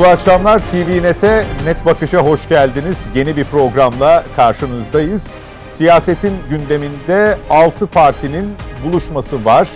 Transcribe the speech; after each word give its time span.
Mutlu 0.00 0.12
akşamlar 0.12 0.58
TV 0.58 1.02
Net'e 1.02 1.44
Net 1.64 1.86
Bakış'a 1.86 2.18
hoş 2.18 2.48
geldiniz. 2.48 3.08
Yeni 3.14 3.36
bir 3.36 3.44
programla 3.44 4.24
karşınızdayız. 4.36 5.38
Siyasetin 5.70 6.32
gündeminde 6.50 7.38
6 7.50 7.86
partinin 7.86 8.54
buluşması 8.84 9.44
var. 9.44 9.68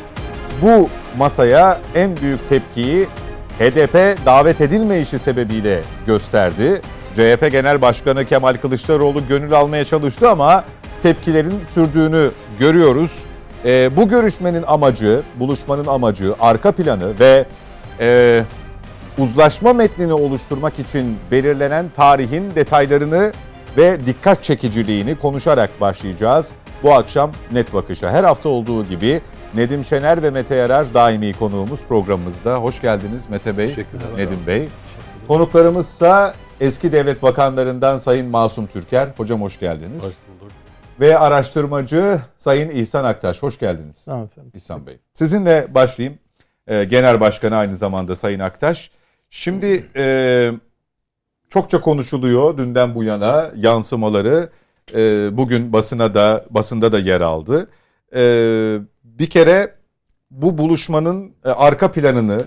Bu 0.63 0.89
masaya 1.19 1.81
en 1.95 2.17
büyük 2.17 2.49
tepkiyi 2.49 3.07
HDP 3.59 4.27
davet 4.27 4.61
edilmeyişi 4.61 5.19
sebebiyle 5.19 5.83
gösterdi. 6.07 6.81
CHP 7.15 7.53
Genel 7.53 7.83
Başkanı 7.83 8.25
Kemal 8.25 8.55
Kılıçdaroğlu 8.55 9.27
gönül 9.29 9.53
almaya 9.53 9.85
çalıştı 9.85 10.31
ama 10.31 10.65
tepkilerin 11.03 11.65
sürdüğünü 11.65 12.31
görüyoruz. 12.59 13.25
E, 13.65 13.97
bu 13.97 14.09
görüşmenin 14.09 14.65
amacı, 14.67 15.23
buluşmanın 15.41 15.87
amacı, 15.87 16.35
arka 16.41 16.73
planı 16.73 17.19
ve 17.21 17.47
e, 18.01 18.45
uzlaşma 19.19 19.73
metnini 19.73 20.13
oluşturmak 20.13 20.79
için 20.79 21.19
belirlenen 21.31 21.89
tarihin 21.89 22.55
detaylarını 22.55 23.33
ve 23.77 24.07
dikkat 24.07 24.43
çekiciliğini 24.43 25.19
konuşarak 25.19 25.81
başlayacağız. 25.81 26.53
Bu 26.83 26.95
akşam 26.95 27.33
Net 27.53 27.75
Bakış'a 27.75 28.11
her 28.11 28.25
hafta 28.25 28.49
olduğu 28.49 28.85
gibi 28.85 29.21
Nedim 29.55 29.85
Şener 29.85 30.23
ve 30.23 30.31
Mete 30.31 30.55
Yarar 30.55 30.95
daimi 30.95 31.33
konuğumuz 31.33 31.85
programımızda. 31.85 32.57
Hoş 32.57 32.81
geldiniz 32.81 33.31
Mete 33.31 33.59
Bey, 33.59 33.77
Nedim 34.17 34.39
Bey. 34.47 34.69
Konuklarımızsa 35.29 36.35
eski 36.61 36.93
devlet 36.93 37.23
bakanlarından 37.23 37.97
Sayın 37.97 38.31
Masum 38.31 38.67
Türker. 38.67 39.09
Hocam 39.17 39.43
hoş 39.43 39.61
geldiniz. 39.61 40.05
Hoş 40.05 40.13
bulduk. 40.41 40.53
Ve 41.01 41.19
araştırmacı 41.19 42.21
Sayın 42.39 42.69
İhsan 42.69 43.05
Aktaş. 43.05 43.43
Hoş 43.43 43.59
geldiniz. 43.59 44.05
Tamam 44.05 44.25
efendim. 44.25 44.53
İhsan 44.55 44.87
Bey. 44.87 44.99
Sizinle 45.15 45.75
başlayayım. 45.75 46.19
Ee, 46.67 46.85
Genel 46.85 47.21
Başkanı 47.21 47.57
aynı 47.57 47.77
zamanda 47.77 48.15
Sayın 48.15 48.41
Aktaş. 48.41 48.91
Şimdi 49.37 49.87
e, 49.97 50.53
çokça 51.49 51.81
konuşuluyor 51.81 52.59
dünden 52.59 52.95
bu 52.95 53.05
yana 53.05 53.51
yansımaları. 53.57 54.49
E, 54.95 55.29
bugün 55.33 55.73
basına 55.73 56.15
da 56.15 56.45
basında 56.51 56.93
da 56.93 56.99
yer 56.99 57.21
aldı. 57.21 57.69
E, 58.15 58.23
bir 59.05 59.27
kere 59.27 59.75
bu 60.31 60.59
buluşmanın 60.59 61.33
e, 61.45 61.49
arka 61.49 61.93
planını 61.93 62.41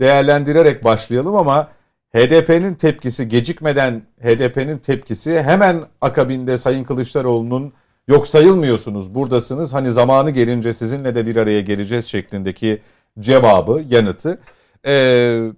değerlendirerek 0.00 0.84
başlayalım 0.84 1.34
ama 1.34 1.68
HDP'nin 2.14 2.74
tepkisi 2.74 3.28
gecikmeden 3.28 4.02
HDP'nin 4.22 4.78
tepkisi 4.78 5.42
hemen 5.42 5.80
akabinde 6.00 6.56
Sayın 6.56 6.84
Kılıçdaroğlu'nun 6.84 7.72
yok 8.08 8.28
sayılmıyorsunuz 8.28 9.14
buradasınız 9.14 9.72
hani 9.72 9.92
zamanı 9.92 10.30
gelince 10.30 10.72
sizinle 10.72 11.14
de 11.14 11.26
bir 11.26 11.36
araya 11.36 11.60
geleceğiz 11.60 12.04
şeklindeki 12.04 12.82
cevabı 13.20 13.82
yanıtı. 13.88 14.38
Ee, 14.86 15.50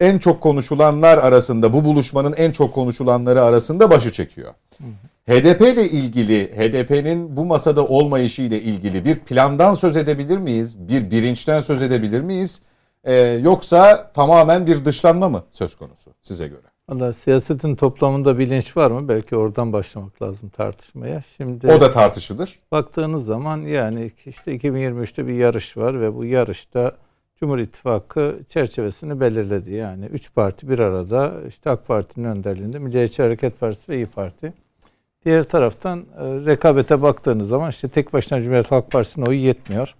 en 0.00 0.18
çok 0.18 0.40
konuşulanlar 0.40 1.18
arasında 1.18 1.72
bu 1.72 1.84
buluşmanın 1.84 2.32
en 2.32 2.52
çok 2.52 2.74
konuşulanları 2.74 3.42
arasında 3.42 3.90
başı 3.90 4.12
çekiyor. 4.12 4.54
HDP 5.28 5.60
ile 5.60 5.88
ilgili 5.88 6.56
HDP'nin 6.56 7.36
bu 7.36 7.44
masada 7.44 7.84
olmayışı 7.84 8.42
ile 8.42 8.60
ilgili 8.60 9.04
bir 9.04 9.18
plandan 9.18 9.74
söz 9.74 9.96
edebilir 9.96 10.38
miyiz? 10.38 10.88
Bir 10.88 11.10
bilinçten 11.10 11.60
söz 11.60 11.82
edebilir 11.82 12.20
miyiz? 12.20 12.62
Ee, 13.04 13.14
yoksa 13.42 14.12
tamamen 14.14 14.66
bir 14.66 14.84
dışlanma 14.84 15.28
mı 15.28 15.42
söz 15.50 15.74
konusu 15.74 16.10
size 16.22 16.48
göre? 16.48 16.66
Valla 16.88 17.12
siyasetin 17.12 17.76
toplamında 17.76 18.38
bilinç 18.38 18.76
var 18.76 18.90
mı? 18.90 19.08
Belki 19.08 19.36
oradan 19.36 19.72
başlamak 19.72 20.22
lazım 20.22 20.48
tartışmaya. 20.48 21.22
Şimdi 21.36 21.66
o 21.66 21.80
da 21.80 21.90
tartışılır. 21.90 22.58
Baktığınız 22.72 23.26
zaman 23.26 23.58
yani 23.58 24.12
işte 24.26 24.56
2023'te 24.56 25.26
bir 25.26 25.34
yarış 25.34 25.76
var 25.76 26.00
ve 26.00 26.14
bu 26.14 26.24
yarışta 26.24 26.92
Cumhur 27.40 27.58
İttifakı 27.58 28.40
çerçevesini 28.48 29.20
belirledi. 29.20 29.74
Yani 29.74 30.04
üç 30.04 30.34
parti 30.34 30.68
bir 30.68 30.78
arada 30.78 31.34
işte 31.48 31.70
AK 31.70 31.86
Parti'nin 31.86 32.24
önderliğinde 32.24 32.78
Milliyetçi 32.78 33.22
Hareket 33.22 33.60
Partisi 33.60 33.92
ve 33.92 33.96
İyi 33.96 34.06
Parti. 34.06 34.52
Diğer 35.24 35.44
taraftan 35.44 35.98
e, 35.98 36.24
rekabete 36.24 37.02
baktığınız 37.02 37.48
zaman 37.48 37.70
işte 37.70 37.88
tek 37.88 38.12
başına 38.12 38.40
Cumhuriyet 38.40 38.72
Halk 38.72 38.90
Partisi'nin 38.90 39.26
oyu 39.26 39.38
yetmiyor. 39.38 39.94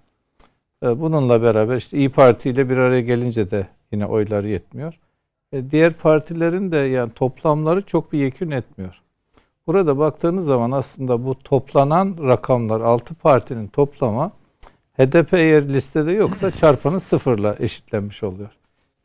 E, 0.83 1.01
bununla 1.01 1.43
beraber 1.43 1.77
işte 1.77 1.99
İyi 1.99 2.09
Parti 2.09 2.51
ile 2.51 2.69
bir 2.71 2.77
araya 2.77 3.01
gelince 3.01 3.51
de 3.51 3.67
yine 3.93 4.07
oyları 4.07 4.49
yetmiyor. 4.49 4.99
E, 5.53 5.71
diğer 5.71 5.93
partilerin 5.93 6.73
de 6.73 6.77
yani 6.77 7.13
toplamları 7.13 7.81
çok 7.81 8.13
bir 8.13 8.19
yekün 8.19 8.51
etmiyor. 8.51 9.03
Burada 9.67 9.99
baktığınız 9.99 10.45
zaman 10.45 10.71
aslında 10.71 11.27
bu 11.27 11.39
toplanan 11.39 12.17
rakamlar 12.23 12.81
altı 12.81 13.15
partinin 13.15 13.69
toplama 13.69 14.33
HDP 14.97 15.35
eğer 15.35 15.69
listede 15.69 16.13
yoksa 16.13 16.51
çarpanı 16.61 17.01
sıfırla 17.01 17.57
eşitlenmiş 17.59 18.23
oluyor. 18.23 18.51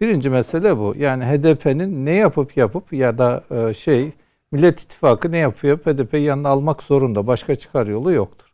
Birinci 0.02 0.30
mesele 0.30 0.78
bu. 0.78 0.94
Yani 0.98 1.26
HDP'nin 1.26 2.06
ne 2.06 2.16
yapıp 2.16 2.58
yapıp 2.58 2.94
ya 2.94 3.18
da 3.18 3.44
e, 3.52 3.74
şey 3.74 4.12
Millet 4.52 4.82
İttifakı 4.82 5.32
ne 5.32 5.38
yapıyor? 5.38 5.78
HDP'yi 5.78 6.24
yanına 6.24 6.50
almak 6.50 6.84
zorunda. 6.84 7.28
Başka 7.28 7.56
çıkar 7.56 7.88
yolu 7.88 8.12
yoktur. 8.12 8.48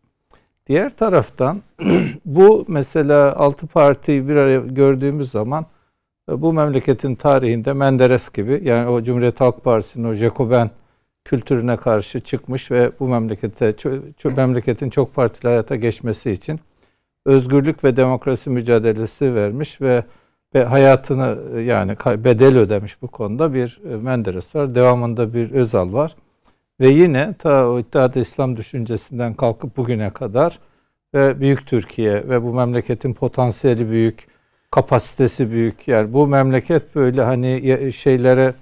Diğer 0.68 0.98
taraftan 0.98 1.62
bu 2.26 2.66
mesela 2.68 3.36
altı 3.36 3.68
partiyi 3.68 4.28
bir 4.28 4.36
araya 4.36 4.60
gördüğümüz 4.60 5.32
zaman 5.32 5.66
e, 6.30 6.42
bu 6.42 6.54
memleketin 6.54 7.16
tarihinde 7.16 7.74
Menderes 7.74 8.30
gibi 8.30 8.62
yani 8.64 8.90
o 8.90 9.02
Cumhuriyet 9.04 9.42
Halk 9.42 9.64
Partisi'nin 9.64 10.08
o 10.08 10.14
Jacoben 10.14 10.70
kültürüne 11.26 11.78
karşı 11.78 12.20
çıkmış 12.20 12.72
ve 12.72 12.92
bu 13.00 13.08
memlekete 13.08 13.76
memleketin 14.36 14.90
çok 14.90 15.16
partili 15.16 15.48
hayata 15.48 15.76
geçmesi 15.76 16.32
için 16.32 16.60
özgürlük 17.28 17.84
ve 17.84 17.98
demokrasi 17.98 18.50
mücadelesi 18.50 19.36
vermiş 19.36 19.82
ve 19.82 20.04
ve 20.56 20.64
hayatını 20.64 21.38
yani 21.62 21.96
bedel 22.24 22.58
ödemiş 22.58 23.02
bu 23.02 23.08
konuda 23.08 23.54
bir 23.54 23.80
e, 23.92 23.96
Menderes 23.96 24.56
var. 24.56 24.76
Devamında 24.76 25.34
bir 25.34 25.52
Özal 25.52 25.94
var. 25.94 26.16
Ve 26.80 26.88
yine 26.88 27.34
ta 27.40 27.70
o 27.70 27.80
İttihat 27.80 28.16
İslam 28.16 28.58
düşüncesinden 28.58 29.34
kalkıp 29.34 29.78
bugüne 29.78 30.10
kadar 30.10 30.60
ve 31.14 31.40
Büyük 31.40 31.68
Türkiye 31.68 32.30
ve 32.30 32.44
bu 32.44 32.54
memleketin 32.54 33.14
potansiyeli 33.14 33.90
büyük, 33.90 34.28
kapasitesi 34.72 35.52
büyük. 35.52 35.88
Yani 35.88 36.14
bu 36.14 36.28
memleket 36.28 36.96
böyle 36.96 37.24
hani 37.24 37.94
şeylere 37.94 38.54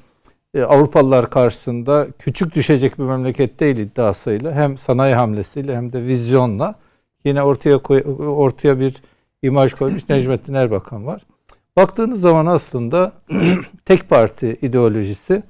e, 0.54 0.64
Avrupalılar 0.64 1.30
karşısında 1.30 2.08
küçük 2.20 2.56
düşecek 2.56 3.00
bir 3.00 3.04
memleket 3.04 3.60
değil 3.60 3.78
iddiasıyla 3.78 4.54
hem 4.54 4.78
sanayi 4.78 5.16
hamlesiyle 5.16 5.76
hem 5.76 5.94
de 5.94 6.04
vizyonla 6.04 6.76
Yine 7.26 7.44
ortaya 7.44 7.78
koy, 7.78 8.04
ortaya 8.20 8.80
bir 8.80 9.02
imaj 9.42 9.74
koymuş 9.74 10.10
Necmettin 10.10 10.54
Erbakan 10.54 11.06
var. 11.06 11.22
Baktığınız 11.76 12.22
zaman 12.22 12.46
aslında 12.46 13.12
tek 13.86 14.10
parti 14.10 14.58
ideolojisi 14.62 15.44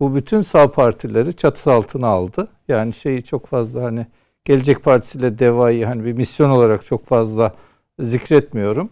bu 0.00 0.14
bütün 0.14 0.42
sağ 0.42 0.70
partileri 0.70 1.32
çatısı 1.36 1.72
altına 1.72 2.06
aldı. 2.06 2.48
Yani 2.68 2.92
şeyi 2.92 3.22
çok 3.22 3.46
fazla 3.46 3.82
hani 3.82 4.06
Gelecek 4.44 4.84
Partisi 4.84 5.18
ile 5.18 5.38
DEVA'yı 5.38 5.86
hani 5.86 6.04
bir 6.04 6.12
misyon 6.12 6.50
olarak 6.50 6.84
çok 6.84 7.06
fazla 7.06 7.52
zikretmiyorum. 7.98 8.90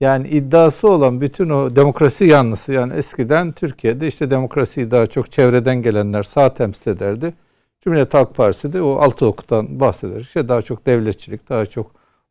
Yani 0.00 0.28
iddiası 0.28 0.88
olan 0.88 1.20
bütün 1.20 1.50
o 1.50 1.76
demokrasi 1.76 2.24
yanlısı 2.24 2.72
yani 2.72 2.94
eskiden 2.94 3.52
Türkiye'de 3.52 4.06
işte 4.06 4.30
demokrasiyi 4.30 4.90
daha 4.90 5.06
çok 5.06 5.30
çevreden 5.30 5.82
gelenler 5.82 6.22
sağ 6.22 6.54
temsil 6.54 6.90
ederdi. 6.90 7.34
Cumhuriyet 7.80 8.14
Halk 8.14 8.34
Partisi 8.34 8.72
de 8.72 8.82
o 8.82 8.96
altı 8.96 9.26
okudan 9.26 9.80
bahseder. 9.80 10.20
İşte 10.20 10.48
daha 10.48 10.62
çok 10.62 10.86
devletçilik, 10.86 11.48
daha 11.48 11.66
çok 11.66 11.90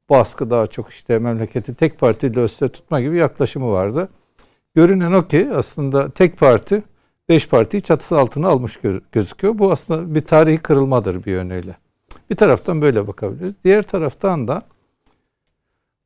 baskı, 0.09 0.49
daha 0.49 0.67
çok 0.67 0.89
işte 0.89 1.19
memleketi 1.19 1.75
tek 1.75 1.99
partiyle 1.99 2.43
üstte 2.43 2.67
tutma 2.67 3.01
gibi 3.01 3.17
yaklaşımı 3.17 3.71
vardı. 3.71 4.09
Görünen 4.75 5.11
o 5.11 5.27
ki 5.27 5.49
aslında 5.55 6.09
tek 6.09 6.37
parti 6.37 6.83
beş 7.29 7.47
partiyi 7.47 7.81
çatısı 7.81 8.19
altına 8.19 8.47
almış 8.47 8.79
gözüküyor. 9.11 9.59
Bu 9.59 9.71
aslında 9.71 10.15
bir 10.15 10.21
tarihi 10.21 10.57
kırılmadır 10.57 11.25
bir 11.25 11.31
yönüyle. 11.31 11.77
Bir 12.29 12.35
taraftan 12.35 12.81
böyle 12.81 13.07
bakabiliriz. 13.07 13.53
Diğer 13.63 13.83
taraftan 13.83 14.47
da 14.47 14.61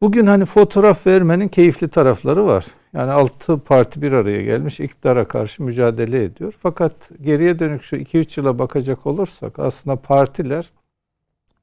bugün 0.01 0.27
hani 0.27 0.45
fotoğraf 0.45 1.07
vermenin 1.07 1.47
keyifli 1.47 1.87
tarafları 1.87 2.45
var. 2.45 2.65
Yani 2.93 3.11
altı 3.11 3.59
parti 3.59 4.01
bir 4.01 4.11
araya 4.11 4.41
gelmiş 4.41 4.79
iktidara 4.79 5.25
karşı 5.25 5.63
mücadele 5.63 6.23
ediyor. 6.23 6.53
Fakat 6.59 7.11
geriye 7.21 7.59
dönük 7.59 7.83
şu 7.83 7.95
2-3 7.95 8.39
yıla 8.39 8.59
bakacak 8.59 9.05
olursak 9.05 9.59
aslında 9.59 9.95
partiler 9.95 10.69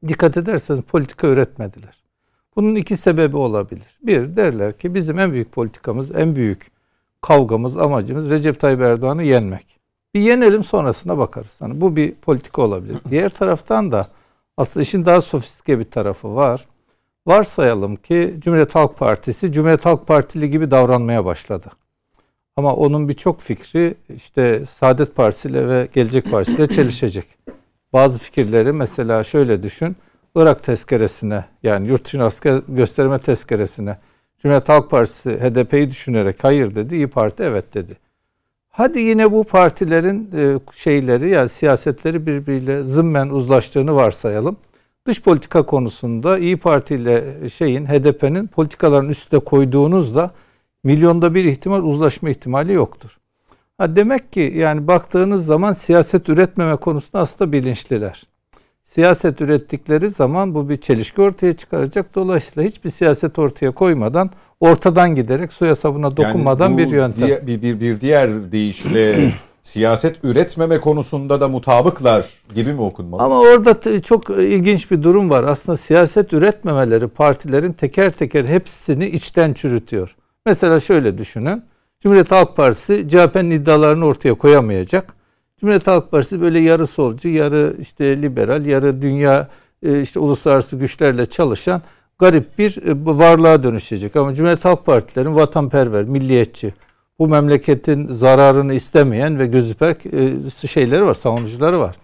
dikkat 0.09 0.37
ederseniz 0.37 0.81
politika 0.81 1.27
üretmediler. 1.27 2.03
Bunun 2.57 2.75
iki 2.75 2.97
sebebi 2.97 3.37
olabilir. 3.37 3.99
Bir 4.03 4.37
derler 4.37 4.79
ki 4.79 4.95
bizim 4.95 5.19
en 5.19 5.33
büyük 5.33 5.53
politikamız, 5.53 6.11
en 6.15 6.37
büyük 6.37 6.71
kavgamız, 7.21 7.77
amacımız 7.77 8.31
Recep 8.31 8.61
Tayyip 8.61 8.81
Erdoğan'ı 8.81 9.23
yenmek. 9.23 9.81
Bir 10.15 10.21
yenelim 10.21 10.65
sonrasına 10.65 11.19
bakarız. 11.19 11.59
Yani 11.61 11.81
bu 11.81 11.97
bir 11.97 12.15
politika 12.15 12.63
olabilir. 12.63 12.97
Diğer 13.11 13.29
taraftan 13.29 13.93
da 13.93 14.07
aslında 14.57 14.83
işin 14.83 15.05
daha 15.05 15.21
sofistike 15.21 15.79
bir 15.79 15.85
tarafı 15.85 16.35
var. 16.35 16.67
Varsayalım 17.27 17.97
ki 17.97 18.35
Cumhuriyet 18.39 18.75
Halk 18.75 18.99
Partisi 18.99 19.53
Cumhuriyet 19.53 19.87
Halk 19.87 20.07
Partili 20.07 20.51
gibi 20.51 20.71
davranmaya 20.71 21.25
başladı. 21.25 21.67
Ama 22.57 22.75
onun 22.75 23.09
birçok 23.09 23.41
fikri 23.41 23.95
işte 24.15 24.67
Saadet 24.67 25.17
Partisi 25.17 25.49
ile 25.49 25.69
ve 25.69 25.89
Gelecek 25.93 26.31
Partisi 26.31 26.57
ile 26.57 26.67
çelişecek. 26.77 27.25
Bazı 27.93 28.19
fikirleri 28.19 28.73
mesela 28.73 29.25
şöyle 29.25 29.63
düşün. 29.63 29.97
Irak 30.35 30.63
tezkeresine 30.65 31.45
yani 31.63 31.89
yurt 31.89 32.05
dışı 32.05 32.23
asker 32.23 32.63
gösterme 32.69 33.19
tezkeresine 33.19 33.99
Cumhuriyet 34.39 34.69
Halk 34.69 34.91
Partisi 34.91 35.31
HDP'yi 35.31 35.91
düşünerek 35.91 36.45
hayır 36.45 36.75
dedi. 36.75 36.95
İyi 36.95 37.07
Parti 37.07 37.43
evet 37.43 37.75
dedi. 37.75 37.97
Hadi 38.69 38.99
yine 38.99 39.33
bu 39.33 39.45
partilerin 39.45 40.31
e, 40.37 40.59
şeyleri 40.75 41.31
yani 41.31 41.49
siyasetleri 41.49 42.27
birbiriyle 42.27 42.83
zımmen 42.83 43.29
uzlaştığını 43.29 43.95
varsayalım. 43.95 44.57
Dış 45.07 45.23
politika 45.23 45.63
konusunda 45.63 46.39
İyi 46.39 46.57
Parti 46.57 46.95
ile 46.95 47.49
şeyin 47.49 47.87
HDP'nin 47.87 48.47
politikaların 48.47 49.09
üstüne 49.09 49.41
koyduğunuzda 49.41 50.31
milyonda 50.85 51.35
bir 51.35 51.45
ihtimal 51.45 51.83
uzlaşma 51.83 52.31
ihtimali 52.31 52.73
yoktur. 52.73 53.19
Ha 53.79 53.97
demek 53.97 54.33
ki 54.33 54.53
yani 54.57 54.87
baktığınız 54.87 55.47
zaman 55.47 55.73
siyaset 55.73 56.29
üretmeme 56.29 56.77
konusunda 56.77 57.19
aslında 57.19 57.53
bilinçliler. 57.53 58.23
Siyaset 58.85 59.41
ürettikleri 59.41 60.11
zaman 60.11 60.55
bu 60.55 60.69
bir 60.69 60.77
çelişki 60.77 61.21
ortaya 61.23 61.53
çıkaracak. 61.53 62.15
Dolayısıyla 62.15 62.69
hiçbir 62.69 62.91
siyaset 62.91 63.39
ortaya 63.39 63.71
koymadan 63.71 64.31
ortadan 64.61 65.15
giderek 65.15 65.53
suya 65.53 65.75
sabuna 65.75 66.17
dokunmadan 66.17 66.71
yani 66.71 66.79
bir 66.79 66.87
yöntem. 66.87 67.29
Diye, 67.29 67.47
bir, 67.47 67.63
bir, 67.63 67.81
bir 67.81 68.01
diğer 68.01 68.53
deyişle 68.53 69.31
siyaset 69.63 70.25
üretmeme 70.25 70.81
konusunda 70.81 71.41
da 71.41 71.49
mutabıklar 71.49 72.27
gibi 72.55 72.73
mi 72.73 72.81
okunmalı? 72.81 73.23
Ama 73.23 73.41
orada 73.41 74.03
çok 74.03 74.31
ilginç 74.31 74.91
bir 74.91 75.03
durum 75.03 75.31
var. 75.31 75.45
Aslında 75.45 75.77
siyaset 75.77 76.33
üretmemeleri 76.33 77.09
partilerin 77.09 77.73
teker 77.73 78.11
teker 78.11 78.45
hepsini 78.45 79.07
içten 79.07 79.53
çürütüyor. 79.53 80.17
Mesela 80.47 80.81
şöyle 80.81 81.19
düşünün. 81.19 81.63
Cumhuriyet 82.01 82.31
Halk 82.31 82.57
Partisi 82.57 83.07
CHP'nin 83.09 83.51
iddialarını 83.51 84.05
ortaya 84.05 84.35
koyamayacak. 84.35 85.15
Cumhuriyet 85.61 85.87
Halk 85.87 86.11
Partisi 86.11 86.41
böyle 86.41 86.59
yarı 86.59 86.87
solcu, 86.87 87.29
yarı 87.29 87.77
işte 87.81 88.23
liberal, 88.23 88.67
yarı 88.67 89.03
dünya 89.03 89.49
e, 89.83 90.01
işte 90.01 90.21
uluslararası 90.21 90.77
güçlerle 90.77 91.27
çalışan 91.27 91.83
garip 92.19 92.59
bir 92.59 92.87
e, 92.87 93.19
varlığa 93.19 93.63
dönüşecek. 93.63 94.17
Ama 94.17 94.35
Cumhuriyet 94.35 94.65
Halk 94.65 94.87
Partilerin 94.87 95.35
vatanperver, 95.35 96.05
milliyetçi, 96.05 96.75
bu 97.21 97.29
memleketin 97.29 98.13
zararını 98.13 98.75
istemeyen 98.75 99.39
ve 99.39 99.47
gözüper 99.47 99.97
e, 100.67 100.67
şeyleri 100.67 101.05
var, 101.05 101.15
savunucuları 101.15 101.81
var. 101.81 101.97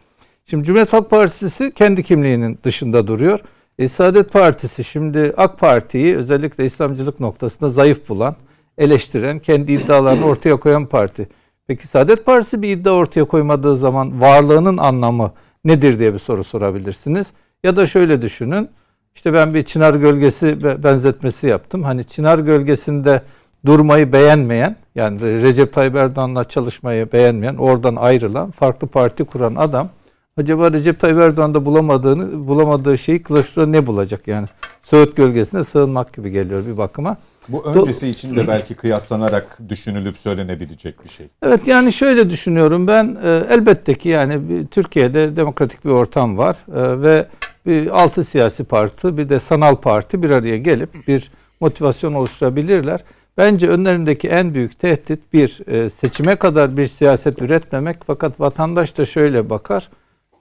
Şimdi 0.46 0.64
Cumhuriyet 0.64 0.92
Halk 0.92 1.10
Partisi 1.10 1.72
kendi 1.74 2.02
kimliğinin 2.02 2.58
dışında 2.64 3.06
duruyor. 3.06 3.40
E, 3.78 3.88
Saadet 3.88 4.32
Partisi 4.32 4.84
şimdi 4.84 5.34
AK 5.36 5.58
Parti'yi 5.58 6.16
özellikle 6.16 6.64
İslamcılık 6.64 7.20
noktasında 7.20 7.68
zayıf 7.68 8.08
bulan, 8.08 8.36
eleştiren, 8.78 9.38
kendi 9.38 9.72
iddialarını 9.72 10.24
ortaya 10.26 10.56
koyan 10.56 10.86
parti. 10.86 11.28
Peki 11.66 11.88
Saadet 11.88 12.26
Partisi 12.26 12.62
bir 12.62 12.76
iddia 12.76 12.92
ortaya 12.92 13.24
koymadığı 13.24 13.76
zaman 13.76 14.20
varlığının 14.20 14.76
anlamı 14.76 15.32
nedir 15.64 15.98
diye 15.98 16.14
bir 16.14 16.18
soru 16.18 16.44
sorabilirsiniz. 16.44 17.26
Ya 17.64 17.76
da 17.76 17.86
şöyle 17.86 18.22
düşünün. 18.22 18.68
İşte 19.14 19.32
ben 19.32 19.54
bir 19.54 19.62
çınar 19.62 19.94
gölgesi 19.94 20.64
benzetmesi 20.82 21.46
yaptım. 21.46 21.82
Hani 21.82 22.04
çınar 22.04 22.38
gölgesinde 22.38 23.22
durmayı 23.66 24.12
beğenmeyen 24.12 24.76
yani 24.94 25.42
Recep 25.42 25.72
Tayyip 25.72 25.96
Erdoğan'la 25.96 26.44
çalışmayı 26.44 27.12
beğenmeyen, 27.12 27.54
oradan 27.54 27.96
ayrılan, 27.96 28.50
farklı 28.50 28.86
parti 28.86 29.24
kuran 29.24 29.54
adam 29.54 29.88
acaba 30.36 30.72
Recep 30.72 31.00
Tayyip 31.00 31.18
Erdoğan'da 31.18 31.64
bulamadığını 31.64 32.48
bulamadığı 32.48 32.98
şeyi 32.98 33.22
Kılıçdaroğlu 33.22 33.72
ne 33.72 33.86
bulacak 33.86 34.28
yani? 34.28 34.46
Söğüt 34.82 35.16
gölgesine 35.16 35.64
sığınmak 35.64 36.12
gibi 36.12 36.30
geliyor 36.30 36.66
bir 36.66 36.76
bakıma. 36.76 37.16
Bu 37.48 37.64
öncesi 37.64 38.08
için 38.08 38.36
de 38.36 38.48
belki 38.48 38.74
kıyaslanarak 38.74 39.58
düşünülüp 39.68 40.18
söylenebilecek 40.18 41.04
bir 41.04 41.08
şey. 41.08 41.28
Evet 41.42 41.66
yani 41.66 41.92
şöyle 41.92 42.30
düşünüyorum 42.30 42.86
ben 42.86 43.18
e, 43.22 43.46
elbette 43.50 43.94
ki 43.94 44.08
yani 44.08 44.66
Türkiye'de 44.70 45.36
demokratik 45.36 45.84
bir 45.84 45.90
ortam 45.90 46.38
var 46.38 46.56
e, 46.68 47.02
ve 47.02 47.26
bir 47.66 48.02
altı 48.02 48.24
siyasi 48.24 48.64
parti 48.64 49.16
bir 49.16 49.28
de 49.28 49.38
sanal 49.38 49.76
parti 49.76 50.22
bir 50.22 50.30
araya 50.30 50.56
gelip 50.56 51.08
bir 51.08 51.30
motivasyon 51.60 52.14
oluşturabilirler. 52.14 53.00
Bence 53.36 53.68
önlerindeki 53.68 54.28
en 54.28 54.54
büyük 54.54 54.78
tehdit 54.78 55.32
bir 55.32 55.60
e, 55.66 55.88
seçime 55.88 56.36
kadar 56.36 56.76
bir 56.76 56.86
siyaset 56.86 57.42
üretmemek 57.42 57.96
fakat 58.06 58.40
vatandaş 58.40 58.98
da 58.98 59.04
şöyle 59.04 59.50
bakar. 59.50 59.88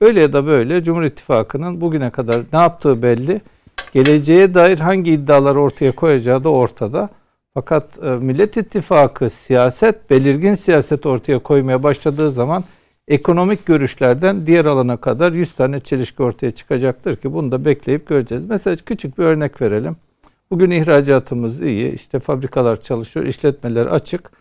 Öyle 0.01 0.21
ya 0.21 0.33
da 0.33 0.45
böyle 0.45 0.83
Cumhur 0.83 1.03
İttifakı'nın 1.03 1.81
bugüne 1.81 2.09
kadar 2.09 2.41
ne 2.53 2.59
yaptığı 2.59 3.01
belli. 3.01 3.41
Geleceğe 3.93 4.53
dair 4.53 4.79
hangi 4.79 5.11
iddiaları 5.11 5.61
ortaya 5.61 5.91
koyacağı 5.91 6.43
da 6.43 6.49
ortada. 6.49 7.09
Fakat 7.53 8.03
e, 8.03 8.09
Millet 8.09 8.57
İttifakı 8.57 9.29
siyaset, 9.29 10.09
belirgin 10.09 10.55
siyaset 10.55 11.05
ortaya 11.05 11.39
koymaya 11.39 11.83
başladığı 11.83 12.31
zaman 12.31 12.63
ekonomik 13.07 13.65
görüşlerden 13.65 14.47
diğer 14.47 14.65
alana 14.65 14.97
kadar 14.97 15.31
100 15.31 15.53
tane 15.53 15.79
çelişki 15.79 16.23
ortaya 16.23 16.51
çıkacaktır 16.51 17.15
ki 17.15 17.33
bunu 17.33 17.51
da 17.51 17.65
bekleyip 17.65 18.07
göreceğiz. 18.07 18.45
Mesela 18.45 18.75
küçük 18.75 19.17
bir 19.17 19.23
örnek 19.23 19.61
verelim. 19.61 19.95
Bugün 20.51 20.71
ihracatımız 20.71 21.61
iyi, 21.61 21.93
işte 21.93 22.19
fabrikalar 22.19 22.81
çalışıyor, 22.81 23.25
işletmeler 23.25 23.85
açık. 23.85 24.31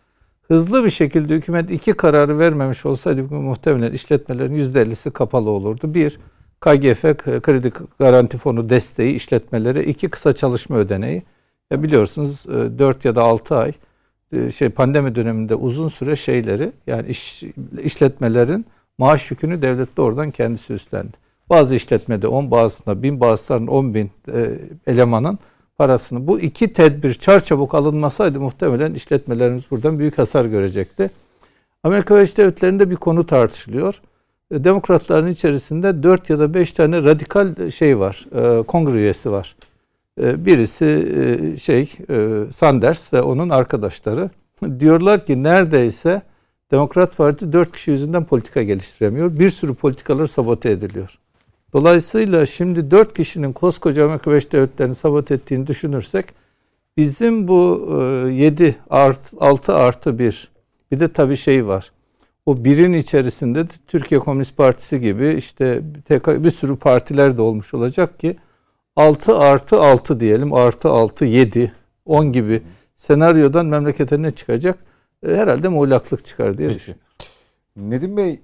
Hızlı 0.48 0.84
bir 0.84 0.90
şekilde 0.90 1.34
hükümet 1.34 1.70
iki 1.70 1.92
kararı 1.92 2.38
vermemiş 2.38 2.86
olsaydı 2.86 3.22
muhtemelen 3.22 3.92
işletmelerin 3.92 4.54
%50'si 4.54 5.10
kapalı 5.10 5.50
olurdu. 5.50 5.94
Bir, 5.94 6.18
KGF 6.60 7.02
kredi 7.42 7.72
garanti 7.98 8.38
fonu 8.38 8.70
desteği 8.70 9.14
işletmelere 9.14 9.84
iki 9.84 10.08
kısa 10.08 10.32
çalışma 10.32 10.76
ödeneği. 10.76 11.22
Ya 11.70 11.82
biliyorsunuz 11.82 12.44
4 12.48 13.04
e, 13.04 13.08
ya 13.08 13.16
da 13.16 13.22
6 13.22 13.56
ay 13.56 13.72
e, 14.32 14.50
şey 14.50 14.68
pandemi 14.68 15.14
döneminde 15.14 15.54
uzun 15.54 15.88
süre 15.88 16.16
şeyleri 16.16 16.72
yani 16.86 17.08
iş, 17.08 17.42
işletmelerin 17.82 18.66
maaş 18.98 19.30
yükünü 19.30 19.62
devlet 19.62 19.96
doğrudan 19.96 20.30
kendisi 20.30 20.72
üstlendi. 20.72 21.16
Bazı 21.50 21.74
işletmede 21.74 22.28
10 22.28 22.50
bazısında 22.50 23.02
1000 23.02 23.20
bazılarının 23.20 23.66
10 23.66 23.94
bin 23.94 24.10
e, 24.32 24.58
elemanın 24.86 25.38
parasını 25.78 26.26
bu 26.26 26.40
iki 26.40 26.72
tedbir 26.72 27.14
çarçabuk 27.14 27.74
alınmasaydı 27.74 28.40
muhtemelen 28.40 28.94
işletmelerimiz 28.94 29.70
buradan 29.70 29.98
büyük 29.98 30.18
hasar 30.18 30.44
görecekti. 30.44 31.10
Amerika 31.82 32.14
Birleşik 32.14 32.36
Devletleri'nde 32.36 32.90
bir 32.90 32.96
konu 32.96 33.26
tartışılıyor. 33.26 34.00
E, 34.50 34.64
demokratların 34.64 35.28
içerisinde 35.28 36.02
4 36.02 36.30
ya 36.30 36.38
da 36.38 36.54
5 36.54 36.72
tane 36.72 37.04
radikal 37.04 37.70
şey 37.70 37.98
var, 37.98 38.26
e, 38.34 38.62
kongre 38.62 38.98
üyesi 38.98 39.30
var. 39.30 39.56
E, 40.20 40.46
birisi 40.46 41.56
şey 41.62 41.92
Sanders 42.52 43.12
ve 43.12 43.22
onun 43.22 43.48
arkadaşları. 43.48 44.30
Diyorlar 44.80 45.26
ki 45.26 45.42
neredeyse 45.42 46.22
Demokrat 46.70 47.16
Parti 47.16 47.52
4 47.52 47.72
kişi 47.72 47.90
yüzünden 47.90 48.24
politika 48.24 48.62
geliştiremiyor. 48.62 49.38
Bir 49.38 49.50
sürü 49.50 49.74
politikalar 49.74 50.26
sabote 50.26 50.70
ediliyor. 50.70 51.18
Dolayısıyla 51.74 52.46
şimdi 52.46 52.90
dört 52.90 53.14
kişinin 53.14 53.52
koskoca 53.52 54.20
Birleşik 54.26 54.52
Devletleri'ni 54.52 54.94
sabote 54.94 55.34
ettiğini 55.34 55.66
düşünürsek 55.66 56.26
bizim 56.96 57.48
bu 57.48 57.88
7 58.32 58.76
art, 58.90 59.32
6 59.40 59.74
artı 59.74 60.18
1 60.18 60.48
bir 60.90 61.00
de 61.00 61.12
tabii 61.12 61.36
şey 61.36 61.66
var. 61.66 61.92
O 62.46 62.64
birin 62.64 62.92
içerisinde 62.92 63.64
de 63.64 63.74
Türkiye 63.86 64.20
Komünist 64.20 64.56
Partisi 64.56 64.98
gibi 64.98 65.34
işte 65.38 65.80
bir 66.44 66.50
sürü 66.50 66.76
partiler 66.76 67.36
de 67.36 67.42
olmuş 67.42 67.74
olacak 67.74 68.20
ki 68.20 68.36
6 68.96 69.38
artı 69.38 69.80
6 69.80 70.20
diyelim 70.20 70.52
artı 70.52 70.88
6 70.88 71.24
7 71.24 71.72
10 72.04 72.32
gibi 72.32 72.62
senaryodan 72.96 73.66
memlekete 73.66 74.22
ne 74.22 74.30
çıkacak? 74.30 74.78
E, 75.26 75.36
herhalde 75.36 75.68
muğlaklık 75.68 76.24
çıkar 76.24 76.58
diye 76.58 76.68
düşünüyorum. 76.68 77.06
Nedim 77.76 78.16
Bey 78.16 78.40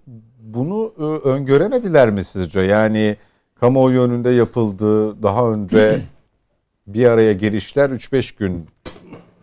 bunu 0.54 0.92
e, 0.98 1.28
öngöremediler 1.28 2.10
mi 2.10 2.24
sizce? 2.24 2.60
Yani 2.60 3.16
kamuoyu 3.60 4.00
önünde 4.00 4.30
yapıldığı 4.30 5.22
daha 5.22 5.50
önce 5.50 6.00
bir 6.86 7.06
araya 7.06 7.32
gelişler 7.32 7.90
3-5 7.90 8.38
gün 8.38 8.66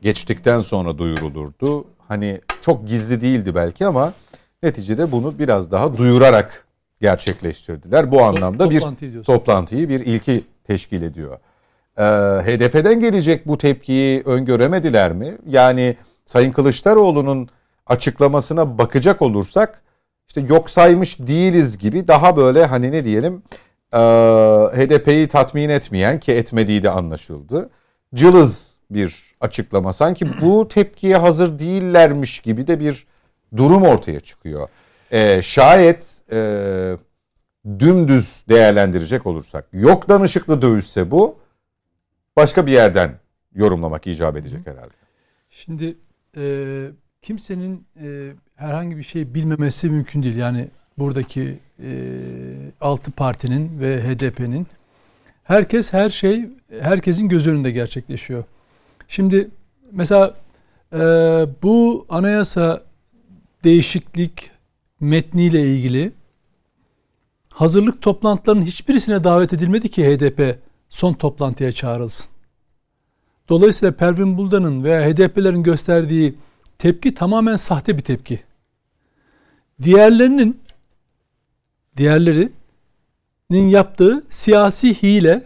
geçtikten 0.01 0.61
sonra 0.61 0.97
duyurulurdu. 0.97 1.85
Hani 2.07 2.41
çok 2.61 2.87
gizli 2.87 3.21
değildi 3.21 3.55
belki 3.55 3.85
ama 3.85 4.13
neticede 4.63 5.11
bunu 5.11 5.39
biraz 5.39 5.71
daha 5.71 5.97
duyurarak 5.97 6.65
gerçekleştirdiler. 7.01 8.11
Bu 8.11 8.23
anlamda 8.23 8.69
bir 8.69 8.81
toplantıyı 9.23 9.89
bir 9.89 9.99
ilki 9.99 10.43
teşkil 10.63 11.01
ediyor. 11.01 11.37
Ee, 11.97 12.03
HDP'den 12.43 12.99
gelecek 12.99 13.47
bu 13.47 13.57
tepkiyi 13.57 14.21
öngöremediler 14.25 15.11
mi? 15.11 15.37
Yani 15.47 15.97
Sayın 16.25 16.51
Kılıçdaroğlu'nun 16.51 17.49
açıklamasına 17.87 18.77
bakacak 18.77 19.21
olursak 19.21 19.81
işte 20.27 20.41
yok 20.41 20.69
saymış 20.69 21.19
değiliz 21.19 21.77
gibi 21.77 22.07
daha 22.07 22.38
böyle 22.38 22.65
hani 22.65 22.91
ne 22.91 23.05
diyelim 23.05 23.43
e, 23.93 23.98
HDP'yi 24.77 25.27
tatmin 25.27 25.69
etmeyen 25.69 26.19
ki 26.19 26.31
etmediği 26.31 26.84
de 26.84 26.89
anlaşıldı. 26.89 27.69
Cılız 28.15 28.77
bir 28.91 29.36
açıklama. 29.41 29.93
Sanki 29.93 30.41
bu 30.41 30.67
tepkiye 30.69 31.17
hazır 31.17 31.60
değillermiş 31.60 32.39
gibi 32.39 32.67
de 32.67 32.79
bir 32.79 33.07
durum 33.57 33.84
ortaya 33.84 34.19
çıkıyor. 34.19 34.69
E, 35.12 35.41
şayet 35.41 36.22
e, 36.31 36.98
dümdüz 37.79 38.43
değerlendirecek 38.50 39.25
olursak 39.25 39.67
yok 39.74 40.10
danışıklı 40.10 40.62
dövüşse 40.62 41.12
bu 41.12 41.39
başka 42.36 42.65
bir 42.65 42.72
yerden 42.72 43.19
yorumlamak 43.55 44.07
icap 44.07 44.38
edecek 44.38 44.67
herhalde. 44.67 44.93
Şimdi 45.50 45.98
e, 46.38 46.43
kimsenin 47.21 47.86
e, 48.01 48.33
herhangi 48.55 48.97
bir 48.97 49.03
şey 49.03 49.33
bilmemesi 49.33 49.89
mümkün 49.89 50.24
değil. 50.24 50.36
Yani 50.36 50.69
buradaki 50.97 51.59
e, 51.83 51.89
altı 52.81 53.12
partinin 53.12 53.79
ve 53.79 54.01
HDP'nin 54.01 54.67
herkes 55.43 55.93
her 55.93 56.09
şey 56.09 56.50
herkesin 56.81 57.29
göz 57.29 57.47
önünde 57.47 57.71
gerçekleşiyor. 57.71 58.43
Şimdi 59.07 59.50
mesela 59.91 60.36
e, 60.93 61.00
bu 61.63 62.05
anayasa 62.09 62.81
değişiklik 63.63 64.51
metniyle 65.00 65.62
ilgili 65.62 66.12
hazırlık 67.53 68.01
toplantılarının 68.01 68.65
hiçbirisine 68.65 69.24
davet 69.24 69.53
edilmedi 69.53 69.89
ki 69.89 70.05
HDP 70.05 70.59
son 70.89 71.13
toplantıya 71.13 71.71
çağrılsın. 71.71 72.29
Dolayısıyla 73.50 73.95
Pervin 73.95 74.38
Buldan'ın 74.38 74.83
veya 74.83 75.09
HDP'lerin 75.09 75.63
gösterdiği 75.63 76.36
tepki 76.77 77.13
tamamen 77.13 77.55
sahte 77.55 77.98
bir 77.98 78.03
tepki. 78.03 78.43
Diğerlerinin 79.81 80.60
diğerlerinin 81.98 82.53
yaptığı 83.67 84.24
siyasi 84.29 85.03
hile 85.03 85.43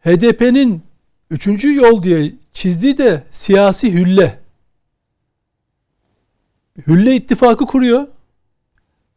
HDP'nin 0.00 0.82
üçüncü 1.30 1.74
yol 1.74 2.02
diye 2.02 2.32
çizdiği 2.52 2.98
de 2.98 3.24
siyasi 3.30 3.92
hülle. 3.92 4.38
Hülle 6.86 7.16
ittifakı 7.16 7.66
kuruyor. 7.66 8.08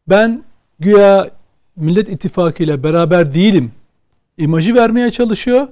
Ben 0.08 0.44
güya 0.78 1.30
Millet 1.76 2.08
İttifakı 2.08 2.62
ile 2.62 2.82
beraber 2.82 3.34
değilim 3.34 3.72
imajı 4.38 4.74
vermeye 4.74 5.10
çalışıyor. 5.10 5.68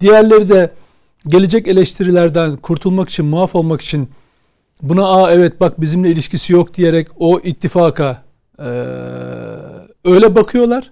Diğerleri 0.00 0.48
de 0.48 0.70
gelecek 1.28 1.68
eleştirilerden 1.68 2.56
kurtulmak 2.56 3.08
için, 3.08 3.26
muaf 3.26 3.54
olmak 3.54 3.80
için 3.80 4.08
buna 4.82 5.06
aa 5.06 5.32
evet 5.32 5.60
bak 5.60 5.80
bizimle 5.80 6.10
ilişkisi 6.10 6.52
yok 6.52 6.74
diyerek 6.74 7.08
o 7.16 7.40
ittifaka 7.40 8.22
e, 8.58 8.68
öyle 10.04 10.34
bakıyorlar. 10.34 10.90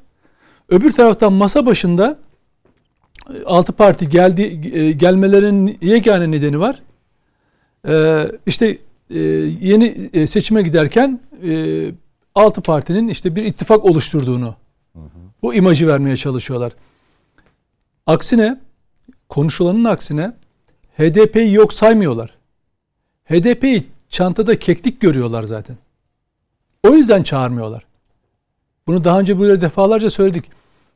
Öbür 0.68 0.92
taraftan 0.92 1.32
masa 1.32 1.66
başında 1.66 2.18
altı 3.46 3.72
parti 3.72 4.08
geldi 4.08 4.70
e, 4.72 4.92
gelmelerinin 4.92 5.78
yegane 5.82 6.30
nedeni 6.30 6.60
var. 6.60 6.82
E, 7.88 8.26
işte 8.46 8.78
e, 9.10 9.18
yeni 9.60 10.10
seçime 10.26 10.62
giderken 10.62 11.20
e, 11.48 11.84
altı 12.34 12.60
partinin 12.60 13.08
işte 13.08 13.36
bir 13.36 13.44
ittifak 13.44 13.84
oluşturduğunu 13.84 14.56
hı 14.92 14.98
hı. 14.98 15.08
bu 15.42 15.54
imajı 15.54 15.88
vermeye 15.88 16.16
çalışıyorlar. 16.16 16.72
Aksine 18.06 18.60
konuşulanın 19.30 19.84
aksine 19.84 20.32
HDP'yi 20.98 21.52
yok 21.52 21.72
saymıyorlar. 21.72 22.34
HDP'yi 23.24 23.86
çantada 24.08 24.58
keklik 24.58 25.00
görüyorlar 25.00 25.42
zaten. 25.42 25.76
O 26.88 26.94
yüzden 26.94 27.22
çağırmıyorlar. 27.22 27.86
Bunu 28.86 29.04
daha 29.04 29.20
önce 29.20 29.40
böyle 29.40 29.60
defalarca 29.60 30.10
söyledik. 30.10 30.44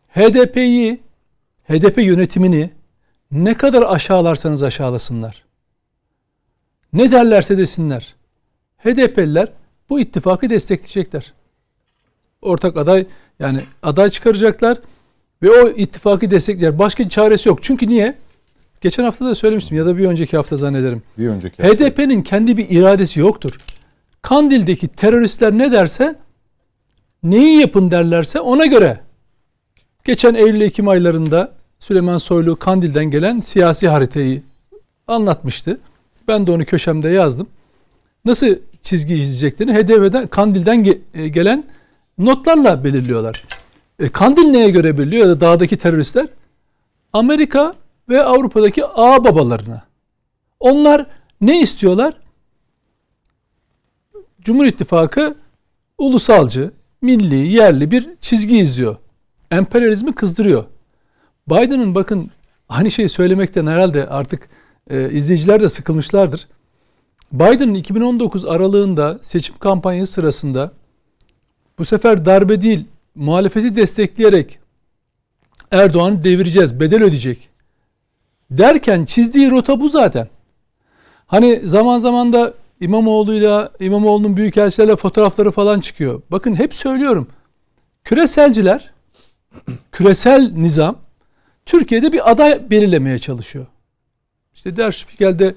HDP'yi, 0.09 1.01
HDP 1.69 1.99
yönetimini 1.99 2.71
ne 3.31 3.57
kadar 3.57 3.83
aşağılarsanız 3.83 4.63
aşağılasınlar. 4.63 5.45
Ne 6.93 7.13
derlerse 7.13 7.59
desinler. 7.59 8.15
HDP'liler 8.79 9.53
bu 9.91 10.01
ittifakı 10.01 10.51
destekleyecekler. 10.51 11.33
Ortak 12.43 12.77
aday 12.77 13.07
yani 13.39 13.65
aday 13.83 14.11
çıkaracaklar 14.11 14.79
ve 15.43 15.51
o 15.51 15.69
ittifakı 15.69 16.31
destekler. 16.31 16.79
Başka 16.79 17.09
çaresi 17.09 17.49
yok. 17.49 17.63
Çünkü 17.63 17.89
niye? 17.89 18.24
Geçen 18.85 19.05
hafta 19.05 19.27
da 19.27 19.35
söylemiştim 19.35 19.77
ya 19.77 19.87
da 19.87 19.97
bir 19.97 20.05
önceki 20.05 20.37
hafta 20.37 20.57
zannederim. 20.57 21.03
Bir 21.19 21.29
önceki 21.29 21.63
HDP'nin 21.63 22.23
kendi 22.23 22.57
bir 22.57 22.67
iradesi 22.71 23.21
yoktur. 23.21 23.61
Kandil'deki 24.23 24.89
teröristler 24.89 25.59
ne 25.59 25.73
derse 25.73 26.17
neyi 27.23 27.61
yapın 27.61 27.91
derlerse 27.91 28.41
ona 28.41 28.67
göre. 28.67 29.01
Geçen 30.05 30.35
Eylül-Ekim 30.35 30.89
aylarında 30.89 31.53
Süleyman 31.79 32.19
Soylu 32.19 32.57
Kandil'den 32.57 33.05
gelen 33.05 33.41
siyasi 33.41 33.89
haritayı 33.89 34.43
anlatmıştı. 35.09 35.81
Ben 36.29 36.47
de 36.47 36.51
onu 36.51 36.65
köşemde 36.65 37.09
yazdım. 37.09 37.47
Nasıl 38.25 38.57
çizgi 38.83 39.15
izleyeceklerini 39.15 39.73
HDP'den 39.75 40.27
Kandil'den 40.27 40.97
e, 41.15 41.29
gelen 41.29 41.65
notlarla 42.19 42.85
belirliyorlar. 42.85 43.45
E, 43.99 44.09
Kandil 44.09 44.47
neye 44.47 44.71
göre 44.71 44.99
belirliyor 44.99 45.27
ya 45.27 45.31
da 45.31 45.41
dağdaki 45.41 45.77
teröristler? 45.77 46.27
Amerika 47.13 47.75
ve 48.09 48.23
Avrupa'daki 48.23 48.85
ağ 48.85 49.25
babalarına. 49.25 49.83
Onlar 50.61 51.07
ne 51.41 51.61
istiyorlar? 51.61 52.15
Cumhur 54.41 54.65
İttifakı 54.65 55.35
ulusalcı, 55.99 56.71
milli, 57.03 57.53
yerli 57.53 57.91
bir 57.91 58.11
çizgi 58.21 58.59
izliyor. 58.59 58.97
Emperyalizmi 59.51 60.15
kızdırıyor. 60.15 60.65
Biden'ın 61.49 61.95
bakın 61.95 62.31
aynı 62.69 62.91
şeyi 62.91 63.09
söylemekten 63.09 63.67
herhalde 63.67 64.07
artık 64.07 64.49
e, 64.91 65.11
izleyiciler 65.11 65.61
de 65.61 65.69
sıkılmışlardır. 65.69 66.49
Biden'ın 67.33 67.75
2019 67.75 68.45
aralığında 68.45 69.19
seçim 69.23 69.59
kampanyası 69.59 70.13
sırasında 70.13 70.73
bu 71.79 71.85
sefer 71.85 72.27
darbe 72.27 72.61
değil 72.61 72.85
muhalefeti 73.15 73.77
destekleyerek 73.77 74.59
Erdoğan'ı 75.71 76.25
devireceğiz, 76.25 76.81
bedel 76.81 77.03
ödeyecek 77.03 77.49
derken 78.59 79.05
çizdiği 79.05 79.51
rota 79.51 79.81
bu 79.81 79.89
zaten. 79.89 80.29
Hani 81.27 81.61
zaman 81.65 81.99
zaman 81.99 82.33
da 82.33 82.55
İmamoğlu'yla, 82.81 83.71
İmamoğlu'nun 83.81 84.37
büyükelçilerle 84.37 84.97
fotoğrafları 84.97 85.51
falan 85.51 85.81
çıkıyor. 85.81 86.23
Bakın 86.31 86.55
hep 86.55 86.75
söylüyorum. 86.75 87.29
Küreselciler, 88.05 88.91
küresel 89.93 90.53
nizam 90.57 90.97
Türkiye'de 91.67 92.13
bir 92.13 92.31
aday 92.31 92.71
belirlemeye 92.71 93.19
çalışıyor. 93.19 93.67
İşte 94.55 94.77
Der 94.77 94.93
Spiegel'de 94.93 95.55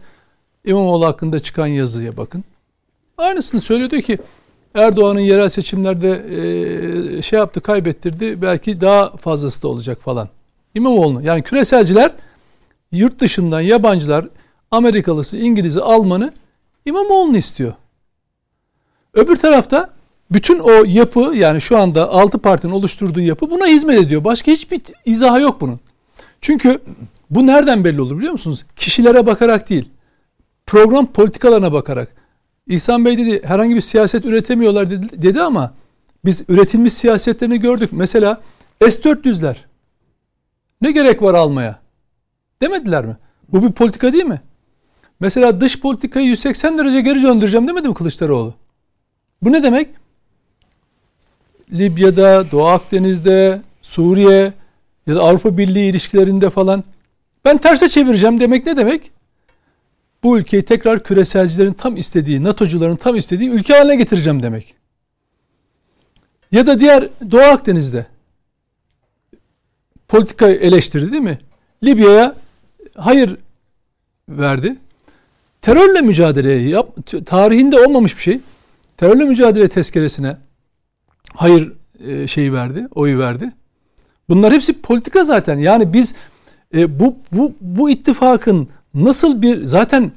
İmamoğlu 0.66 1.06
hakkında 1.06 1.40
çıkan 1.40 1.68
yazıya 1.68 2.18
bakın. 2.18 2.44
Aynısını 3.18 3.62
söylüyordu 3.62 4.02
ki 4.02 4.18
Erdoğan'ın 4.74 5.20
yerel 5.20 5.50
seçimlerde 5.50 6.26
e, 7.18 7.22
şey 7.22 7.40
yaptı, 7.40 7.62
kaybettirdi. 7.62 8.42
Belki 8.42 8.82
daha 8.82 9.10
fazlası 9.10 9.64
da 9.64 9.68
olacak 9.68 10.02
falan. 10.02 10.30
İmamoğlu 10.76 11.22
yani 11.22 11.44
küreselciler 11.44 12.12
yurt 12.92 13.20
dışından 13.20 13.62
yabancılar 13.62 14.28
Amerikalısı, 14.72 15.38
İngiliz'i, 15.38 15.82
Almanı 15.82 16.34
İmamoğlu'nu 16.86 17.38
istiyor. 17.38 17.74
Öbür 19.14 19.36
tarafta 19.36 19.90
bütün 20.32 20.60
o 20.60 20.72
yapı 20.86 21.32
yani 21.36 21.62
şu 21.62 21.78
anda 21.78 22.10
altı 22.12 22.40
partinin 22.40 22.74
oluşturduğu 22.74 23.22
yapı 23.22 23.52
buna 23.52 23.68
hizmet 23.68 24.00
ediyor. 24.00 24.24
Başka 24.24 24.52
hiçbir 24.52 24.82
izahı 25.06 25.42
yok 25.42 25.62
bunun. 25.62 25.80
Çünkü 26.42 26.80
bu 27.30 27.48
nereden 27.48 27.84
belli 27.84 28.02
olur 28.02 28.18
biliyor 28.18 28.32
musunuz? 28.32 28.66
Kişilere 28.76 29.26
bakarak 29.26 29.70
değil. 29.70 29.90
Program 30.66 31.06
politikalarına 31.06 31.74
bakarak. 31.74 32.08
İhsan 32.68 33.06
Bey 33.06 33.18
dedi 33.18 33.42
herhangi 33.48 33.76
bir 33.76 33.82
siyaset 33.82 34.26
üretemiyorlar 34.26 34.90
dedi, 34.90 35.22
dedi 35.22 35.42
ama 35.42 35.74
biz 36.26 36.44
üretilmiş 36.50 36.94
siyasetlerini 36.94 37.60
gördük. 37.60 37.90
Mesela 37.92 38.42
S-400'ler. 38.82 39.56
Ne 40.82 40.92
gerek 40.92 41.22
var 41.22 41.34
almaya? 41.34 41.80
Demediler 42.62 43.06
mi? 43.06 43.18
Bu 43.50 43.64
bir 43.64 43.72
politika 43.72 44.14
değil 44.14 44.26
mi? 44.26 44.42
Mesela 45.20 45.62
dış 45.62 45.80
politikayı 45.80 46.28
180 46.28 46.78
derece 46.78 47.02
geri 47.02 47.24
döndüreceğim 47.24 47.68
demedi 47.68 47.88
mi 47.88 47.94
Kılıçdaroğlu? 47.94 48.54
Bu 49.42 49.52
ne 49.52 49.64
demek? 49.64 49.90
Libya'da, 51.72 52.52
Doğu 52.52 52.66
Akdeniz'de, 52.66 53.62
Suriye 53.82 54.54
ya 55.08 55.16
da 55.16 55.22
Avrupa 55.22 55.58
Birliği 55.58 55.90
ilişkilerinde 55.90 56.50
falan 56.50 56.84
ben 57.46 57.58
terse 57.58 57.90
çevireceğim 57.90 58.40
demek 58.40 58.66
ne 58.66 58.78
demek? 58.78 59.12
Bu 60.24 60.40
ülkeyi 60.40 60.66
tekrar 60.66 61.04
küreselcilerin 61.04 61.74
tam 61.74 61.98
istediği, 61.98 62.44
NATO'cuların 62.44 62.96
tam 62.96 63.16
istediği 63.16 63.50
ülke 63.50 63.74
haline 63.74 63.96
getireceğim 63.96 64.44
demek. 64.44 64.76
Ya 66.52 66.68
da 66.68 66.80
diğer 66.80 67.10
Doğu 67.32 67.42
Akdeniz'de 67.42 68.06
politikayı 70.08 70.56
eleştirdi 70.56 71.12
değil 71.12 71.24
mi? 71.24 71.40
Libya'ya 71.84 72.36
hayır 72.98 73.38
verdi. 74.30 74.76
Terörle 75.62 76.02
mücadele 76.02 76.52
yap, 76.52 76.90
tarihinde 77.26 77.80
olmamış 77.80 78.18
bir 78.18 78.22
şey. 78.22 78.40
Terörle 78.98 79.24
mücadele 79.24 79.70
tezkeresine 79.70 80.38
hayır 81.36 81.74
e, 82.08 82.28
şeyi 82.28 82.54
verdi, 82.54 82.88
oyu 82.96 83.20
verdi. 83.20 83.52
Bunlar 84.30 84.54
hepsi 84.54 84.82
politika 84.82 85.24
zaten. 85.24 85.58
Yani 85.58 85.94
biz 85.94 86.16
e, 86.76 87.00
bu 87.00 87.16
bu 87.32 87.54
bu 87.62 87.90
ittifakın 87.90 88.70
nasıl 88.94 89.42
bir 89.42 89.66
zaten 89.66 90.12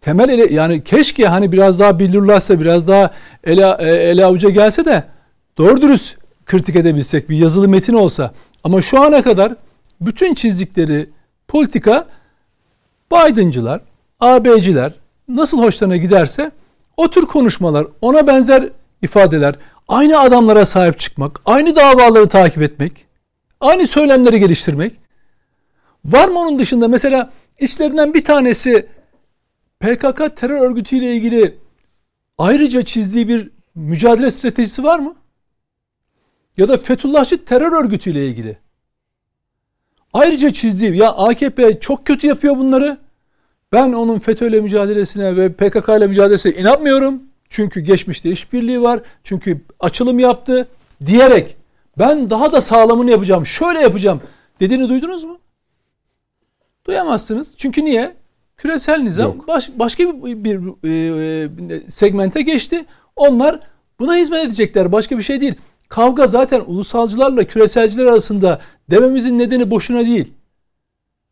temel 0.00 0.28
ele 0.28 0.54
yani 0.54 0.84
keşke 0.84 1.26
hani 1.26 1.52
biraz 1.52 1.78
daha 1.78 1.98
bilirlerse 1.98 2.60
biraz 2.60 2.88
daha 2.88 3.10
ele, 3.44 3.76
e, 3.78 3.88
ele 3.88 4.24
avuca 4.24 4.50
gelse 4.50 4.84
de 4.84 5.04
doğru 5.58 5.82
dürüst 5.82 6.16
kritik 6.46 6.76
edebilsek 6.76 7.30
bir 7.30 7.36
yazılı 7.36 7.68
metin 7.68 7.94
olsa. 7.94 8.32
Ama 8.64 8.82
şu 8.82 9.02
ana 9.02 9.22
kadar 9.22 9.54
bütün 10.00 10.34
çizdikleri 10.34 11.06
politika 11.50 12.08
Biden'cılar, 13.12 13.80
AB'ciler 14.20 14.92
nasıl 15.28 15.58
hoşlarına 15.58 15.96
giderse 15.96 16.50
o 16.96 17.10
tür 17.10 17.26
konuşmalar, 17.26 17.86
ona 18.00 18.26
benzer 18.26 18.68
ifadeler, 19.02 19.54
aynı 19.88 20.18
adamlara 20.18 20.64
sahip 20.64 20.98
çıkmak, 20.98 21.40
aynı 21.44 21.76
davaları 21.76 22.28
takip 22.28 22.62
etmek, 22.62 23.06
aynı 23.60 23.86
söylemleri 23.86 24.40
geliştirmek. 24.40 24.92
Var 26.04 26.28
mı 26.28 26.38
onun 26.38 26.58
dışında 26.58 26.88
mesela 26.88 27.30
içlerinden 27.58 28.14
bir 28.14 28.24
tanesi 28.24 28.86
PKK 29.80 30.36
terör 30.36 30.60
örgütüyle 30.70 31.14
ilgili 31.14 31.58
ayrıca 32.38 32.84
çizdiği 32.84 33.28
bir 33.28 33.50
mücadele 33.74 34.30
stratejisi 34.30 34.84
var 34.84 34.98
mı? 34.98 35.14
Ya 36.56 36.68
da 36.68 36.78
Fethullahçı 36.78 37.44
terör 37.44 37.84
örgütüyle 37.84 38.26
ilgili. 38.26 38.58
Ayrıca 40.12 40.50
çizdiği 40.50 40.96
ya 40.96 41.10
AKP 41.10 41.80
çok 41.80 42.06
kötü 42.06 42.26
yapıyor 42.26 42.56
bunları. 42.56 42.98
Ben 43.72 43.92
onun 43.92 44.18
FETÖ'yle 44.18 44.60
mücadelesine 44.60 45.36
ve 45.36 45.52
PKK 45.52 45.88
ile 45.88 46.06
mücadelesine 46.06 46.52
inanmıyorum. 46.52 47.22
Çünkü 47.48 47.80
geçmişte 47.80 48.30
işbirliği 48.30 48.82
var. 48.82 49.00
Çünkü 49.24 49.60
açılım 49.80 50.18
yaptı 50.18 50.68
diyerek 51.06 51.56
ben 51.98 52.30
daha 52.30 52.52
da 52.52 52.60
sağlamını 52.60 53.10
yapacağım. 53.10 53.46
Şöyle 53.46 53.80
yapacağım 53.80 54.20
dediğini 54.60 54.88
duydunuz 54.88 55.24
mu? 55.24 55.38
Duyamazsınız. 56.86 57.54
Çünkü 57.56 57.84
niye? 57.84 58.14
Küresel 58.56 58.98
nizam 59.00 59.38
baş, 59.48 59.70
başka 59.76 60.04
bir, 60.04 60.44
bir 60.44 60.60
e, 60.84 61.74
e, 61.74 61.80
segmente 61.90 62.42
geçti. 62.42 62.84
Onlar 63.16 63.60
buna 63.98 64.16
hizmet 64.16 64.44
edecekler. 64.44 64.92
Başka 64.92 65.18
bir 65.18 65.22
şey 65.22 65.40
değil. 65.40 65.54
Kavga 65.90 66.26
zaten 66.26 66.60
ulusalcılarla 66.60 67.44
küreselciler 67.44 68.06
arasında 68.06 68.60
dememizin 68.90 69.38
nedeni 69.38 69.70
boşuna 69.70 70.00
değil. 70.00 70.34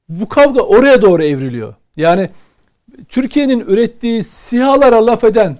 Bu 0.08 0.28
kavga 0.28 0.60
oraya 0.60 1.02
doğru 1.02 1.22
evriliyor. 1.22 1.74
Yani 1.96 2.30
Türkiye'nin 3.08 3.60
ürettiği 3.60 4.22
sihalara 4.22 5.06
laf 5.06 5.24
eden 5.24 5.58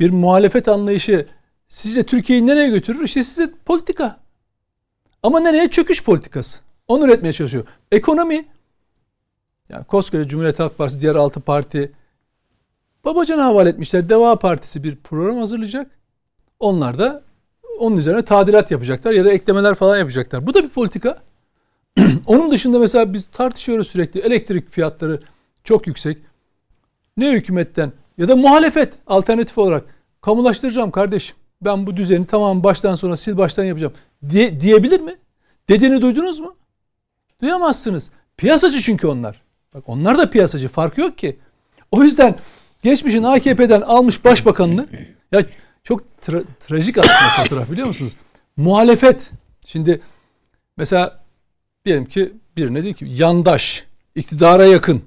bir 0.00 0.10
muhalefet 0.10 0.68
anlayışı 0.68 1.26
sizce 1.68 2.02
Türkiye'yi 2.02 2.46
nereye 2.46 2.68
götürür? 2.68 3.04
İşte 3.04 3.24
size 3.24 3.50
politika. 3.64 4.20
Ama 5.22 5.40
nereye? 5.40 5.70
Çöküş 5.70 6.04
politikası. 6.04 6.60
Onu 6.88 7.04
üretmeye 7.04 7.32
çalışıyor. 7.32 7.64
Ekonomi 7.92 8.44
yani 9.68 9.84
koskoca 9.84 10.28
Cumhuriyet 10.28 10.58
Halk 10.58 10.78
Partisi 10.78 11.00
diğer 11.00 11.14
altı 11.14 11.40
parti 11.40 11.92
Babacan'a 13.04 13.44
havale 13.44 13.68
etmişler. 13.68 14.08
Deva 14.08 14.36
Partisi 14.38 14.84
bir 14.84 14.96
program 14.96 15.36
hazırlayacak. 15.38 15.90
Onlar 16.60 16.98
da 16.98 17.29
onun 17.80 17.96
üzerine 17.96 18.24
tadilat 18.24 18.70
yapacaklar 18.70 19.12
ya 19.12 19.24
da 19.24 19.32
eklemeler 19.32 19.74
falan 19.74 19.98
yapacaklar. 19.98 20.46
Bu 20.46 20.54
da 20.54 20.62
bir 20.62 20.68
politika. 20.68 21.22
onun 22.26 22.50
dışında 22.50 22.78
mesela 22.78 23.12
biz 23.12 23.26
tartışıyoruz 23.32 23.88
sürekli. 23.88 24.20
Elektrik 24.20 24.70
fiyatları 24.70 25.20
çok 25.64 25.86
yüksek. 25.86 26.18
Ne 27.16 27.32
hükümetten 27.32 27.92
ya 28.18 28.28
da 28.28 28.36
muhalefet 28.36 28.94
alternatif 29.06 29.58
olarak 29.58 29.84
kamulaştıracağım 30.20 30.90
kardeşim. 30.90 31.36
Ben 31.62 31.86
bu 31.86 31.96
düzeni 31.96 32.26
tamam 32.26 32.64
baştan 32.64 32.94
sona 32.94 33.16
sil 33.22 33.34
baştan 33.36 33.64
yapacağım 33.64 33.92
diye, 34.30 34.60
diyebilir 34.60 35.00
mi? 35.00 35.16
Dediğini 35.68 36.02
duydunuz 36.02 36.40
mu? 36.40 36.56
Duyamazsınız. 37.42 38.10
Piyasacı 38.36 38.80
çünkü 38.80 39.06
onlar. 39.06 39.42
Bak 39.74 39.82
onlar 39.86 40.18
da 40.18 40.30
piyasacı. 40.30 40.68
Farkı 40.68 41.00
yok 41.00 41.18
ki. 41.18 41.38
O 41.90 42.02
yüzden 42.02 42.36
geçmişin 42.82 43.22
AKP'den 43.22 43.80
almış 43.80 44.24
başbakanını 44.24 44.86
ya 45.32 45.42
çok 45.84 46.02
tra- 46.22 46.44
trajik 46.60 46.98
aslında 46.98 47.42
fotoğraf 47.42 47.70
biliyor 47.70 47.86
musunuz? 47.86 48.16
Muhalefet. 48.56 49.30
Şimdi 49.66 50.00
mesela 50.76 51.20
diyelim 51.84 52.04
ki 52.04 52.32
birine 52.56 52.82
diyor 52.82 52.94
ki 52.94 53.06
yandaş, 53.08 53.84
iktidara 54.14 54.66
yakın. 54.66 55.02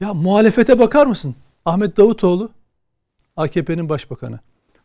Ya 0.00 0.14
muhalefete 0.14 0.78
bakar 0.78 1.06
mısın? 1.06 1.34
Ahmet 1.64 1.96
Davutoğlu 1.96 2.50
AKP'nin 3.36 3.88
başbakanı. 3.88 4.40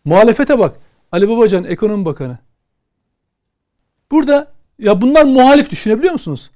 Muhalefete 0.06 0.60
bak. 0.60 0.76
Ali 1.12 1.30
Babacan 1.30 1.64
ekonomi 1.64 2.06
bakanı. 2.06 2.38
Burada 4.12 4.52
ya 4.80 5.02
bunlar 5.02 5.24
muhalif 5.24 5.70
düşünebiliyor 5.72 6.14
musunuz? 6.14 6.52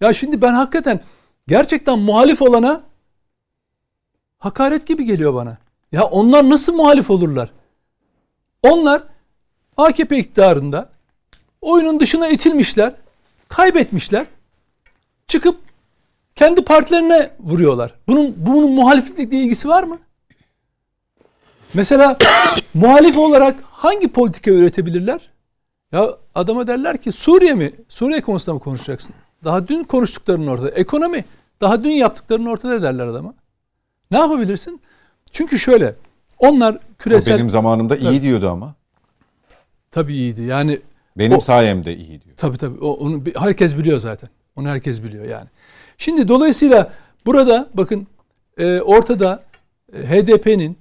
Ya 0.00 0.12
şimdi 0.12 0.42
ben 0.42 0.52
hakikaten 0.54 1.00
gerçekten 1.48 1.98
muhalif 1.98 2.42
olana 2.42 2.82
hakaret 4.38 4.86
gibi 4.86 5.04
geliyor 5.04 5.34
bana. 5.34 5.58
Ya 5.92 6.04
onlar 6.04 6.50
nasıl 6.50 6.74
muhalif 6.74 7.10
olurlar? 7.10 7.50
Onlar 8.62 9.02
AKP 9.76 10.18
iktidarında 10.18 10.88
oyunun 11.60 12.00
dışına 12.00 12.28
itilmişler, 12.28 12.94
kaybetmişler. 13.48 14.26
Çıkıp 15.28 15.56
kendi 16.36 16.64
partilerine 16.64 17.30
vuruyorlar. 17.40 17.94
Bunun 18.08 18.34
bunun 18.36 18.72
muhaliflikle 18.72 19.36
ilgisi 19.36 19.68
var 19.68 19.82
mı? 19.82 19.98
Mesela 21.74 22.16
muhalif 22.74 23.18
olarak 23.18 23.56
hangi 23.62 24.08
politika 24.08 24.50
üretebilirler? 24.50 25.30
Ya 25.92 26.16
adama 26.34 26.66
derler 26.66 26.96
ki 26.96 27.12
Suriye 27.12 27.54
mi? 27.54 27.72
Suriye 27.88 28.20
konusunda 28.20 28.54
mı 28.54 28.60
konuşacaksın? 28.60 29.14
Daha 29.44 29.68
dün 29.68 29.84
konuştuklarının 29.84 30.46
ortada. 30.46 30.70
Ekonomi. 30.70 31.24
Daha 31.60 31.84
dün 31.84 31.90
yaptıklarının 31.90 32.46
ortada 32.46 32.82
derler 32.82 33.06
adama. 33.06 33.34
Ne 34.10 34.18
yapabilirsin? 34.18 34.80
Çünkü 35.32 35.58
şöyle. 35.58 35.94
Onlar 36.38 36.78
küresel... 36.98 37.34
O 37.34 37.38
benim 37.38 37.50
zamanımda 37.50 37.96
iyi 37.96 38.04
Tabii. 38.04 38.22
diyordu 38.22 38.48
ama. 38.50 38.74
Tabii 39.90 40.14
iyiydi. 40.14 40.42
Yani 40.42 40.80
Benim 41.18 41.36
O- 41.36 41.40
sayemde 41.40 41.96
iyi 41.96 42.08
diyor. 42.22 42.36
Tabii 42.36 42.58
tabii. 42.58 42.78
O, 42.80 42.90
onu 42.92 43.22
herkes 43.36 43.76
biliyor 43.78 43.98
zaten. 43.98 44.28
Onu 44.56 44.68
herkes 44.68 45.02
biliyor 45.02 45.24
yani. 45.24 45.46
Şimdi 45.98 46.28
dolayısıyla 46.28 46.92
burada 47.26 47.68
bakın 47.74 48.06
e, 48.58 48.80
ortada 48.80 49.42
e, 49.92 49.98
HDP'nin, 49.98 50.76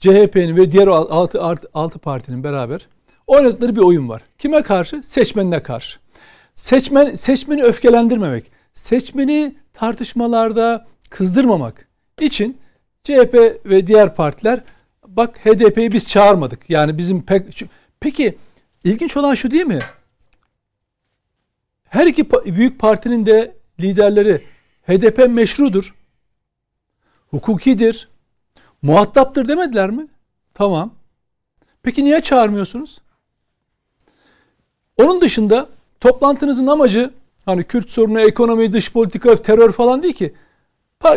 CHP'nin 0.00 0.56
ve 0.56 0.70
diğer 0.72 0.86
al- 0.86 1.06
altı, 1.10 1.42
art- 1.42 1.66
altı 1.74 1.98
partinin 1.98 2.44
beraber 2.44 2.88
oynadıkları 3.26 3.76
bir 3.76 3.80
oyun 3.80 4.08
var. 4.08 4.22
Kime 4.38 4.62
karşı? 4.62 5.02
Seçmenine 5.02 5.62
karşı. 5.62 5.98
Seçmen 6.54 7.14
seçmeni 7.14 7.62
öfkelendirmemek, 7.62 8.50
seçmeni 8.74 9.54
tartışmalarda 9.72 10.86
kızdırmamak 11.10 11.88
için 12.20 12.58
CHP 13.04 13.34
ve 13.66 13.86
diğer 13.86 14.14
partiler 14.14 14.60
bak 15.16 15.46
HDP'yi 15.46 15.92
biz 15.92 16.08
çağırmadık. 16.08 16.70
Yani 16.70 16.98
bizim 16.98 17.22
pek 17.22 17.64
peki 18.00 18.38
ilginç 18.84 19.16
olan 19.16 19.34
şu 19.34 19.50
değil 19.50 19.66
mi? 19.66 19.78
Her 21.88 22.06
iki 22.06 22.30
büyük 22.30 22.78
partinin 22.78 23.26
de 23.26 23.54
liderleri 23.80 24.46
HDP 24.82 25.28
meşrudur. 25.30 25.94
Hukukidir. 27.30 28.08
Muhataptır 28.82 29.48
demediler 29.48 29.90
mi? 29.90 30.06
Tamam. 30.54 30.94
Peki 31.82 32.04
niye 32.04 32.20
çağırmıyorsunuz? 32.20 32.98
Onun 34.96 35.20
dışında 35.20 35.68
toplantınızın 36.00 36.66
amacı 36.66 37.10
hani 37.44 37.64
Kürt 37.64 37.90
sorunu, 37.90 38.20
ekonomi, 38.20 38.72
dış 38.72 38.92
politika, 38.92 39.36
terör 39.36 39.72
falan 39.72 40.02
değil 40.02 40.14
ki. 40.14 40.34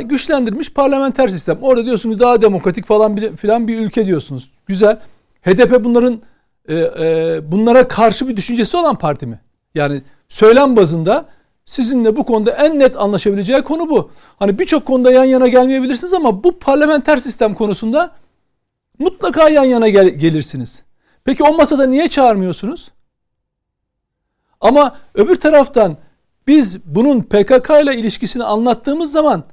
Güçlendirilmiş 0.04 0.74
parlamenter 0.74 1.28
sistem. 1.28 1.58
Orada 1.62 1.86
diyorsunuz 1.86 2.20
daha 2.20 2.42
demokratik 2.42 2.86
falan 2.86 3.18
bir, 3.18 3.36
filan 3.36 3.68
bir 3.68 3.80
ülke 3.80 4.06
diyorsunuz. 4.06 4.52
Güzel. 4.66 5.00
HDP 5.42 5.84
bunların 5.84 6.22
e, 6.68 6.76
e, 6.76 7.40
bunlara 7.52 7.88
karşı 7.88 8.28
bir 8.28 8.38
düşüncesi 8.38 8.78
olan 8.78 8.96
parti 8.96 9.28
mi? 9.28 9.40
Yani 9.76 10.02
söylem 10.30 10.76
bazında 10.76 11.26
sizinle 11.66 12.16
bu 12.16 12.26
konuda 12.26 12.52
en 12.52 12.80
net 12.80 12.96
anlaşabileceği 13.00 13.62
konu 13.62 13.90
bu. 13.90 14.12
Hani 14.40 14.60
birçok 14.60 14.86
konuda 14.86 15.12
yan 15.12 15.24
yana 15.24 15.48
gelmeyebilirsiniz 15.48 16.14
ama 16.14 16.44
bu 16.44 16.60
parlamenter 16.60 17.18
sistem 17.18 17.56
konusunda 17.56 18.12
mutlaka 19.00 19.50
yan 19.50 19.64
yana 19.64 19.90
gel- 19.90 20.10
gelirsiniz. 20.10 20.84
Peki 21.24 21.44
o 21.44 21.58
masada 21.58 21.86
niye 21.86 22.08
çağırmıyorsunuz? 22.08 22.92
Ama 24.62 24.96
öbür 25.16 25.36
taraftan 25.36 25.98
biz 26.48 26.78
bunun 26.86 27.22
PKK 27.22 27.70
ile 27.84 27.96
ilişkisini 27.98 28.44
anlattığımız 28.44 29.12
zaman 29.12 29.44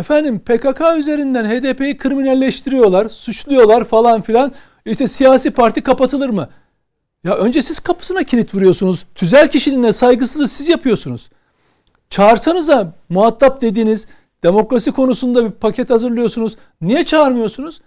efendim 0.00 0.38
PKK 0.38 0.80
üzerinden 0.98 1.44
HDP'yi 1.44 1.96
kriminalleştiriyorlar, 1.96 3.08
suçluyorlar 3.08 3.84
falan 3.84 4.22
filan. 4.22 4.52
İşte 4.84 5.08
siyasi 5.08 5.50
parti 5.50 5.80
kapatılır 5.82 6.30
mı? 6.30 6.48
Ya 7.24 7.36
önce 7.36 7.62
siz 7.62 7.80
kapısına 7.80 8.22
kilit 8.22 8.54
vuruyorsunuz. 8.54 9.06
Tüzel 9.14 9.48
kişiliğine 9.48 9.92
saygısızlığı 9.92 10.48
siz 10.48 10.68
yapıyorsunuz. 10.68 11.30
Çağırsanıza 12.10 12.92
muhatap 13.08 13.60
dediğiniz 13.62 14.08
demokrasi 14.42 14.92
konusunda 14.92 15.44
bir 15.44 15.50
paket 15.50 15.90
hazırlıyorsunuz. 15.90 16.56
Niye 16.80 17.04
çağırmıyorsunuz? 17.04 17.80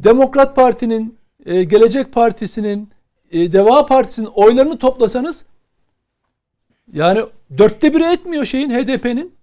Demokrat 0.00 0.56
Parti'nin, 0.56 1.18
e, 1.46 1.64
Gelecek 1.64 2.12
Partisi'nin, 2.12 2.88
e, 3.30 3.52
Deva 3.52 3.86
Partisi'nin 3.86 4.26
oylarını 4.26 4.78
toplasanız 4.78 5.44
yani 6.92 7.20
dörtte 7.58 7.94
biri 7.94 8.04
etmiyor 8.04 8.44
şeyin 8.44 8.70
HDP'nin. 8.70 9.37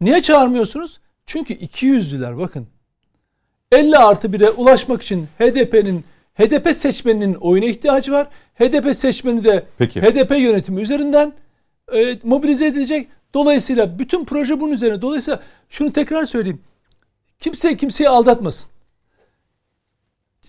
Niye 0.00 0.22
çağırmıyorsunuz? 0.22 1.00
Çünkü 1.26 1.54
iki 1.54 1.86
yüzlüler 1.86 2.38
bakın. 2.38 2.66
50 3.72 3.96
artı 3.96 4.28
1'e 4.28 4.50
ulaşmak 4.50 5.02
için 5.02 5.26
HDP'nin 5.38 6.04
HDP 6.34 6.76
seçmeninin 6.76 7.34
oyuna 7.34 7.66
ihtiyacı 7.66 8.12
var. 8.12 8.28
HDP 8.54 8.96
seçmeni 8.96 9.44
de 9.44 9.66
Peki. 9.78 10.02
HDP 10.02 10.30
yönetimi 10.30 10.80
üzerinden 10.80 11.32
e, 11.94 12.18
mobilize 12.22 12.66
edilecek. 12.66 13.08
Dolayısıyla 13.34 13.98
bütün 13.98 14.24
proje 14.24 14.60
bunun 14.60 14.72
üzerine. 14.72 15.02
Dolayısıyla 15.02 15.40
şunu 15.68 15.92
tekrar 15.92 16.24
söyleyeyim. 16.24 16.60
Kimse 17.40 17.76
kimseyi 17.76 18.08
aldatmasın. 18.08 18.70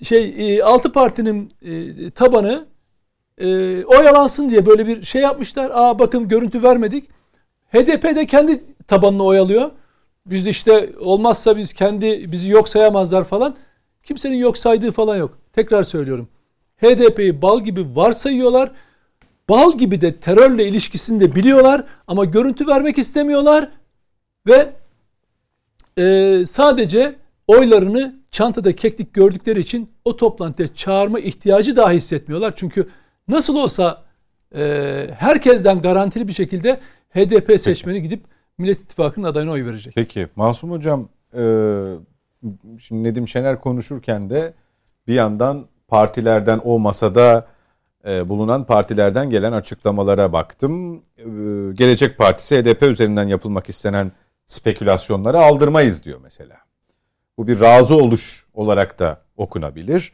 Şey 0.04 0.34
e, 0.38 0.64
altı 0.64 0.92
partinin 0.92 1.54
e, 1.62 2.10
tabanı 2.12 2.66
e, 3.38 3.48
oyalansın 3.86 4.50
diye 4.50 4.66
böyle 4.66 4.88
bir 4.88 5.04
şey 5.04 5.22
yapmışlar. 5.22 5.72
Aa 5.74 6.00
bakın 6.00 6.28
görüntü 6.28 6.64
vermedik. 6.64 7.10
HDP 7.74 8.04
de 8.04 8.26
kendi 8.26 8.64
tabanını 8.88 9.24
oyalıyor. 9.24 9.72
Biz 10.26 10.46
de 10.46 10.50
işte 10.50 10.90
olmazsa 11.00 11.58
biz 11.58 11.74
kendi 11.74 12.32
bizi 12.32 12.52
yok 12.52 12.70
sayamazlar 12.70 13.24
falan. 13.24 13.56
Kimsenin 14.04 14.38
yok 14.38 14.58
saydığı 14.58 14.92
falan 14.92 15.18
yok. 15.18 15.38
Tekrar 15.54 15.84
söylüyorum. 15.84 16.28
HDP'yi 16.78 17.42
bal 17.42 17.62
gibi 17.62 17.96
varsayıyorlar. 17.96 18.72
Bal 19.50 19.78
gibi 19.78 20.02
de 20.02 20.16
terörle 20.16 20.68
ilişkisini 20.68 21.20
de 21.20 21.36
biliyorlar 21.36 21.84
ama 22.08 22.26
görüntü 22.26 22.68
vermek 22.68 22.98
istemiyorlar 22.98 23.70
ve 24.48 24.74
e, 25.98 26.46
sadece 26.46 27.16
oylarını 27.48 28.16
çantada 28.32 28.76
keklik 28.76 29.14
gördükleri 29.14 29.60
için 29.60 29.90
o 30.06 30.18
toplantıya 30.18 30.74
çağırma 30.76 31.20
ihtiyacı 31.20 31.76
dahi 31.76 31.96
hissetmiyorlar. 31.96 32.54
Çünkü 32.56 32.90
nasıl 33.28 33.56
olsa 33.56 34.04
e, 34.56 35.08
herkesten 35.18 35.82
garantili 35.82 36.28
bir 36.28 36.34
şekilde 36.34 36.80
HDP 37.10 37.62
seçmeni 37.62 38.02
gidip 38.02 38.24
Millet 38.62 38.80
İttifakı'nın 38.80 39.28
adayına 39.28 39.52
oy 39.52 39.66
verecek. 39.66 39.94
Peki 39.96 40.28
Masum 40.36 40.72
Hocam 40.72 41.10
e, 41.34 41.44
şimdi 42.80 43.10
Nedim 43.10 43.28
Şener 43.28 43.62
konuşurken 43.62 44.30
de 44.30 44.54
bir 45.08 45.14
yandan 45.14 45.66
partilerden 45.88 46.60
o 46.64 46.80
masada 46.80 47.48
e, 48.08 48.30
bulunan 48.30 48.66
partilerden 48.66 49.30
gelen 49.30 49.52
açıklamalara 49.52 50.34
baktım. 50.34 50.96
E, 51.18 51.24
Gelecek 51.74 52.18
Partisi 52.18 52.62
HDP 52.62 52.84
üzerinden 52.84 53.28
yapılmak 53.28 53.70
istenen 53.70 54.12
spekülasyonları 54.46 55.40
aldırmayız 55.40 56.04
diyor 56.04 56.20
mesela. 56.24 56.58
Bu 57.38 57.48
bir 57.48 57.60
razı 57.60 57.96
oluş 57.96 58.46
olarak 58.54 59.00
da 59.00 59.22
okunabilir. 59.38 60.12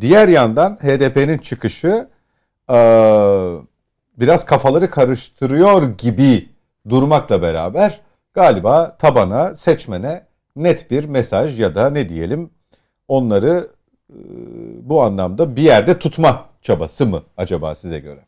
Diğer 0.00 0.28
yandan 0.28 0.76
HDP'nin 0.76 1.38
çıkışı 1.38 2.08
e, 2.70 2.78
biraz 4.18 4.46
kafaları 4.46 4.90
karıştırıyor 4.90 5.98
gibi 5.98 6.51
durmakla 6.88 7.42
beraber 7.42 8.00
galiba 8.34 8.96
tabana, 8.96 9.54
seçmene 9.54 10.26
net 10.56 10.90
bir 10.90 11.04
mesaj 11.04 11.60
ya 11.60 11.74
da 11.74 11.90
ne 11.90 12.08
diyelim 12.08 12.50
onları 13.08 13.68
e, 14.10 14.18
bu 14.82 15.02
anlamda 15.02 15.56
bir 15.56 15.62
yerde 15.62 15.98
tutma 15.98 16.48
çabası 16.62 17.06
mı 17.06 17.22
acaba 17.36 17.74
size 17.74 17.98
göre? 17.98 18.24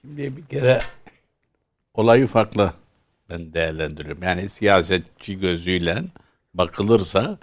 Şimdi 0.00 0.36
bir 0.36 0.46
kere 0.46 0.78
olayı 1.94 2.26
farklı 2.26 2.72
ben 3.30 3.52
değerlendiriyorum. 3.52 4.22
Yani 4.22 4.48
siyasetçi 4.48 5.38
gözüyle 5.38 6.04
bakılırsa 6.54 7.38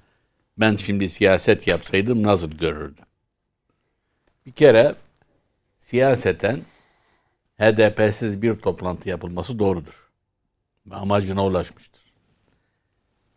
ben 0.57 0.75
şimdi 0.75 1.09
siyaset 1.09 1.67
yapsaydım 1.67 2.23
nasıl 2.23 2.51
görürdüm? 2.51 3.05
Bir 4.45 4.51
kere 4.51 4.95
siyaseten 5.77 6.61
HDP'siz 7.59 8.41
bir 8.41 8.55
toplantı 8.55 9.09
yapılması 9.09 9.59
doğrudur. 9.59 10.04
Amacına 10.91 11.45
ulaşmıştır. 11.45 12.01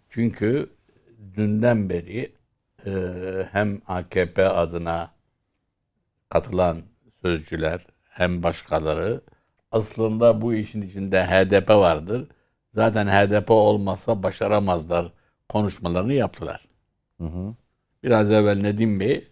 Çünkü 0.09 0.71
dünden 1.35 1.89
beri 1.89 2.33
e, 2.87 2.93
hem 3.53 3.81
AKP 3.87 4.49
adına 4.49 5.11
katılan 6.29 6.83
sözcüler 7.23 7.87
hem 8.09 8.43
başkaları 8.43 9.21
aslında 9.73 10.41
bu 10.43 10.55
işin 10.55 10.83
içinde 10.83 11.25
HDP 11.25 11.71
vardır. 11.71 12.29
Zaten 12.75 13.07
HDP 13.07 13.51
olmazsa 13.51 14.23
başaramazlar 14.23 15.13
konuşmalarını 15.49 16.13
yaptılar. 16.13 16.69
Hı 17.19 17.25
hı. 17.25 17.55
Biraz 18.03 18.31
evvel 18.31 18.61
Nedim 18.61 19.01
Bey 19.01 19.29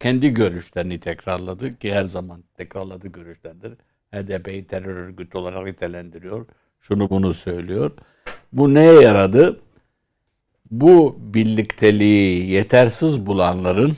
kendi 0.00 0.30
görüşlerini 0.30 1.00
tekrarladı 1.00 1.70
ki 1.78 1.94
her 1.94 2.04
zaman 2.04 2.44
tekrarladığı 2.54 3.08
görüşlerdir. 3.08 3.72
HDP'yi 4.12 4.66
terör 4.66 4.96
örgütü 4.96 5.38
olarak 5.38 5.66
nitelendiriyor. 5.66 6.46
Şunu 6.80 7.10
bunu 7.10 7.34
söylüyor. 7.34 7.90
Bu 8.52 8.74
neye 8.74 9.00
yaradı? 9.00 9.60
Bu 10.70 11.16
birlikteliği 11.20 12.50
yetersiz 12.50 13.26
bulanların 13.26 13.96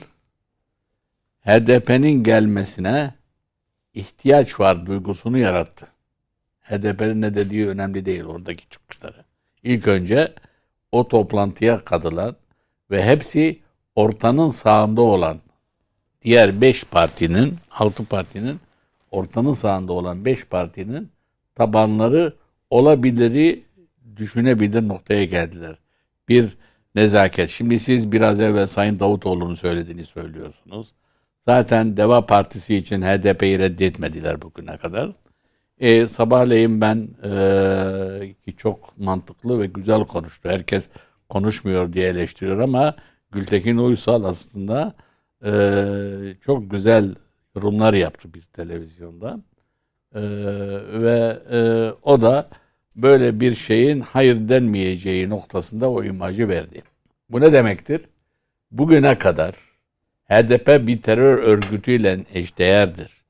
HDP'nin 1.45 2.23
gelmesine 2.23 3.13
ihtiyaç 3.93 4.59
var 4.59 4.85
duygusunu 4.85 5.37
yarattı. 5.37 5.87
HDP'nin 6.61 7.21
ne 7.21 7.33
dediği 7.33 7.67
önemli 7.67 8.05
değil 8.05 8.23
oradaki 8.23 8.69
çıkışları. 8.69 9.23
İlk 9.63 9.87
önce 9.87 10.33
o 10.91 11.07
toplantıya 11.07 11.85
katılan 11.85 12.35
ve 12.91 13.05
hepsi 13.05 13.59
ortanın 13.95 14.49
sağında 14.49 15.01
olan 15.01 15.39
diğer 16.21 16.61
beş 16.61 16.83
partinin, 16.83 17.57
altı 17.71 18.05
partinin 18.05 18.59
ortanın 19.11 19.53
sağında 19.53 19.93
olan 19.93 20.25
beş 20.25 20.45
partinin 20.45 21.11
tabanları 21.55 22.33
olabiliri 22.73 23.63
düşünebilir 24.15 24.87
noktaya 24.87 25.25
geldiler. 25.25 25.75
Bir 26.29 26.57
nezaket. 26.95 27.49
Şimdi 27.49 27.79
siz 27.79 28.11
biraz 28.11 28.41
evvel 28.41 28.67
Sayın 28.67 28.99
Davutoğlu'nun 28.99 29.55
söylediğini 29.55 30.03
söylüyorsunuz. 30.03 30.93
Zaten 31.45 31.97
Deva 31.97 32.25
Partisi 32.25 32.75
için 32.75 33.01
HDP'yi 33.01 33.59
reddetmediler 33.59 34.41
bugüne 34.41 34.77
kadar. 34.77 35.11
E, 35.79 36.07
sabahleyin 36.07 36.81
ben 36.81 37.09
e, 37.23 38.35
ki 38.45 38.57
çok 38.57 38.97
mantıklı 38.97 39.59
ve 39.59 39.65
güzel 39.65 40.03
konuştu. 40.05 40.49
Herkes 40.49 40.89
konuşmuyor 41.29 41.93
diye 41.93 42.07
eleştiriyor 42.07 42.59
ama 42.59 42.95
Gültekin 43.31 43.77
Uysal 43.77 44.23
aslında 44.23 44.93
e, 45.45 45.51
çok 46.41 46.71
güzel 46.71 47.15
yorumlar 47.55 47.93
yaptı 47.93 48.33
bir 48.33 48.41
televizyonda. 48.41 49.39
E, 50.15 50.21
ve 51.01 51.39
e, 51.51 51.59
o 52.03 52.21
da 52.21 52.49
böyle 52.95 53.39
bir 53.39 53.55
şeyin 53.55 53.99
hayır 53.99 54.49
denmeyeceği 54.49 55.29
noktasında 55.29 55.89
o 55.89 56.03
imajı 56.03 56.49
verdi. 56.49 56.81
Bu 57.29 57.41
ne 57.41 57.53
demektir? 57.53 58.01
Bugüne 58.71 59.17
kadar 59.17 59.55
HDP 60.29 60.87
bir 60.87 61.01
terör 61.01 61.37
örgütüyle 61.37 62.25
eşdeğerdir. 62.33 63.23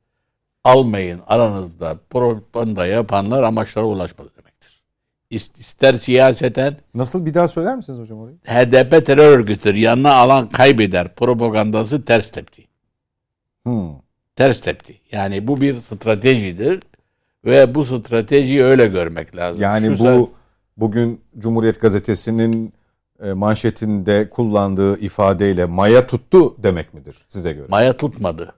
Almayın 0.63 1.21
aranızda 1.27 1.97
propaganda 2.09 2.85
yapanlar 2.85 3.43
amaçlara 3.43 3.85
ulaşmadı 3.85 4.29
demektir. 4.37 4.81
İster 5.29 5.93
siyaseten 5.93 6.77
Nasıl 6.93 7.25
bir 7.25 7.33
daha 7.33 7.47
söyler 7.47 7.75
misiniz 7.75 7.99
hocam 7.99 8.19
orayı? 8.19 8.37
HDP 8.45 9.05
terör 9.05 9.39
örgütüdür. 9.39 9.73
Yanına 9.75 10.13
alan 10.13 10.49
kaybeder. 10.49 11.15
Propagandası 11.15 12.05
ters 12.05 12.31
tepti. 12.31 12.63
Hmm. 13.63 13.89
Ters 14.35 14.61
tepti. 14.61 15.01
Yani 15.11 15.47
bu 15.47 15.61
bir 15.61 15.79
stratejidir 15.79 16.79
ve 17.45 17.75
bu 17.75 17.85
stratejiyi 17.85 18.63
öyle 18.63 18.87
görmek 18.87 19.35
lazım. 19.35 19.61
Yani 19.63 19.97
Şu 19.97 20.03
bu 20.03 20.07
sa- 20.07 20.29
bugün 20.77 21.21
Cumhuriyet 21.37 21.81
Gazetesi'nin 21.81 22.73
e, 23.23 23.33
manşetinde 23.33 24.29
kullandığı 24.29 24.99
ifadeyle 24.99 25.65
maya 25.65 26.07
tuttu 26.07 26.63
demek 26.63 26.93
midir 26.93 27.23
size 27.27 27.53
göre? 27.53 27.65
maya 27.69 27.97
tutmadı. 27.97 28.53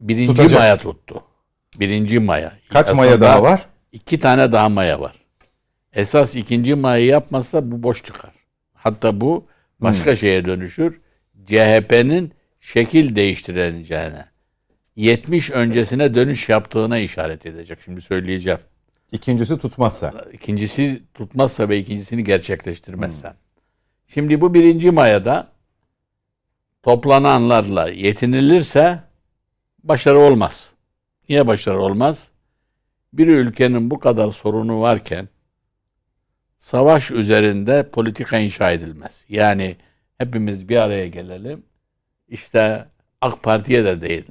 Birinci 0.00 0.30
Tutacak. 0.30 0.60
maya 0.60 0.76
tuttu. 0.76 1.22
Birinci 1.80 2.18
maya. 2.18 2.52
Kaç 2.72 2.94
maya 2.94 3.10
Aslında 3.10 3.26
daha 3.26 3.42
var? 3.42 3.66
İki 3.92 4.20
tane 4.20 4.52
daha 4.52 4.68
maya 4.68 5.00
var. 5.00 5.12
Esas 5.92 6.36
ikinci 6.36 6.74
mayayı 6.74 7.06
yapmazsa 7.06 7.70
bu 7.70 7.82
boş 7.82 8.04
çıkar. 8.04 8.30
Hatta 8.74 9.20
bu 9.20 9.46
başka 9.80 10.16
şeye 10.16 10.44
dönüşür. 10.44 11.00
CHP'nin 11.46 12.32
şekil 12.60 13.16
değiştirileceğine, 13.16 14.24
70 15.00 15.50
öncesine 15.50 16.14
dönüş 16.14 16.48
yaptığına 16.48 16.98
işaret 16.98 17.46
edecek. 17.46 17.78
Şimdi 17.84 18.00
söyleyeceğim. 18.00 18.58
İkincisi 19.12 19.58
tutmazsa. 19.58 20.24
İkincisi 20.32 21.02
tutmazsa 21.14 21.68
ve 21.68 21.78
ikincisini 21.78 22.24
gerçekleştirmezsen. 22.24 23.34
Şimdi 24.08 24.40
bu 24.40 24.54
birinci 24.54 24.90
mayada 24.90 25.52
toplananlarla 26.82 27.88
yetinilirse 27.88 29.00
başarı 29.84 30.18
olmaz. 30.18 30.72
Niye 31.28 31.46
başarı 31.46 31.80
olmaz? 31.80 32.30
Bir 33.12 33.26
ülkenin 33.26 33.90
bu 33.90 33.98
kadar 33.98 34.30
sorunu 34.30 34.80
varken 34.80 35.28
savaş 36.58 37.10
üzerinde 37.10 37.88
politika 37.88 38.38
inşa 38.38 38.70
edilmez. 38.70 39.26
Yani 39.28 39.76
hepimiz 40.18 40.68
bir 40.68 40.76
araya 40.76 41.08
gelelim. 41.08 41.62
İşte 42.28 42.86
AK 43.20 43.42
Parti'ye 43.42 43.84
de 43.84 44.00
değil. 44.00 44.24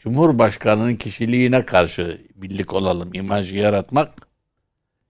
Cumhurbaşkanının 0.00 0.96
kişiliğine 0.96 1.64
karşı 1.64 2.20
birlik 2.34 2.74
olalım, 2.74 3.14
imajı 3.14 3.56
yaratmak. 3.56 4.28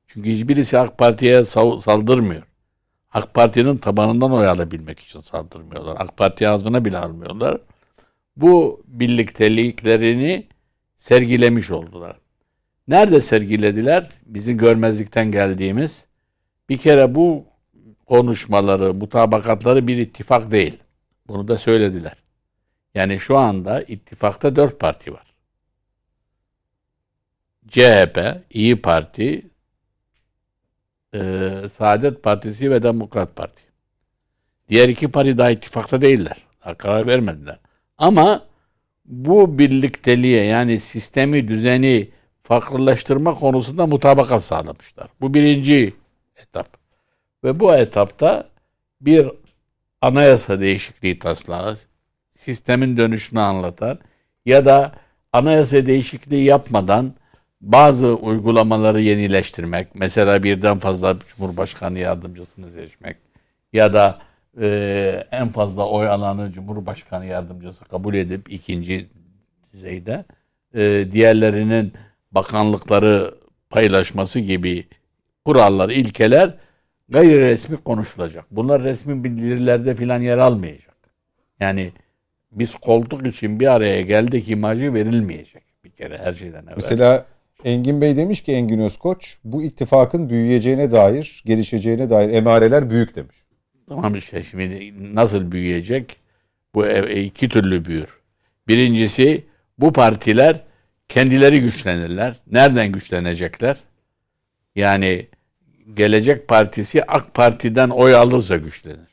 Çünkü 0.06 0.30
hiçbirisi 0.30 0.78
AK 0.78 0.98
Parti'ye 0.98 1.44
saldırmıyor. 1.44 2.42
AK 3.12 3.34
Parti'nin 3.34 3.76
tabanından 3.76 4.32
oy 4.32 4.48
alabilmek 4.48 5.00
için 5.00 5.20
saldırmıyorlar. 5.20 5.96
AK 5.98 6.16
Parti 6.16 6.48
ağzına 6.48 6.84
bile 6.84 6.98
almıyorlar. 6.98 7.60
Bu 8.36 8.82
birlikteliklerini 8.86 10.46
sergilemiş 10.96 11.70
oldular. 11.70 12.16
Nerede 12.88 13.20
sergilediler? 13.20 14.10
Bizim 14.26 14.58
görmezlikten 14.58 15.32
geldiğimiz 15.32 16.04
bir 16.68 16.78
kere 16.78 17.14
bu 17.14 17.44
konuşmaları, 18.06 18.94
mutabakatları 18.94 19.86
bir 19.88 19.98
ittifak 19.98 20.50
değil. 20.50 20.78
Bunu 21.28 21.48
da 21.48 21.58
söylediler. 21.58 22.19
Yani 22.94 23.18
şu 23.18 23.38
anda 23.38 23.82
ittifakta 23.82 24.56
dört 24.56 24.80
parti 24.80 25.12
var. 25.12 25.34
CHP, 27.68 28.18
İyi 28.50 28.82
Parti, 28.82 29.50
e, 31.14 31.18
Saadet 31.72 32.22
Partisi 32.22 32.70
ve 32.70 32.82
Demokrat 32.82 33.36
Parti. 33.36 33.62
Diğer 34.68 34.88
iki 34.88 35.10
parti 35.10 35.38
daha 35.38 35.50
ittifakta 35.50 36.00
değiller. 36.00 36.36
Daha 36.64 36.74
karar 36.74 37.06
vermediler. 37.06 37.58
Ama 37.98 38.46
bu 39.04 39.58
birlikteliğe 39.58 40.44
yani 40.44 40.80
sistemi, 40.80 41.48
düzeni 41.48 42.10
farklılaştırma 42.42 43.34
konusunda 43.34 43.86
mutabakat 43.86 44.44
sağlamışlar. 44.44 45.08
Bu 45.20 45.34
birinci 45.34 45.94
etap. 46.36 46.68
Ve 47.44 47.60
bu 47.60 47.74
etapta 47.74 48.48
bir 49.00 49.30
anayasa 50.00 50.60
değişikliği 50.60 51.18
taslağı, 51.18 51.76
sistemin 52.40 52.96
dönüşünü 52.96 53.40
anlatan 53.40 53.98
ya 54.46 54.64
da 54.64 54.92
anayasa 55.32 55.86
değişikliği 55.86 56.44
yapmadan 56.44 57.14
bazı 57.60 58.14
uygulamaları 58.14 59.00
yenileştirmek, 59.00 59.94
mesela 59.94 60.42
birden 60.42 60.78
fazla 60.78 61.16
Cumhurbaşkanı 61.28 61.98
yardımcısını 61.98 62.70
seçmek 62.70 63.16
ya 63.72 63.92
da 63.92 64.18
e, 64.60 64.66
en 65.30 65.48
fazla 65.48 65.88
oy 65.88 66.08
alanı 66.08 66.52
Cumhurbaşkanı 66.52 67.26
yardımcısı 67.26 67.84
kabul 67.84 68.14
edip 68.14 68.52
ikinci 68.52 69.06
düzeyde 69.72 70.24
e, 70.74 71.12
diğerlerinin 71.12 71.92
bakanlıkları 72.32 73.34
paylaşması 73.70 74.40
gibi 74.40 74.86
kurallar, 75.44 75.90
ilkeler 75.90 76.54
gayri 77.08 77.40
resmi 77.40 77.76
konuşulacak. 77.76 78.44
Bunlar 78.50 78.82
resmi 78.82 79.24
bildirilerde 79.24 79.94
filan 79.94 80.20
yer 80.20 80.38
almayacak. 80.38 80.96
Yani 81.60 81.92
biz 82.52 82.74
koltuk 82.74 83.26
için 83.26 83.60
bir 83.60 83.66
araya 83.66 84.02
geldik 84.02 84.48
imajı 84.48 84.94
verilmeyecek 84.94 85.62
bir 85.84 85.90
kere 85.90 86.18
her 86.18 86.32
şeyden 86.32 86.62
evvel. 86.62 86.72
Mesela 86.76 87.26
Engin 87.64 88.00
Bey 88.00 88.16
demiş 88.16 88.40
ki 88.40 88.52
Engin 88.52 88.78
Özkoç 88.78 89.38
bu 89.44 89.62
ittifakın 89.62 90.30
büyüyeceğine 90.30 90.90
dair, 90.90 91.42
gelişeceğine 91.46 92.10
dair 92.10 92.28
emareler 92.28 92.90
büyük 92.90 93.16
demiş. 93.16 93.36
Tamam 93.88 94.14
işte 94.14 94.42
şimdi 94.42 94.94
nasıl 95.14 95.52
büyüyecek? 95.52 96.16
Bu 96.74 96.86
iki 96.86 97.48
türlü 97.48 97.84
büyür. 97.84 98.20
Birincisi 98.68 99.44
bu 99.78 99.92
partiler 99.92 100.60
kendileri 101.08 101.60
güçlenirler. 101.60 102.36
Nereden 102.50 102.92
güçlenecekler? 102.92 103.76
Yani 104.76 105.26
Gelecek 105.94 106.48
Partisi 106.48 107.04
AK 107.04 107.34
Parti'den 107.34 107.90
oy 107.90 108.14
alırsa 108.14 108.56
güçlenir. 108.56 109.09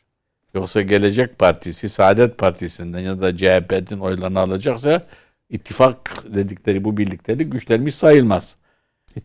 Yoksa 0.53 0.81
Gelecek 0.81 1.39
Partisi 1.39 1.89
Saadet 1.89 2.37
Partisi'nden 2.37 2.99
ya 2.99 3.21
da 3.21 3.37
CHP'nin 3.37 3.99
oylarını 3.99 4.39
alacaksa 4.39 5.01
ittifak 5.49 6.23
dedikleri 6.35 6.83
bu 6.83 6.97
birlikleri 6.97 7.43
güçlenmiş 7.43 7.95
sayılmaz. 7.95 8.55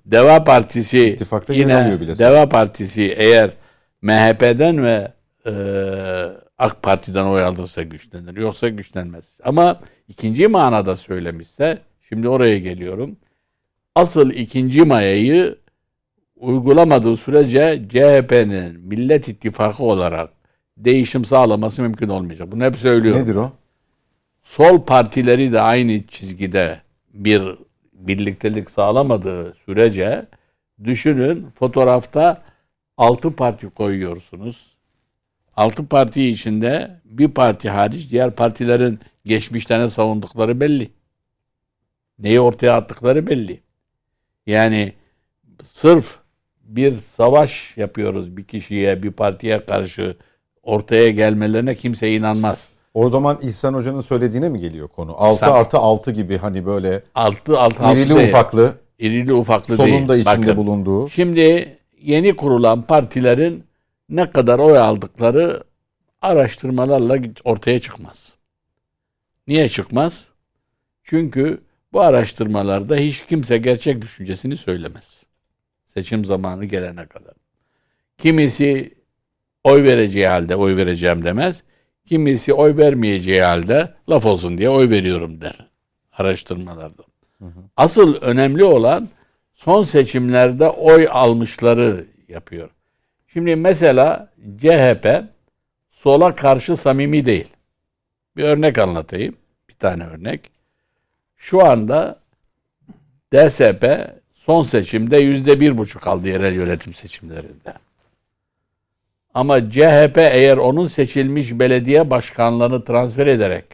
Deva 0.06 0.44
Partisi 0.44 1.04
İttifakta 1.04 1.54
yine 1.54 2.00
bile 2.00 2.18
Deva 2.18 2.48
Partisi 2.48 3.02
eğer 3.02 3.50
MHP'den 4.02 4.84
ve 4.84 5.12
e, 5.46 5.52
AK 6.58 6.82
Parti'den 6.82 7.24
oy 7.24 7.42
alırsa 7.42 7.82
güçlenir. 7.82 8.36
Yoksa 8.36 8.68
güçlenmez. 8.68 9.38
Ama 9.44 9.80
ikinci 10.08 10.48
manada 10.48 10.96
söylemişse 10.96 11.78
şimdi 12.08 12.28
oraya 12.28 12.58
geliyorum. 12.58 13.16
Asıl 13.94 14.30
ikinci 14.30 14.82
mayayı 14.82 15.58
uygulamadığı 16.36 17.16
sürece 17.16 17.82
CHP'nin 17.88 18.80
Millet 18.80 19.28
İttifakı 19.28 19.82
olarak 19.82 20.30
değişim 20.76 21.24
sağlaması 21.24 21.82
mümkün 21.82 22.08
olmayacak. 22.08 22.52
Bunu 22.52 22.64
hep 22.64 22.76
söylüyorum. 22.76 23.22
Nedir 23.22 23.34
o? 23.34 23.52
Sol 24.42 24.84
partileri 24.84 25.52
de 25.52 25.60
aynı 25.60 26.02
çizgide 26.02 26.80
bir 27.14 27.42
birliktelik 27.92 28.70
sağlamadığı 28.70 29.54
sürece 29.54 30.26
düşünün 30.84 31.46
fotoğrafta 31.58 32.42
altı 32.96 33.36
parti 33.36 33.68
koyuyorsunuz. 33.70 34.76
Altı 35.56 35.86
parti 35.86 36.28
içinde 36.28 37.00
bir 37.04 37.28
parti 37.28 37.70
hariç 37.70 38.10
diğer 38.10 38.30
partilerin 38.30 39.00
geçmişten 39.24 39.86
savundukları 39.86 40.60
belli. 40.60 40.90
Neyi 42.18 42.40
ortaya 42.40 42.76
attıkları 42.76 43.26
belli. 43.26 43.60
Yani 44.46 44.92
sırf 45.64 46.18
bir 46.62 46.98
savaş 46.98 47.76
yapıyoruz 47.76 48.36
bir 48.36 48.44
kişiye, 48.44 49.02
bir 49.02 49.10
partiye 49.10 49.64
karşı 49.64 50.16
ortaya 50.62 51.10
gelmelerine 51.10 51.74
kimse 51.74 52.12
inanmaz. 52.12 52.68
O 52.94 53.10
zaman 53.10 53.38
İhsan 53.42 53.74
Hoca'nın 53.74 54.00
söylediğine 54.00 54.48
mi 54.48 54.60
geliyor 54.60 54.88
konu? 54.88 55.14
6 55.16 55.38
Sen- 55.38 55.52
artı 55.52 55.78
6 55.78 56.10
gibi 56.10 56.38
hani 56.38 56.66
böyle 56.66 57.02
Altı 57.14 57.58
altı 57.60 57.82
altı 57.82 57.98
irili 58.00 58.14
değil. 58.14 58.28
ufaklı, 58.28 58.74
İrili 58.98 59.32
ufaklı 59.34 59.78
değil. 59.78 59.94
solun 59.94 60.08
da 60.08 60.16
içinde 60.16 60.36
Bakın, 60.46 60.56
bulunduğu. 60.56 61.08
Şimdi 61.08 61.78
yeni 62.00 62.36
kurulan 62.36 62.82
partilerin 62.82 63.64
ne 64.08 64.30
kadar 64.30 64.58
oy 64.58 64.78
aldıkları 64.78 65.64
araştırmalarla 66.22 67.18
ortaya 67.44 67.78
çıkmaz. 67.78 68.32
Niye 69.46 69.68
çıkmaz? 69.68 70.28
Çünkü 71.04 71.60
bu 71.92 72.00
araştırmalarda 72.00 72.96
hiç 72.96 73.26
kimse 73.26 73.58
gerçek 73.58 74.02
düşüncesini 74.02 74.56
söylemez. 74.56 75.22
Seçim 75.94 76.24
zamanı 76.24 76.64
gelene 76.64 77.06
kadar. 77.06 77.34
Kimisi 78.18 78.94
oy 79.64 79.82
vereceği 79.84 80.26
halde 80.26 80.56
oy 80.56 80.76
vereceğim 80.76 81.24
demez. 81.24 81.62
Kimisi 82.06 82.52
oy 82.52 82.76
vermeyeceği 82.76 83.42
halde 83.42 83.94
laf 84.08 84.26
olsun 84.26 84.58
diye 84.58 84.70
oy 84.70 84.90
veriyorum 84.90 85.40
der 85.40 85.66
araştırmalarda. 86.12 87.02
Asıl 87.76 88.14
önemli 88.14 88.64
olan 88.64 89.08
son 89.52 89.82
seçimlerde 89.82 90.68
oy 90.68 91.08
almışları 91.10 92.04
yapıyor. 92.28 92.70
Şimdi 93.28 93.56
mesela 93.56 94.32
CHP 94.58 95.24
sola 95.90 96.34
karşı 96.34 96.76
samimi 96.76 97.24
değil. 97.24 97.48
Bir 98.36 98.44
örnek 98.44 98.78
anlatayım. 98.78 99.34
Bir 99.68 99.74
tane 99.74 100.04
örnek. 100.04 100.50
Şu 101.36 101.66
anda 101.66 102.20
DSP 103.34 103.84
son 104.32 104.62
seçimde 104.62 105.16
yüzde 105.16 105.60
bir 105.60 105.78
buçuk 105.78 106.06
aldı 106.06 106.28
yerel 106.28 106.54
yönetim 106.54 106.94
seçimlerinde. 106.94 107.74
Ama 109.34 109.70
CHP 109.70 110.18
eğer 110.18 110.56
onun 110.56 110.86
seçilmiş 110.86 111.58
belediye 111.58 112.10
başkanlarını 112.10 112.84
transfer 112.84 113.26
ederek 113.26 113.64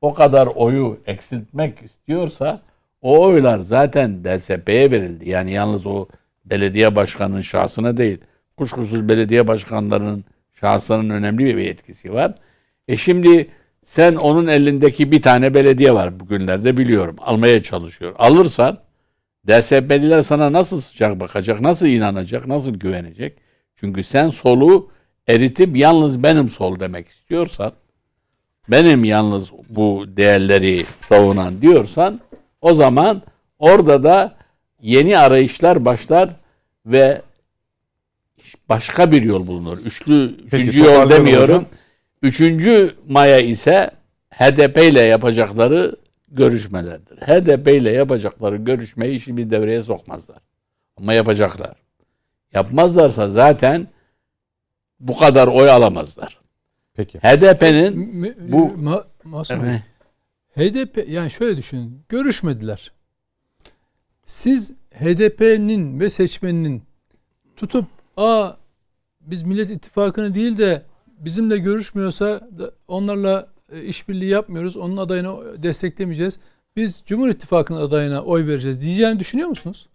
o 0.00 0.14
kadar 0.14 0.46
oyu 0.46 1.00
eksiltmek 1.06 1.82
istiyorsa 1.82 2.62
o 3.02 3.22
oylar 3.26 3.58
zaten 3.58 4.24
DSP'ye 4.24 4.90
verildi. 4.90 5.28
Yani 5.28 5.52
yalnız 5.52 5.86
o 5.86 6.06
belediye 6.44 6.96
başkanının 6.96 7.40
şahsına 7.40 7.96
değil. 7.96 8.18
Kuşkusuz 8.56 9.08
belediye 9.08 9.48
başkanlarının 9.48 10.24
şahsının 10.60 11.10
önemli 11.10 11.56
bir 11.56 11.70
etkisi 11.70 12.12
var. 12.12 12.34
E 12.88 12.96
şimdi 12.96 13.48
sen 13.84 14.14
onun 14.14 14.46
elindeki 14.46 15.12
bir 15.12 15.22
tane 15.22 15.54
belediye 15.54 15.94
var 15.94 16.20
bugünlerde 16.20 16.76
biliyorum. 16.76 17.16
Almaya 17.18 17.62
çalışıyor. 17.62 18.14
Alırsan 18.18 18.78
DSP'liler 19.48 20.22
sana 20.22 20.52
nasıl 20.52 20.80
sıcak 20.80 21.20
bakacak, 21.20 21.60
nasıl 21.60 21.86
inanacak, 21.86 22.46
nasıl 22.46 22.74
güvenecek? 22.74 23.38
Çünkü 23.84 24.02
sen 24.02 24.28
solu 24.30 24.88
eritip 25.28 25.76
yalnız 25.76 26.22
benim 26.22 26.48
sol 26.48 26.80
demek 26.80 27.08
istiyorsan, 27.08 27.72
benim 28.68 29.04
yalnız 29.04 29.52
bu 29.68 30.04
değerleri 30.08 30.84
savunan 31.08 31.62
diyorsan, 31.62 32.20
o 32.60 32.74
zaman 32.74 33.22
orada 33.58 34.02
da 34.02 34.36
yeni 34.82 35.18
arayışlar 35.18 35.84
başlar 35.84 36.36
ve 36.86 37.22
başka 38.68 39.12
bir 39.12 39.22
yol 39.22 39.46
bulunur. 39.46 39.78
Üçlü, 39.78 40.34
üçüncü 40.46 40.80
yol 40.80 41.10
demiyorum. 41.10 41.42
hocam. 41.42 41.64
Üçüncü 42.22 42.94
maya 43.08 43.38
ise 43.38 43.90
HDP 44.30 44.76
ile 44.78 45.00
yapacakları 45.00 45.96
görüşmelerdir. 46.28 47.16
HDP 47.16 47.68
ile 47.68 47.90
yapacakları 47.90 48.56
görüşmeyi 48.56 49.20
şimdi 49.20 49.50
devreye 49.50 49.82
sokmazlar. 49.82 50.38
Ama 50.96 51.14
yapacaklar. 51.14 51.82
Yapmazlarsa 52.54 53.28
zaten 53.30 53.88
bu 55.00 55.18
kadar 55.18 55.48
oy 55.48 55.70
alamazlar. 55.70 56.38
Peki. 56.94 57.18
HDP'nin 57.18 58.14
M- 58.16 58.34
bu- 58.52 58.68
Ma- 58.72 59.04
Masum 59.24 59.62
Bey, 59.62 59.78
HDP 60.56 61.04
yani 61.08 61.30
şöyle 61.30 61.56
düşünün. 61.56 62.00
Görüşmediler. 62.08 62.92
Siz 64.26 64.72
HDP'nin 64.94 66.00
ve 66.00 66.10
seçmeninin 66.10 66.82
tutup 67.56 67.84
aa 68.16 68.50
biz 69.20 69.42
Millet 69.42 69.70
İttifakı'nı 69.70 70.34
değil 70.34 70.56
de 70.56 70.82
bizimle 71.18 71.58
görüşmüyorsa 71.58 72.48
onlarla 72.88 73.48
e, 73.72 73.82
işbirliği 73.82 74.28
yapmıyoruz. 74.30 74.76
Onun 74.76 74.96
adayını 74.96 75.62
desteklemeyeceğiz. 75.62 76.38
Biz 76.76 77.02
Cumhur 77.06 77.28
İttifakı'nın 77.28 77.80
adayına 77.80 78.22
oy 78.22 78.46
vereceğiz 78.46 78.80
diyeceğini 78.80 79.18
düşünüyor 79.20 79.48
musunuz? 79.48 79.88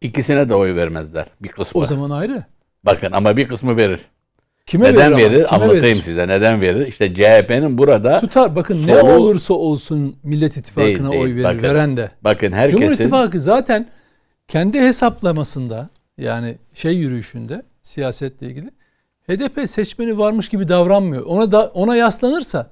İkisine 0.00 0.48
de 0.48 0.54
oy 0.54 0.74
vermezler. 0.76 1.26
Bir 1.40 1.48
kısmı. 1.48 1.80
O 1.80 1.84
zaman 1.84 2.10
ayrı. 2.10 2.44
Bakın 2.84 3.12
ama 3.12 3.36
bir 3.36 3.48
kısmı 3.48 3.76
verir. 3.76 4.00
Kime 4.66 4.92
Neden 4.92 5.06
ama? 5.06 5.16
verir? 5.16 5.34
Kime 5.34 5.46
Anlatayım 5.46 5.82
verir? 5.82 6.02
size. 6.02 6.28
Neden 6.28 6.60
verir? 6.60 6.86
İşte 6.86 7.14
CHP'nin 7.14 7.78
burada 7.78 8.20
Tutar. 8.20 8.56
Bakın 8.56 8.74
ne 8.86 9.00
Solu- 9.00 9.12
olursa 9.12 9.54
olsun 9.54 10.16
Millet 10.22 10.56
İttifakı'na 10.56 11.10
Değil, 11.12 11.22
oy 11.22 11.34
verir 11.34 11.44
Bakın, 11.44 11.62
veren 11.62 11.96
de. 11.96 12.10
bakın 12.22 12.46
Cumhur 12.46 12.58
herkesin 12.62 12.86
İttifakı 12.92 13.40
zaten 13.40 13.88
kendi 14.48 14.80
hesaplamasında 14.80 15.88
yani 16.18 16.56
şey 16.74 16.96
yürüyüşünde 16.96 17.62
siyasetle 17.82 18.46
ilgili 18.46 18.70
HDP 19.28 19.68
seçmeni 19.70 20.18
varmış 20.18 20.48
gibi 20.48 20.68
davranmıyor. 20.68 21.22
Ona 21.22 21.52
da 21.52 21.66
ona 21.66 21.96
yaslanırsa 21.96 22.70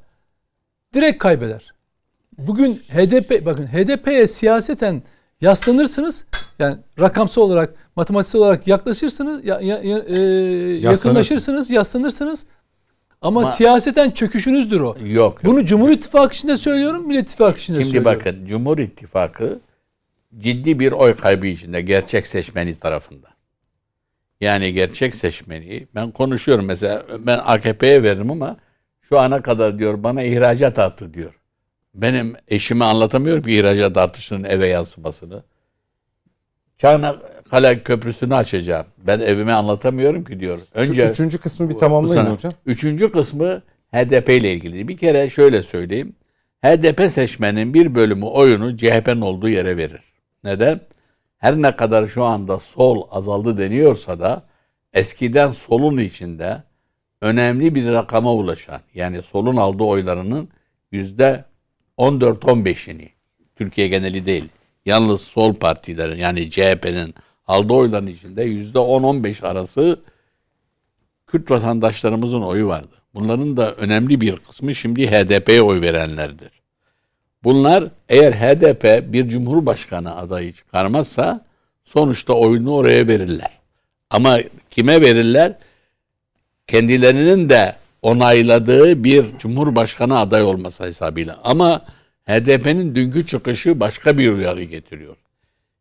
direkt 0.94 1.18
kaybeder. 1.18 1.72
Bugün 2.38 2.74
HDP 2.74 3.46
bakın 3.46 3.66
HDP'ye 3.66 4.26
siyaseten 4.26 5.02
yaslanırsınız 5.40 6.26
yani 6.58 6.76
rakamsal 7.00 7.42
olarak 7.42 7.74
matematiksel 7.96 8.40
olarak 8.40 8.66
yaklaşırsınız 8.66 9.44
ya, 9.44 9.60
ya, 9.60 9.78
ya, 9.78 9.98
e, 9.98 10.18
yakınlaşırsınız 10.80 11.70
yaslanırsınız 11.70 12.46
ama, 13.22 13.40
Ama- 13.40 13.50
siyaseten 13.50 14.10
çöküşünüzdür 14.10 14.80
o. 14.80 14.86
Yok. 14.86 14.98
yok. 15.06 15.40
Bunu 15.44 15.64
Cumhur 15.64 15.90
İttifakı 15.90 16.34
içinde 16.34 16.56
söylüyorum, 16.56 17.06
Millet 17.06 17.22
İttifakı 17.26 17.58
içinde 17.58 17.78
Şimdi 17.78 17.90
söylüyorum. 17.90 18.20
bakın 18.20 18.46
Cumhur 18.46 18.78
İttifakı 18.78 19.60
ciddi 20.38 20.80
bir 20.80 20.92
oy 20.92 21.14
kaybı 21.16 21.46
içinde 21.46 21.80
gerçek 21.80 22.26
seçmeni 22.26 22.74
tarafından. 22.78 23.30
Yani 24.40 24.72
gerçek 24.72 25.14
seçmeni 25.14 25.86
ben 25.94 26.10
konuşuyorum 26.10 26.64
mesela 26.64 27.02
ben 27.18 27.40
AKP'ye 27.44 28.02
veririm 28.02 28.30
ama 28.30 28.56
şu 29.00 29.18
ana 29.18 29.42
kadar 29.42 29.78
diyor 29.78 30.02
bana 30.02 30.22
ihracat 30.22 30.78
artı 30.78 31.14
diyor. 31.14 31.34
Benim 31.94 32.34
eşime 32.48 32.84
anlatamıyorum 32.84 33.42
ki 33.42 33.54
ihracat 33.56 33.96
artışının 33.96 34.44
eve 34.44 34.66
yansımasını. 34.68 35.42
Çanakkale 36.78 37.82
Köprüsü'nü 37.82 38.34
açacağım. 38.34 38.86
Ben 38.98 39.20
evime 39.20 39.52
anlatamıyorum 39.52 40.24
ki 40.24 40.40
diyor. 40.40 40.58
Şu 40.58 40.78
Önce 40.78 41.04
üçüncü 41.04 41.38
kısmı 41.38 41.70
bir 41.70 41.74
tamamlayın 41.74 42.22
sana- 42.22 42.32
hocam. 42.34 42.52
Üçüncü 42.66 43.12
kısmı 43.12 43.62
HDP 43.92 44.28
ile 44.36 44.52
ilgili. 44.52 44.88
Bir 44.88 44.96
kere 44.96 45.30
şöyle 45.30 45.62
söyleyeyim. 45.62 46.16
HDP 46.64 47.10
seçmenin 47.10 47.74
bir 47.74 47.94
bölümü 47.94 48.24
oyunu 48.24 48.76
CHP'nin 48.76 49.20
olduğu 49.20 49.48
yere 49.48 49.76
verir. 49.76 50.00
Neden? 50.44 50.80
Her 51.38 51.56
ne 51.62 51.76
kadar 51.76 52.06
şu 52.06 52.24
anda 52.24 52.58
sol 52.58 53.06
azaldı 53.10 53.58
deniyorsa 53.58 54.20
da 54.20 54.42
eskiden 54.92 55.52
solun 55.52 55.98
içinde 55.98 56.62
önemli 57.22 57.74
bir 57.74 57.92
rakama 57.92 58.34
ulaşan 58.34 58.80
yani 58.94 59.22
solun 59.22 59.56
aldığı 59.56 59.82
oylarının 59.82 60.48
yüzde 60.92 61.44
14-15'ini 61.98 63.08
Türkiye 63.56 63.88
geneli 63.88 64.26
değil. 64.26 64.48
Yalnız 64.86 65.20
sol 65.20 65.54
partilerin 65.54 66.18
yani 66.18 66.50
CHP'nin 66.50 67.14
aldığı 67.46 67.72
oyların 67.72 68.06
içinde 68.06 68.42
yüzde 68.42 68.78
10-15 68.78 69.46
arası 69.46 70.00
Kürt 71.26 71.50
vatandaşlarımızın 71.50 72.42
oyu 72.42 72.66
vardı. 72.66 72.94
Bunların 73.14 73.56
da 73.56 73.74
önemli 73.74 74.20
bir 74.20 74.36
kısmı 74.36 74.74
şimdi 74.74 75.10
HDP'ye 75.10 75.62
oy 75.62 75.80
verenlerdir. 75.80 76.50
Bunlar 77.44 77.84
eğer 78.08 78.32
HDP 78.32 79.12
bir 79.12 79.28
cumhurbaşkanı 79.28 80.16
adayı 80.16 80.52
çıkarmazsa 80.52 81.46
sonuçta 81.84 82.32
oyunu 82.32 82.74
oraya 82.74 83.08
verirler. 83.08 83.58
Ama 84.10 84.38
kime 84.70 85.00
verirler? 85.00 85.58
Kendilerinin 86.66 87.48
de 87.48 87.76
onayladığı 88.02 89.04
bir 89.04 89.24
cumhurbaşkanı 89.38 90.18
aday 90.18 90.42
olması 90.42 90.84
hesabıyla. 90.84 91.40
Ama 91.44 91.84
HDP'nin 92.28 92.94
dünkü 92.94 93.26
çıkışı 93.26 93.80
başka 93.80 94.18
bir 94.18 94.32
uyarı 94.32 94.64
getiriyor 94.64 95.16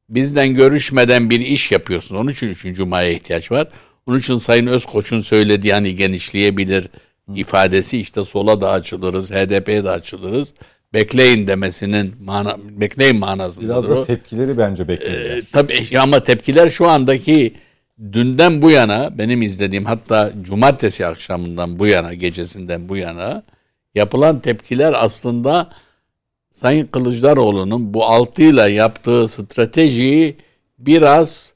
bizden 0.10 0.54
görüşmeden 0.54 1.30
bir 1.30 1.40
iş 1.40 1.72
yapıyorsun. 1.72 2.16
Onun 2.16 2.32
için 2.32 2.48
3. 2.48 2.80
Maya'ya 2.80 3.14
ihtiyaç 3.14 3.52
var. 3.52 3.68
Onun 4.08 4.20
için 4.20 4.38
Sayın 4.38 4.68
Özkoç'un 4.68 5.22
söylediği 5.22 5.74
hani 5.74 5.96
genişleyebilir 5.96 6.88
ifadesi 7.36 8.00
işte 8.00 8.24
sola 8.24 8.62
da 8.62 8.72
açılırız, 8.72 9.32
HDP'ye 9.32 9.84
de 9.84 9.90
açılırız. 9.90 10.54
Bekleyin 10.94 11.48
demesinin 11.48 12.16
mana, 12.24 12.58
bekleyin 12.70 13.16
manasındadır 13.16 13.70
Biraz 13.84 13.90
da 13.90 14.00
o. 14.00 14.04
tepkileri 14.04 14.58
bence 14.58 14.88
bekliyorlar. 14.88 15.38
Ee, 15.38 15.42
tabii 15.52 16.00
ama 16.00 16.24
tepkiler 16.24 16.70
şu 16.70 16.88
andaki 16.88 17.54
dünden 18.00 18.62
bu 18.62 18.72
yana 18.72 19.18
benim 19.18 19.42
izlediğim 19.42 19.86
hatta 19.86 20.34
cumartesi 20.42 21.06
akşamından 21.06 21.80
bu 21.80 21.88
yana 21.88 22.14
gecesinden 22.14 22.90
bu 22.90 22.98
yana 22.98 23.44
yapılan 23.96 24.40
tepkiler 24.40 24.94
aslında 24.98 25.70
Sayın 26.54 26.88
Kılıçdaroğlu'nun 26.88 27.94
bu 27.94 28.06
altıyla 28.06 28.70
yaptığı 28.70 29.28
stratejiyi 29.28 30.36
biraz 30.80 31.54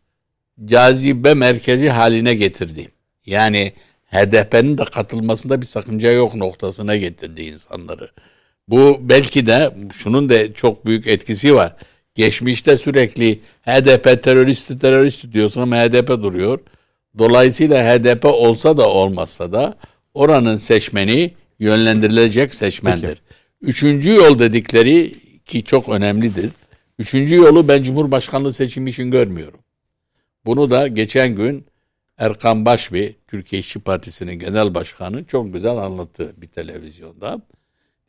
cazibe 0.65 1.33
merkezi 1.33 1.89
haline 1.89 2.33
getirdi. 2.33 2.87
Yani 3.25 3.73
HDP'nin 4.05 4.77
de 4.77 4.83
katılmasında 4.83 5.61
bir 5.61 5.65
sakınca 5.65 6.11
yok 6.11 6.35
noktasına 6.35 6.95
getirdi 6.95 7.41
insanları. 7.41 8.09
Bu 8.67 8.97
belki 9.01 9.45
de 9.45 9.73
şunun 9.93 10.29
da 10.29 10.53
çok 10.53 10.85
büyük 10.85 11.07
etkisi 11.07 11.55
var. 11.55 11.75
Geçmişte 12.15 12.77
sürekli 12.77 13.39
HDP 13.61 14.23
teröristi 14.23 14.79
teröristi 14.79 15.33
diyorsun 15.33 15.61
ama 15.61 15.77
HDP 15.77 16.07
duruyor. 16.07 16.59
Dolayısıyla 17.17 17.85
HDP 17.85 18.25
olsa 18.25 18.77
da 18.77 18.89
olmazsa 18.89 19.51
da 19.51 19.77
oranın 20.13 20.57
seçmeni 20.57 21.33
yönlendirilecek 21.59 22.53
seçmendir. 22.53 23.21
Üçüncü 23.61 24.11
yol 24.11 24.39
dedikleri 24.39 25.15
ki 25.45 25.63
çok 25.63 25.89
önemlidir. 25.89 26.49
Üçüncü 26.99 27.35
yolu 27.35 27.67
ben 27.67 27.83
Cumhurbaşkanlığı 27.83 28.53
seçimi 28.53 28.89
için 28.89 29.11
görmüyorum. 29.11 29.59
Bunu 30.45 30.69
da 30.69 30.87
geçen 30.87 31.35
gün 31.35 31.65
Erkan 32.17 32.65
Başbi, 32.65 33.15
Türkiye 33.27 33.59
İşçi 33.59 33.79
Partisi'nin 33.79 34.39
genel 34.39 34.75
başkanı 34.75 35.25
çok 35.25 35.53
güzel 35.53 35.77
anlattı 35.77 36.33
bir 36.37 36.47
televizyonda. 36.47 37.41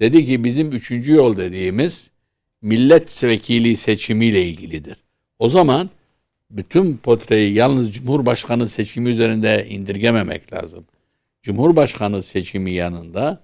Dedi 0.00 0.26
ki 0.26 0.44
bizim 0.44 0.72
üçüncü 0.72 1.12
yol 1.12 1.36
dediğimiz 1.36 2.11
milletvekili 2.62 3.76
seçimiyle 3.76 4.46
ilgilidir. 4.46 4.96
O 5.38 5.48
zaman 5.48 5.90
bütün 6.50 6.96
potreyi 6.96 7.54
yalnız 7.54 7.92
Cumhurbaşkanı 7.92 8.68
seçimi 8.68 9.10
üzerinde 9.10 9.66
indirgememek 9.68 10.52
lazım. 10.52 10.84
Cumhurbaşkanı 11.42 12.22
seçimi 12.22 12.72
yanında 12.72 13.40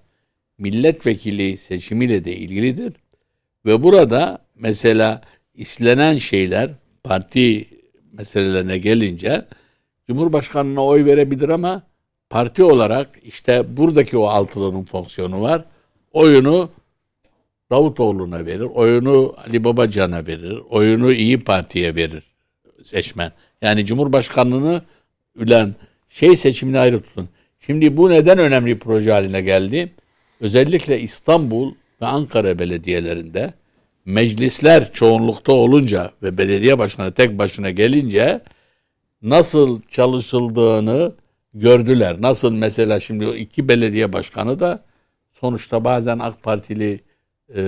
milletvekili 0.57 1.57
seçimiyle 1.57 2.25
de 2.25 2.35
ilgilidir. 2.35 2.93
Ve 3.65 3.83
burada 3.83 4.39
mesela 4.55 5.21
istenen 5.53 6.17
şeyler 6.17 6.71
parti 7.03 7.67
meselelerine 8.11 8.77
gelince 8.77 9.45
Cumhurbaşkanına 10.07 10.85
oy 10.85 11.05
verebilir 11.05 11.49
ama 11.49 11.83
parti 12.29 12.63
olarak 12.63 13.19
işte 13.23 13.77
buradaki 13.77 14.17
o 14.17 14.25
altılının 14.25 14.83
fonksiyonu 14.83 15.41
var. 15.41 15.65
Oyunu 16.11 16.69
Davutoğlu'na 17.71 18.45
verir, 18.45 18.61
oyunu 18.61 19.35
Ali 19.47 19.63
Babacan'a 19.63 20.27
verir, 20.27 20.59
oyunu 20.69 21.11
İyi 21.11 21.43
Parti'ye 21.43 21.95
verir 21.95 22.23
seçmen. 22.83 23.31
Yani 23.61 23.85
Cumhurbaşkanlığını 23.85 24.81
ülen 25.35 25.75
şey 26.09 26.37
seçimini 26.37 26.79
ayrı 26.79 27.01
tutun. 27.01 27.29
Şimdi 27.59 27.97
bu 27.97 28.09
neden 28.09 28.37
önemli 28.37 28.75
bir 28.75 28.79
proje 28.79 29.11
haline 29.11 29.41
geldi? 29.41 29.91
Özellikle 30.41 30.99
İstanbul 30.99 31.73
ve 32.01 32.05
Ankara 32.05 32.59
belediyelerinde 32.59 33.53
meclisler 34.05 34.93
çoğunlukta 34.93 35.53
olunca 35.53 36.11
ve 36.23 36.37
belediye 36.37 36.79
başkanı 36.79 37.11
tek 37.11 37.37
başına 37.37 37.69
gelince 37.69 38.41
nasıl 39.21 39.81
çalışıldığını 39.81 41.13
gördüler. 41.53 42.21
Nasıl 42.21 42.53
mesela 42.53 42.99
şimdi 42.99 43.25
iki 43.25 43.67
belediye 43.67 44.13
başkanı 44.13 44.59
da 44.59 44.83
sonuçta 45.33 45.83
bazen 45.83 46.19
AK 46.19 46.43
Partili 46.43 46.99
e, 47.55 47.61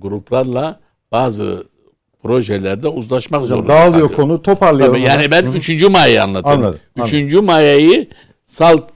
gruplarla 0.00 0.80
bazı 1.12 1.64
projelerde 2.22 2.88
uzlaşmak 2.88 3.42
Hocam 3.42 3.56
zorunda 3.58 3.72
dağılıyor 3.72 4.08
kalıyor. 4.08 4.16
konu 4.16 4.42
toparlayalım. 4.42 4.94
Tabii, 4.96 5.06
yani 5.06 5.30
ben 5.30 5.52
3. 5.52 5.82
Maya'yı 5.88 6.22
anlatıyorum. 6.22 6.64
Anladım, 6.64 6.80
anladım. 6.98 7.26
3. 7.26 7.34
Maya'yı 7.34 8.08
salt 8.44 8.90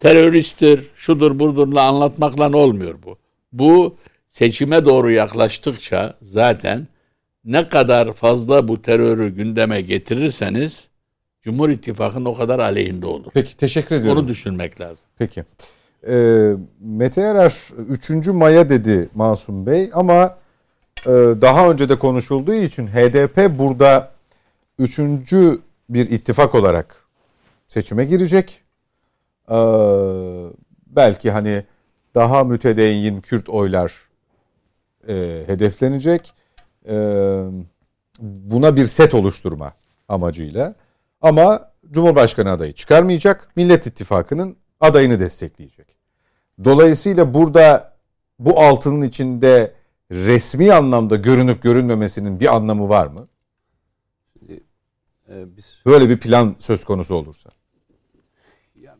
teröristtir, 0.00 0.80
şudur 0.94 1.38
budurla 1.38 1.82
anlatmakla 1.82 2.56
olmuyor 2.56 2.94
bu. 3.06 3.18
Bu 3.52 3.96
seçime 4.28 4.84
doğru 4.84 5.10
yaklaştıkça 5.10 6.16
zaten 6.22 6.88
ne 7.44 7.68
kadar 7.68 8.12
fazla 8.12 8.68
bu 8.68 8.82
terörü 8.82 9.34
gündeme 9.34 9.80
getirirseniz 9.80 10.88
Cumhur 11.42 11.68
İttifakı'nın 11.68 12.24
o 12.24 12.34
kadar 12.34 12.58
aleyhinde 12.58 13.06
olur. 13.06 13.30
Peki 13.34 13.56
teşekkür 13.56 13.96
ediyorum. 13.96 14.18
Onu 14.18 14.28
düşünmek 14.28 14.80
lazım. 14.80 15.04
Peki. 15.18 15.44
Ee, 16.08 16.52
Mete 16.80 17.20
Erer 17.20 17.70
3. 17.88 18.28
Maya 18.28 18.68
dedi 18.68 19.08
Masum 19.14 19.66
Bey 19.66 19.90
ama 19.92 20.36
e, 21.06 21.10
daha 21.40 21.70
önce 21.70 21.88
de 21.88 21.98
konuşulduğu 21.98 22.54
için 22.54 22.86
HDP 22.86 23.58
burada 23.58 24.10
üçüncü 24.78 25.60
bir 25.88 26.10
ittifak 26.10 26.54
olarak 26.54 27.06
seçime 27.68 28.04
girecek. 28.04 28.62
Ee, 29.50 29.54
belki 30.86 31.30
hani 31.30 31.64
daha 32.14 32.44
mütedeyyin 32.44 33.20
Kürt 33.20 33.48
oylar 33.48 33.94
e, 35.08 35.42
hedeflenecek. 35.46 36.34
Ee, 36.88 37.44
buna 38.20 38.76
bir 38.76 38.86
set 38.86 39.14
oluşturma 39.14 39.72
amacıyla. 40.08 40.74
Ama 41.20 41.70
Cumhurbaşkanı 41.90 42.50
adayı 42.50 42.72
çıkarmayacak. 42.72 43.48
Millet 43.56 43.86
İttifakı'nın 43.86 44.56
adayını 44.80 45.20
destekleyecek. 45.20 45.95
Dolayısıyla 46.64 47.34
burada 47.34 47.96
bu 48.38 48.60
altının 48.60 49.02
içinde 49.02 49.74
resmi 50.10 50.72
anlamda 50.72 51.16
görünüp 51.16 51.62
görünmemesinin 51.62 52.40
bir 52.40 52.54
anlamı 52.56 52.88
var 52.88 53.06
mı? 53.06 53.28
Ee, 55.28 55.56
biz 55.56 55.82
Böyle 55.86 56.08
bir 56.08 56.20
plan 56.20 56.56
söz 56.58 56.84
konusu 56.84 57.14
olursa. 57.14 57.50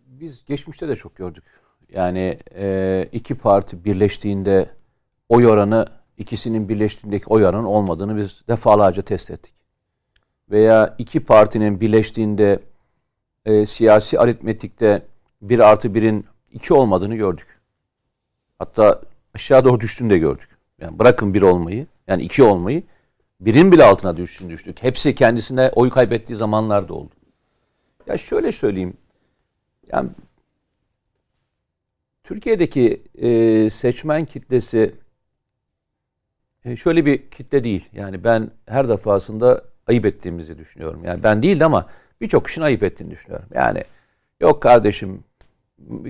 biz 0.07 0.44
geçmişte 0.44 0.88
de 0.88 0.96
çok 0.96 1.16
gördük. 1.16 1.44
Yani 1.92 2.38
e, 2.54 3.09
iki 3.12 3.34
parti 3.34 3.84
birleştiğinde 3.84 4.70
oy 5.28 5.46
oranı 5.46 5.86
ikisinin 6.18 6.68
birleştiğindeki 6.68 7.24
oy 7.26 7.46
oranı 7.46 7.68
olmadığını 7.68 8.16
biz 8.16 8.42
defalarca 8.48 9.02
test 9.02 9.30
ettik. 9.30 9.54
Veya 10.50 10.94
iki 10.98 11.24
partinin 11.24 11.80
birleştiğinde 11.80 12.61
e, 13.44 13.66
siyasi 13.66 14.20
aritmetikte 14.20 15.02
bir 15.42 15.59
artı 15.61 15.94
birin 15.94 16.24
iki 16.57 16.74
olmadığını 16.74 17.16
gördük. 17.16 17.61
Hatta 18.59 19.02
aşağı 19.34 19.64
doğru 19.64 19.80
düştüğünü 19.80 20.11
de 20.11 20.18
gördük. 20.18 20.48
Yani 20.80 20.98
bırakın 20.98 21.34
bir 21.34 21.42
olmayı, 21.42 21.86
yani 22.07 22.22
iki 22.22 22.42
olmayı, 22.42 22.82
birin 23.40 23.72
bile 23.72 23.84
altına 23.84 24.16
düştüğünü 24.16 24.50
düştük. 24.50 24.82
Hepsi 24.82 25.14
kendisine 25.14 25.70
oy 25.74 25.90
kaybettiği 25.90 26.36
zamanlar 26.36 26.88
da 26.88 26.94
oldu. 26.94 27.11
Ya 28.07 28.18
şöyle 28.18 28.52
söyleyeyim. 28.52 28.96
Yani 29.92 30.11
Türkiye'deki 32.24 33.02
e, 33.18 33.70
seçmen 33.70 34.24
kitlesi 34.24 34.94
e, 36.64 36.76
şöyle 36.76 37.07
bir 37.07 37.30
kitle 37.30 37.64
değil. 37.64 37.88
Yani 37.92 38.24
ben 38.24 38.50
her 38.66 38.88
defasında 38.88 39.64
ayıp 39.86 40.07
ettiğimizi 40.07 40.59
düşünüyorum. 40.59 41.04
Yani 41.04 41.22
ben 41.22 41.42
değil 41.42 41.64
ama 41.64 41.88
birçok 42.20 42.46
kişinin 42.46 42.64
ayıp 42.64 42.82
ettiğini 42.82 43.11
düşünüyorum. 43.11 43.48
Yani 43.54 43.84
yok 44.40 44.62
kardeşim 44.62 45.24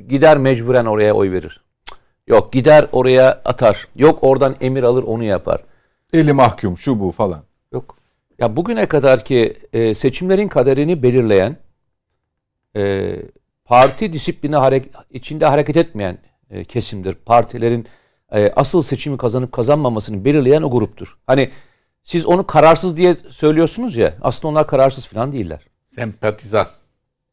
gider 0.09 0.37
mecburen 0.37 0.85
oraya 0.85 1.15
oy 1.15 1.33
verir. 1.33 1.61
Yok 2.27 2.53
gider 2.53 2.89
oraya 2.93 3.43
atar. 3.45 3.89
Yok 3.97 4.19
oradan 4.23 4.57
emir 4.61 4.83
alır 4.83 5.03
onu 5.03 5.25
yapar. 5.25 5.65
Eli 6.13 6.33
mahkum 6.33 6.79
şu 6.79 7.01
bu 7.01 7.13
falan. 7.13 7.43
Yok. 7.73 7.97
Ya 8.39 8.57
bugüne 8.57 8.87
kadar 8.87 9.25
ki 9.25 9.57
e, 9.73 9.95
seçimlerin 9.95 10.49
kaderini 10.49 11.03
belirleyen 11.03 11.57
e, 12.77 13.13
parti 13.65 14.13
disiplini 14.13 14.57
harek, 14.57 14.93
içinde 15.11 15.47
hareket 15.47 15.77
etmeyen 15.77 16.19
e, 16.51 16.65
kesimdir. 16.65 17.15
Partilerin 17.15 17.87
e, 18.33 18.53
asıl 18.57 18.83
seçimi 18.83 19.19
kazanıp 19.19 19.53
kazanmamasını 19.53 20.25
belirleyen 20.25 20.63
o 20.63 20.71
gruptur. 20.71 21.19
Hani 21.27 21.51
siz 22.05 22.27
onu 22.27 22.47
kararsız 22.47 22.97
diye 22.97 23.15
söylüyorsunuz 23.15 23.97
ya 23.97 24.15
aslında 24.23 24.49
onlar 24.49 24.67
kararsız 24.67 25.07
falan 25.07 25.33
değiller. 25.33 25.61
Sempatizan. 25.87 26.67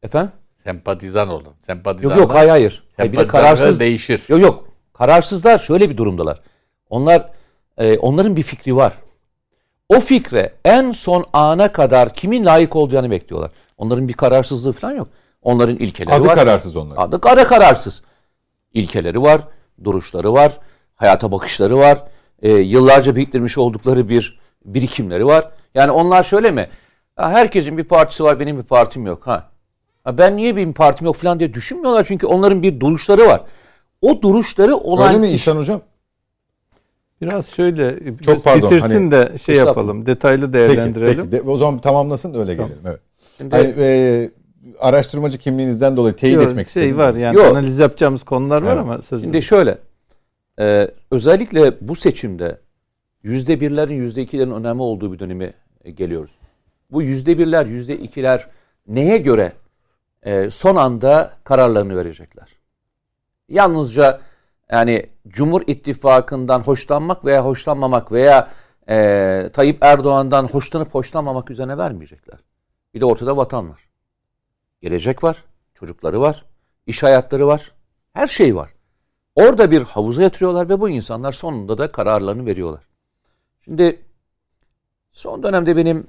Efendim? 0.02 0.32
Sempatizan 0.64 1.28
olun. 1.28 1.52
Sempatizan. 1.58 2.10
Yok 2.10 2.18
yok 2.18 2.34
hayır 2.34 2.50
hayır. 2.50 2.84
hayır 2.96 3.12
bir 3.12 3.16
de 3.16 3.26
kararsız 3.26 3.80
değişir. 3.80 4.22
Yok 4.28 4.40
yok. 4.40 4.64
Kararsızlar 4.92 5.58
şöyle 5.58 5.90
bir 5.90 5.96
durumdalar. 5.96 6.40
Onlar 6.90 7.30
e, 7.78 7.98
onların 7.98 8.36
bir 8.36 8.42
fikri 8.42 8.76
var. 8.76 8.92
O 9.88 10.00
fikre 10.00 10.52
en 10.64 10.92
son 10.92 11.24
ana 11.32 11.72
kadar 11.72 12.14
kimin 12.14 12.44
layık 12.44 12.76
olacağını 12.76 13.10
bekliyorlar. 13.10 13.50
Onların 13.78 14.08
bir 14.08 14.12
kararsızlığı 14.12 14.72
falan 14.72 14.92
yok. 14.92 15.08
Onların 15.42 15.76
ilkeleri 15.76 16.14
Adı 16.14 16.26
var. 16.26 16.34
kararsız 16.34 16.76
onların. 16.76 17.02
Adı 17.02 17.20
kara 17.20 17.46
kararsız. 17.46 18.02
İlkeleri 18.74 19.22
var, 19.22 19.40
duruşları 19.84 20.32
var, 20.32 20.52
hayata 20.94 21.32
bakışları 21.32 21.78
var. 21.78 22.04
e, 22.42 22.50
yıllarca 22.50 23.16
biriktirmiş 23.16 23.58
oldukları 23.58 24.08
bir 24.08 24.38
birikimleri 24.64 25.26
var. 25.26 25.50
Yani 25.74 25.90
onlar 25.90 26.22
şöyle 26.22 26.50
mi? 26.50 26.68
Ya 27.18 27.30
herkesin 27.30 27.78
bir 27.78 27.84
partisi 27.84 28.24
var, 28.24 28.40
benim 28.40 28.58
bir 28.58 28.62
partim 28.62 29.06
yok. 29.06 29.26
Ha. 29.26 29.50
Ben 30.12 30.36
niye 30.36 30.56
benim 30.56 30.72
partim 30.72 31.06
yok 31.06 31.16
falan 31.16 31.38
diye 31.38 31.54
düşünmüyorlar 31.54 32.04
çünkü 32.08 32.26
onların 32.26 32.62
bir 32.62 32.80
duruşları 32.80 33.26
var. 33.26 33.40
O 34.02 34.22
duruşları 34.22 34.76
olan 34.76 35.08
Öyle 35.08 35.18
mi 35.18 35.28
İhsan 35.28 35.56
Hocam? 35.56 35.80
Biraz 37.22 37.48
şöyle 37.50 37.98
Çok 38.22 38.44
pardon, 38.44 38.70
bitirsin 38.70 39.10
hani- 39.10 39.10
de 39.10 39.38
şey 39.38 39.56
yapalım. 39.56 40.06
Detaylı 40.06 40.52
Peki, 40.52 40.52
değerlendirelim. 40.52 41.30
peki. 41.30 41.32
De- 41.32 41.50
o 41.50 41.56
zaman 41.56 41.80
tamamlasın 41.80 42.34
da 42.34 42.38
öyle 42.38 42.54
gelelim. 42.54 42.76
Evet. 42.86 43.00
Şimdi- 43.38 43.56
Hani, 43.56 43.74
e, 43.78 44.30
araştırmacı 44.80 45.38
kimliğinizden 45.38 45.96
dolayı 45.96 46.14
teyit 46.16 46.36
Yok, 46.36 46.44
etmek 46.44 46.68
şey 46.68 46.82
istedim. 46.82 46.98
var 46.98 47.14
yani 47.14 47.36
Yok. 47.36 47.46
analiz 47.46 47.78
yapacağımız 47.78 48.22
konular 48.24 48.62
var 48.62 48.72
Evet. 48.72 48.82
ama 48.82 49.02
sözüm. 49.02 49.24
Şimdi 49.26 49.42
şöyle, 49.42 49.78
e, 50.60 50.90
özellikle 51.10 51.72
bu 51.80 51.94
seçimde 51.94 52.58
yüzde 53.22 53.60
birlerin, 53.60 53.94
yüzde 53.94 54.22
ikilerin 54.22 54.50
önemli 54.50 54.82
olduğu 54.82 55.12
bir 55.12 55.18
döneme 55.18 55.52
e, 55.84 55.90
geliyoruz. 55.90 56.30
Bu 56.90 57.02
yüzde 57.02 57.38
birler, 57.38 57.66
yüzde 57.66 57.98
ikiler 57.98 58.46
neye 58.88 59.18
göre 59.18 59.52
e, 60.24 60.50
son 60.50 60.76
anda 60.76 61.32
kararlarını 61.44 61.96
verecekler? 61.96 62.48
Yalnızca 63.48 64.20
yani 64.70 65.06
Cumhur 65.28 65.62
İttifakı'ndan 65.66 66.60
hoşlanmak 66.60 67.24
veya 67.24 67.44
hoşlanmamak 67.44 68.12
veya 68.12 68.48
e, 68.88 69.50
Tayyip 69.52 69.78
Erdoğan'dan 69.80 70.46
hoşlanıp 70.46 70.94
hoşlanmamak 70.94 71.50
üzerine 71.50 71.78
vermeyecekler. 71.78 72.38
Bir 72.94 73.00
de 73.00 73.04
ortada 73.04 73.36
vatan 73.36 73.70
var. 73.70 73.88
Gelecek 74.82 75.24
var, 75.24 75.44
çocukları 75.74 76.20
var, 76.20 76.44
iş 76.86 77.02
hayatları 77.02 77.46
var, 77.46 77.72
her 78.12 78.26
şey 78.26 78.56
var. 78.56 78.70
Orada 79.34 79.70
bir 79.70 79.82
havuza 79.82 80.22
yatırıyorlar 80.22 80.68
ve 80.68 80.80
bu 80.80 80.88
insanlar 80.88 81.32
sonunda 81.32 81.78
da 81.78 81.92
kararlarını 81.92 82.46
veriyorlar. 82.46 82.84
Şimdi 83.64 84.02
son 85.12 85.42
dönemde 85.42 85.76
benim 85.76 86.06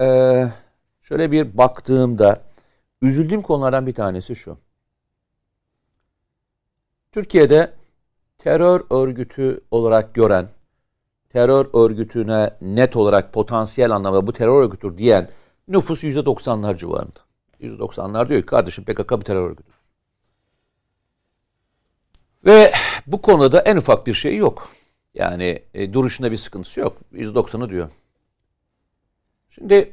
eee, 0.00 0.52
şöyle 1.00 1.32
bir 1.32 1.58
baktığımda 1.58 2.47
üzüldüğüm 3.02 3.42
konulardan 3.42 3.86
bir 3.86 3.94
tanesi 3.94 4.36
şu. 4.36 4.58
Türkiye'de 7.12 7.72
terör 8.38 8.84
örgütü 8.90 9.60
olarak 9.70 10.14
gören, 10.14 10.48
terör 11.28 11.66
örgütüne 11.74 12.56
net 12.60 12.96
olarak 12.96 13.32
potansiyel 13.32 13.90
anlamda 13.90 14.26
bu 14.26 14.32
terör 14.32 14.62
örgütüdür 14.62 14.98
diyen 14.98 15.30
nüfus 15.68 16.04
%90'lar 16.04 16.78
civarında. 16.78 17.20
%90'lar 17.60 18.28
diyor 18.28 18.40
ki 18.40 18.46
kardeşim 18.46 18.84
PKK 18.84 19.10
bir 19.12 19.24
terör 19.24 19.50
örgütüdür. 19.50 19.78
Ve 22.44 22.72
bu 23.06 23.22
konuda 23.22 23.60
en 23.60 23.76
ufak 23.76 24.06
bir 24.06 24.14
şey 24.14 24.36
yok. 24.36 24.68
Yani 25.14 25.62
e, 25.74 25.92
duruşunda 25.92 26.32
bir 26.32 26.36
sıkıntısı 26.36 26.80
yok. 26.80 26.96
%90'ı 27.12 27.70
diyor. 27.70 27.90
Şimdi 29.50 29.92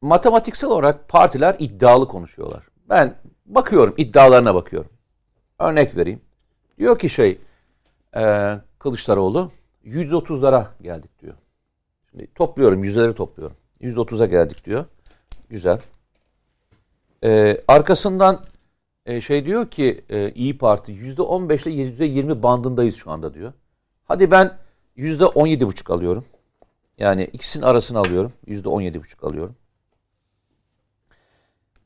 matematiksel 0.00 0.70
olarak 0.70 1.08
partiler 1.08 1.56
iddialı 1.58 2.08
konuşuyorlar. 2.08 2.68
Ben 2.88 3.14
bakıyorum, 3.46 3.94
iddialarına 3.96 4.54
bakıyorum. 4.54 4.90
Örnek 5.58 5.96
vereyim. 5.96 6.20
Diyor 6.78 6.98
ki 6.98 7.08
şey, 7.08 7.38
e, 8.16 8.54
Kılıçdaroğlu 8.78 9.50
130'lara 9.84 10.66
geldik 10.82 11.20
diyor. 11.22 11.34
Şimdi 12.10 12.34
topluyorum, 12.34 12.84
yüzdeleri 12.84 13.14
topluyorum. 13.14 13.56
130'a 13.80 14.26
geldik 14.26 14.64
diyor. 14.64 14.84
Güzel. 15.50 15.80
E, 17.24 17.56
arkasından 17.68 18.40
e, 19.06 19.20
şey 19.20 19.44
diyor 19.44 19.70
ki 19.70 20.04
e, 20.08 20.30
İyi 20.30 20.58
Parti 20.58 20.92
%15 20.92 21.68
ile 21.68 22.06
%20 22.06 22.42
bandındayız 22.42 22.96
şu 22.96 23.10
anda 23.10 23.34
diyor. 23.34 23.52
Hadi 24.04 24.30
ben 24.30 24.56
%17,5 24.96 25.92
alıyorum. 25.92 26.24
Yani 26.98 27.24
ikisinin 27.32 27.64
arasını 27.64 27.98
alıyorum. 27.98 28.32
%17,5 28.46 29.26
alıyorum. 29.26 29.54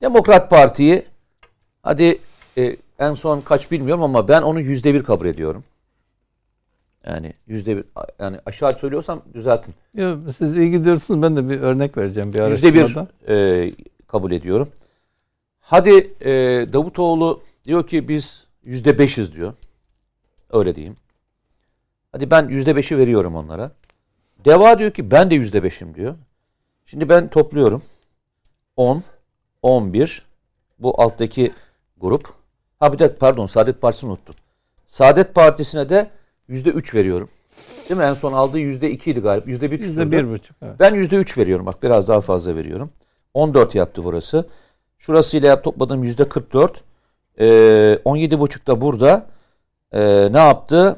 Demokrat 0.05 0.51
Parti'yi 0.51 1.03
hadi 1.83 2.19
e, 2.59 2.77
en 2.99 3.15
son 3.15 3.41
kaç 3.41 3.71
bilmiyorum 3.71 4.03
ama 4.03 4.29
ben 4.29 4.43
onu 4.43 4.61
%1 4.61 5.03
kabul 5.03 5.27
ediyorum. 5.27 5.65
Yani 7.07 7.33
%1 7.49 7.85
yani 8.21 8.39
aşağı 8.47 8.73
söylüyorsam 8.73 9.23
düzeltin. 9.35 9.75
Yok, 9.95 10.19
siz 10.37 10.57
iyi 10.57 10.71
gidiyorsunuz. 10.71 11.23
Ben 11.23 11.37
de 11.37 11.49
bir 11.49 11.61
örnek 11.61 11.97
vereceğim 11.97 12.35
bir 12.35 12.49
Yüzde 12.49 12.75
bir 12.75 12.97
e, 13.29 13.71
kabul 14.07 14.33
ediyorum. 14.33 14.69
Hadi 15.61 16.15
e, 16.21 16.33
Davutoğlu 16.73 17.43
diyor 17.65 17.87
ki 17.87 18.09
biz 18.09 18.45
yüzde 18.65 18.99
beşiz 18.99 19.35
diyor. 19.35 19.53
Öyle 20.51 20.77
diyeyim. 20.77 20.97
Hadi 22.13 22.31
ben 22.31 22.49
yüzde 22.49 22.77
beşi 22.77 22.99
veriyorum 22.99 23.35
onlara. 23.35 23.73
Deva 24.45 24.79
diyor 24.79 24.91
ki 24.91 25.11
ben 25.11 25.31
de 25.31 25.35
yüzde 25.35 25.63
beşim 25.63 25.95
diyor. 25.95 26.15
Şimdi 26.87 27.09
ben 27.09 27.29
topluyorum. 27.29 27.83
10, 28.77 29.03
11, 29.65 30.23
bu 30.79 31.03
alttaki 31.03 31.53
grup. 32.01 32.33
Ha 32.81 32.93
bir 32.93 32.99
de 32.99 33.15
pardon 33.15 33.47
Saadet 33.47 33.81
Partisi'ni 33.81 34.11
unuttum. 34.11 34.35
Saadet 34.87 35.35
Partisi'ne 35.35 35.89
de 35.89 36.11
yüzde 36.49 36.71
üç 36.71 36.95
veriyorum. 36.95 37.29
Değil 37.89 38.01
mi? 38.01 38.07
En 38.07 38.15
son 38.15 38.33
aldığı 38.33 38.59
yüzde 38.59 38.91
ikiydi 38.91 39.21
galiba. 39.21 39.51
Yüzde 39.51 39.71
bir 39.71 39.81
Yüzde 39.81 40.11
bir 40.11 40.31
buçuk. 40.31 40.57
Evet. 40.62 40.81
Ben 40.81 40.95
yüzde 40.95 41.17
üç 41.17 41.39
veriyorum. 41.39 41.67
Bak 41.67 41.83
biraz 41.83 42.09
daha 42.09 42.21
fazla 42.21 42.57
veriyorum. 42.57 42.91
14 43.35 43.75
yaptı 43.75 44.05
burası. 44.05 44.49
Şurasıyla 44.99 45.49
yap, 45.49 45.65
topladım 45.65 46.05
yüzde 46.05 46.29
44. 46.29 46.85
Ee, 47.41 47.99
17 48.05 48.41
buçuk 48.41 48.67
da 48.67 48.81
burada. 48.81 49.27
Ee, 49.93 50.29
ne 50.33 50.39
yaptı? 50.39 50.97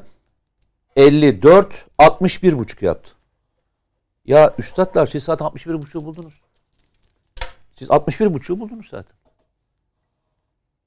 54, 0.95 1.85
61 1.97 2.57
buçuk 2.57 2.81
yaptı. 2.81 3.11
Ya 4.25 4.53
üstadlar 4.57 5.07
siz 5.07 5.23
zaten 5.23 5.45
61 5.45 5.81
buçuğu 5.81 6.05
buldunuz. 6.05 6.41
Siz 7.79 7.91
61 7.91 8.33
buçuğu 8.33 8.59
buldunuz 8.59 8.87
zaten. 8.89 9.17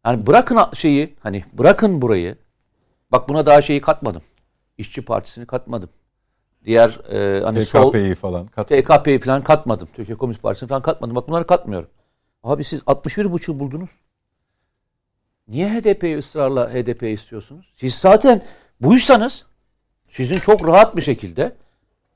Yani 0.07 0.27
bırakın 0.27 0.59
şeyi 0.75 1.17
hani 1.21 1.45
bırakın 1.53 2.03
burayı. 2.03 2.37
Bak 3.13 3.29
buna 3.29 3.47
daha 3.47 3.63
şeyi 3.63 3.81
katmadım. 3.81 4.23
İşçi 4.79 5.05
Partisi'ni 5.05 5.47
katmadım. 5.47 5.91
diğer 6.65 7.01
e, 7.13 7.45
hani 7.45 7.65
TKP'yi 7.65 8.15
falan 8.15 8.47
kat. 8.47 8.69
TKP'yi 8.69 9.21
falan 9.21 9.43
katmadım. 9.43 9.89
Türkiye 9.95 10.19
Komünist 10.19 10.43
Partisi'ni 10.43 10.69
falan 10.69 10.83
katmadım. 10.83 11.17
Bak 11.17 11.29
bunları 11.29 11.47
katmıyorum. 11.47 11.89
Abi 12.43 12.65
siz 12.65 12.81
61,5'u 12.81 13.59
buldunuz. 13.59 13.91
Niye 15.49 15.69
HDP'yi 15.69 16.19
ısrarla 16.19 16.71
HDP 16.75 17.03
istiyorsunuz? 17.03 17.75
Siz 17.77 17.95
zaten 17.95 18.43
buysanız 18.81 19.47
sizin 20.09 20.39
çok 20.39 20.69
rahat 20.69 20.97
bir 20.97 21.03
şekilde 21.03 21.57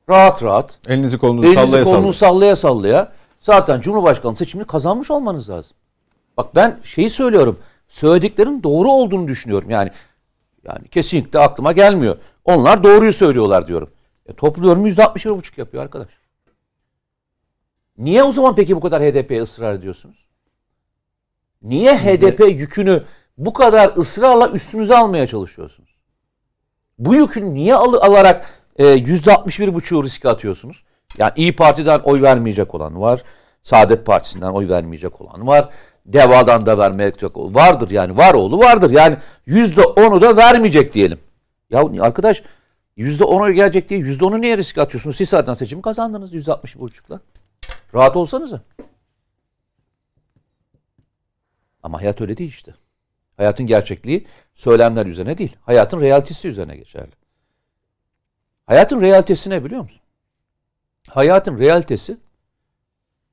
rahat 0.08 0.42
rahat 0.42 0.78
Elinizi 0.88 1.18
kolunuzu 1.18 1.48
elinizi 1.48 1.66
sallaya 1.66 1.84
kolunu 1.84 2.12
sallaya. 2.12 2.32
sallaya 2.32 2.56
sallaya 2.56 3.12
zaten 3.44 3.80
Cumhurbaşkanlığı 3.80 4.36
seçimini 4.36 4.66
kazanmış 4.66 5.10
olmanız 5.10 5.50
lazım. 5.50 5.76
Bak 6.36 6.54
ben 6.54 6.80
şeyi 6.82 7.10
söylüyorum. 7.10 7.58
Söylediklerin 7.88 8.62
doğru 8.62 8.90
olduğunu 8.90 9.28
düşünüyorum. 9.28 9.70
Yani 9.70 9.90
yani 10.64 10.88
kesinlikle 10.88 11.38
aklıma 11.38 11.72
gelmiyor. 11.72 12.18
Onlar 12.44 12.84
doğruyu 12.84 13.12
söylüyorlar 13.12 13.68
diyorum. 13.68 13.90
E, 14.26 14.32
topluyorum 14.32 14.86
%61,5 14.86 15.60
yapıyor 15.60 15.82
arkadaş. 15.82 16.08
Niye 17.98 18.22
o 18.22 18.32
zaman 18.32 18.54
peki 18.54 18.76
bu 18.76 18.80
kadar 18.80 19.02
HDP'ye 19.02 19.42
ısrar 19.42 19.74
ediyorsunuz? 19.74 20.26
Niye 21.62 21.98
HDP 21.98 22.40
yükünü 22.40 23.04
bu 23.38 23.52
kadar 23.52 23.96
ısrarla 23.96 24.48
üstünüze 24.48 24.96
almaya 24.96 25.26
çalışıyorsunuz? 25.26 25.90
Bu 26.98 27.14
yükü 27.14 27.54
niye 27.54 27.74
al- 27.74 28.10
alarak 28.10 28.62
e, 28.76 28.84
%61,5'u 28.84 30.04
riske 30.04 30.28
atıyorsunuz? 30.28 30.84
Yani 31.18 31.32
İyi 31.36 31.56
Parti'den 31.56 31.98
oy 31.98 32.22
vermeyecek 32.22 32.74
olan 32.74 33.00
var. 33.00 33.22
Saadet 33.62 34.06
Partisi'nden 34.06 34.50
oy 34.50 34.68
vermeyecek 34.68 35.20
olan 35.20 35.46
var. 35.46 35.68
Deva'dan 36.06 36.66
da 36.66 36.78
vermeyecek 36.78 37.36
olan 37.36 37.54
vardır 37.54 37.90
yani. 37.90 38.16
Var 38.16 38.34
oğlu 38.34 38.58
vardır. 38.58 38.90
Yani 38.90 39.16
%10'u 39.46 40.20
da 40.20 40.36
vermeyecek 40.36 40.94
diyelim. 40.94 41.18
Ya 41.70 41.84
arkadaş 42.00 42.42
%10 42.98 43.24
oy 43.24 43.52
gelecek 43.52 43.88
diye 43.88 44.00
%10'u 44.00 44.40
niye 44.40 44.56
riske 44.56 44.80
atıyorsunuz? 44.82 45.16
Siz 45.16 45.28
zaten 45.28 45.54
seçimi 45.54 45.82
kazandınız 45.82 46.34
%61,5'la. 46.34 47.20
Rahat 47.94 48.16
olsanıza. 48.16 48.60
Ama 51.82 52.00
hayat 52.00 52.20
öyle 52.20 52.36
değil 52.36 52.50
işte. 52.50 52.74
Hayatın 53.36 53.66
gerçekliği 53.66 54.26
söylemler 54.54 55.06
üzerine 55.06 55.38
değil. 55.38 55.56
Hayatın 55.60 56.00
realitesi 56.00 56.48
üzerine 56.48 56.76
geçerli. 56.76 57.12
Hayatın 58.66 59.00
realitesi 59.00 59.50
ne 59.50 59.64
biliyor 59.64 59.82
musun? 59.82 60.00
Hayatın 61.08 61.58
realitesi 61.58 62.16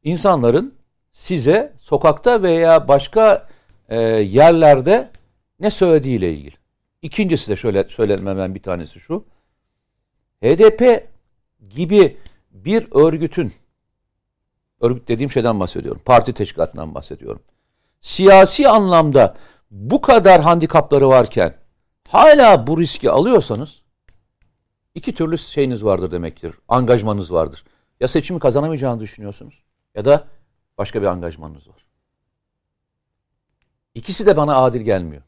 insanların 0.04 0.76
size 1.12 1.74
sokakta 1.78 2.44
veya 2.44 2.88
başka 2.88 3.48
e, 3.90 4.00
yerlerde 4.10 5.12
ne 5.60 5.72
söylediğiyle 5.72 6.34
ilgili. 6.34 6.56
İkincisi 7.02 7.52
de 7.52 7.56
şöyle 7.56 7.90
söylememden 7.90 8.56
bir 8.56 8.64
tanesi 8.64 9.00
şu. 9.00 9.26
HDP 10.44 11.10
gibi 11.70 12.18
bir 12.52 12.88
örgütün 12.92 13.54
örgüt 14.82 15.08
dediğim 15.08 15.32
şeyden 15.32 15.60
bahsediyorum. 15.60 16.02
Parti 16.06 16.34
teşkilatından 16.34 16.96
bahsediyorum. 16.96 17.42
Siyasi 18.02 18.70
anlamda 18.70 19.36
bu 19.72 20.02
kadar 20.02 20.42
handikapları 20.42 21.10
varken 21.10 21.56
hala 22.10 22.68
bu 22.68 22.80
riski 22.80 23.12
alıyorsanız 23.12 23.81
iki 24.96 25.14
türlü 25.14 25.38
şeyiniz 25.38 25.84
vardır 25.84 26.12
demektir. 26.12 26.56
Angajmanınız 26.68 27.34
vardır. 27.34 27.64
Ya 28.00 28.08
seçimi 28.08 28.40
kazanamayacağını 28.40 29.00
düşünüyorsunuz 29.00 29.64
ya 29.96 30.06
da 30.06 30.28
başka 30.78 31.02
bir 31.02 31.08
angajmanınız 31.08 31.68
var. 31.68 31.86
İkisi 33.96 34.26
de 34.26 34.38
bana 34.38 34.56
adil 34.56 34.82
gelmiyor. 34.82 35.22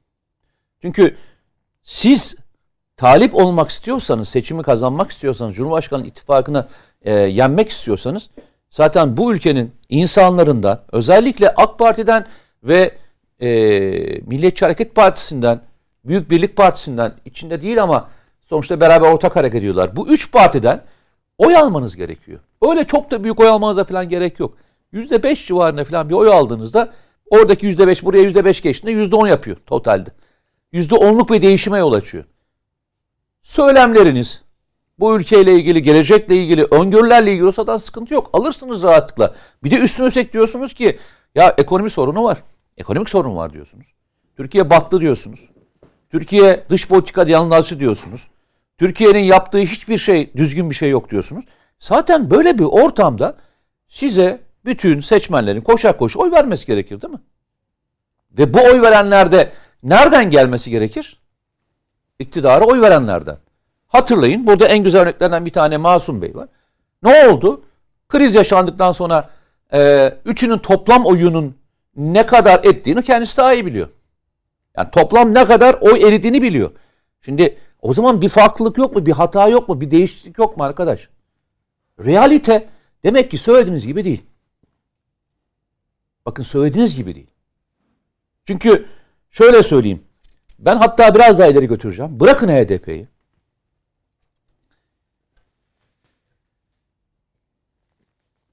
Çünkü 0.82 1.18
siz 1.84 2.36
talip 2.98 3.36
olmak 3.36 3.70
istiyorsanız, 3.70 4.30
seçimi 4.30 4.64
kazanmak 4.64 5.12
istiyorsanız, 5.12 5.56
Cumhurbaşkanı 5.56 6.08
ittifakını 6.08 6.68
e, 7.02 7.14
yenmek 7.14 7.70
istiyorsanız 7.70 8.30
zaten 8.70 9.18
bu 9.18 9.34
ülkenin 9.34 9.76
insanlarından 9.90 10.84
özellikle 10.92 11.50
AK 11.50 11.80
Parti'den 11.80 12.28
ve 12.64 12.98
e, 13.40 13.50
Milliyetçi 14.22 14.66
Hareket 14.66 14.96
Partisi'nden, 14.96 15.62
Büyük 16.06 16.30
Birlik 16.30 16.56
Partisi'nden 16.56 17.14
içinde 17.26 17.62
değil 17.62 17.84
ama 17.84 18.10
sonuçta 18.54 18.80
beraber 18.80 19.12
ortak 19.12 19.36
hareket 19.36 19.60
ediyorlar. 19.60 19.96
Bu 19.96 20.08
üç 20.08 20.32
partiden 20.32 20.84
oy 21.38 21.58
almanız 21.58 21.96
gerekiyor. 21.96 22.40
Öyle 22.62 22.88
çok 22.88 23.12
da 23.12 23.24
büyük 23.24 23.40
oy 23.40 23.48
almanıza 23.48 23.84
falan 23.84 24.10
gerek 24.10 24.40
yok. 24.40 24.58
Yüzde 24.92 25.24
beş 25.24 25.48
civarında 25.48 25.84
falan 25.84 26.10
bir 26.10 26.14
oy 26.14 26.34
aldığınızda 26.34 26.94
oradaki 27.30 27.66
yüzde 27.66 27.88
beş 27.88 28.06
buraya 28.06 28.24
yüzde 28.24 28.46
beş 28.46 28.62
geçtiğinde 28.62 29.00
yüzde 29.00 29.16
on 29.16 29.28
yapıyor 29.28 29.58
totalde. 29.66 30.10
Yüzde 30.72 30.96
onluk 30.96 31.30
bir 31.30 31.42
değişime 31.42 31.80
yol 31.80 31.94
açıyor. 31.94 32.24
Söylemleriniz, 33.42 34.44
bu 35.00 35.20
ülkeyle 35.20 35.56
ilgili, 35.56 35.82
gelecekle 35.82 36.36
ilgili, 36.36 36.64
öngörülerle 36.64 37.32
ilgili 37.32 37.46
olsa 37.46 37.68
da 37.68 37.78
sıkıntı 37.78 38.14
yok. 38.14 38.30
Alırsınız 38.34 38.84
rahatlıkla. 38.84 39.36
Bir 39.64 39.72
de 39.72 39.76
üstüne 39.76 40.08
üstlük 40.08 40.34
diyorsunuz 40.34 40.74
ki 40.74 41.00
ya 41.36 41.56
ekonomi 41.58 41.90
sorunu 41.90 42.24
var. 42.24 42.38
Ekonomik 42.78 43.10
sorun 43.10 43.36
var 43.36 43.54
diyorsunuz. 43.54 43.88
Türkiye 44.38 44.70
battı 44.70 45.02
diyorsunuz. 45.02 45.50
Türkiye 46.10 46.66
dış 46.70 46.88
politika 46.88 47.24
yanlışı 47.24 47.80
diyorsunuz. 47.80 48.28
Türkiye'nin 48.84 49.20
yaptığı 49.20 49.58
hiçbir 49.58 49.98
şey, 49.98 50.34
düzgün 50.34 50.70
bir 50.70 50.76
şey 50.76 50.90
yok 50.90 51.10
diyorsunuz. 51.10 51.46
Zaten 51.80 52.30
böyle 52.30 52.58
bir 52.58 52.64
ortamda 52.64 53.36
size 53.88 54.42
bütün 54.66 55.00
seçmenlerin 55.00 55.62
koşar 55.62 55.98
koşu 55.98 56.20
oy 56.20 56.32
vermesi 56.32 56.66
gerekir 56.66 57.02
değil 57.02 57.14
mi? 57.14 57.20
Ve 58.38 58.54
bu 58.54 58.60
oy 58.60 58.82
verenlerde 58.82 59.52
nereden 59.84 60.32
gelmesi 60.32 60.70
gerekir? 60.70 61.20
İktidara 62.20 62.66
oy 62.66 62.82
verenlerden. 62.82 63.38
Hatırlayın 63.88 64.48
burada 64.48 64.68
en 64.68 64.84
güzel 64.84 65.02
örneklerden 65.02 65.46
bir 65.46 65.52
tane 65.52 65.78
Masum 65.78 66.22
Bey 66.22 66.36
var. 66.36 66.48
Ne 67.04 67.28
oldu? 67.28 67.66
Kriz 68.10 68.36
yaşandıktan 68.36 68.92
sonra 68.92 69.30
e, 69.74 70.14
üçünün 70.26 70.58
toplam 70.58 71.06
oyunun 71.06 71.58
ne 71.96 72.26
kadar 72.26 72.60
ettiğini 72.64 73.04
kendisi 73.04 73.38
daha 73.38 73.54
iyi 73.54 73.66
biliyor. 73.66 73.88
Yani 74.78 74.92
toplam 74.92 75.34
ne 75.34 75.46
kadar 75.46 75.74
oy 75.82 76.08
eridiğini 76.08 76.42
biliyor. 76.42 76.72
Şimdi 77.22 77.58
o 77.84 77.94
zaman 77.94 78.22
bir 78.22 78.30
farklılık 78.30 78.78
yok 78.78 78.96
mu? 78.96 79.06
Bir 79.06 79.12
hata 79.12 79.48
yok 79.48 79.70
mu? 79.70 79.82
Bir 79.82 79.92
değişiklik 79.92 80.38
yok 80.38 80.58
mu 80.58 80.64
arkadaş? 80.64 81.10
Realite 82.00 82.70
demek 83.04 83.32
ki 83.32 83.38
söylediğiniz 83.38 83.88
gibi 83.88 84.06
değil. 84.06 84.24
Bakın 86.26 86.44
söylediğiniz 86.44 86.96
gibi 86.96 87.16
değil. 87.16 87.32
Çünkü 88.46 88.86
şöyle 89.32 89.64
söyleyeyim. 89.64 90.04
Ben 90.60 90.78
hatta 90.78 91.16
biraz 91.16 91.40
daha 91.40 91.48
ileri 91.48 91.68
götüreceğim. 91.68 92.20
Bırakın 92.20 92.48
HDP'yi. 92.48 93.08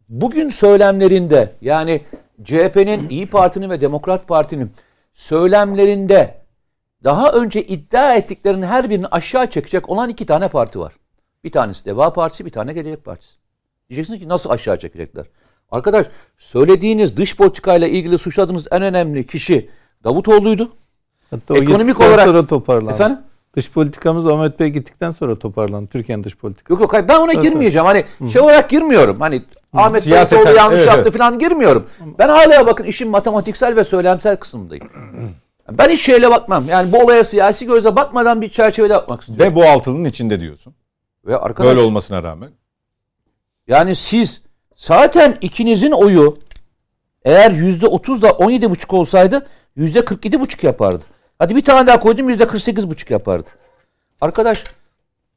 Bugün 0.09 0.51
söylemlerinde 0.51 1.53
yani 1.61 2.03
CHP'nin, 2.45 3.09
İyi 3.09 3.26
Parti'nin 3.26 3.70
ve 3.70 3.81
Demokrat 3.81 4.28
Parti'nin 4.28 4.72
söylemlerinde 5.12 6.39
daha 7.05 7.32
önce 7.32 7.62
iddia 7.62 8.14
ettiklerinin 8.14 8.66
her 8.66 8.90
birini 8.90 9.07
aşağı 9.07 9.51
çekecek 9.51 9.88
olan 9.88 10.09
iki 10.09 10.26
tane 10.26 10.48
parti 10.48 10.80
var. 10.80 10.92
Bir 11.44 11.53
tanesi 11.53 11.84
Deva 11.84 12.12
Partisi, 12.12 12.46
bir 12.46 12.51
tane 12.51 12.72
Gelecek 12.72 13.05
Partisi. 13.05 13.34
Diyeceksiniz 13.88 14.20
ki 14.20 14.28
nasıl 14.28 14.51
aşağı 14.51 14.78
çekecekler? 14.78 15.26
Arkadaş 15.70 16.07
söylediğiniz 16.38 17.16
dış 17.16 17.36
politikayla 17.36 17.88
ilgili 17.88 18.18
suçladığınız 18.18 18.66
en 18.70 18.82
önemli 18.82 19.26
kişi 19.26 19.70
Davutoğlu'ydu. 20.05 20.72
Hatta 21.30 21.57
Ekonomik 21.57 22.01
olarak- 22.01 22.26
sonra 22.26 22.46
toparlandı. 22.46 22.92
Efendim? 22.92 23.18
Dış 23.57 23.70
politikamız 23.70 24.26
Ahmet 24.26 24.61
Bey 24.61 24.68
gittikten 24.68 25.11
sonra 25.11 25.36
toparlandı. 25.36 25.90
Türkiye'nin 25.90 26.24
dış 26.24 26.36
politikası. 26.36 26.72
Yok 26.72 26.80
yok 26.80 26.92
hayır, 26.92 27.09
ben 27.09 27.18
ona 27.20 27.32
Evet, 27.32 27.42
girmeyeceğim. 27.42 27.86
Hani 27.86 28.05
şey 28.32 28.42
olarak 28.42 28.70
girmiyorum. 28.70 29.20
Hani 29.20 29.42
Ahmet 29.72 30.03
Siyaseten, 30.03 30.44
Davutoğlu 30.44 30.59
yanlış 30.59 30.78
evet, 30.78 30.86
yaptı 30.86 31.03
evet. 31.03 31.18
falan 31.18 31.38
girmiyorum. 31.38 31.86
Ben 32.18 32.28
hala 32.28 32.66
bakın 32.66 32.84
işin 32.84 33.11
matematiksel 33.11 33.76
ve 33.76 33.84
söylemsel 33.84 34.36
kısmındayım. 34.36 34.88
Ben 35.70 35.88
hiç 35.90 36.00
şeyle 36.00 36.30
bakmam. 36.30 36.64
Yani 36.68 36.92
bu 36.92 36.98
olaya 36.98 37.24
siyasi 37.24 37.66
gözle 37.66 37.96
bakmadan 37.96 38.40
bir 38.40 38.48
çerçevede 38.48 38.94
bakmak 38.94 39.20
istiyorum. 39.20 39.44
Ve 39.46 39.54
bu 39.54 39.64
altının 39.64 40.04
içinde 40.04 40.40
diyorsun. 40.40 40.74
Ve 41.26 41.36
arkadaş 41.38 41.68
Böyle 41.68 41.80
olmasına 41.80 42.22
rağmen. 42.22 42.50
yani 43.68 43.96
siz 43.96 44.42
zaten 44.76 45.38
ikinizin 45.40 45.90
oyu 45.90 46.38
eğer 47.24 47.50
yüzde 47.50 47.86
otuz 47.86 48.22
da 48.22 48.32
on 48.32 48.50
yedi 48.50 48.70
buçuk 48.70 48.92
olsaydı 48.92 49.46
yüzde 49.76 50.04
kırk 50.04 50.24
yedi 50.24 50.40
buçuk 50.40 50.64
yapardı. 50.64 51.04
Hadi 51.38 51.56
bir 51.56 51.64
tane 51.64 51.86
daha 51.86 52.00
koydum 52.00 52.28
yüzde 52.28 52.46
kırk 52.46 52.62
sekiz 52.62 52.90
buçuk 52.90 53.10
yapardı. 53.10 53.50
Arkadaş 54.20 54.64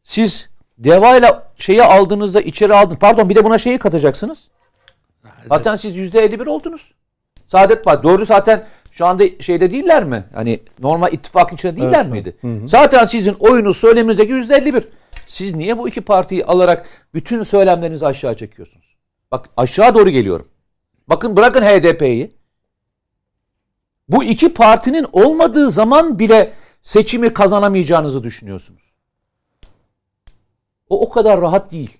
siz 0.03 0.49
devayla 0.77 1.51
şeyi 1.57 1.84
aldığınızda 1.84 2.41
içeri 2.41 2.73
aldın. 2.75 2.95
Pardon 2.95 3.29
bir 3.29 3.36
de 3.36 3.45
buna 3.45 3.57
şeyi 3.57 3.77
katacaksınız. 3.77 4.47
Zaten 5.49 5.75
siz 5.75 5.95
yüzde 5.97 6.21
elli 6.21 6.39
bir 6.39 6.47
oldunuz. 6.47 6.91
Saadet 7.47 7.84
Partisi. 7.84 8.03
Doğru 8.03 8.25
zaten 8.25 8.65
şu 8.94 9.06
anda 9.06 9.24
şeyde 9.39 9.72
değiller 9.72 10.04
mi? 10.04 10.24
Hani 10.34 10.60
normal 10.80 11.14
ittifak 11.14 11.54
içinde 11.54 11.78
değiller 11.78 12.02
Evet, 12.02 12.12
miydi? 12.12 12.36
Zaten 12.68 13.06
sizin 13.06 13.34
oyunuz 13.34 13.78
söyleminizdeki 13.78 14.32
yüzde 14.32 14.56
elli 14.56 14.74
bir. 14.74 14.84
Siz 15.28 15.56
niye 15.56 15.78
bu 15.78 15.88
iki 15.88 16.02
partiyi 16.02 16.46
alarak 16.46 16.86
bütün 17.14 17.44
söylemlerinizi 17.44 18.06
aşağı 18.06 18.36
çekiyorsunuz? 18.36 18.96
Bak 19.32 19.50
aşağı 19.58 19.96
doğru 19.96 20.10
geliyorum. 20.10 20.48
Bakın 21.08 21.36
bırakın 21.36 21.62
HDP'yi. 21.62 22.32
Bu 24.10 24.24
iki 24.24 24.54
partinin 24.54 25.08
olmadığı 25.14 25.72
zaman 25.72 26.20
bile 26.20 26.54
seçimi 26.82 27.34
kazanamayacağınızı 27.34 28.24
düşünüyorsunuz. 28.24 28.94
O 30.89 31.02
o 31.02 31.10
kadar 31.10 31.41
rahat 31.41 31.72
değil. 31.72 31.98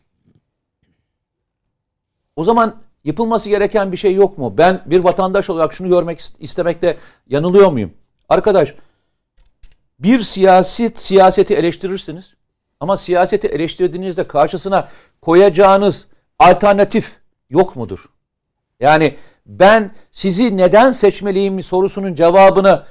O 2.36 2.44
zaman 2.44 2.76
yapılması 3.04 3.50
gereken 3.50 3.92
bir 3.92 3.98
şey 3.98 4.14
yok 4.14 4.38
mu? 4.38 4.58
Ben 4.58 4.82
bir 4.86 5.00
vatandaş 5.00 5.50
olarak 5.50 5.74
şunu 5.74 5.90
görmek 5.90 6.20
ist- 6.20 6.36
istemekte 6.40 6.98
yanılıyor 7.28 7.72
muyum? 7.72 7.94
Arkadaş 8.30 8.76
bir 10.00 10.20
siyaset 10.20 11.00
siyaseti 11.00 11.54
eleştirirsiniz. 11.56 12.34
Ama 12.80 12.98
siyaseti 12.98 13.48
eleştirdiğinizde 13.48 14.28
karşısına 14.28 14.88
koyacağınız 15.22 16.08
alternatif 16.40 17.16
yok 17.50 17.76
mudur? 17.76 18.06
Yani 18.80 19.16
ben 19.46 19.92
sizi 20.12 20.58
neden 20.58 20.92
seçmeliyim 20.92 21.64
sorusunun 21.64 22.16
cevabını 22.16 22.84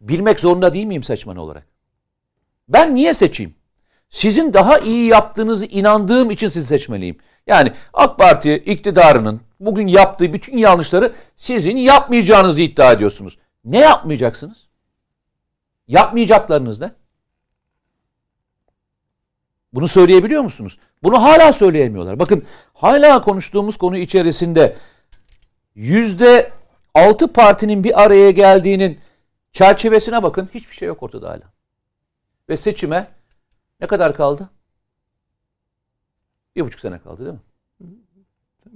bilmek 0.00 0.40
zorunda 0.40 0.72
değil 0.72 0.86
miyim 0.86 1.02
seçmen 1.02 1.36
olarak? 1.36 1.66
Ben 2.68 2.94
niye 2.94 3.14
seçeyim? 3.14 3.54
Sizin 4.10 4.52
daha 4.52 4.78
iyi 4.78 5.06
yaptığınızı 5.06 5.66
inandığım 5.66 6.30
için 6.30 6.48
sizi 6.48 6.66
seçmeliyim. 6.66 7.18
Yani 7.46 7.72
AK 7.92 8.18
Parti 8.18 8.54
iktidarının 8.54 9.40
bugün 9.60 9.86
yaptığı 9.86 10.32
bütün 10.32 10.56
yanlışları 10.56 11.14
sizin 11.36 11.76
yapmayacağınızı 11.76 12.60
iddia 12.60 12.92
ediyorsunuz. 12.92 13.38
Ne 13.64 13.78
yapmayacaksınız? 13.78 14.58
Yapmayacaklarınız 15.88 16.80
ne? 16.80 16.92
Bunu 19.72 19.88
söyleyebiliyor 19.88 20.42
musunuz? 20.42 20.78
Bunu 21.02 21.22
hala 21.22 21.52
söyleyemiyorlar. 21.52 22.18
Bakın 22.18 22.44
hala 22.74 23.22
konuştuğumuz 23.22 23.76
konu 23.76 23.96
içerisinde 23.96 24.76
yüzde 25.74 26.52
altı 26.94 27.32
partinin 27.32 27.84
bir 27.84 28.02
araya 28.02 28.30
geldiğinin 28.30 29.00
çerçevesine 29.52 30.22
bakın. 30.22 30.48
Hiçbir 30.54 30.74
şey 30.74 30.88
yok 30.88 31.02
ortada 31.02 31.28
hala. 31.28 31.52
Ve 32.48 32.56
seçime 32.56 33.06
ne 33.80 33.86
kadar 33.86 34.16
kaldı? 34.16 34.48
Bir 36.56 36.62
buçuk 36.62 36.80
sene 36.80 36.98
kaldı 36.98 37.24
değil 37.24 37.32
mi? 37.32 37.40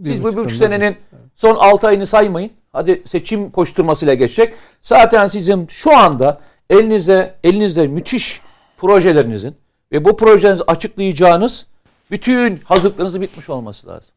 Siz 0.04 0.24
bu 0.24 0.32
bir 0.32 0.36
buçuk 0.36 0.58
senenin 0.58 0.96
son 1.36 1.56
6 1.56 1.86
ayını 1.86 2.06
saymayın. 2.06 2.50
Hadi 2.72 3.02
seçim 3.06 3.50
koşturmasıyla 3.50 4.14
geçecek. 4.14 4.54
Zaten 4.82 5.26
sizin 5.26 5.66
şu 5.66 5.96
anda 5.96 6.40
elinizde 6.70 7.34
elinizde 7.44 7.86
müthiş 7.86 8.42
projelerinizin 8.76 9.56
ve 9.92 10.04
bu 10.04 10.16
projenizi 10.16 10.64
açıklayacağınız 10.66 11.66
bütün 12.10 12.60
hazırlıklarınızın 12.64 13.22
bitmiş 13.22 13.50
olması 13.50 13.86
lazım. 13.86 14.10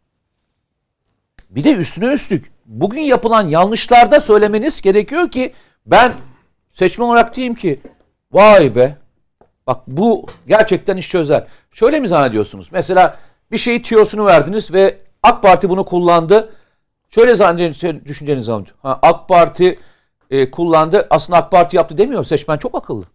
Bir 1.49 1.63
de 1.63 1.73
üstüne 1.73 2.13
üstlük 2.13 2.51
bugün 2.65 3.01
yapılan 3.01 3.47
yanlışlarda 3.47 4.21
söylemeniz 4.21 4.81
gerekiyor 4.81 5.31
ki 5.31 5.53
ben 5.85 6.13
seçmen 6.71 7.05
olarak 7.05 7.35
diyeyim 7.35 7.55
ki 7.55 7.79
vay 8.31 8.75
be 8.75 8.97
bak 9.67 9.81
bu 9.87 10.25
gerçekten 10.47 10.97
iş 10.97 11.09
çözer. 11.09 11.47
Şöyle 11.71 11.99
mi 11.99 12.07
zannediyorsunuz? 12.07 12.69
Mesela 12.71 13.17
bir 13.51 13.57
şeyi 13.57 13.81
tiyosunu 13.81 14.25
verdiniz 14.25 14.73
ve 14.73 14.97
AK 15.23 15.41
Parti 15.41 15.69
bunu 15.69 15.85
kullandı. 15.85 16.53
Şöyle 17.09 17.35
zannediyorsunuz 17.35 18.05
düşünceniz 18.05 18.49
anlatıyor. 18.49 18.77
Ha, 18.81 18.99
AK 19.01 19.27
Parti 19.27 19.79
e, 20.31 20.51
kullandı. 20.51 21.07
Aslında 21.09 21.39
AK 21.39 21.51
Parti 21.51 21.75
yaptı 21.75 21.97
demiyor. 21.97 22.23
Seçmen 22.23 22.57
çok 22.57 22.75
akıllı. 22.75 23.05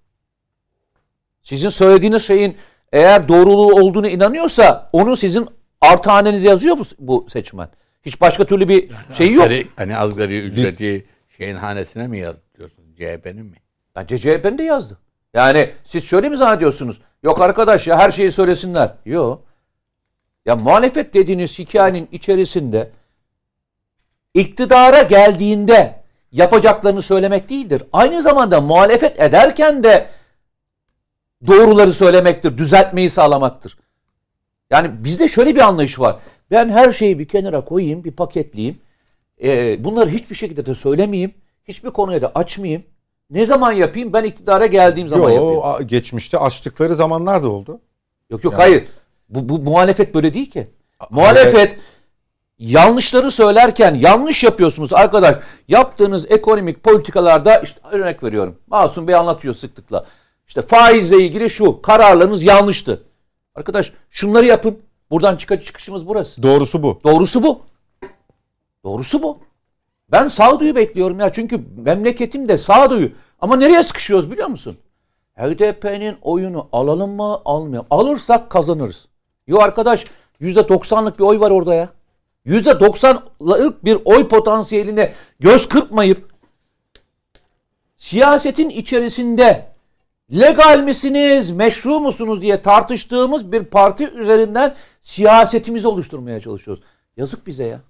Sizin 1.43 1.68
söylediğiniz 1.68 2.26
şeyin 2.26 2.57
eğer 2.93 3.28
doğruluğu 3.28 3.80
olduğunu 3.80 4.09
inanıyorsa 4.09 4.91
onu 4.93 5.16
sizin 5.16 5.49
artı 5.80 6.11
hanenize 6.11 6.49
yazıyor 6.49 6.78
bu, 6.78 6.84
bu 6.99 7.26
seçmen. 7.30 7.68
Hiç 8.03 8.20
başka 8.20 8.45
türlü 8.45 8.68
bir 8.68 8.91
şeyi 9.14 9.32
yok. 9.32 9.45
Asgari, 9.45 9.68
hani 9.76 9.97
asgari 9.97 10.41
ücreti 10.41 11.07
şeyin 11.37 11.57
hanesine 11.57 12.09
mi 12.09 12.18
yaz 12.18 12.37
diyorsun? 12.59 12.84
CHP'nin 12.97 13.47
mi? 13.47 13.57
Bence 13.97 14.18
CHP'nin 14.18 14.59
de 14.59 14.62
yazdı. 14.62 14.99
Yani 15.34 15.70
siz 15.84 16.05
şöyle 16.05 16.28
mi 16.28 16.37
zannediyorsunuz? 16.37 17.01
Yok 17.22 17.41
arkadaş 17.41 17.87
ya 17.87 17.99
her 17.99 18.11
şeyi 18.11 18.32
söylesinler. 18.32 18.95
Yok. 19.05 19.46
Ya 20.47 20.57
muhalefet 20.57 21.15
dediğiniz 21.15 21.59
hikayenin 21.59 22.09
içerisinde 22.13 22.91
iktidara 24.35 25.03
geldiğinde 25.03 26.03
yapacaklarını 26.33 27.03
söylemek 27.03 27.49
değildir. 27.49 27.83
Aynı 27.93 28.23
zamanda 28.23 28.61
muhalefet 28.61 29.21
ederken 29.21 29.85
de 29.85 30.07
doğruları 31.47 31.93
söylemektir, 31.95 32.59
düzeltmeyi 32.59 33.11
sağlamaktır. 33.11 33.79
Yani 34.71 34.91
bizde 35.05 35.29
şöyle 35.29 35.55
bir 35.55 35.61
anlayış 35.61 36.01
var. 36.01 36.17
Ben 36.51 36.69
her 36.69 36.93
şeyi 36.93 37.19
bir 37.19 37.29
kenara 37.29 37.65
koyayım, 37.65 38.05
bir 38.05 38.13
paketleyeyim. 38.13 38.79
Ee, 39.43 39.85
bunları 39.85 40.11
hiçbir 40.11 40.35
şekilde 40.35 40.67
de 40.67 40.75
söylemeyeyim. 40.75 41.35
Hiçbir 41.69 41.91
konuya 41.91 42.23
da 42.23 42.33
açmayayım. 42.35 42.83
Ne 43.31 43.47
zaman 43.47 43.73
yapayım? 43.73 44.13
Ben 44.13 44.25
iktidara 44.25 44.67
geldiğim 44.67 45.09
zaman 45.09 45.31
yapayım. 45.31 45.55
Yo, 45.55 45.63
a- 45.63 45.83
geçmişte 45.83 46.39
açtıkları 46.39 46.95
zamanlar 46.95 47.43
da 47.43 47.49
oldu. 47.49 47.81
Yok 48.31 48.45
yok 48.45 48.55
hayır. 48.59 48.85
Bu, 49.29 49.49
bu 49.49 49.59
muhalefet 49.59 50.14
böyle 50.14 50.35
değil 50.35 50.51
ki. 50.51 50.68
Muhalefet 51.11 51.79
yanlışları 52.59 53.31
söylerken 53.31 53.95
yanlış 53.95 54.45
yapıyorsunuz 54.45 54.93
arkadaş. 54.93 55.37
Yaptığınız 55.68 56.31
ekonomik 56.31 56.83
politikalarda 56.83 57.59
işte 57.59 57.81
örnek 57.91 58.22
veriyorum. 58.22 58.59
Masum 58.66 59.09
Bey 59.09 59.14
anlatıyor 59.14 59.55
sıklıkla. 59.55 60.07
İşte 60.47 60.62
faizle 60.62 61.24
ilgili 61.24 61.51
şu 61.51 61.83
kararlarınız 61.83 62.45
yanlıştı. 62.45 63.03
Arkadaş 63.55 63.93
şunları 64.11 64.47
yapın. 64.47 64.79
Buradan 65.11 65.37
çıkış 65.37 65.64
çıkışımız 65.64 66.07
burası. 66.07 66.43
Doğrusu 66.43 66.83
bu. 66.83 67.01
Doğrusu 67.05 67.43
bu. 67.43 67.61
Doğrusu 68.85 69.22
bu. 69.22 69.39
Ben 70.12 70.29
sağduyu 70.29 70.77
bekliyorum 70.77 71.20
ya. 71.20 71.33
Çünkü 71.33 71.61
memleketim 71.77 72.49
de 72.49 72.59
sağduyu. 72.59 73.11
Ama 73.41 73.57
nereye 73.57 73.83
sıkışıyoruz 73.83 74.31
biliyor 74.31 74.49
musun? 74.49 74.79
HDP'nin 75.37 76.16
oyunu 76.22 76.68
alalım 76.72 77.11
mı 77.11 77.41
almayalım. 77.45 77.87
Alırsak 77.91 78.51
kazanırız. 78.51 79.07
Yo 79.47 79.59
arkadaş 79.59 80.05
%90'lık 80.41 81.19
bir 81.19 81.25
oy 81.25 81.41
var 81.41 81.51
orada 81.51 81.75
ya. 81.75 81.89
%90'lık 82.47 83.85
bir 83.85 83.99
oy 84.05 84.29
potansiyeline 84.29 85.13
göz 85.41 85.69
kırpmayıp 85.69 86.31
siyasetin 87.97 88.71
içerisinde 88.71 89.67
legal 90.33 90.83
misiniz, 90.83 91.51
meşru 91.51 92.01
musunuz 92.01 92.43
diye 92.43 92.63
tartıştığımız 92.63 93.53
bir 93.53 93.65
parti 93.65 94.09
üzerinden 94.09 94.75
siyasetimizi 95.03 95.89
oluşturmaya 95.89 96.41
çalışıyoruz. 96.41 96.83
Yazık 97.17 97.47
bize 97.47 97.65
ya. 97.65 97.81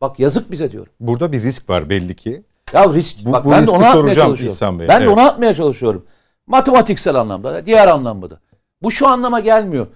Bak 0.00 0.18
yazık 0.18 0.50
bize 0.50 0.72
diyorum. 0.72 0.92
Burada 1.00 1.32
bir 1.32 1.42
risk 1.42 1.70
var 1.70 1.88
belli 1.88 2.16
ki. 2.16 2.42
Ya 2.72 2.92
risk. 2.94 3.26
Bu- 3.26 3.32
bak 3.32 3.44
bu 3.44 3.50
ben 3.50 3.56
de 3.56 3.60
riski 3.60 3.76
onu 3.76 3.84
atmaya 3.84 3.92
soracağım 3.94 4.28
çalışıyorum. 4.28 4.54
İhsan 4.54 4.78
Bey, 4.78 4.88
Ben 4.88 5.00
de 5.00 5.04
evet. 5.04 5.12
onu 5.18 5.26
atmaya 5.26 5.54
çalışıyorum. 5.54 6.06
Matematiksel 6.46 7.14
anlamda 7.14 7.54
da, 7.54 7.66
diğer 7.66 7.88
anlamda 7.88 8.30
da. 8.30 8.40
Bu 8.82 8.90
şu 8.90 9.08
anlama 9.08 9.40
gelmiyor. 9.40 9.86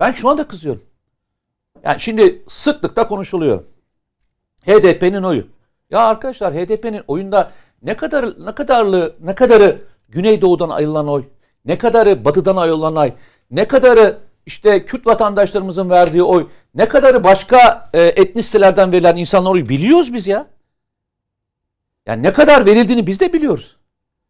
Ben 0.00 0.10
şu 0.10 0.28
anda 0.28 0.48
kızıyorum. 0.48 0.82
Yani 1.84 2.00
şimdi 2.00 2.44
sıklıkta 2.48 3.08
konuşuluyor. 3.08 3.64
HDP'nin 4.66 5.22
oyu. 5.22 5.46
Ya 5.90 6.00
arkadaşlar 6.00 6.54
HDP'nin 6.54 7.02
oyunda 7.08 7.50
ne 7.82 7.96
kadar 7.96 8.46
ne 8.46 8.54
kadarlı 8.54 9.16
ne 9.20 9.34
kadarı 9.34 9.80
Güneydoğu'dan 10.08 10.68
ayrılan 10.68 11.08
oy, 11.08 11.24
ne 11.64 11.78
kadarı 11.78 12.24
Batı'dan 12.24 12.56
ayrılan 12.56 12.96
oy, 12.96 13.12
ne 13.50 13.68
kadarı 13.68 14.18
işte 14.46 14.84
Kürt 14.86 15.06
vatandaşlarımızın 15.06 15.90
verdiği 15.90 16.22
oy, 16.22 16.48
ne 16.74 16.88
kadarı 16.88 17.24
başka 17.24 17.90
e, 17.92 18.02
etnisitelerden 18.02 18.92
verilen 18.92 19.16
insanlar 19.16 19.50
oyu 19.50 19.68
biliyoruz 19.68 20.14
biz 20.14 20.26
ya. 20.26 20.46
Yani 22.06 22.22
ne 22.22 22.32
kadar 22.32 22.66
verildiğini 22.66 23.06
biz 23.06 23.20
de 23.20 23.32
biliyoruz. 23.32 23.76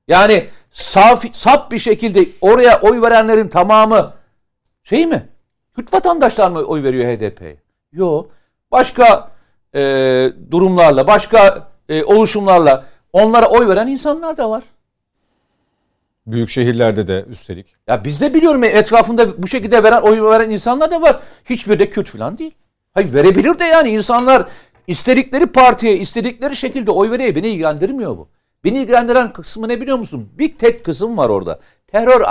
Yani 0.09 0.49
saf, 0.71 1.25
saf 1.33 1.71
bir 1.71 1.79
şekilde 1.79 2.27
oraya 2.41 2.81
oy 2.81 3.03
verenlerin 3.03 3.49
tamamı 3.49 4.15
şey 4.85 5.07
mi? 5.07 5.29
Kürt 5.77 5.95
vatandaşlar 5.95 6.51
mı 6.51 6.59
oy 6.59 6.83
veriyor 6.83 7.05
HDP'ye? 7.05 7.57
Yok. 7.93 8.31
Başka 8.73 9.31
e, 9.75 9.81
durumlarla, 10.51 11.07
başka 11.07 11.69
e, 11.89 12.05
oluşumlarla 12.05 12.85
onlara 13.13 13.49
oy 13.49 13.69
veren 13.69 13.87
insanlar 13.87 14.37
da 14.37 14.51
var. 14.51 14.65
Büyük 16.27 16.49
şehirlerde 16.49 17.07
de 17.07 17.25
üstelik. 17.29 17.77
Ya 17.89 18.05
biz 18.05 18.21
de 18.21 18.35
biliyorum 18.35 18.63
ya, 18.65 18.71
etrafında 18.71 19.43
bu 19.43 19.47
şekilde 19.47 19.83
veren 19.83 20.03
oy 20.03 20.23
veren 20.23 20.51
insanlar 20.51 20.91
da 20.91 21.03
var. 21.03 21.21
Hiçbiri 21.45 21.79
de 21.79 21.91
Kürt 21.91 22.09
falan 22.09 22.39
değil. 22.39 22.55
Hayır 22.95 23.13
verebilir 23.13 23.59
de 23.59 23.65
yani 23.65 23.91
insanlar 23.91 24.49
istedikleri 24.87 25.47
partiye 25.47 25.97
istedikleri 25.97 26.57
şekilde 26.57 26.91
oy 26.91 27.11
veriyor. 27.11 27.35
Beni 27.35 27.49
ilgilendirmiyor 27.49 28.17
bu. 28.17 28.29
Beni 28.65 28.79
ilgilendiren 28.79 29.33
kısmı 29.33 29.69
ne 29.69 29.81
biliyor 29.81 29.99
musun? 29.99 30.29
Bir 30.39 30.55
tek 30.55 30.85
kısım 30.85 31.17
var 31.17 31.29
orada. 31.29 31.61
Terör 31.87 32.23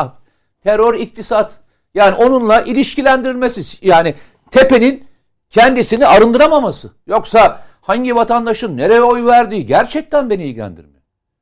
terör 0.63 0.93
iktisat. 0.93 1.62
Yani 1.93 2.15
onunla 2.15 2.61
ilişkilendirilmesi. 2.61 3.87
Yani 3.87 4.15
tepenin 4.51 5.07
kendisini 5.49 6.07
arındıramaması. 6.07 6.91
Yoksa 7.07 7.63
hangi 7.81 8.15
vatandaşın 8.15 8.77
nereye 8.77 9.01
oy 9.01 9.25
verdiği 9.25 9.65
gerçekten 9.65 10.29
beni 10.29 10.45
ilgilendirmiyor. 10.45 11.01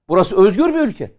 Burası 0.09 0.45
özgür 0.45 0.73
bir 0.73 0.79
ülke. 0.79 1.11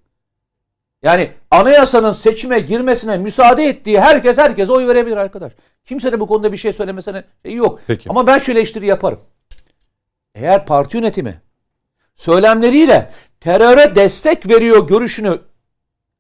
Yani 1.03 1.31
anayasanın 1.51 2.13
seçime 2.13 2.61
girmesine 2.61 3.19
müsaade 3.19 3.65
ettiği 3.65 4.01
herkes 4.01 4.39
herkes 4.39 4.71
oy 4.71 4.89
verebilir 4.89 5.17
arkadaş. 5.17 5.53
Kimse 5.85 6.13
de 6.13 6.21
bu 6.21 6.27
konuda 6.27 6.53
bir 6.53 6.57
şey 6.57 6.73
söylemesine 6.73 7.25
şey 7.47 7.55
yok. 7.55 7.81
Peki. 7.87 8.11
Ama 8.11 8.27
ben 8.27 8.39
şu 8.39 8.53
eleştiri 8.53 8.87
yaparım. 8.87 9.21
Eğer 10.35 10.67
parti 10.67 10.97
yönetimi 10.97 11.41
söylemleriyle 12.17 13.11
teröre 13.41 13.97
destek 13.97 14.49
veriyor 14.49 14.89
görüşünü 14.89 15.39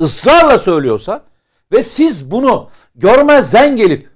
ısrarla 0.02 0.58
söylüyorsa 0.58 1.24
ve 1.72 1.82
siz 1.82 2.30
bunu 2.30 2.70
görmezden 2.94 3.76
gelip 3.76 4.10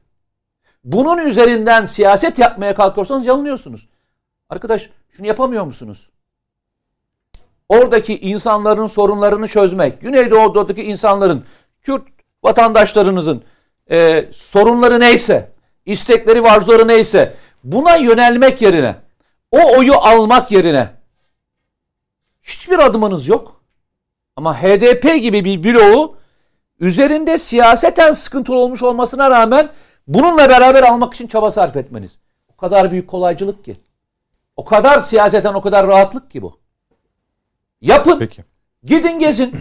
bunun 0.84 1.18
üzerinden 1.18 1.84
siyaset 1.84 2.38
yapmaya 2.38 2.74
kalkıyorsanız 2.74 3.26
yanılıyorsunuz. 3.26 3.88
Arkadaş 4.48 4.90
şunu 5.10 5.26
yapamıyor 5.26 5.64
musunuz? 5.64 6.08
Oradaki 7.68 8.18
insanların 8.18 8.86
sorunlarını 8.86 9.48
çözmek, 9.48 10.00
Güneydoğu'daki 10.00 10.82
insanların, 10.82 11.44
Kürt 11.82 12.02
vatandaşlarınızın 12.42 13.44
e, 13.90 14.28
sorunları 14.32 15.00
neyse, 15.00 15.52
istekleri, 15.86 16.42
varzuları 16.42 16.88
neyse 16.88 17.34
buna 17.64 17.96
yönelmek 17.96 18.62
yerine, 18.62 18.96
o 19.50 19.78
oyu 19.78 19.94
almak 19.94 20.52
yerine 20.52 20.90
hiçbir 22.42 22.78
adımınız 22.78 23.28
yok. 23.28 23.60
Ama 24.36 24.62
HDP 24.62 25.22
gibi 25.22 25.44
bir 25.44 25.64
bloğu 25.64 26.16
üzerinde 26.80 27.38
siyaseten 27.38 28.12
sıkıntılı 28.12 28.56
olmuş 28.56 28.82
olmasına 28.82 29.30
rağmen 29.30 29.70
bununla 30.06 30.48
beraber 30.48 30.82
almak 30.82 31.14
için 31.14 31.26
çaba 31.26 31.50
sarf 31.50 31.76
etmeniz. 31.76 32.18
O 32.48 32.56
kadar 32.56 32.90
büyük 32.90 33.08
kolaycılık 33.08 33.64
ki. 33.64 33.76
O 34.56 34.64
kadar 34.64 34.98
siyaseten 34.98 35.54
o 35.54 35.60
kadar 35.60 35.86
rahatlık 35.86 36.30
ki 36.30 36.42
bu. 36.42 36.58
Yapın. 37.80 38.18
Peki. 38.18 38.44
Gidin 38.84 39.18
gezin. 39.18 39.56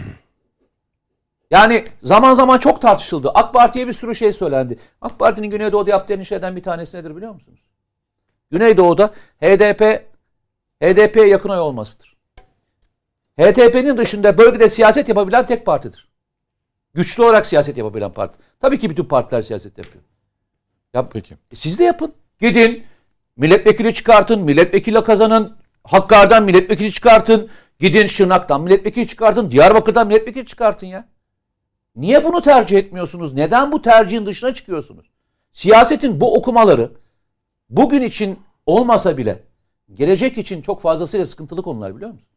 Yani 1.50 1.84
zaman 2.02 2.32
zaman 2.32 2.58
çok 2.58 2.82
tartışıldı. 2.82 3.30
AK 3.34 3.54
Parti'ye 3.54 3.88
bir 3.88 3.92
sürü 3.92 4.14
şey 4.14 4.32
söylendi. 4.32 4.78
AK 5.00 5.18
Parti'nin 5.18 5.50
Güneydoğu'da 5.50 5.90
yaptığı 5.90 6.14
en 6.14 6.22
şeyden 6.22 6.56
bir 6.56 6.62
tanesi 6.62 6.96
nedir 6.96 7.16
biliyor 7.16 7.34
musunuz? 7.34 7.60
Güneydoğu'da 8.50 9.10
HDP 9.40 10.06
HDP'ye 10.82 11.26
yakın 11.26 11.48
oy 11.48 11.58
olmasıdır. 11.58 12.16
HDP'nin 13.40 13.96
dışında 13.96 14.38
bölgede 14.38 14.68
siyaset 14.68 15.08
yapabilen 15.08 15.46
tek 15.46 15.66
partidir. 15.66 16.08
Güçlü 16.96 17.22
olarak 17.22 17.46
siyaset 17.46 17.76
yapabilen 17.76 18.12
parti. 18.12 18.38
Tabii 18.60 18.78
ki 18.78 18.90
bütün 18.90 19.04
partiler 19.04 19.42
siyaset 19.42 19.78
yapıyor. 19.78 20.04
Ya, 20.94 21.08
Peki. 21.08 21.34
e, 21.52 21.56
siz 21.56 21.78
de 21.78 21.84
yapın. 21.84 22.12
Gidin 22.40 22.84
milletvekili 23.36 23.94
çıkartın, 23.94 24.40
milletvekili 24.40 25.04
kazanın, 25.04 25.56
Hakkari'den 25.84 26.42
milletvekili 26.44 26.92
çıkartın, 26.92 27.48
gidin 27.80 28.06
Şırnak'tan 28.06 28.62
milletvekili 28.62 29.08
çıkartın, 29.08 29.50
Diyarbakır'dan 29.50 30.06
milletvekili 30.06 30.46
çıkartın 30.46 30.86
ya. 30.86 31.08
Niye 31.96 32.24
bunu 32.24 32.42
tercih 32.42 32.78
etmiyorsunuz? 32.78 33.34
Neden 33.34 33.72
bu 33.72 33.82
tercihin 33.82 34.26
dışına 34.26 34.54
çıkıyorsunuz? 34.54 35.06
Siyasetin 35.52 36.20
bu 36.20 36.34
okumaları 36.34 36.92
bugün 37.70 38.02
için 38.02 38.38
olmasa 38.66 39.16
bile 39.16 39.42
gelecek 39.94 40.38
için 40.38 40.62
çok 40.62 40.82
fazlasıyla 40.82 41.26
sıkıntılı 41.26 41.62
konular 41.62 41.96
biliyor 41.96 42.10
musun? 42.10 42.28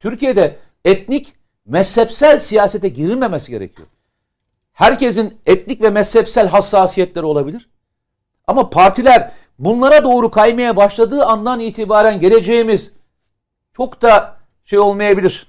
Türkiye'de 0.00 0.56
etnik, 0.84 1.34
mezhepsel 1.66 2.40
siyasete 2.40 2.88
girilmemesi 2.88 3.50
gerekiyor. 3.50 3.88
Herkesin 4.78 5.40
etnik 5.46 5.82
ve 5.82 5.90
mezhepsel 5.90 6.48
hassasiyetleri 6.48 7.26
olabilir. 7.26 7.68
Ama 8.46 8.70
partiler 8.70 9.32
bunlara 9.58 10.04
doğru 10.04 10.30
kaymaya 10.30 10.76
başladığı 10.76 11.24
andan 11.24 11.60
itibaren 11.60 12.20
geleceğimiz 12.20 12.92
çok 13.72 14.02
da 14.02 14.36
şey 14.64 14.78
olmayabilir. 14.78 15.46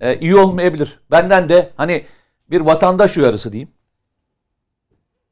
Ee, 0.00 0.18
iyi 0.18 0.36
olmayabilir. 0.36 1.00
Benden 1.10 1.48
de 1.48 1.72
hani 1.76 2.06
bir 2.50 2.60
vatandaş 2.60 3.16
uyarısı 3.16 3.52
diyeyim. 3.52 3.70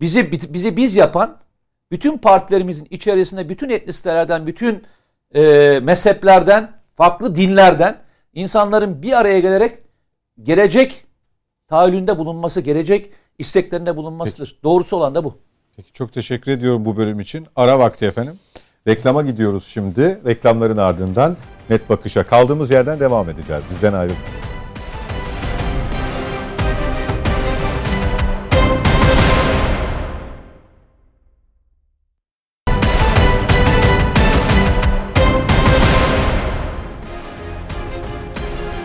Bizi 0.01 0.33
bizi 0.33 0.77
biz 0.77 0.97
yapan 0.97 1.39
bütün 1.91 2.19
partilerimizin 2.19 2.87
içerisinde 2.91 3.49
bütün 3.49 3.69
etnisitelerden, 3.69 4.47
bütün 4.47 4.85
e, 5.35 5.41
mezheplerden, 5.83 6.73
farklı 6.95 7.37
dinlerden 7.37 8.03
insanların 8.35 9.03
bir 9.03 9.13
araya 9.13 9.41
gelerek 9.41 9.79
gelecek 10.43 11.05
tahayyülünde 11.69 12.19
bulunması, 12.19 12.61
gelecek 12.61 13.13
isteklerinde 13.39 13.97
bulunmasıdır. 13.97 14.59
Doğrusu 14.65 14.97
olan 14.97 15.15
da 15.15 15.25
bu. 15.25 15.39
Peki 15.77 15.93
çok 15.93 16.13
teşekkür 16.13 16.53
ediyorum 16.53 16.85
bu 16.85 16.97
bölüm 16.97 17.21
için. 17.21 17.47
Ara 17.57 17.79
vakti 17.79 18.07
efendim. 18.07 18.39
Reklama 18.89 19.23
gidiyoruz 19.23 19.65
şimdi. 19.65 20.21
Reklamların 20.27 20.77
ardından 20.77 21.37
net 21.71 21.89
bakışa 21.89 22.27
kaldığımız 22.27 22.71
yerden 22.71 23.01
devam 23.01 23.29
edeceğiz. 23.29 23.65
Bizden 23.71 23.93
ayrılmayın. 23.93 24.54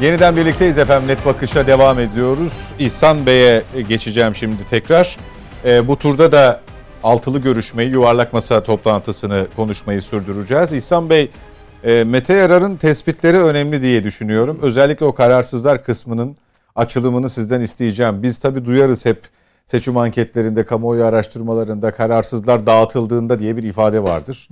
Yeniden 0.02 0.36
birlikteyiz 0.36 0.78
efendim. 0.78 1.08
Net 1.08 1.26
Bakış'a 1.26 1.68
devam 1.68 2.00
ediyoruz. 2.00 2.74
İhsan 2.80 3.26
Bey'e 3.26 3.64
geçeceğim 3.90 4.36
şimdi 4.36 4.66
tekrar. 4.66 5.18
Ee, 5.66 5.88
bu 5.88 5.96
turda 5.96 6.32
da 6.32 6.62
altılı 7.04 7.40
görüşmeyi, 7.40 7.92
yuvarlak 7.92 8.34
masa 8.34 8.64
toplantısını 8.64 9.48
konuşmayı 9.56 10.02
sürdüreceğiz. 10.02 10.74
İhsan 10.74 11.10
Bey, 11.10 11.32
e, 11.84 12.04
Mete 12.04 12.34
Yarar'ın 12.34 12.76
tespitleri 12.76 13.38
önemli 13.38 13.82
diye 13.82 14.04
düşünüyorum. 14.04 14.60
Özellikle 14.62 15.06
o 15.06 15.16
kararsızlar 15.16 15.84
kısmının 15.84 16.38
açılımını 16.76 17.30
sizden 17.30 17.60
isteyeceğim. 17.60 18.24
Biz 18.24 18.40
tabii 18.40 18.66
duyarız 18.66 19.06
hep 19.06 19.22
seçim 19.66 19.98
anketlerinde, 19.98 20.66
kamuoyu 20.66 21.06
araştırmalarında 21.06 21.92
kararsızlar 21.92 22.66
dağıtıldığında 22.66 23.40
diye 23.40 23.58
bir 23.58 23.64
ifade 23.64 24.04
vardır. 24.04 24.50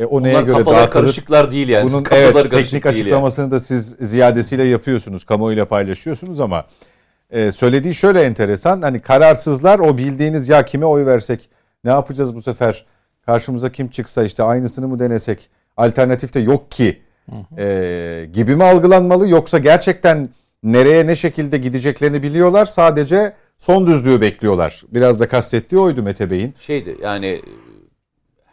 E, 0.00 0.04
o 0.04 0.22
neye 0.22 0.32
Bunlar 0.34 0.42
göre 0.42 0.56
kafalar 0.56 0.80
dağıtılır? 0.80 1.02
karışıklar 1.02 1.52
değil 1.52 1.68
yani. 1.68 1.84
Bunun 1.84 2.02
Kafaları 2.02 2.30
evet 2.32 2.50
teknik 2.50 2.72
değil 2.72 2.84
yani. 2.84 2.94
açıklamasını 2.94 3.50
da 3.50 3.60
siz 3.60 3.96
ziyadesiyle 4.00 4.62
yapıyorsunuz, 4.64 5.24
kamuoyuyla 5.24 5.64
paylaşıyorsunuz 5.64 6.40
ama 6.40 6.66
e, 7.30 7.52
söylediği 7.52 7.94
şöyle 7.94 8.22
enteresan. 8.22 8.82
Hani 8.82 9.00
kararsızlar 9.00 9.78
o 9.78 9.98
bildiğiniz 9.98 10.48
ya 10.48 10.64
kime 10.64 10.86
oy 10.86 11.06
versek, 11.06 11.50
ne 11.84 11.90
yapacağız 11.90 12.34
bu 12.34 12.42
sefer, 12.42 12.84
karşımıza 13.26 13.72
kim 13.72 13.88
çıksa 13.88 14.24
işte 14.24 14.42
aynısını 14.42 14.88
mı 14.88 14.98
denesek, 14.98 15.50
alternatif 15.76 16.34
de 16.34 16.40
yok 16.40 16.70
ki 16.70 17.00
e, 17.58 18.26
gibi 18.32 18.56
mi 18.56 18.64
algılanmalı 18.64 19.28
yoksa 19.28 19.58
gerçekten 19.58 20.28
nereye 20.62 21.06
ne 21.06 21.16
şekilde 21.16 21.58
gideceklerini 21.58 22.22
biliyorlar 22.22 22.66
sadece 22.66 23.32
son 23.58 23.86
düzlüğü 23.86 24.20
bekliyorlar. 24.20 24.82
Biraz 24.88 25.20
da 25.20 25.28
kastettiği 25.28 25.80
oydu 25.80 26.02
Mete 26.02 26.30
Bey'in. 26.30 26.54
Şeydi 26.60 26.96
yani 27.02 27.42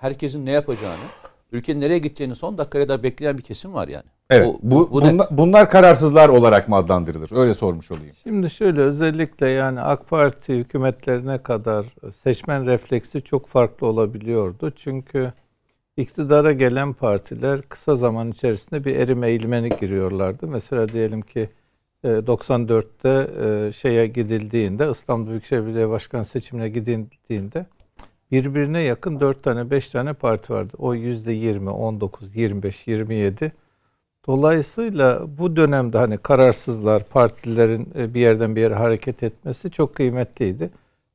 herkesin 0.02 0.46
ne 0.46 0.52
yapacağını, 0.52 1.04
ülkenin 1.52 1.82
nereye 1.82 2.00
gideceğini 2.00 2.36
son 2.36 2.58
dakikaya 2.58 2.86
kadar 2.86 3.04
bekleyen 3.04 3.38
bir 3.38 3.44
kesim 3.44 3.74
var 3.74 3.88
yani. 3.88 4.06
Evet. 4.30 4.48
Bu- 4.48 4.60
bu, 4.64 4.92
bu 4.92 5.02
net. 5.02 5.32
bunlar, 5.32 5.70
kararsızlar 5.70 6.30
olarak 6.30 6.68
mı 6.68 6.76
adlandırılır? 6.76 7.30
Öyle 7.36 7.54
sormuş 7.54 7.92
olayım. 7.92 8.16
Şimdi 8.24 8.50
şöyle 8.50 8.82
özellikle 8.82 9.50
yani 9.50 9.82
AK 9.82 10.10
Parti 10.10 10.54
hükümetlerine 10.54 11.38
kadar 11.38 11.86
seçmen 12.12 12.66
refleksi 12.66 13.22
çok 13.22 13.48
farklı 13.48 13.88
olabiliyordu. 13.88 14.74
Çünkü 14.76 15.34
iktidara 15.98 16.52
gelen 16.52 16.94
partiler 16.94 17.62
kısa 17.62 17.96
zaman 17.96 18.32
içerisinde 18.32 18.86
bir 18.86 18.96
erime 18.96 19.30
eğilmeni 19.30 19.70
giriyorlardı. 19.70 20.48
Mesela 20.48 20.90
diyelim 20.90 21.22
ki 21.22 21.50
e, 22.04 22.08
94'te 22.08 23.30
e, 23.68 23.72
şeye 23.72 24.08
gidildiğinde 24.08 24.92
İstanbul 24.92 25.30
Büyükşehir 25.30 25.66
Belediye 25.66 25.90
Başkan 25.90 26.24
seçimine 26.24 26.70
gidildiğinde 26.70 27.66
birbirine 28.32 28.82
yakın 28.82 29.20
4 29.20 29.44
tane 29.44 29.72
5 29.72 29.90
tane 29.90 30.14
parti 30.14 30.54
vardı. 30.54 30.74
O 30.78 30.96
%20, 30.96 31.70
19, 31.70 32.36
25, 32.36 32.88
27 32.88 33.52
Dolayısıyla 34.28 35.38
bu 35.38 35.56
dönemde 35.56 35.98
hani 35.98 36.18
kararsızlar, 36.18 37.04
partilerin 37.04 37.90
e, 37.96 38.14
bir 38.14 38.20
yerden 38.20 38.56
bir 38.56 38.62
yere 38.62 38.74
hareket 38.74 39.24
etmesi 39.24 39.72
çok 39.72 39.96
kıymetliydi. 39.96 40.70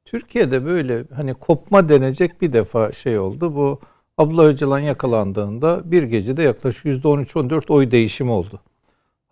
Türkiye'de 0.05 0.65
böyle 0.65 1.05
hani 1.17 1.35
kopma 1.35 1.89
denecek 1.89 2.43
bir 2.43 2.53
defa 2.53 2.93
şey 2.93 3.19
oldu. 3.19 3.57
Bu 3.57 3.81
Abdullah 4.19 4.45
Öcalan 4.45 4.79
yakalandığında 4.79 5.83
bir 5.85 6.03
gecede 6.03 6.43
yaklaşık 6.43 6.85
%13-14 6.85 7.73
oy 7.73 7.91
değişimi 7.91 8.31
oldu. 8.31 8.61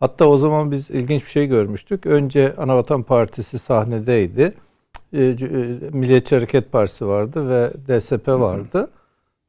Hatta 0.00 0.26
o 0.28 0.36
zaman 0.36 0.70
biz 0.70 0.90
ilginç 0.90 1.24
bir 1.24 1.30
şey 1.30 1.46
görmüştük. 1.46 2.06
Önce 2.06 2.54
Anavatan 2.56 3.02
Partisi 3.02 3.58
sahnedeydi. 3.58 4.54
E, 5.12 5.22
e, 5.22 5.36
Milliyetçi 5.92 6.34
Hareket 6.34 6.72
Partisi 6.72 7.06
vardı 7.06 7.48
ve 7.48 7.70
DSP 7.88 8.28
vardı. 8.28 8.90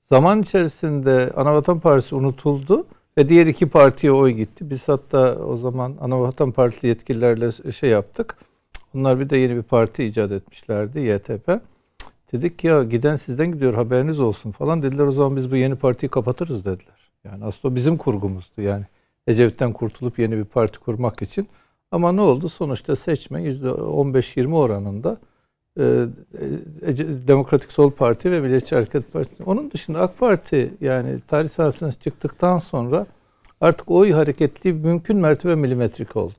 Zaman 0.09 0.41
içerisinde 0.41 1.32
Anavatan 1.36 1.80
Partisi 1.80 2.16
unutuldu 2.16 2.86
ve 3.18 3.30
diğer 3.30 3.47
iki 3.47 3.70
partiye 3.70 4.12
oy 4.12 4.32
gitti. 4.32 4.70
Biz 4.70 4.88
hatta 4.88 5.36
o 5.36 5.57
zaman 5.57 5.95
Anavatan 6.01 6.51
Partili 6.51 6.89
yetkililerle 6.89 7.72
şey 7.72 7.89
yaptık. 7.89 8.36
Onlar 8.95 9.20
bir 9.20 9.30
de 9.30 9.38
yeni 9.38 9.55
bir 9.55 9.62
parti 9.62 10.03
icat 10.03 10.32
etmişlerdi 10.32 10.99
YTP. 10.99 11.62
Dedik 12.34 12.64
ya 12.64 12.84
giden 12.84 13.16
sizden 13.16 13.51
gidiyor 13.51 13.74
haberiniz 13.74 14.20
olsun 14.20 14.51
falan 14.51 14.82
dediler. 14.84 15.05
O 15.05 15.12
zaman 15.12 15.36
biz 15.36 15.51
bu 15.51 15.55
yeni 15.55 15.76
partiyi 15.76 16.09
kapatırız 16.09 16.66
dediler. 16.66 17.12
Yani 17.24 17.45
aslında 17.45 17.76
bizim 17.76 17.97
kurgumuzdu 17.97 18.62
yani. 18.62 18.86
Ecevit'ten 19.28 19.74
kurtulup 19.74 20.20
yeni 20.20 20.38
bir 20.38 20.43
parti 20.43 20.80
kurmak 20.80 21.22
için. 21.22 21.47
Ama 21.91 22.12
ne 22.12 22.22
oldu? 22.22 22.49
Sonuçta 22.49 22.95
seçmen 22.95 23.41
%15-20 23.45 24.53
oranında 24.53 25.18
Demokratik 27.28 27.72
Sol 27.72 27.91
Parti 27.91 28.32
ve 28.32 28.39
Milliyetçi 28.39 28.76
Hareket 28.76 29.13
Partisi. 29.13 29.43
Onun 29.43 29.72
dışında 29.72 29.99
AK 29.99 30.17
Parti 30.17 30.74
yani 30.82 31.19
tarih 31.28 31.49
sahnesine 31.49 31.91
çıktıktan 31.91 32.57
sonra 32.57 33.05
artık 33.61 33.91
oy 33.91 34.11
hareketliği 34.11 34.76
mümkün 34.76 35.17
mertebe 35.17 35.55
milimetrik 35.55 36.15
oldu. 36.15 36.34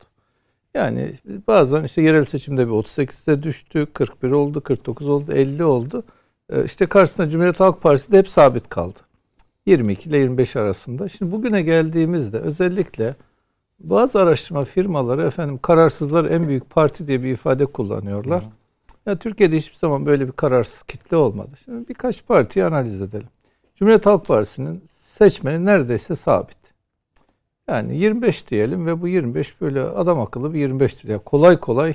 Yani 0.75 1.13
bazen 1.49 1.85
işte 1.85 2.03
yerel 2.03 2.25
seçimde 2.25 2.67
bir 2.67 2.73
38'e 2.73 3.43
düştü, 3.43 3.87
41 3.93 4.31
oldu, 4.31 4.61
49 4.61 5.09
oldu, 5.09 5.33
50 5.33 5.65
oldu. 5.65 6.03
E, 6.51 6.65
işte 6.65 6.87
karşısında 6.87 7.29
Cumhuriyet 7.29 7.61
Halk 7.61 7.83
Partisi 7.83 8.13
de 8.13 8.19
hep 8.19 8.29
sabit 8.29 8.69
kaldı. 8.69 8.99
22 9.67 10.09
ile 10.09 10.19
25 10.19 10.57
arasında. 10.57 11.09
Şimdi 11.09 11.33
bugüne 11.33 11.63
geldiğimizde 11.63 12.39
özellikle 12.39 13.15
bazı 13.81 14.21
araştırma 14.21 14.65
firmaları 14.65 15.23
efendim 15.23 15.59
kararsızlar 15.63 16.25
en 16.25 16.49
büyük 16.49 16.71
parti 16.71 17.09
diye 17.09 17.23
bir 17.23 17.33
ifade 17.33 17.67
kullanıyorlar. 17.67 18.45
Ya 19.07 19.17
Türkiye'de 19.17 19.57
hiçbir 19.57 19.79
zaman 19.79 20.07
böyle 20.07 20.27
bir 20.27 20.33
kararsız 20.33 20.83
kitle 20.83 21.17
olmadı. 21.17 21.51
Şimdi 21.65 21.89
birkaç 21.89 22.27
partiyi 22.27 22.65
analiz 22.65 23.03
edelim. 23.03 23.29
Cumhuriyet 23.75 24.07
Halk 24.07 24.27
Partisi'nin 24.27 24.83
seçmeni 24.91 25.65
neredeyse 25.65 26.17
sabit. 26.17 26.57
Yani 27.69 27.97
25 27.97 28.51
diyelim 28.51 28.87
ve 28.87 29.01
bu 29.01 29.09
25 29.09 29.61
böyle 29.61 29.83
adam 29.83 30.21
akıllı 30.21 30.55
bir 30.55 30.69
25'tir. 30.69 31.11
Yani 31.11 31.23
kolay 31.25 31.61
kolay 31.61 31.95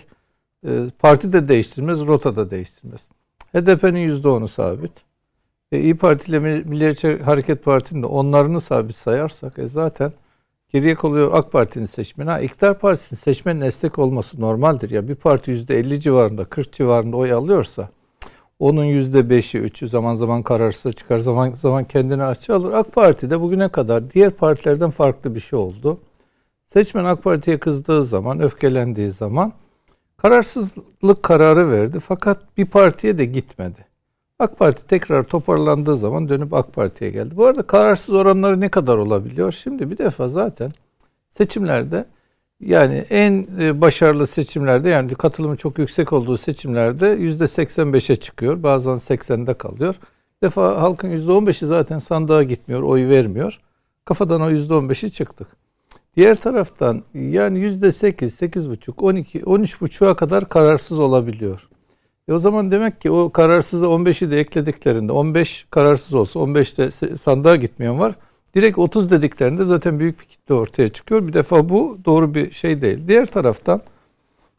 e, 0.67 0.85
parti 0.99 1.33
de 1.33 1.47
değiştirmez, 1.47 2.07
rota 2.07 2.35
da 2.35 2.49
değiştirmez. 2.49 3.07
HDP'nin 3.53 4.09
%10'u 4.09 4.47
sabit. 4.47 4.91
E, 5.71 5.79
İyi 5.79 5.97
Parti 5.97 6.29
ile 6.29 6.39
Milliyetçi 6.39 7.17
Hareket 7.17 7.63
Parti'nin 7.63 8.03
de 8.03 8.05
onlarını 8.05 8.61
sabit 8.61 8.95
sayarsak 8.97 9.59
e, 9.59 9.67
zaten 9.67 10.13
geriye 10.69 10.95
kalıyor 10.95 11.31
AK 11.33 11.51
Parti'nin 11.51 11.85
seçmeni. 11.85 12.29
Ha, 12.29 12.39
İktidar 12.39 12.79
Partisi'nin 12.79 13.19
seçmenin 13.19 13.61
esnek 13.61 13.99
olması 13.99 14.41
normaldir. 14.41 14.89
Ya 14.89 15.07
bir 15.07 15.15
parti 15.15 15.51
%50 15.51 15.99
civarında, 15.99 16.45
40 16.45 16.73
civarında 16.73 17.17
oy 17.17 17.33
alıyorsa 17.33 17.89
onun 18.59 18.85
%5'i, 18.85 19.61
3'ü 19.61 19.87
zaman 19.87 20.15
zaman 20.15 20.43
kararsız 20.43 20.95
çıkar, 20.95 21.17
zaman 21.17 21.51
zaman 21.51 21.83
kendini 21.83 22.23
açı 22.23 22.55
alır. 22.55 22.71
AK 22.71 22.93
Parti 22.93 23.29
de 23.29 23.41
bugüne 23.41 23.69
kadar 23.69 24.11
diğer 24.11 24.31
partilerden 24.31 24.89
farklı 24.89 25.35
bir 25.35 25.39
şey 25.39 25.59
oldu. 25.59 25.99
Seçmen 26.67 27.05
AK 27.05 27.23
Parti'ye 27.23 27.59
kızdığı 27.59 28.03
zaman, 28.03 28.39
öfkelendiği 28.39 29.11
zaman 29.11 29.53
kararsızlık 30.17 31.23
kararı 31.23 31.71
verdi. 31.71 31.99
Fakat 31.99 32.57
bir 32.57 32.65
partiye 32.65 33.17
de 33.17 33.25
gitmedi. 33.25 33.86
AK 34.39 34.57
Parti 34.57 34.87
tekrar 34.87 35.23
toparlandığı 35.23 35.97
zaman 35.97 36.29
dönüp 36.29 36.53
AK 36.53 36.73
Parti'ye 36.73 37.11
geldi. 37.11 37.37
Bu 37.37 37.45
arada 37.45 37.61
kararsız 37.61 38.15
oranları 38.15 38.59
ne 38.59 38.69
kadar 38.69 38.97
olabiliyor? 38.97 39.51
Şimdi 39.51 39.91
bir 39.91 39.97
defa 39.97 40.27
zaten 40.27 40.71
seçimlerde 41.29 42.05
yani 42.59 43.05
en 43.09 43.45
e, 43.59 43.81
başarılı 43.81 44.27
seçimlerde 44.27 44.89
yani 44.89 45.15
katılımı 45.15 45.57
çok 45.57 45.79
yüksek 45.79 46.13
olduğu 46.13 46.37
seçimlerde 46.37 47.07
yüzde 47.07 47.43
85'e 47.43 48.15
çıkıyor. 48.15 48.63
Bazen 48.63 48.91
80'de 48.91 49.53
kalıyor. 49.53 49.95
Bir 50.41 50.47
defa 50.47 50.81
halkın 50.81 51.09
%15'i 51.09 51.67
zaten 51.67 51.99
sandığa 51.99 52.43
gitmiyor, 52.43 52.83
oy 52.83 53.07
vermiyor. 53.09 53.59
Kafadan 54.05 54.41
o 54.41 54.51
%15'i 54.51 55.11
çıktık. 55.11 55.47
Diğer 56.15 56.35
taraftan 56.35 57.03
yani 57.13 57.59
%8, 57.59 58.47
8,5, 58.47 59.01
12, 59.01 59.39
13,5'a 59.39 60.15
kadar 60.15 60.49
kararsız 60.49 60.99
olabiliyor. 60.99 61.69
E 62.27 62.33
o 62.33 62.37
zaman 62.37 62.71
demek 62.71 63.01
ki 63.01 63.11
o 63.11 63.31
kararsızı 63.31 63.85
15'i 63.85 64.31
de 64.31 64.39
eklediklerinde 64.39 65.11
15 65.11 65.67
kararsız 65.71 66.13
olsa 66.13 66.39
15 66.39 66.77
de 66.77 66.91
sandığa 67.17 67.55
gitmeyen 67.55 67.99
var. 67.99 68.15
Direkt 68.55 68.77
30 68.77 69.11
dediklerinde 69.11 69.65
zaten 69.65 69.99
büyük 69.99 70.19
bir 70.19 70.25
kitle 70.25 70.53
ortaya 70.53 70.89
çıkıyor. 70.89 71.27
Bir 71.27 71.33
defa 71.33 71.69
bu 71.69 71.97
doğru 72.05 72.33
bir 72.35 72.51
şey 72.51 72.81
değil. 72.81 73.07
Diğer 73.07 73.25
taraftan 73.25 73.81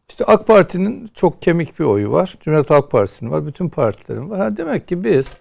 işte 0.09 0.25
AK 0.25 0.47
Parti'nin 0.47 1.09
çok 1.13 1.41
kemik 1.41 1.79
bir 1.79 1.85
oyu 1.85 2.11
var. 2.11 2.35
Cumhuriyet 2.39 2.69
Halk 2.69 2.91
Partisi'nin 2.91 3.31
var. 3.31 3.47
Bütün 3.47 3.69
partilerin 3.69 4.29
var. 4.29 4.39
Ha 4.39 4.57
demek 4.57 4.87
ki 4.87 5.03
biz 5.03 5.37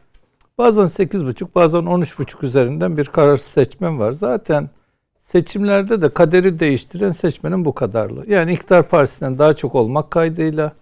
bazen 0.58 0.82
8,5 0.82 1.46
bazen 1.54 1.80
13,5 1.82 2.46
üzerinden 2.46 2.96
bir 2.96 3.04
kararsız 3.04 3.52
seçmen 3.52 3.98
var. 3.98 4.12
Zaten 4.12 4.70
seçimlerde 5.18 6.02
de 6.02 6.08
kaderi 6.08 6.60
değiştiren 6.60 7.12
seçmenin 7.12 7.64
bu 7.64 7.74
kadarlı. 7.74 8.30
Yani 8.32 8.52
iktidar 8.52 8.88
partisinden 8.88 9.38
daha 9.38 9.54
çok 9.54 9.74
olmak 9.74 10.10
kaydıyla 10.10 10.72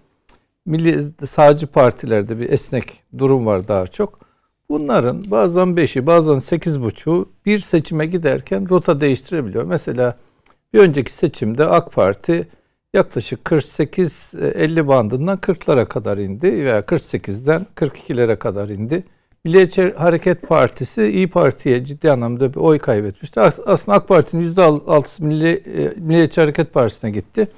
milli 0.67 1.27
sağcı 1.27 1.67
partilerde 1.67 2.39
bir 2.39 2.51
esnek 2.51 3.03
durum 3.19 3.47
var 3.47 3.69
daha 3.69 3.87
çok. 3.87 4.19
Bunların 4.69 5.25
bazen 5.31 5.69
5'i 5.69 6.07
bazen 6.07 6.35
8,5'u 6.35 7.29
bir 7.47 7.59
seçime 7.59 8.07
giderken 8.07 8.69
rota 8.71 9.01
değiştirebiliyor. 9.01 9.65
Mesela 9.65 10.17
bir 10.75 10.79
önceki 10.79 11.13
seçimde 11.13 11.67
AK 11.67 11.93
Parti 11.93 12.49
yaklaşık 12.95 13.45
48-50 13.45 14.89
bandından 14.89 15.39
40'lara 15.39 15.89
kadar 15.89 16.19
indi 16.19 16.53
veya 16.65 16.81
48'den 16.81 17.67
42'lere 17.77 18.39
kadar 18.39 18.69
indi. 18.69 19.05
Milliyetçi 19.45 19.95
Hareket 19.97 20.43
Partisi 20.43 21.03
İyi 21.03 21.29
Parti'ye 21.29 21.85
ciddi 21.85 22.11
anlamda 22.11 22.55
bir 22.55 22.61
oy 22.61 22.79
kaybetmişti. 22.79 23.41
Aslında 23.41 23.99
AK 23.99 24.09
Parti'nin 24.09 24.55
%6'sı 24.55 25.25
Milli, 25.25 25.49
e, 25.49 26.01
Milliyetçi 26.01 26.41
Hareket 26.41 26.73
Partisi'ne 26.73 27.11
gitti. 27.11 27.49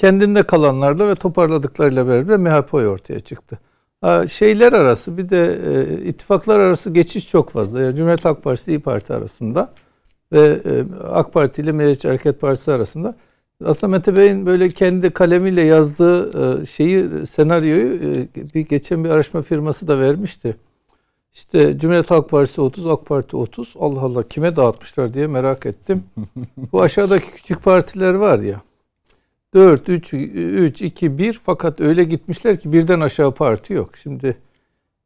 Kendinde 0.00 0.42
kalanlarla 0.42 1.08
ve 1.08 1.14
toparladıklarıyla 1.14 2.08
beraber 2.08 2.36
MHP 2.36 2.74
ortaya 2.74 3.20
çıktı. 3.20 3.58
Şeyler 4.30 4.72
arası 4.72 5.18
bir 5.18 5.28
de 5.28 5.60
e, 5.66 6.04
ittifaklar 6.04 6.60
arası 6.60 6.90
geçiş 6.90 7.28
çok 7.28 7.50
fazla. 7.50 7.80
Yani 7.80 7.94
Cumhuriyet 7.94 8.24
Halk 8.24 8.42
Partisi 8.42 8.70
İyi 8.70 8.80
Parti 8.80 9.14
arasında 9.14 9.72
ve 10.32 10.60
e, 10.64 10.84
AK 11.12 11.32
Parti 11.32 11.62
ile 11.62 11.72
Milliyetçi 11.72 12.08
Hareket 12.08 12.40
Partisi 12.40 12.72
arasında. 12.72 13.16
Aslında 13.64 13.90
Mete 13.90 14.16
Bey'in 14.16 14.46
böyle 14.46 14.68
kendi 14.68 15.10
kalemiyle 15.10 15.62
yazdığı 15.62 16.60
e, 16.62 16.66
şeyi, 16.66 17.26
senaryoyu 17.26 18.00
bir 18.54 18.60
geçen 18.60 19.04
bir 19.04 19.10
araştırma 19.10 19.42
firması 19.42 19.88
da 19.88 19.98
vermişti. 19.98 20.56
İşte 21.32 21.78
Cumhuriyet 21.78 22.10
Halk 22.10 22.30
Partisi 22.30 22.60
30, 22.60 22.86
AK 22.86 23.06
Parti 23.06 23.36
30. 23.36 23.74
Allah 23.78 24.00
Allah 24.00 24.28
kime 24.28 24.56
dağıtmışlar 24.56 25.14
diye 25.14 25.26
merak 25.26 25.66
ettim. 25.66 26.04
Bu 26.72 26.82
aşağıdaki 26.82 27.30
küçük 27.30 27.62
partiler 27.62 28.14
var 28.14 28.38
ya. 28.38 28.60
4, 29.54 29.88
3, 29.88 30.14
3, 30.14 30.82
2, 30.82 31.18
1 31.18 31.40
fakat 31.44 31.80
öyle 31.80 32.04
gitmişler 32.04 32.60
ki 32.60 32.72
birden 32.72 33.00
aşağı 33.00 33.34
parti 33.34 33.72
yok. 33.72 33.96
Şimdi 33.96 34.36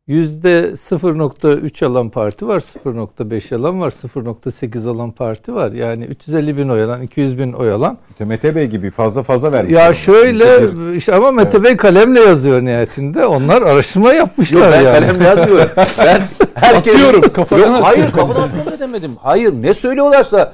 yüzde 0.06 0.70
0.3 0.70 1.86
alan 1.86 2.10
parti 2.10 2.48
var, 2.48 2.60
0.5 2.60 3.56
alan 3.56 3.80
var, 3.80 3.90
0.8 3.90 4.90
alan 4.90 5.10
parti 5.10 5.54
var. 5.54 5.72
Yani 5.72 6.04
350 6.04 6.56
bin 6.56 6.68
oy 6.68 6.82
alan, 6.82 7.02
200 7.02 7.38
bin 7.38 7.52
oy 7.52 7.72
alan. 7.72 7.98
İşte 8.10 8.24
Mete 8.24 8.54
Bey 8.54 8.66
gibi 8.66 8.90
fazla 8.90 9.22
fazla 9.22 9.52
vermiş. 9.52 9.74
Ya 9.74 9.94
şöyle 9.94 10.68
işte 10.96 11.14
ama 11.14 11.30
Mete 11.30 11.50
evet. 11.52 11.64
Bey 11.64 11.76
kalemle 11.76 12.20
yazıyor 12.20 12.62
nihayetinde. 12.62 13.26
Onlar 13.26 13.62
araştırma 13.62 14.12
yapmışlar 14.12 14.60
Yok, 14.60 14.72
ben 14.72 14.82
yani. 14.82 15.00
kalemle 15.00 15.24
yazmıyorum. 15.24 15.70
Ben 15.76 16.22
herkes... 16.54 16.94
atıyorum 16.94 17.32
kafadan 17.32 17.60
Yok, 17.60 17.84
atıyorum. 17.84 17.84
Hayır 17.84 18.12
kafadan 18.12 18.48
atıyorum 18.48 18.80
demedim. 18.80 19.12
Hayır 19.22 19.52
ne 19.52 19.74
söylüyorlarsa 19.74 20.52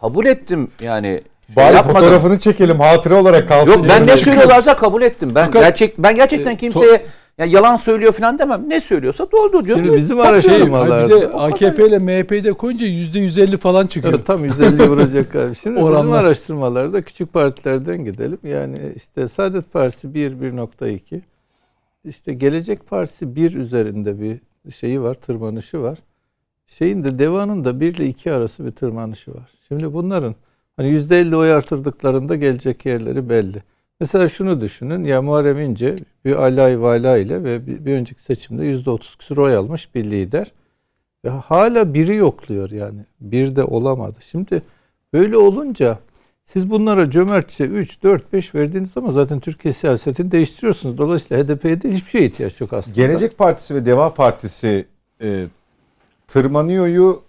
kabul 0.00 0.26
ettim 0.26 0.68
yani. 0.82 1.22
Bari 1.56 1.74
yapmadım. 1.74 2.00
fotoğrafını 2.00 2.38
çekelim 2.38 2.80
hatıra 2.80 3.20
olarak 3.20 3.48
kalsın. 3.48 3.72
Yok 3.72 3.86
ben 3.88 4.06
ne 4.06 4.16
söylüyorlarsa 4.16 4.76
kabul 4.76 5.02
ettim. 5.02 5.32
Ben 5.34 5.46
Fakat, 5.46 5.62
gerçek 5.62 5.98
ben 5.98 6.14
gerçekten 6.14 6.50
e, 6.50 6.56
kimseye 6.56 7.02
ya 7.38 7.46
yalan 7.46 7.76
söylüyor 7.76 8.12
falan 8.12 8.38
demem. 8.38 8.64
Ne 8.68 8.80
söylüyorsa 8.80 9.26
doğru 9.32 9.64
diyor. 9.64 9.78
Şimdi 9.78 9.96
bizim 9.96 10.16
Şey, 10.16 10.26
araştırmalarda 10.26 11.16
bir 11.16 11.20
de 11.20 11.28
AKP 11.28 11.86
ile 11.86 11.98
MHP'yi 11.98 12.44
de 12.44 12.52
koyunca 12.52 12.86
yüzde 12.86 13.18
150 13.18 13.56
falan 13.56 13.86
çıkıyor. 13.86 14.14
Evet, 14.14 14.26
tam 14.26 14.44
150 14.44 14.88
vuracak 14.88 15.34
abi. 15.36 15.54
Şimdi 15.54 15.76
bizim 15.76 15.76
Oranlar. 15.76 16.24
araştırmalarda 16.24 17.02
küçük 17.02 17.32
partilerden 17.32 18.04
gidelim. 18.04 18.38
Yani 18.44 18.78
işte 18.96 19.28
Saadet 19.28 19.72
Partisi 19.72 20.14
1, 20.14 20.32
1.2. 20.32 21.20
İşte 22.04 22.32
Gelecek 22.34 22.86
Partisi 22.86 23.36
1 23.36 23.54
üzerinde 23.54 24.20
bir 24.20 24.40
şeyi 24.72 25.02
var, 25.02 25.14
tırmanışı 25.14 25.82
var. 25.82 25.98
Şeyin 26.66 27.04
de 27.04 27.18
Deva'nın 27.18 27.64
da 27.64 27.80
1 27.80 27.94
ile 27.94 28.06
2 28.06 28.32
arası 28.32 28.66
bir 28.66 28.70
tırmanışı 28.70 29.30
var. 29.34 29.50
Şimdi 29.68 29.92
bunların 29.92 30.34
hani 30.78 30.88
%50 30.88 31.36
oy 31.36 31.52
artırdıklarında 31.52 32.36
gelecek 32.36 32.86
yerleri 32.86 33.28
belli. 33.28 33.62
Mesela 34.00 34.28
şunu 34.28 34.60
düşünün. 34.60 35.04
Ya 35.04 35.22
Muharrem 35.22 35.60
İnce 35.60 35.96
bir 36.24 36.32
alay 36.32 36.80
vala 36.80 37.18
ile 37.18 37.44
ve 37.44 37.66
bir, 37.66 37.92
önceki 37.92 38.22
seçimde 38.22 38.62
%30 38.62 39.18
küsur 39.18 39.38
oy 39.38 39.56
almış 39.56 39.94
bir 39.94 40.04
lider. 40.04 40.52
Ve 41.24 41.28
hala 41.28 41.94
biri 41.94 42.14
yokluyor 42.14 42.70
yani. 42.70 43.00
Bir 43.20 43.56
de 43.56 43.64
olamadı. 43.64 44.18
Şimdi 44.20 44.62
böyle 45.12 45.36
olunca 45.36 45.98
siz 46.44 46.70
bunlara 46.70 47.10
cömertçe 47.10 47.64
3, 47.64 48.02
4, 48.02 48.32
5 48.32 48.54
verdiğiniz 48.54 48.90
zaman 48.90 49.10
zaten 49.10 49.40
Türkiye 49.40 49.72
siyasetini 49.72 50.32
değiştiriyorsunuz. 50.32 50.98
Dolayısıyla 50.98 51.44
HDP'ye 51.44 51.82
de 51.82 51.92
hiçbir 51.92 52.10
şeye 52.10 52.26
ihtiyaç 52.26 52.60
yok 52.60 52.72
aslında. 52.72 52.96
Gelecek 52.96 53.38
Partisi 53.38 53.74
ve 53.74 53.86
Deva 53.86 54.14
Partisi 54.14 54.86
e, 55.22 55.44
tırmanıyoryu 56.26 57.27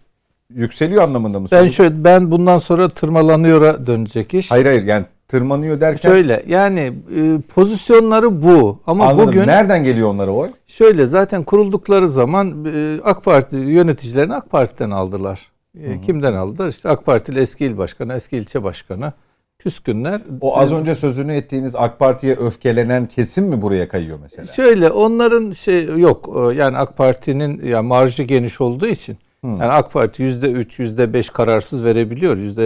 yükseliyor 0.60 1.04
anlamında 1.04 1.40
mı? 1.40 1.44
Ben 1.46 1.50
söylüyorsun? 1.50 1.78
şöyle 1.84 2.04
ben 2.04 2.32
bundan 2.32 2.60
sonra 2.60 2.90
tırmalanıyor'a 2.90 3.88
dönecek 3.88 4.34
iş. 4.34 4.52
Hayır 4.52 4.66
hayır 4.66 4.84
yani 4.84 5.06
tırmanıyor 5.28 5.82
derken 5.82 6.10
Şöyle 6.10 6.44
yani 6.48 6.94
e, 7.16 7.42
pozisyonları 7.42 8.42
bu 8.42 8.80
ama 8.88 9.08
anladım. 9.08 9.28
bugün 9.28 9.48
Nereden 9.48 9.84
geliyor 9.84 10.10
onlara 10.10 10.32
oy? 10.32 10.48
şöyle 10.68 11.06
zaten 11.06 11.44
kuruldukları 11.44 12.10
zaman 12.10 12.66
e, 12.66 13.00
AK 13.04 13.24
Parti 13.26 13.56
yöneticilerini 13.58 14.34
AK 14.36 14.50
Parti'den 14.50 14.92
aldılar. 14.92 15.48
E, 15.84 16.02
Kimden 16.02 16.34
aldılar? 16.34 16.68
İşte 16.68 16.90
AK 16.90 17.06
Partili 17.06 17.40
eski 17.40 17.66
il 17.66 17.78
başkanı, 17.78 18.14
eski 18.14 18.38
ilçe 18.38 18.64
başkanı, 18.64 19.14
küskünler. 19.60 20.22
O 20.42 20.58
az 20.60 20.74
önce 20.74 20.96
sözünü 20.96 21.34
ettiğiniz 21.34 21.76
AK 21.76 22.00
Parti'ye 22.00 22.34
öfkelenen 22.36 23.06
kesim 23.06 23.46
mi 23.46 23.62
buraya 23.62 23.88
kayıyor 23.88 24.20
mesela? 24.24 24.54
Şöyle 24.54 24.90
onların 24.90 25.52
şey 25.52 25.86
yok 25.86 26.30
e, 26.36 26.56
yani 26.56 26.78
AK 26.78 26.98
Parti'nin 26.98 27.66
ya 27.68 27.82
marjı 27.84 28.24
geniş 28.24 28.62
olduğu 28.62 28.88
için 28.88 29.18
yani 29.44 29.64
AK 29.64 29.92
Parti 29.92 30.24
yüzde 30.24 30.52
üç, 30.52 30.80
yüzde 30.80 31.14
beş 31.14 31.30
kararsız 31.30 31.84
verebiliyor, 31.84 32.38
yüzde 32.38 32.64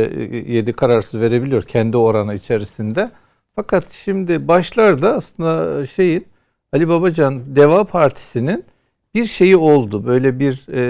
yedi 0.48 0.74
kararsız 0.74 1.22
verebiliyor 1.22 1.64
kendi 1.64 1.98
oranı 1.98 2.34
içerisinde. 2.34 3.12
Fakat 3.56 3.90
şimdi 3.92 4.48
başlarda 4.48 5.16
aslında 5.16 5.86
şeyin 5.86 6.26
Ali 6.74 6.90
Babacan 6.90 7.56
Deva 7.56 7.84
Partisi'nin 7.84 8.66
bir 9.16 9.26
şeyi 9.26 9.58
oldu. 9.58 10.06
Böyle 10.06 10.40
bir 10.40 10.66
e, 10.74 10.82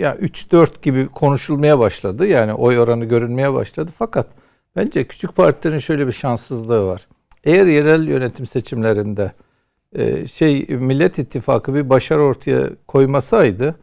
ya 0.00 0.14
3-4 0.14 0.82
gibi 0.82 1.08
konuşulmaya 1.08 1.78
başladı. 1.78 2.26
Yani 2.26 2.54
oy 2.54 2.78
oranı 2.78 3.04
görünmeye 3.04 3.54
başladı. 3.54 3.90
Fakat 3.98 4.26
bence 4.76 5.04
küçük 5.04 5.36
partilerin 5.36 5.78
şöyle 5.78 6.06
bir 6.06 6.12
şanssızlığı 6.12 6.86
var. 6.86 7.06
Eğer 7.44 7.66
yerel 7.66 8.08
yönetim 8.08 8.46
seçimlerinde 8.46 9.32
e, 9.92 10.26
şey 10.26 10.66
Millet 10.68 11.18
İttifakı 11.18 11.74
bir 11.74 11.90
başarı 11.90 12.22
ortaya 12.22 12.68
koymasaydı 12.88 13.68
e, 13.68 13.74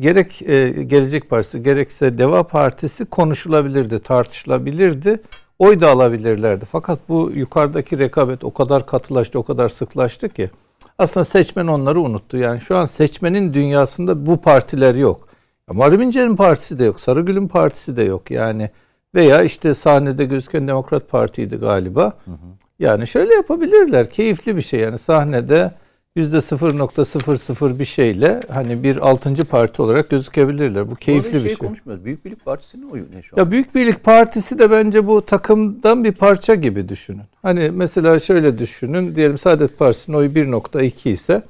gerek 0.00 0.42
e, 0.42 0.70
Gelecek 0.70 1.30
Partisi 1.30 1.62
gerekse 1.62 2.18
Deva 2.18 2.42
Partisi 2.42 3.04
konuşulabilirdi, 3.04 3.98
tartışılabilirdi. 3.98 5.20
Oy 5.58 5.80
da 5.80 5.90
alabilirlerdi. 5.90 6.64
Fakat 6.64 6.98
bu 7.08 7.30
yukarıdaki 7.34 7.98
rekabet 7.98 8.44
o 8.44 8.54
kadar 8.54 8.86
katılaştı, 8.86 9.38
o 9.38 9.42
kadar 9.42 9.68
sıklaştı 9.68 10.28
ki 10.28 10.50
aslında 10.98 11.24
seçmen 11.24 11.66
onları 11.66 12.00
unuttu. 12.00 12.38
Yani 12.38 12.60
şu 12.60 12.76
an 12.76 12.84
seçmenin 12.84 13.54
dünyasında 13.54 14.26
bu 14.26 14.40
partiler 14.40 14.94
yok. 14.94 15.28
Muharrem 15.70 16.02
İnce'nin 16.02 16.36
partisi 16.36 16.78
de 16.78 16.84
yok. 16.84 17.00
Sarıgül'ün 17.00 17.48
partisi 17.48 17.96
de 17.96 18.02
yok. 18.02 18.30
Yani 18.30 18.70
veya 19.14 19.42
işte 19.42 19.74
sahnede 19.74 20.24
gözüken 20.24 20.68
Demokrat 20.68 21.08
Parti'ydi 21.08 21.56
galiba. 21.56 22.02
Hı 22.04 22.30
hı. 22.30 22.36
Yani 22.78 23.06
şöyle 23.06 23.34
yapabilirler. 23.34 24.10
Keyifli 24.10 24.56
bir 24.56 24.62
şey. 24.62 24.80
Yani 24.80 24.98
sahnede 24.98 25.72
yüzde 26.16 26.36
0.00 26.36 27.78
bir 27.78 27.84
şeyle 27.84 28.40
hani 28.52 28.82
bir 28.82 28.96
altıncı 28.96 29.44
parti 29.44 29.82
olarak 29.82 30.10
gözükebilirler. 30.10 30.90
Bu 30.90 30.94
keyifli 30.94 31.30
şey 31.30 31.44
bir 31.44 31.48
şey. 31.48 31.56
konuşmuyoruz. 31.56 32.04
Büyük 32.04 32.24
Birlik 32.24 32.44
Partisi'nin 32.44 32.90
oyu 32.90 33.04
ne 33.14 33.22
şu 33.22 33.36
an? 33.36 33.40
Ya 33.40 33.50
Büyük 33.50 33.74
Birlik 33.74 34.04
Partisi 34.04 34.58
de 34.58 34.70
bence 34.70 35.06
bu 35.06 35.26
takımdan 35.26 36.04
bir 36.04 36.12
parça 36.12 36.54
gibi 36.54 36.88
düşünün. 36.88 37.22
Hani 37.42 37.70
mesela 37.70 38.18
şöyle 38.18 38.58
düşünün. 38.58 39.16
Diyelim 39.16 39.38
Saadet 39.38 39.78
Partisi'nin 39.78 40.16
oyu 40.16 40.28
1.2 40.28 41.08
ise 41.08 41.42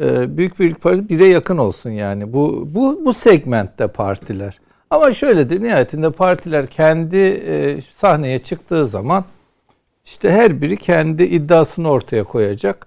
e, 0.00 0.36
Büyük 0.36 0.60
Birlik 0.60 0.80
Partisi 0.82 1.06
1'e 1.06 1.26
yakın 1.26 1.56
olsun 1.58 1.90
yani. 1.90 2.32
Bu 2.32 2.68
bu 2.74 3.00
bu 3.04 3.12
segmentte 3.12 3.86
partiler. 3.86 4.60
Ama 4.90 5.12
şöyledir 5.12 5.62
nihayetinde 5.62 6.10
partiler 6.10 6.66
kendi 6.66 7.16
e, 7.16 7.80
sahneye 7.90 8.38
çıktığı 8.38 8.86
zaman 8.86 9.24
işte 10.04 10.30
her 10.30 10.62
biri 10.62 10.76
kendi 10.76 11.22
iddiasını 11.22 11.90
ortaya 11.90 12.24
koyacak. 12.24 12.86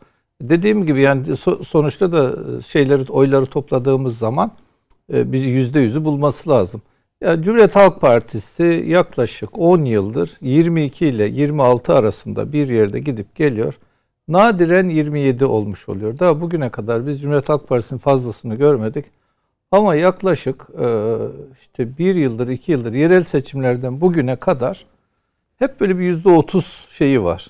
Dediğim 0.50 0.86
gibi 0.86 1.02
yani 1.02 1.38
sonuçta 1.68 2.12
da 2.12 2.36
şeyleri 2.62 3.12
oyları 3.12 3.46
topladığımız 3.46 4.18
zaman 4.18 4.52
e, 5.14 5.32
bir 5.32 5.42
yüzde 5.42 5.80
yüzü 5.80 6.06
bulması 6.06 6.50
lazım. 6.50 6.82
Ya 7.22 7.42
Cumhuriyet 7.42 7.76
Halk 7.76 8.02
Partisi 8.02 8.86
yaklaşık 8.88 9.60
10 9.60 9.86
yıldır 9.86 10.32
22 10.42 11.08
ile 11.08 11.24
26 11.26 11.94
arasında 11.94 12.54
bir 12.54 12.70
yerde 12.70 13.00
gidip 13.00 13.36
geliyor. 13.36 13.80
Nadiren 14.28 14.90
27 14.90 15.46
olmuş 15.46 15.90
oluyor. 15.90 16.20
Daha 16.20 16.42
bugüne 16.42 16.70
kadar 16.70 17.08
biz 17.08 17.22
Cumhuriyet 17.22 17.50
Halk 17.50 17.68
Partisi'nin 17.68 18.00
fazlasını 18.00 18.56
görmedik. 18.56 19.06
Ama 19.72 19.96
yaklaşık 19.96 20.68
e, 20.80 21.18
işte 21.62 21.98
bir 21.98 22.16
yıldır, 22.16 22.48
iki 22.48 22.72
yıldır 22.72 22.94
yerel 22.94 23.24
seçimlerden 23.24 24.02
bugüne 24.02 24.36
kadar 24.36 24.86
hep 25.60 25.80
böyle 25.80 26.00
bir 26.00 26.04
yüzde 26.04 26.30
otuz 26.30 26.88
şeyi 26.90 27.24
var. 27.24 27.48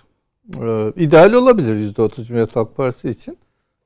Ee, 0.62 0.94
ideal 0.96 1.34
olabilir 1.34 1.76
yüzde 1.76 2.02
otuz 2.02 2.28
Cumhuriyet 2.28 2.56
Halk 2.56 2.76
Partisi 2.76 3.10
için. 3.10 3.38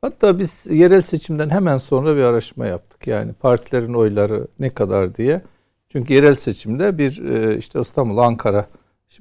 Hatta 0.02 0.40
biz 0.40 0.68
yerel 0.70 1.02
seçimden 1.02 1.50
hemen 1.50 1.78
sonra 1.78 2.16
bir 2.16 2.22
araştırma 2.22 2.66
yaptık. 2.66 3.08
Yani 3.08 3.34
partilerin 3.34 3.94
oyları 3.94 4.48
ne 4.60 4.70
kadar 4.70 5.16
diye. 5.16 5.42
Çünkü 5.90 6.14
yerel 6.14 6.36
seçimde 6.36 6.98
bir 6.98 7.26
e, 7.26 7.58
işte 7.58 7.80
İstanbul, 7.80 8.18
Ankara 8.18 8.68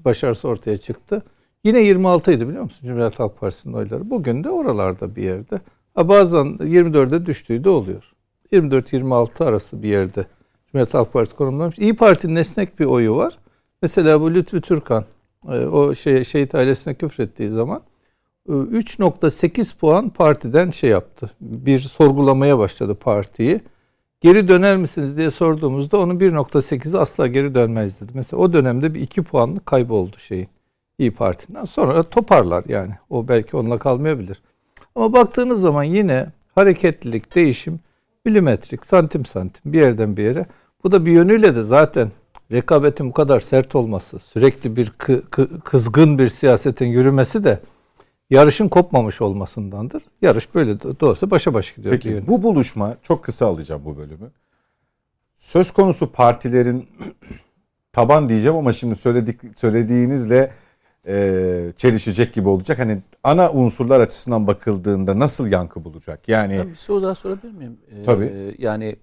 başarısı 0.05 0.49
ortaya 0.49 0.77
çıktı. 0.77 1.23
Yine 1.65 1.81
26 1.81 2.33
idi 2.33 2.49
biliyor 2.49 2.63
musun 2.63 2.87
Cumhuriyet 2.87 3.19
Halk 3.19 3.41
Partisi'nin 3.41 3.75
oyları. 3.75 4.11
Bugün 4.11 4.45
de 4.45 4.51
oralarda 4.51 5.17
bir 5.17 5.23
yerde. 5.23 5.61
Ha 5.95 6.09
bazen 6.09 6.47
24'e 6.47 7.27
düştüğü 7.27 7.65
de 7.65 7.69
oluyor. 7.69 8.13
24-26 8.53 9.45
arası 9.45 9.83
bir 9.83 9.89
yerde 9.89 10.27
Cumhuriyet 10.67 10.95
Halk 10.95 11.13
Partisi 11.13 11.37
konumlanmış. 11.37 11.79
İyi 11.79 11.97
Parti'nin 11.97 12.37
esnek 12.37 12.81
bir 12.81 12.85
oyu 12.85 13.17
var. 13.17 13.39
Mesela 13.83 14.21
bu 14.21 14.35
Lütfü 14.35 14.61
Türkan 14.61 15.03
e, 15.03 15.05
o 15.55 15.95
şey, 15.95 16.25
şehit 16.25 16.55
ailesine 16.55 16.95
küfrettiği 16.95 17.49
zaman 17.49 17.83
3.8 18.49 19.75
e, 19.75 19.79
puan 19.79 20.11
partiden 20.11 20.71
şey 20.71 20.91
yaptı. 20.91 21.31
Bir 21.41 21.79
sorgulamaya 21.79 22.59
başladı 22.59 22.95
partiyi. 22.95 23.61
Geri 24.21 24.49
döner 24.49 24.77
misiniz 24.77 25.17
diye 25.17 25.31
sorduğumuzda 25.31 25.99
onun 25.99 26.19
1.8'i 26.19 26.99
asla 26.99 27.27
geri 27.27 27.55
dönmez 27.55 28.01
dedi. 28.01 28.13
Mesela 28.15 28.43
o 28.43 28.53
dönemde 28.53 28.95
bir 28.95 29.01
2 29.01 29.23
puanlık 29.23 29.67
kayboldu 29.67 30.19
şeyin. 30.19 30.49
İyi 30.99 31.11
Parti'den. 31.11 31.65
Sonra 31.65 32.03
toparlar 32.03 32.65
yani. 32.69 32.93
O 33.11 33.29
belki 33.29 33.57
onunla 33.57 33.79
kalmayabilir. 33.79 34.43
Ama 34.95 35.13
baktığınız 35.13 35.61
zaman 35.61 35.83
yine 35.83 36.27
hareketlilik, 36.55 37.35
değişim 37.35 37.81
milimetrik, 38.25 38.87
santim 38.87 39.25
santim 39.25 39.73
bir 39.73 39.81
yerden 39.81 40.17
bir 40.17 40.23
yere. 40.23 40.47
Bu 40.85 40.93
da 40.93 41.07
bir 41.07 41.13
yönüyle 41.13 41.55
de 41.55 41.63
zaten 41.63 42.11
rekabetin 42.53 43.09
bu 43.09 43.13
kadar 43.13 43.41
sert 43.41 43.75
olması, 43.75 44.19
sürekli 44.19 44.77
bir 44.77 44.91
kı, 44.91 45.31
kı, 45.31 45.61
kızgın 45.61 46.19
bir 46.19 46.29
siyasetin 46.29 46.87
yürümesi 46.87 47.45
de 47.45 47.61
yarışın 48.31 48.69
kopmamış 48.69 49.21
olmasındandır. 49.21 50.03
Yarış 50.23 50.55
böyle 50.55 50.81
doğrusu 50.81 51.31
başa 51.31 51.55
baş 51.55 51.75
gidiyor. 51.75 51.95
Peki 51.95 52.09
diyor. 52.09 52.23
bu 52.27 52.43
buluşma 52.43 52.97
çok 53.03 53.25
kısa 53.25 53.47
alacağım 53.47 53.83
bu 53.85 53.97
bölümü. 53.97 54.31
Söz 55.39 55.71
konusu 55.71 56.13
partilerin 56.13 56.89
taban 57.93 58.29
diyeceğim 58.29 58.57
ama 58.57 58.73
şimdi 58.73 58.95
söyledik 58.95 59.41
söylediğinizle 59.55 60.53
e, 61.09 61.73
çelişecek 61.77 62.35
gibi 62.35 62.49
olacak. 62.49 62.79
Hani 62.79 62.99
ana 63.25 63.53
unsurlar 63.53 64.01
açısından 64.01 64.47
bakıldığında 64.47 65.19
nasıl 65.19 65.47
yankı 65.47 65.85
bulacak? 65.85 66.29
Yani 66.29 66.69
bir 66.69 66.75
soru 66.75 67.03
daha 67.03 67.15
sorabilir 67.15 67.53
miyim? 67.53 67.79
Ee, 67.91 68.03
Tabii. 68.03 68.55
Yani 68.59 68.97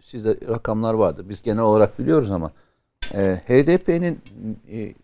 sizde 0.00 0.38
rakamlar 0.48 0.94
vardır. 0.94 1.28
Biz 1.28 1.42
genel 1.42 1.62
olarak 1.62 1.98
biliyoruz 1.98 2.30
ama 2.30 2.52
e, 3.14 3.40
HDP'nin 3.46 4.20
e, 4.72 4.94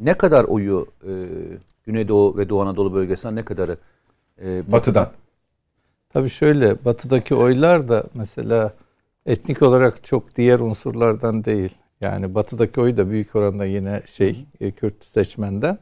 ne 0.00 0.14
kadar 0.14 0.44
oyu 0.44 0.86
e, 1.04 1.12
Güneydoğu 1.84 2.36
ve 2.36 2.48
Doğu 2.48 2.60
Anadolu 2.60 2.94
bölgesinden 2.94 3.36
ne 3.36 3.44
kadarı 3.44 3.76
e, 4.42 4.72
batıdan? 4.72 5.10
Tabii 6.12 6.30
şöyle 6.30 6.84
batıdaki 6.84 7.34
oylar 7.34 7.88
da 7.88 8.04
mesela 8.14 8.72
etnik 9.26 9.62
olarak 9.62 10.04
çok 10.04 10.36
diğer 10.36 10.60
unsurlardan 10.60 11.44
değil. 11.44 11.74
Yani 12.00 12.34
batıdaki 12.34 12.80
oy 12.80 12.96
da 12.96 13.10
büyük 13.10 13.36
oranda 13.36 13.64
yine 13.64 14.02
şey 14.06 14.46
e, 14.60 14.70
Kürt 14.70 15.04
seçmenden. 15.04 15.78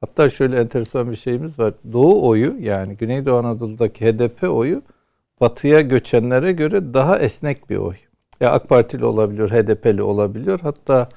Hatta 0.00 0.28
şöyle 0.28 0.60
enteresan 0.60 1.10
bir 1.10 1.16
şeyimiz 1.16 1.58
var. 1.58 1.74
Doğu 1.92 2.28
oyu 2.28 2.56
yani 2.60 2.96
Güneydoğu 2.96 3.38
Anadolu'daki 3.38 4.06
HDP 4.06 4.42
oyu 4.42 4.82
batıya 5.40 5.80
göçenlere 5.80 6.52
göre 6.52 6.94
daha 6.94 7.18
esnek 7.18 7.70
bir 7.70 7.76
oy. 7.76 7.94
Ya 8.40 8.50
AK 8.52 8.68
Partili 8.68 9.04
olabiliyor, 9.04 9.50
HDP'li 9.50 10.02
olabiliyor. 10.02 10.60
Hatta 10.60 11.08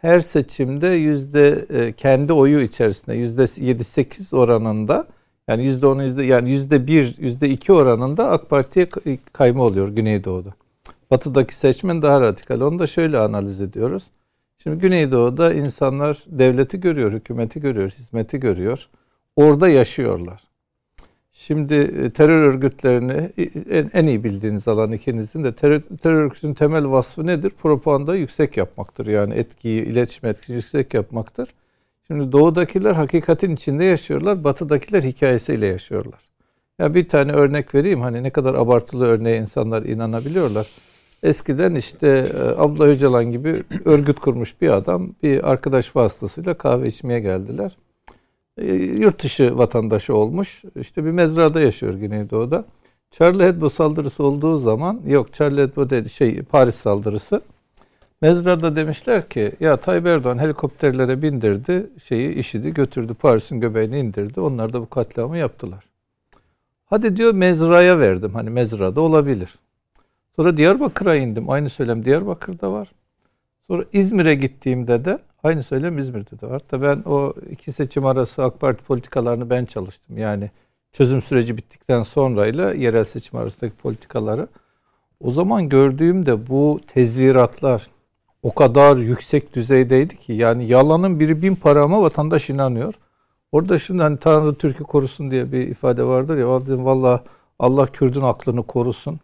her 0.00 0.20
seçimde 0.20 0.86
yüzde 0.86 1.66
e, 1.70 1.92
kendi 1.92 2.32
oyu 2.32 2.60
içerisinde 2.60 3.16
yüzde 3.16 3.42
7-8 3.42 4.36
oranında 4.36 5.06
yani 5.48 5.64
yüzde 5.64 5.86
10 5.86 6.02
yüzde 6.02 6.24
yani 6.24 6.50
yüzde 6.50 6.86
1 6.86 7.14
yüzde 7.18 7.48
2 7.48 7.72
oranında 7.72 8.30
AK 8.30 8.50
Parti'ye 8.50 8.88
kayma 9.32 9.64
oluyor 9.64 9.88
Güneydoğu'da. 9.88 10.54
Batı'daki 11.10 11.56
seçmen 11.56 12.02
daha 12.02 12.20
radikal. 12.20 12.60
Onu 12.60 12.78
da 12.78 12.86
şöyle 12.86 13.18
analiz 13.18 13.60
ediyoruz. 13.60 14.10
Şimdi 14.62 14.78
Güneydoğu'da 14.78 15.52
insanlar 15.54 16.24
devleti 16.26 16.80
görüyor, 16.80 17.12
hükümeti 17.12 17.60
görüyor, 17.60 17.90
hizmeti 17.90 18.40
görüyor. 18.40 18.88
Orada 19.36 19.68
yaşıyorlar. 19.68 20.47
Şimdi 21.40 21.74
e, 21.74 22.10
terör 22.10 22.42
örgütlerini 22.42 23.30
en, 23.70 23.90
en 23.92 24.06
iyi 24.06 24.24
bildiğiniz 24.24 24.68
alan 24.68 24.92
ikinizin 24.92 25.44
de 25.44 25.52
terör, 25.52 25.80
terör 26.02 26.22
örgütünün 26.22 26.54
temel 26.54 26.90
vasfı 26.90 27.26
nedir? 27.26 27.50
Propaganda 27.50 28.14
yüksek 28.14 28.56
yapmaktır. 28.56 29.06
Yani 29.06 29.34
etkiyi, 29.34 29.82
iletişim 29.82 30.28
etkisi 30.28 30.52
yüksek 30.52 30.94
yapmaktır. 30.94 31.48
Şimdi 32.06 32.32
doğudakiler 32.32 32.92
hakikatin 32.92 33.54
içinde 33.54 33.84
yaşıyorlar, 33.84 34.44
batıdakiler 34.44 35.02
hikayesiyle 35.02 35.66
yaşıyorlar. 35.66 36.20
Ya 36.78 36.94
bir 36.94 37.08
tane 37.08 37.32
örnek 37.32 37.74
vereyim 37.74 38.00
hani 38.00 38.22
ne 38.22 38.30
kadar 38.30 38.54
abartılı 38.54 39.06
örneğe 39.06 39.38
insanlar 39.38 39.82
inanabiliyorlar. 39.82 40.66
Eskiden 41.22 41.74
işte 41.74 42.08
e, 42.08 42.60
Abla 42.60 42.84
Öcalan 42.84 43.32
gibi 43.32 43.62
örgüt 43.84 44.20
kurmuş 44.20 44.60
bir 44.60 44.68
adam 44.68 45.14
bir 45.22 45.50
arkadaş 45.50 45.96
vasıtasıyla 45.96 46.54
kahve 46.54 46.86
içmeye 46.86 47.20
geldiler. 47.20 47.76
E, 48.58 48.74
yurt 48.74 49.22
dışı 49.22 49.58
vatandaşı 49.58 50.14
olmuş. 50.14 50.62
İşte 50.80 51.04
bir 51.04 51.10
mezrada 51.10 51.60
yaşıyor 51.60 51.94
Güneydoğu'da. 51.94 52.64
Charlie 53.10 53.44
Hebdo 53.44 53.68
saldırısı 53.68 54.24
olduğu 54.24 54.58
zaman 54.58 55.00
yok 55.06 55.32
Charlie 55.32 55.62
Hebdo 55.62 55.90
dedi 55.90 56.10
şey 56.10 56.42
Paris 56.42 56.74
saldırısı. 56.74 57.42
Mezrada 58.20 58.76
demişler 58.76 59.28
ki 59.28 59.52
ya 59.60 59.76
Tayyip 59.76 60.06
Erdoğan 60.06 60.38
helikopterlere 60.38 61.22
bindirdi 61.22 61.86
şeyi 62.04 62.34
işidi 62.34 62.74
götürdü 62.74 63.14
Paris'in 63.14 63.60
göbeğini 63.60 63.98
indirdi. 63.98 64.40
Onlar 64.40 64.72
da 64.72 64.80
bu 64.80 64.88
katliamı 64.88 65.38
yaptılar. 65.38 65.84
Hadi 66.84 67.16
diyor 67.16 67.34
mezraya 67.34 67.98
verdim. 67.98 68.30
Hani 68.34 68.50
mezrada 68.50 69.00
olabilir. 69.00 69.54
Sonra 70.36 70.56
Diyarbakır'a 70.56 71.16
indim. 71.16 71.50
Aynı 71.50 71.70
söylem 71.70 72.04
Diyarbakır'da 72.04 72.72
var. 72.72 72.88
Sonra 73.66 73.84
İzmir'e 73.92 74.34
gittiğimde 74.34 75.04
de 75.04 75.18
aynı 75.42 75.62
söylem 75.62 75.98
İzmir'de 75.98 76.40
de 76.40 76.50
var. 76.50 76.62
Da 76.70 76.82
ben 76.82 77.02
o 77.06 77.34
iki 77.50 77.72
seçim 77.72 78.06
arası 78.06 78.44
AK 78.44 78.60
Parti 78.60 78.84
politikalarını 78.84 79.50
ben 79.50 79.64
çalıştım. 79.64 80.18
Yani 80.18 80.50
çözüm 80.92 81.22
süreci 81.22 81.56
bittikten 81.56 82.02
sonrayla 82.02 82.74
yerel 82.74 83.04
seçim 83.04 83.38
arasındaki 83.38 83.76
politikaları. 83.76 84.48
O 85.20 85.30
zaman 85.30 85.68
gördüğümde 85.68 86.48
bu 86.48 86.80
tezviratlar 86.86 87.86
o 88.42 88.54
kadar 88.54 88.96
yüksek 88.96 89.54
düzeydeydi 89.54 90.16
ki 90.16 90.32
yani 90.32 90.66
yalanın 90.66 91.20
biri 91.20 91.42
bin 91.42 91.54
para 91.54 91.82
ama 91.82 92.02
vatandaş 92.02 92.50
inanıyor. 92.50 92.94
Orada 93.52 93.78
şimdi 93.78 94.02
hani 94.02 94.16
Tanrı 94.16 94.54
Türk'ü 94.54 94.84
korusun 94.84 95.30
diye 95.30 95.52
bir 95.52 95.68
ifade 95.68 96.04
vardır 96.04 96.38
ya. 96.38 96.48
Valla 96.84 97.24
Allah 97.58 97.86
Kürdün 97.86 98.20
aklını 98.20 98.62
korusun. 98.62 99.20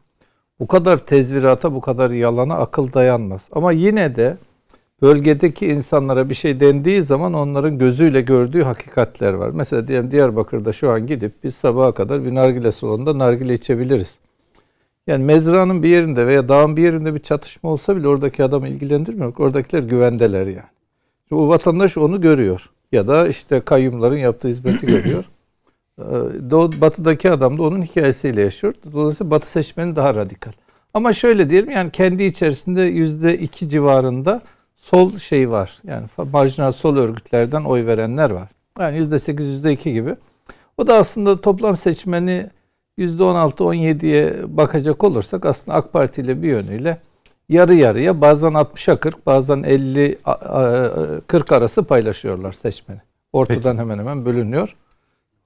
Bu 0.60 0.66
kadar 0.66 0.98
tezvirata, 0.98 1.74
bu 1.74 1.80
kadar 1.80 2.10
yalana 2.10 2.54
akıl 2.54 2.92
dayanmaz. 2.92 3.48
Ama 3.52 3.72
yine 3.72 4.16
de 4.16 4.36
bölgedeki 5.02 5.66
insanlara 5.66 6.30
bir 6.30 6.34
şey 6.34 6.60
dendiği 6.60 7.02
zaman 7.02 7.34
onların 7.34 7.78
gözüyle 7.78 8.20
gördüğü 8.20 8.62
hakikatler 8.62 9.32
var. 9.32 9.50
Mesela 9.50 9.88
diyelim 9.88 10.10
Diyarbakır'da 10.10 10.72
şu 10.72 10.90
an 10.90 11.06
gidip 11.06 11.32
biz 11.44 11.54
sabaha 11.54 11.92
kadar 11.92 12.24
bir 12.24 12.34
nargile 12.34 12.72
salonunda 12.72 13.18
nargile 13.18 13.54
içebiliriz. 13.54 14.18
Yani 15.06 15.24
mezranın 15.24 15.82
bir 15.82 15.88
yerinde 15.88 16.26
veya 16.26 16.48
dağın 16.48 16.76
bir 16.76 16.82
yerinde 16.82 17.14
bir 17.14 17.18
çatışma 17.18 17.70
olsa 17.70 17.96
bile 17.96 18.08
oradaki 18.08 18.44
adamı 18.44 18.68
ilgilendirmiyor. 18.68 19.34
Oradakiler 19.38 19.82
güvendeler 19.82 20.46
yani. 20.46 20.74
O 21.30 21.48
vatandaş 21.48 21.98
onu 21.98 22.20
görüyor. 22.20 22.70
Ya 22.92 23.08
da 23.08 23.28
işte 23.28 23.60
kayyumların 23.60 24.16
yaptığı 24.16 24.48
hizmeti 24.48 24.86
görüyor. 24.86 25.24
Ee, 25.98 26.04
Doğu, 26.50 26.70
batıdaki 26.80 27.30
adam 27.30 27.58
da 27.58 27.62
onun 27.62 27.82
hikayesiyle 27.82 28.40
yaşıyor. 28.40 28.74
Dolayısıyla 28.92 29.30
batı 29.30 29.50
seçmeni 29.50 29.96
daha 29.96 30.14
radikal. 30.14 30.52
Ama 30.94 31.12
şöyle 31.12 31.50
diyelim 31.50 31.70
yani 31.70 31.90
kendi 31.90 32.22
içerisinde 32.24 32.82
yüzde 32.82 33.38
iki 33.38 33.68
civarında 33.68 34.42
sol 34.84 35.18
şey 35.18 35.50
var. 35.50 35.78
Yani 35.84 36.06
marjinal 36.32 36.72
sol 36.72 36.96
örgütlerden 36.96 37.64
oy 37.64 37.86
verenler 37.86 38.30
var. 38.30 38.48
Yani 38.80 38.96
yüzde 38.96 39.18
sekiz, 39.18 39.46
yüzde 39.46 39.72
iki 39.72 39.92
gibi. 39.92 40.16
O 40.78 40.86
da 40.86 40.94
aslında 40.94 41.40
toplam 41.40 41.76
seçmeni 41.76 42.50
yüzde 42.96 43.22
on 43.22 43.34
altı, 43.34 43.64
on 43.64 43.74
yediye 43.74 44.36
bakacak 44.46 45.04
olursak 45.04 45.46
aslında 45.46 45.76
AK 45.76 45.92
Parti 45.92 46.20
ile 46.20 46.42
bir 46.42 46.50
yönüyle 46.50 46.98
yarı 47.48 47.74
yarıya 47.74 48.20
bazen 48.20 48.52
60'a 48.52 48.96
40 48.96 49.26
bazen 49.26 49.62
50 49.62 50.18
40 51.26 51.52
arası 51.52 51.82
paylaşıyorlar 51.82 52.52
seçmeni. 52.52 53.00
Ortadan 53.32 53.76
Peki. 53.76 53.78
hemen 53.78 53.98
hemen 53.98 54.24
bölünüyor. 54.24 54.76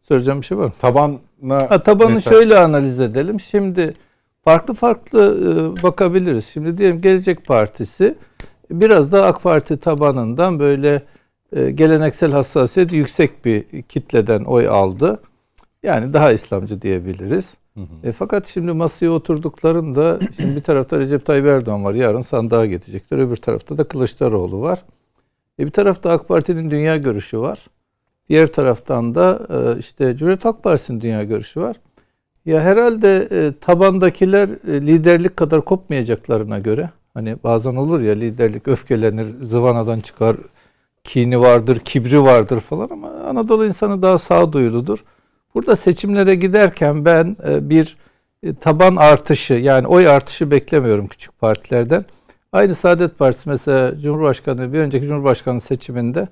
Söyleyeceğim 0.02 0.40
bir 0.40 0.46
şey 0.46 0.58
var 0.58 0.64
mı? 0.64 0.72
Tabanla 0.80 1.70
ha, 1.70 1.82
tabanı 1.82 2.10
mesela... 2.10 2.36
şöyle 2.36 2.58
analiz 2.58 3.00
edelim. 3.00 3.40
Şimdi 3.40 3.92
farklı 4.44 4.74
farklı 4.74 5.20
e, 5.20 5.82
bakabiliriz. 5.82 6.46
Şimdi 6.46 6.78
diyelim 6.78 7.00
Gelecek 7.00 7.46
Partisi 7.46 8.14
biraz 8.70 9.12
da 9.12 9.26
AK 9.26 9.42
Parti 9.42 9.76
tabanından 9.76 10.58
böyle 10.58 11.02
e, 11.52 11.70
geleneksel 11.70 12.32
hassasiyet 12.32 12.92
yüksek 12.92 13.44
bir 13.44 13.82
kitleden 13.82 14.44
oy 14.44 14.68
aldı. 14.68 15.20
Yani 15.82 16.12
daha 16.12 16.32
İslamcı 16.32 16.82
diyebiliriz. 16.82 17.56
Hı 17.74 17.80
hı. 17.80 18.08
E, 18.08 18.12
fakat 18.12 18.46
şimdi 18.46 18.72
masaya 18.72 19.10
oturduklarında 19.10 20.20
şimdi 20.36 20.56
bir 20.56 20.62
tarafta 20.62 20.98
Recep 20.98 21.26
Tayyip 21.26 21.46
Erdoğan 21.46 21.84
var. 21.84 21.94
Yarın 21.94 22.20
sandığa 22.20 22.66
gidecekler. 22.66 23.18
Öbür 23.18 23.36
tarafta 23.36 23.78
da 23.78 23.84
Kılıçdaroğlu 23.84 24.60
var. 24.60 24.84
E, 25.58 25.66
bir 25.66 25.70
tarafta 25.70 26.10
AK 26.10 26.28
Parti'nin 26.28 26.70
dünya 26.70 26.96
görüşü 26.96 27.38
var. 27.38 27.66
Diğer 28.28 28.46
taraftan 28.46 29.14
da 29.14 29.46
e, 29.50 29.78
işte 29.78 30.16
Cumhuriyet 30.16 30.44
Halk 30.44 30.62
Partisi'nin 30.62 31.00
dünya 31.00 31.24
görüşü 31.24 31.60
var. 31.60 31.76
Ya 32.46 32.60
herhalde 32.60 33.28
e, 33.30 33.52
tabandakiler 33.60 34.48
e, 34.48 34.86
liderlik 34.86 35.36
kadar 35.36 35.64
kopmayacaklarına 35.64 36.58
göre 36.58 36.90
hani 37.18 37.36
bazen 37.44 37.76
olur 37.76 38.00
ya 38.00 38.14
liderlik 38.14 38.68
öfkelenir, 38.68 39.26
zıvanadan 39.42 40.00
çıkar, 40.00 40.36
kini 41.04 41.40
vardır, 41.40 41.78
kibri 41.78 42.22
vardır 42.22 42.60
falan 42.60 42.88
ama 42.90 43.10
Anadolu 43.10 43.66
insanı 43.66 44.02
daha 44.02 44.18
sağduyuludur. 44.18 45.04
Burada 45.54 45.76
seçimlere 45.76 46.34
giderken 46.34 47.04
ben 47.04 47.36
bir 47.42 47.96
taban 48.60 48.96
artışı 48.96 49.54
yani 49.54 49.86
oy 49.86 50.08
artışı 50.08 50.50
beklemiyorum 50.50 51.06
küçük 51.06 51.38
partilerden. 51.40 52.04
Aynı 52.52 52.74
Saadet 52.74 53.18
Partisi 53.18 53.48
mesela 53.48 53.98
Cumhurbaşkanı 53.98 54.72
bir 54.72 54.78
önceki 54.78 55.06
Cumhurbaşkanı 55.06 55.60
seçiminde 55.60 56.28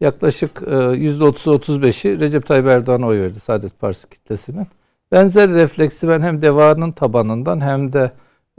yaklaşık 0.00 0.50
%30-35'i 0.56 2.20
Recep 2.20 2.46
Tayyip 2.46 2.66
Erdoğan'a 2.66 3.06
oy 3.06 3.20
verdi 3.20 3.40
Saadet 3.40 3.80
Partisi 3.80 4.10
kitlesinin. 4.10 4.66
Benzer 5.12 5.50
refleksi 5.50 6.08
ben 6.08 6.20
hem 6.20 6.42
Deva'nın 6.42 6.92
tabanından 6.92 7.60
hem 7.60 7.92
de 7.92 8.04
e, 8.04 8.10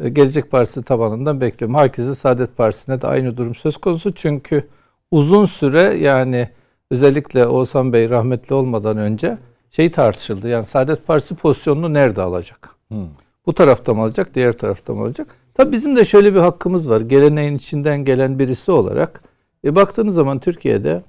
Gelecek 0.03 0.51
Partisi 0.51 0.83
tabanından 0.83 1.41
bekliyorum. 1.41 1.75
Herkese 1.75 2.15
Saadet 2.15 2.57
Partisi'ne 2.57 3.01
de 3.01 3.07
aynı 3.07 3.37
durum 3.37 3.55
söz 3.55 3.77
konusu. 3.77 4.13
Çünkü 4.13 4.67
uzun 5.11 5.45
süre 5.45 5.81
yani 5.97 6.49
özellikle 6.91 7.47
Oğuzhan 7.47 7.93
Bey 7.93 8.09
rahmetli 8.09 8.55
olmadan 8.55 8.97
önce 8.97 9.37
şey 9.71 9.91
tartışıldı. 9.91 10.47
Yani 10.47 10.65
Saadet 10.65 11.07
Partisi 11.07 11.35
pozisyonunu 11.35 11.93
nerede 11.93 12.21
alacak? 12.21 12.69
Hmm. 12.87 13.07
Bu 13.45 13.53
tarafta 13.53 13.93
mı 13.93 14.01
alacak, 14.01 14.35
diğer 14.35 14.53
tarafta 14.53 14.93
mı 14.93 15.01
alacak? 15.01 15.27
Tabii 15.53 15.71
bizim 15.71 15.95
de 15.95 16.05
şöyle 16.05 16.33
bir 16.33 16.39
hakkımız 16.39 16.89
var. 16.89 17.01
Geleneğin 17.01 17.55
içinden 17.55 18.05
gelen 18.05 18.39
birisi 18.39 18.71
olarak. 18.71 19.23
E 19.65 19.75
baktığınız 19.75 20.15
zaman 20.15 20.39
Türkiye'de 20.39 21.03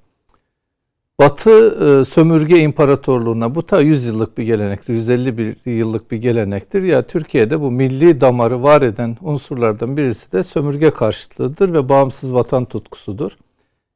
Batı 1.21 2.01
e, 2.01 2.05
sömürge 2.05 2.61
imparatorluğuna 2.61 3.55
bu 3.55 3.63
ta 3.63 3.81
100 3.81 4.07
yıllık 4.07 4.39
bir 4.39 4.45
gelenektir, 4.45 4.95
150 4.95 5.39
bir 5.39 5.71
yıllık 5.71 6.11
bir 6.11 6.17
gelenektir. 6.17 6.83
Ya 6.83 7.07
Türkiye'de 7.07 7.61
bu 7.61 7.71
milli 7.71 8.21
damarı 8.21 8.63
var 8.63 8.83
eden 8.83 9.17
unsurlardan 9.21 9.97
birisi 9.97 10.33
de 10.33 10.43
sömürge 10.43 10.91
karşıtlığıdır 10.91 11.75
ve 11.75 11.89
bağımsız 11.89 12.35
vatan 12.35 12.65
tutkusudur. 12.65 13.33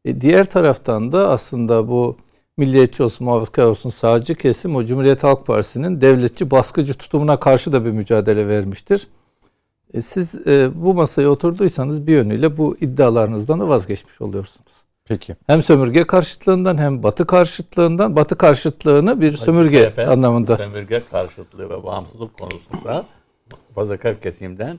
E, 0.05 0.21
diğer 0.21 0.51
taraftan 0.51 1.13
da 1.13 1.29
aslında 1.29 1.89
bu 1.89 2.17
milliyetçi 2.57 3.03
olsun, 3.03 3.25
muhafazakar 3.25 3.65
olsun 3.65 3.91
sağcı 3.91 4.35
kesim 4.35 4.77
o 4.77 4.85
Cumhuriyet 4.85 5.25
Halk 5.25 5.47
Partisi'nin 5.47 6.01
devletçi 6.01 6.51
baskıcı 6.51 6.95
tutumuna 6.95 7.41
karşı 7.41 7.73
da 7.73 7.85
bir 7.85 7.91
mücadele 7.91 8.49
vermiştir. 8.49 9.09
E, 9.95 10.03
siz 10.03 10.47
e, 10.47 10.71
bu 10.75 10.95
masaya 10.95 11.29
oturduysanız 11.29 12.07
bir 12.07 12.13
yönüyle 12.13 12.57
bu 12.57 12.77
iddialarınızdan 12.81 13.61
da 13.61 13.69
vazgeçmiş 13.69 14.21
oluyorsunuz. 14.21 14.82
Peki. 15.13 15.37
Hem 15.47 15.63
sömürge 15.63 16.05
karşıtlığından 16.05 16.79
hem 16.79 17.03
batı 17.03 17.27
karşıtlığından, 17.27 18.17
batı 18.17 18.39
karşıtlığını 18.39 19.21
bir 19.21 19.37
sömürge 19.37 19.79
Efendim, 19.79 20.13
anlamında. 20.13 20.57
Sömürge 20.57 21.03
karşıtlığı 21.11 21.71
ve 21.71 21.85
bağımsızlık 21.85 22.39
konusunda 22.39 23.05
muhafazakar 23.51 24.21
kesimden 24.21 24.79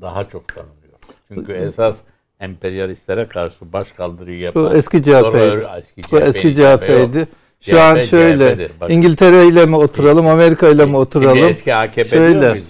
daha 0.00 0.28
çok 0.28 0.48
tanınıyor. 0.48 0.98
Çünkü 1.28 1.52
esas 1.52 2.00
emperyalistlere 2.40 3.28
karşı 3.28 3.72
baş 3.72 3.92
kaldırıyı 3.92 4.38
yapan... 4.38 4.64
Bu 4.64 4.74
eski 4.74 5.02
CHP'ydi. 5.02 5.66
Eski 5.78 6.02
Bu 6.12 6.18
eski 6.20 6.54
CHP'ydi. 6.54 7.28
Şu 7.60 7.70
CHP, 7.70 7.78
an 7.78 8.00
şöyle 8.00 8.68
İngiltere 8.88 9.46
ile 9.46 9.66
mi 9.66 9.76
oturalım, 9.76 10.26
Amerika 10.26 10.68
ile 10.68 10.86
mi 10.86 10.96
oturalım? 10.96 11.44
Eski 11.44 11.74
AKP 11.74 12.08
şöyle, 12.08 12.40
diyor 12.40 12.50
muyuz? 12.50 12.66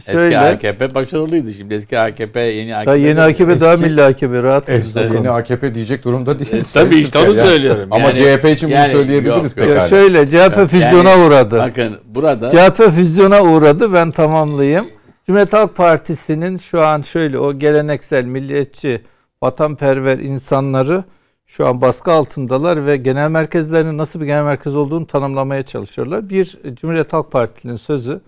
Şöyle, 0.00 0.26
eski 0.26 0.38
AKP 0.38 0.94
başarılıydı. 0.94 1.52
Şimdi 1.52 1.74
eski 1.74 1.98
AKP 1.98 2.40
yeni 2.40 2.76
AKP. 2.76 2.90
Da 2.90 2.96
yeni 2.96 3.20
AKP 3.20 3.60
daha 3.60 3.76
milli 3.76 4.02
AKP 4.02 4.42
rahat. 4.42 4.68
Eski, 4.68 4.98
yeni 4.98 5.30
AKP 5.30 5.74
diyecek 5.74 6.04
durumda 6.04 6.38
değiliz. 6.38 6.76
E, 6.76 6.80
tabii 6.80 6.96
işte 6.96 7.18
onu 7.18 7.36
yani. 7.36 7.48
söylüyorum. 7.48 7.88
Ama 7.90 8.04
yani, 8.04 8.14
CHP 8.14 8.44
için 8.44 8.68
yani, 8.68 8.84
bunu 8.84 9.00
söyleyebiliriz 9.00 9.44
yok, 9.44 9.54
pekala. 9.54 9.88
Şöyle 9.88 10.26
CHP 10.26 10.34
yani, 10.34 10.66
füzyona 10.66 11.26
uğradı. 11.26 11.58
Bakın 11.58 11.98
burada. 12.14 12.50
CHP 12.50 12.90
füzyona 12.90 13.42
uğradı 13.42 13.92
ben 13.92 14.10
tamamlayayım. 14.10 14.86
Cumhuriyet 15.26 15.52
Halk 15.52 15.76
Partisi'nin 15.76 16.56
şu 16.56 16.82
an 16.82 17.02
şöyle 17.02 17.38
o 17.38 17.58
geleneksel 17.58 18.24
milliyetçi 18.24 19.02
vatanperver 19.42 20.18
insanları 20.18 21.04
şu 21.46 21.66
an 21.66 21.80
baskı 21.80 22.12
altındalar 22.12 22.86
ve 22.86 22.96
genel 22.96 23.30
merkezlerinin 23.30 23.98
nasıl 23.98 24.20
bir 24.20 24.26
genel 24.26 24.44
merkez 24.44 24.76
olduğunu 24.76 25.06
tanımlamaya 25.06 25.62
çalışıyorlar. 25.62 26.30
Bir 26.30 26.58
Cumhuriyet 26.74 27.12
Halk 27.12 27.32
Partisi'nin 27.32 27.76
sözü 27.76 28.20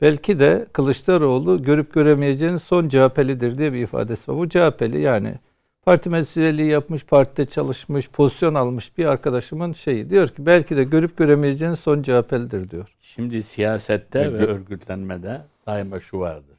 belki 0.00 0.38
de 0.38 0.66
Kılıçdaroğlu 0.72 1.62
görüp 1.62 1.94
göremeyeceğiniz 1.94 2.62
son 2.62 2.88
CHP'lidir 2.88 3.58
diye 3.58 3.72
bir 3.72 3.82
ifadesi 3.82 4.30
var. 4.32 4.38
Bu 4.38 4.48
CHP'li 4.48 5.00
yani 5.00 5.34
parti 5.82 6.10
mesuliyeliği 6.10 6.70
yapmış, 6.70 7.04
partide 7.04 7.44
çalışmış, 7.44 8.10
pozisyon 8.10 8.54
almış 8.54 8.98
bir 8.98 9.04
arkadaşımın 9.04 9.72
şeyi. 9.72 10.10
Diyor 10.10 10.28
ki 10.28 10.46
belki 10.46 10.76
de 10.76 10.84
görüp 10.84 11.16
göremeyeceğiniz 11.16 11.80
son 11.80 12.02
CHP'lidir 12.02 12.70
diyor. 12.70 12.96
Şimdi 13.00 13.42
siyasette 13.42 14.32
ve 14.32 14.36
örgütlenmede 14.36 15.40
daima 15.66 16.00
şu 16.00 16.20
vardır. 16.20 16.56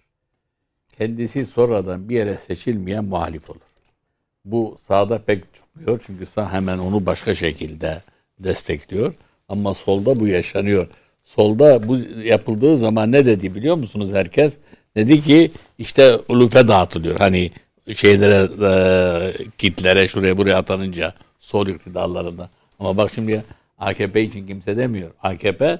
Kendisi 0.97 1.45
sonradan 1.45 2.09
bir 2.09 2.15
yere 2.15 2.37
seçilmeyen 2.37 3.05
muhalif 3.05 3.49
olur. 3.49 3.59
Bu 4.45 4.75
sağda 4.81 5.19
pek 5.19 5.53
çıkmıyor 5.53 6.01
çünkü 6.05 6.25
sağ 6.25 6.53
hemen 6.53 6.77
onu 6.77 7.05
başka 7.05 7.35
şekilde 7.35 8.01
destekliyor. 8.39 9.13
Ama 9.49 9.73
solda 9.73 10.19
bu 10.19 10.27
yaşanıyor 10.27 10.87
solda 11.35 11.87
bu 11.87 11.97
yapıldığı 12.23 12.77
zaman 12.77 13.11
ne 13.11 13.25
dedi 13.25 13.55
biliyor 13.55 13.75
musunuz 13.75 14.13
herkes? 14.13 14.57
Dedi 14.95 15.21
ki 15.21 15.51
işte 15.77 16.15
ulufe 16.29 16.67
dağıtılıyor. 16.67 17.17
Hani 17.19 17.51
şeylere 17.95 18.49
e, 18.69 19.33
kitlere 19.57 20.07
şuraya 20.07 20.37
buraya 20.37 20.57
atanınca 20.57 21.13
sol 21.39 21.67
iktidarlarında. 21.67 22.49
Ama 22.79 22.97
bak 22.97 23.11
şimdi 23.15 23.43
AKP 23.77 24.21
için 24.21 24.47
kimse 24.47 24.77
demiyor. 24.77 25.11
AKP 25.23 25.79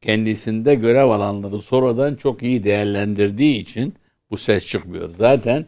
kendisinde 0.00 0.74
görev 0.74 1.06
alanları 1.08 1.62
sonradan 1.62 2.14
çok 2.14 2.42
iyi 2.42 2.64
değerlendirdiği 2.64 3.58
için 3.58 3.94
bu 4.30 4.38
ses 4.38 4.66
çıkmıyor. 4.66 5.10
Zaten 5.18 5.66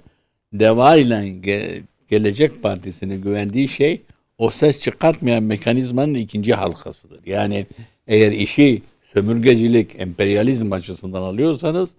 Deva 0.52 0.96
ile 0.96 1.14
Ge- 1.14 1.82
Gelecek 2.10 2.62
Partisi'ne 2.62 3.16
güvendiği 3.16 3.68
şey 3.68 4.02
o 4.38 4.50
ses 4.50 4.80
çıkartmayan 4.80 5.42
mekanizmanın 5.42 6.14
ikinci 6.14 6.54
halkasıdır. 6.54 7.20
Yani 7.26 7.66
eğer 8.06 8.32
işi 8.32 8.82
sömürgecilik, 9.12 10.00
emperyalizm 10.00 10.72
açısından 10.72 11.22
alıyorsanız 11.22 11.90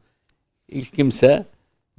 hiç 0.72 0.90
kimse 0.90 1.45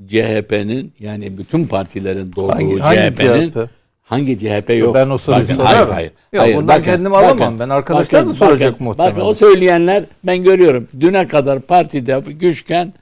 CHP'nin 0.06 0.92
yani 1.00 1.38
bütün 1.38 1.66
partilerin 1.66 2.32
doğduğu 2.36 2.52
Hangi, 2.52 2.78
hangi 2.78 3.16
CHP'nin 3.16 3.50
CHP? 3.50 3.68
hangi 4.02 4.38
CHP 4.38 4.70
yok. 4.70 4.94
Ben 4.94 5.10
o 5.10 5.18
soruyu 5.18 5.48
Bakın, 5.48 5.64
hayır, 5.64 5.88
hayır, 5.88 6.10
Yok, 6.32 6.42
hayır. 6.42 6.56
bundan 6.56 6.82
kendim 6.82 7.14
alamam. 7.14 7.58
Ben 7.58 7.68
arkadaşlar 7.68 8.28
da 8.28 8.34
soracak 8.34 8.80
muhtemelen. 8.80 9.16
Bakın 9.16 9.26
o 9.26 9.34
söyleyenler 9.34 10.04
ben 10.24 10.42
görüyorum. 10.42 10.88
Düne 11.00 11.26
kadar 11.26 11.60
partide 11.60 12.22
güçken 12.26 12.92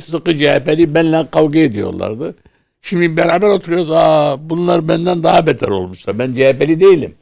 sıkı 0.00 0.36
CHP'li 0.36 0.94
benimle 0.94 1.26
kavga 1.30 1.58
ediyorlardı. 1.58 2.34
Şimdi 2.80 3.16
beraber 3.16 3.48
oturuyoruz. 3.48 3.90
Aa, 3.90 4.50
bunlar 4.50 4.88
benden 4.88 5.22
daha 5.22 5.46
beter 5.46 5.68
olmuşlar. 5.68 6.18
Ben 6.18 6.32
CHP'li 6.32 6.80
değilim. 6.80 7.14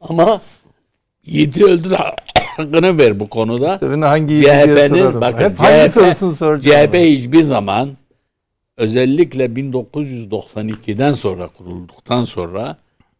Ama 0.00 0.40
Yiğit'i 1.26 1.64
öldür 1.64 1.90
hakkını 1.90 2.98
ver 2.98 3.20
bu 3.20 3.28
konuda. 3.28 3.78
Tabii 3.78 4.00
hangi 4.00 4.42
CHP'nin 4.42 5.20
bakın 5.20 5.44
Hep 5.44 5.58
hangi 5.60 5.88
CHP, 5.88 5.94
sorusunu 5.94 6.34
soracağım. 6.34 6.86
CHP 6.86 6.94
hiçbir 6.94 7.42
zaman 7.42 7.90
özellikle 8.76 9.44
1992'den 9.44 11.12
sonra 11.12 11.48
kurulduktan 11.48 12.24
sonra 12.24 12.76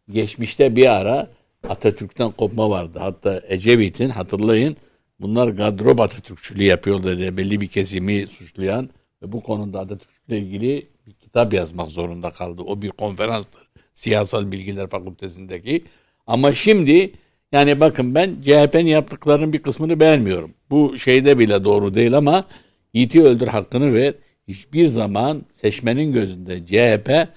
geçmişte 0.09 0.75
bir 0.75 0.95
ara 0.95 1.27
Atatürk'ten 1.69 2.31
kopma 2.31 2.69
vardı. 2.69 2.99
Hatta 3.01 3.41
Ecevit'in 3.47 4.09
hatırlayın 4.09 4.77
bunlar 5.19 5.47
gadrop 5.47 6.01
Atatürkçülüğü 6.01 6.63
yapıyorlar 6.63 7.17
diye 7.17 7.37
belli 7.37 7.61
bir 7.61 7.67
kesimi 7.67 8.27
suçlayan 8.27 8.89
ve 9.23 9.31
bu 9.31 9.43
konuda 9.43 9.79
Atatürk'le 9.79 10.29
ilgili 10.31 10.87
bir 11.07 11.13
kitap 11.13 11.53
yazmak 11.53 11.91
zorunda 11.91 12.29
kaldı. 12.29 12.61
O 12.61 12.81
bir 12.81 12.89
konferanstır. 12.89 13.67
Siyasal 13.93 14.51
Bilgiler 14.51 14.87
Fakültesindeki. 14.87 15.83
Ama 16.27 16.53
şimdi 16.53 17.11
yani 17.51 17.79
bakın 17.79 18.15
ben 18.15 18.35
CHP'nin 18.41 18.85
yaptıklarının 18.89 19.53
bir 19.53 19.61
kısmını 19.61 19.99
beğenmiyorum. 19.99 20.53
Bu 20.69 20.97
şeyde 20.97 21.39
bile 21.39 21.63
doğru 21.63 21.93
değil 21.93 22.17
ama 22.17 22.45
Yiğit'i 22.93 23.23
öldür 23.23 23.47
hakkını 23.47 23.93
ver. 23.93 24.13
Hiçbir 24.47 24.87
zaman 24.87 25.41
seçmenin 25.51 26.13
gözünde 26.13 26.65
CHP 26.65 27.27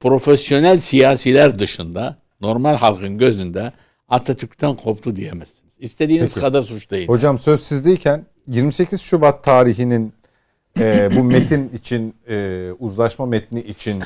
profesyonel 0.00 0.78
siyasiler 0.78 1.58
dışında 1.58 2.16
normal 2.40 2.76
halkın 2.76 3.18
gözünde 3.18 3.72
Atatürk'ten 4.08 4.76
koptu 4.76 5.16
diyemezsiniz. 5.16 5.74
İstediğiniz 5.78 6.34
Peki. 6.34 6.40
kadar 6.40 6.62
suçlayın. 6.62 7.08
Hocam 7.08 7.38
söz 7.38 7.60
sizdeyken 7.60 8.26
28 8.46 9.00
Şubat 9.00 9.44
tarihinin 9.44 10.12
e, 10.78 11.10
bu 11.16 11.24
metin 11.24 11.68
için 11.68 12.14
e, 12.28 12.68
uzlaşma 12.78 13.26
metni 13.26 13.60
için 13.60 14.02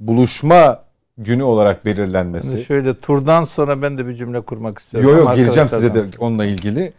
buluşma 0.00 0.84
günü 1.18 1.42
olarak 1.42 1.84
belirlenmesi. 1.84 2.48
Şimdi 2.48 2.64
şöyle 2.64 3.00
turdan 3.00 3.44
sonra 3.44 3.82
ben 3.82 3.98
de 3.98 4.06
bir 4.06 4.14
cümle 4.14 4.40
kurmak 4.40 4.78
istiyorum. 4.78 5.10
Yo 5.10 5.16
yo 5.16 5.22
Ama 5.22 5.34
geleceğim 5.34 5.68
size 5.68 5.94
de 5.94 6.02
onunla 6.18 6.44
ilgili. 6.44 6.92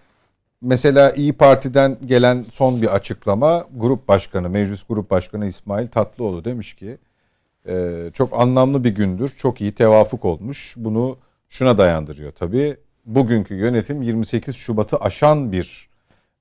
Mesela 0.61 1.11
İyi 1.11 1.33
Parti'den 1.33 1.97
gelen 2.05 2.45
son 2.51 2.81
bir 2.81 2.95
açıklama 2.95 3.65
Grup 3.75 4.07
Başkanı, 4.07 4.49
Meclis 4.49 4.83
Grup 4.83 5.11
Başkanı 5.11 5.45
İsmail 5.45 5.87
Tatlıoğlu 5.87 6.45
demiş 6.45 6.73
ki 6.73 6.97
e, 7.67 7.93
çok 8.13 8.41
anlamlı 8.41 8.83
bir 8.83 8.89
gündür, 8.89 9.29
çok 9.37 9.61
iyi 9.61 9.71
tevafuk 9.71 10.25
olmuş. 10.25 10.73
Bunu 10.77 11.17
şuna 11.49 11.77
dayandırıyor 11.77 12.31
tabii. 12.31 12.77
Bugünkü 13.05 13.55
yönetim 13.55 14.01
28 14.01 14.55
Şubat'ı 14.55 14.97
aşan 14.97 15.51
bir 15.51 15.89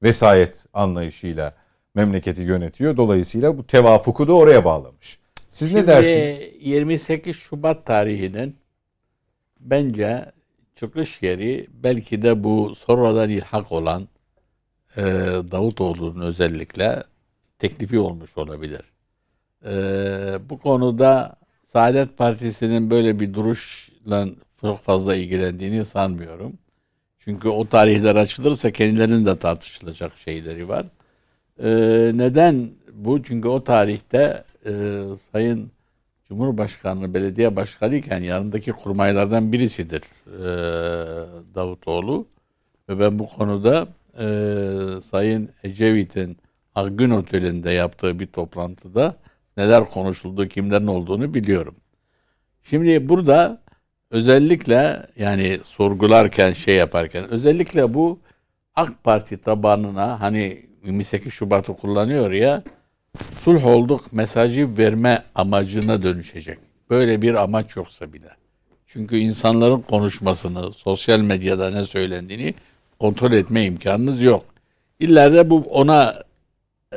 vesayet 0.03 0.67
anlayışıyla 0.73 1.55
memleketi 1.95 2.43
yönetiyor. 2.43 2.97
Dolayısıyla 2.97 3.59
bu 3.59 3.67
tevafuku 3.67 4.29
da 4.29 4.33
oraya 4.33 4.65
bağlamış. 4.65 5.19
Siz 5.55 5.71
ne 5.71 5.79
Şimdi 5.79 5.87
dersiniz? 5.87 6.43
28 6.61 7.37
Şubat 7.37 7.87
tarihinin 7.87 8.57
bence 9.61 10.33
çıkış 10.77 11.23
yeri 11.23 11.67
belki 11.73 12.23
de 12.23 12.45
bu 12.45 12.75
sonradan 12.75 13.31
ilhak 13.31 13.73
olan 13.73 14.09
e, 14.97 15.03
Davutoğlu'nun 15.51 16.21
özellikle 16.21 17.05
teklifi 17.59 17.99
olmuş 17.99 18.39
olabilir. 18.39 18.81
E, 19.65 19.73
bu 20.51 20.59
konuda 20.59 21.37
Saadet 21.67 22.19
Partisi'nin 22.19 22.91
böyle 22.91 23.21
bir 23.21 23.35
duruşla 23.35 24.29
çok 24.61 24.79
fazla 24.79 25.15
ilgilendiğini 25.15 25.85
sanmıyorum. 25.85 26.53
Çünkü 27.19 27.49
o 27.49 27.69
tarihler 27.69 28.17
açılırsa 28.17 28.71
kendilerinin 28.71 29.27
de 29.27 29.39
tartışılacak 29.39 30.17
şeyleri 30.17 30.69
var. 30.69 30.87
E, 31.59 31.69
neden 32.19 32.71
bu? 32.93 33.23
Çünkü 33.23 33.49
o 33.49 33.65
tarihte 33.65 34.45
e, 34.67 35.03
Sayın 35.33 35.71
Cumhurbaşkanı 36.29 37.15
belediye 37.15 37.57
başkanı 37.57 37.95
iken 37.95 38.23
yanındaki 38.23 38.73
kurmaylardan 38.73 39.53
birisidir 39.53 40.03
e, 40.27 40.45
Davutoğlu. 41.55 42.27
Ve 42.89 43.01
ben 43.01 43.19
bu 43.19 43.29
konuda 43.29 43.89
e, 44.19 44.27
Sayın 45.03 45.51
Ecevit'in 45.63 46.37
Akgün 46.75 47.11
Oteli'nde 47.11 47.71
yaptığı 47.71 48.21
bir 48.21 48.27
toplantıda 48.27 49.17
neler 49.57 49.91
konuşulduğu, 49.91 50.49
kimlerin 50.49 50.87
olduğunu 50.87 51.35
biliyorum. 51.35 51.75
Şimdi 52.63 53.09
burada 53.09 53.63
özellikle 54.11 55.07
yani 55.17 55.59
sorgularken 55.63 56.53
şey 56.53 56.77
yaparken 56.77 57.29
özellikle 57.29 57.95
bu 57.95 58.21
AK 58.75 59.05
Parti 59.05 59.39
tabanına 59.39 60.21
hani 60.21 60.67
28 60.85 61.33
Şubat'ı 61.33 61.77
kullanıyor 61.77 62.31
ya 62.31 62.63
sulh 63.41 63.67
olduk 63.67 64.13
mesajı 64.13 64.79
verme 64.79 65.23
amacına 65.35 66.03
dönüşecek. 66.03 66.59
Böyle 66.91 67.23
bir 67.23 67.35
amaç 67.35 67.77
yoksa 67.77 68.13
bile. 68.13 68.29
Çünkü 68.87 69.17
insanların 69.17 69.81
konuşmasını, 69.81 70.73
sosyal 70.73 71.21
medyada 71.21 71.71
ne 71.71 71.85
söylendiğini 71.85 72.55
kontrol 72.99 73.33
etme 73.33 73.65
imkanınız 73.65 74.23
yok. 74.23 74.45
İleride 75.01 75.51
bu 75.51 75.61
ona 75.71 76.15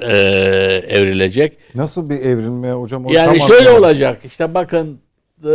e, 0.02 0.12
evrilecek. 0.88 1.58
Nasıl 1.76 2.10
bir 2.10 2.16
evrilme 2.20 2.72
hocam? 2.72 3.06
O 3.06 3.12
Yani 3.12 3.40
şöyle 3.40 3.70
anlamadım. 3.70 3.84
olacak. 3.84 4.22
İşte 4.26 4.54
bakın 4.54 5.00
e, 5.44 5.50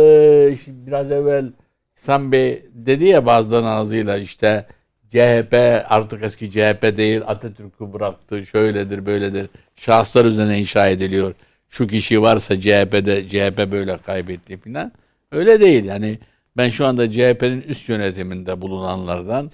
biraz 0.67 1.11
evvel 1.11 1.51
İhsan 1.97 2.31
Bey 2.31 2.65
dedi 2.73 3.05
ya 3.05 3.25
bazıların 3.25 3.65
ağzıyla 3.65 4.17
işte 4.17 4.65
CHP 5.13 5.53
artık 5.89 6.23
eski 6.23 6.51
CHP 6.51 6.97
değil 6.97 7.21
Atatürk'ü 7.27 7.93
bıraktı 7.93 8.45
şöyledir 8.45 9.05
böyledir. 9.05 9.49
Şahıslar 9.75 10.25
üzerine 10.25 10.59
inşa 10.59 10.87
ediliyor. 10.87 11.33
Şu 11.69 11.87
kişi 11.87 12.21
varsa 12.21 12.61
CHP'de 12.61 13.27
CHP 13.27 13.71
böyle 13.71 13.97
kaybetti 13.97 14.57
filan. 14.57 14.91
Öyle 15.31 15.59
değil 15.59 15.85
yani 15.85 16.19
ben 16.57 16.69
şu 16.69 16.85
anda 16.85 17.11
CHP'nin 17.11 17.61
üst 17.61 17.89
yönetiminde 17.89 18.61
bulunanlardan 18.61 19.51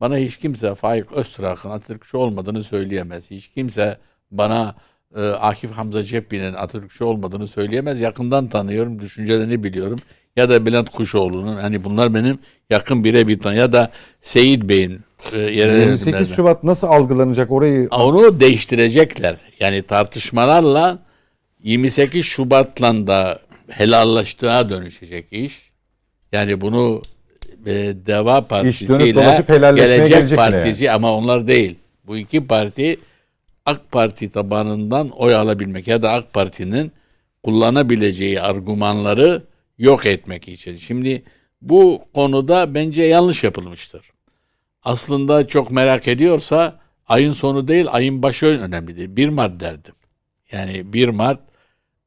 bana 0.00 0.16
hiç 0.16 0.36
kimse 0.36 0.74
Faik 0.74 1.12
Öztrak'ın 1.12 1.70
Atatürkçü 1.70 2.16
olmadığını 2.16 2.64
söyleyemez. 2.64 3.30
Hiç 3.30 3.48
kimse 3.48 3.98
bana 4.30 4.74
e, 5.16 5.20
Akif 5.20 5.72
Hamza 5.72 6.02
Ceppi'nin 6.02 6.54
Atatürkçü 6.54 7.04
olmadığını 7.04 7.46
söyleyemez. 7.46 8.00
Yakından 8.00 8.48
tanıyorum, 8.48 9.00
düşüncelerini 9.00 9.64
biliyorum. 9.64 10.00
Ya 10.36 10.48
da 10.50 10.66
Bülent 10.66 10.90
Kuşoğlu'nun 10.90 11.56
hani 11.56 11.84
bunlar 11.84 12.14
benim 12.14 12.38
yakın 12.70 13.04
birebir 13.04 13.38
tan 13.38 13.52
ya 13.52 13.72
da 13.72 13.90
Seyit 14.20 14.62
Bey'in 14.62 15.00
e, 15.32 15.38
yerel 15.38 15.78
28 15.78 16.06
yönetimlerden. 16.06 16.34
Şubat 16.34 16.64
nasıl 16.64 16.86
algılanacak 16.86 17.50
orayı 17.50 17.88
Onu 17.90 18.40
değiştirecekler. 18.40 19.36
Yani 19.60 19.82
tartışmalarla 19.82 20.98
28 21.62 22.26
Şubat'la 22.26 23.06
da 23.06 23.38
helallaştığa 23.68 24.70
dönüşecek 24.70 25.32
iş. 25.32 25.70
Yani 26.32 26.60
bunu 26.60 27.02
e, 27.66 27.72
Deva 28.06 28.48
helalleşmeye 29.48 30.08
Gelecek 30.08 30.38
Partisi 30.38 30.90
ama 30.90 31.12
onlar 31.12 31.46
değil. 31.46 31.76
Bu 32.06 32.16
iki 32.16 32.46
parti 32.46 32.98
AK 33.66 33.92
Parti 33.92 34.30
tabanından 34.30 35.10
oy 35.10 35.34
alabilmek 35.34 35.88
ya 35.88 36.02
da 36.02 36.12
AK 36.12 36.32
Parti'nin 36.32 36.92
kullanabileceği 37.42 38.40
argümanları 38.40 39.42
yok 39.78 40.06
etmek 40.06 40.48
için. 40.48 40.76
Şimdi 40.76 41.22
bu 41.62 42.02
konuda 42.14 42.74
bence 42.74 43.02
yanlış 43.02 43.44
yapılmıştır. 43.44 44.10
Aslında 44.82 45.46
çok 45.46 45.70
merak 45.70 46.08
ediyorsa 46.08 46.78
ayın 47.08 47.32
sonu 47.32 47.68
değil 47.68 47.86
ayın 47.90 48.22
başı 48.22 48.46
önemli 48.46 48.96
değil. 48.96 49.16
1 49.16 49.28
Mart 49.28 49.60
derdim. 49.60 49.94
Yani 50.52 50.92
1 50.92 51.08
Mart 51.08 51.40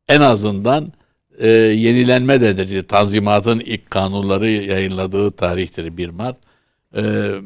en 0.09 0.21
azından 0.21 0.93
e, 1.39 1.47
yenilenme 1.47 2.41
dedir. 2.41 2.87
Tanzimatın 2.87 3.59
ilk 3.59 3.91
kanunları 3.91 4.49
yayınladığı 4.49 5.31
tarihtir 5.31 5.97
1 5.97 6.09
Mart. 6.09 6.37
E, 6.95 7.01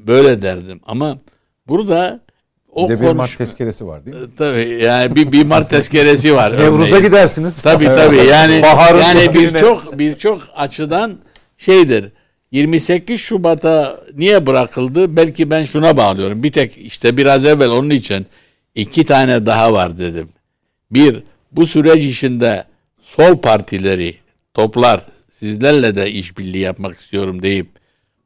böyle 0.08 0.42
derdim 0.42 0.80
ama 0.86 1.18
burada 1.68 2.20
o 2.72 2.90
bir 2.90 3.00
de 3.00 3.02
bir 3.02 3.12
Mart 3.12 3.38
tezkeresi 3.38 3.88
var 3.88 4.06
değil 4.06 4.18
mi? 4.18 4.28
Tabii 4.38 4.80
yani 4.84 5.16
bir 5.16 5.32
1 5.32 5.46
Mart 5.46 5.70
tezkeresi 5.70 6.36
var. 6.36 6.54
Nevruz'a 6.60 7.00
gidersiniz. 7.00 7.62
Tabii 7.62 7.86
tabii 7.86 8.26
yani 8.26 8.62
Baharın 8.62 9.00
yani 9.00 9.34
birçok 9.34 10.00
birçok 10.00 10.42
açıdan 10.56 11.18
şeydir. 11.58 12.12
28 12.52 13.22
Şubat'a 13.22 14.00
niye 14.14 14.46
bırakıldı? 14.46 15.16
Belki 15.16 15.50
ben 15.50 15.64
şuna 15.64 15.98
bağlıyorum. 15.98 16.44
Bir 16.44 16.52
tek 16.52 16.78
işte 16.78 17.18
biraz 17.18 17.46
evvel 17.46 17.70
onun 17.70 17.90
için 17.90 18.26
iki 18.76 19.06
tane 19.06 19.46
daha 19.46 19.74
var 19.74 20.00
dedim. 20.00 20.30
Bir, 20.92 21.24
bu 21.52 21.66
süreç 21.66 22.04
içinde 22.04 22.64
sol 23.02 23.38
partileri 23.38 24.16
toplar 24.54 25.02
sizlerle 25.30 25.96
de 25.96 26.12
işbirliği 26.12 26.62
yapmak 26.62 27.00
istiyorum 27.00 27.42
deyip 27.42 27.68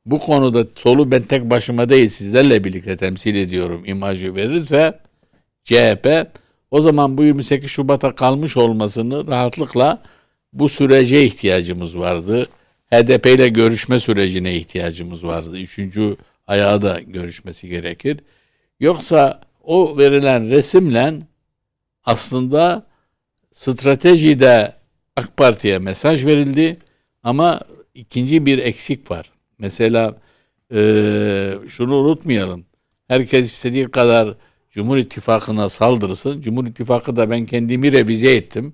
bu 0.05 0.19
konuda 0.19 0.65
solu 0.75 1.11
ben 1.11 1.21
tek 1.21 1.49
başıma 1.49 1.89
değil 1.89 2.09
sizlerle 2.09 2.63
birlikte 2.63 2.97
temsil 2.97 3.35
ediyorum 3.35 3.83
imajı 3.85 4.35
verirse 4.35 4.99
CHP 5.63 6.27
o 6.71 6.81
zaman 6.81 7.17
bu 7.17 7.23
28 7.23 7.69
Şubat'a 7.69 8.15
kalmış 8.15 8.57
olmasını 8.57 9.27
rahatlıkla 9.27 10.01
bu 10.53 10.69
sürece 10.69 11.23
ihtiyacımız 11.23 11.97
vardı. 11.97 12.47
HDP 12.93 13.25
ile 13.25 13.49
görüşme 13.49 13.99
sürecine 13.99 14.55
ihtiyacımız 14.55 15.25
vardı. 15.25 15.57
Üçüncü 15.59 16.17
ayağı 16.47 16.81
da 16.81 16.99
görüşmesi 16.99 17.69
gerekir. 17.69 18.19
Yoksa 18.79 19.41
o 19.63 19.97
verilen 19.97 20.49
resimle 20.49 21.13
aslında 22.03 22.87
stratejide 23.51 24.73
AK 25.15 25.37
Parti'ye 25.37 25.79
mesaj 25.79 26.25
verildi 26.25 26.77
ama 27.23 27.61
ikinci 27.95 28.45
bir 28.45 28.57
eksik 28.57 29.11
var. 29.11 29.31
Mesela 29.59 30.15
e, 30.73 30.79
şunu 31.67 31.95
unutmayalım. 31.95 32.65
Herkes 33.07 33.53
istediği 33.53 33.91
kadar 33.91 34.35
Cumhur 34.69 34.97
İttifakı'na 34.97 35.69
saldırsın. 35.69 36.41
Cumhur 36.41 36.67
İttifakı 36.67 37.15
da 37.15 37.29
ben 37.29 37.45
kendimi 37.45 37.91
revize 37.91 38.35
ettim. 38.35 38.73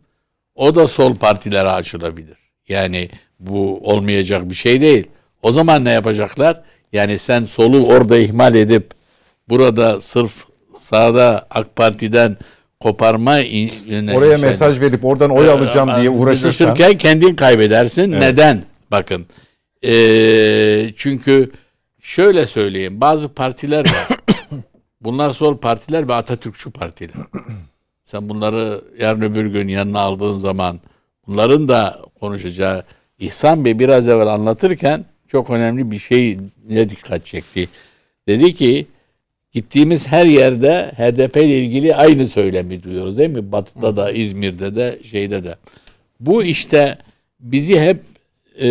O 0.56 0.76
da 0.76 0.88
sol 0.88 1.16
partilere 1.16 1.70
açılabilir. 1.70 2.47
Yani 2.70 3.10
bu 3.40 3.80
olmayacak 3.84 4.50
bir 4.50 4.56
şey 4.56 4.82
değil. 4.82 5.08
O 5.42 5.52
zaman 5.52 5.86
ne 5.86 5.92
yapacaklar? 5.92 6.62
Yani 6.94 7.18
sen 7.18 7.46
solu 7.46 7.88
orada 7.88 8.18
ihmal 8.18 8.56
edip 8.56 8.92
burada 9.50 10.02
sırf 10.02 10.46
sağda 10.74 11.48
AK 11.50 11.76
Parti'den 11.76 12.38
koparma 12.80 13.32
Oraya 14.16 14.38
mesaj 14.38 14.82
verip 14.82 15.06
oradan 15.06 15.30
oy 15.30 15.50
alacağım 15.50 15.90
diye 16.00 16.10
uğraşırsan. 16.10 16.76
kendin 16.98 17.36
kaybedersin. 17.36 18.12
Evet. 18.12 18.22
Neden? 18.22 18.64
Bakın. 18.92 19.26
Ee, 19.84 20.94
çünkü 20.96 21.52
şöyle 22.02 22.46
söyleyeyim. 22.46 23.02
Bazı 23.02 23.30
partiler 23.30 23.86
var. 23.86 24.18
Bunlar 25.02 25.30
sol 25.32 25.58
partiler 25.58 26.08
ve 26.08 26.14
Atatürkçü 26.14 26.72
partiler. 26.72 27.26
Sen 28.04 28.30
bunları 28.30 28.82
yarın 29.00 29.22
öbür 29.22 29.46
gün 29.46 29.68
yanına 29.68 30.00
aldığın 30.00 30.38
zaman 30.38 30.80
bunların 31.28 31.68
da 31.68 32.00
konuşacağı 32.20 32.84
İhsan 33.20 33.66
Bey 33.66 33.80
biraz 33.80 34.08
evvel 34.08 34.28
anlatırken 34.28 35.06
çok 35.28 35.50
önemli 35.50 35.92
bir 35.92 36.00
şey 36.00 36.38
ne 36.70 36.90
dikkat 36.90 37.26
çekti. 37.26 37.70
Dedi 38.28 38.54
ki 38.54 38.86
gittiğimiz 39.52 40.08
her 40.08 40.26
yerde 40.26 40.92
HDP 40.98 41.38
ile 41.38 41.64
ilgili 41.64 41.96
aynı 41.96 42.28
söylemi 42.28 42.84
duyuyoruz 42.84 43.18
değil 43.18 43.30
mi? 43.30 43.52
Batı'da 43.52 43.96
da, 43.96 44.12
İzmir'de 44.12 44.76
de, 44.76 45.00
şeyde 45.04 45.44
de. 45.44 45.56
Bu 46.20 46.44
işte 46.44 46.98
bizi 47.40 47.80
hep 47.80 47.98
e, 48.60 48.68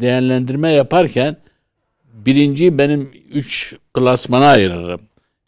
değerlendirme 0.00 0.72
yaparken 0.72 1.36
birinci 2.14 2.78
benim 2.78 3.10
üç 3.32 3.76
klasmana 3.94 4.46
ayırırım. 4.46 5.00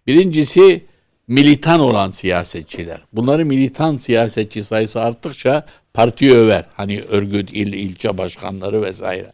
Birincisi 0.07 0.83
militan 1.29 1.81
olan 1.81 2.11
siyasetçiler. 2.11 3.01
Bunları 3.13 3.47
militan 3.47 3.97
siyasetçi 3.97 4.65
sayısı 4.65 5.01
arttıkça 5.01 5.67
parti 5.95 6.37
över. 6.37 6.65
Hani 6.75 7.03
örgüt, 7.03 7.51
il, 7.53 7.73
ilçe 7.73 8.19
başkanları 8.19 8.83
vesaire. 8.83 9.33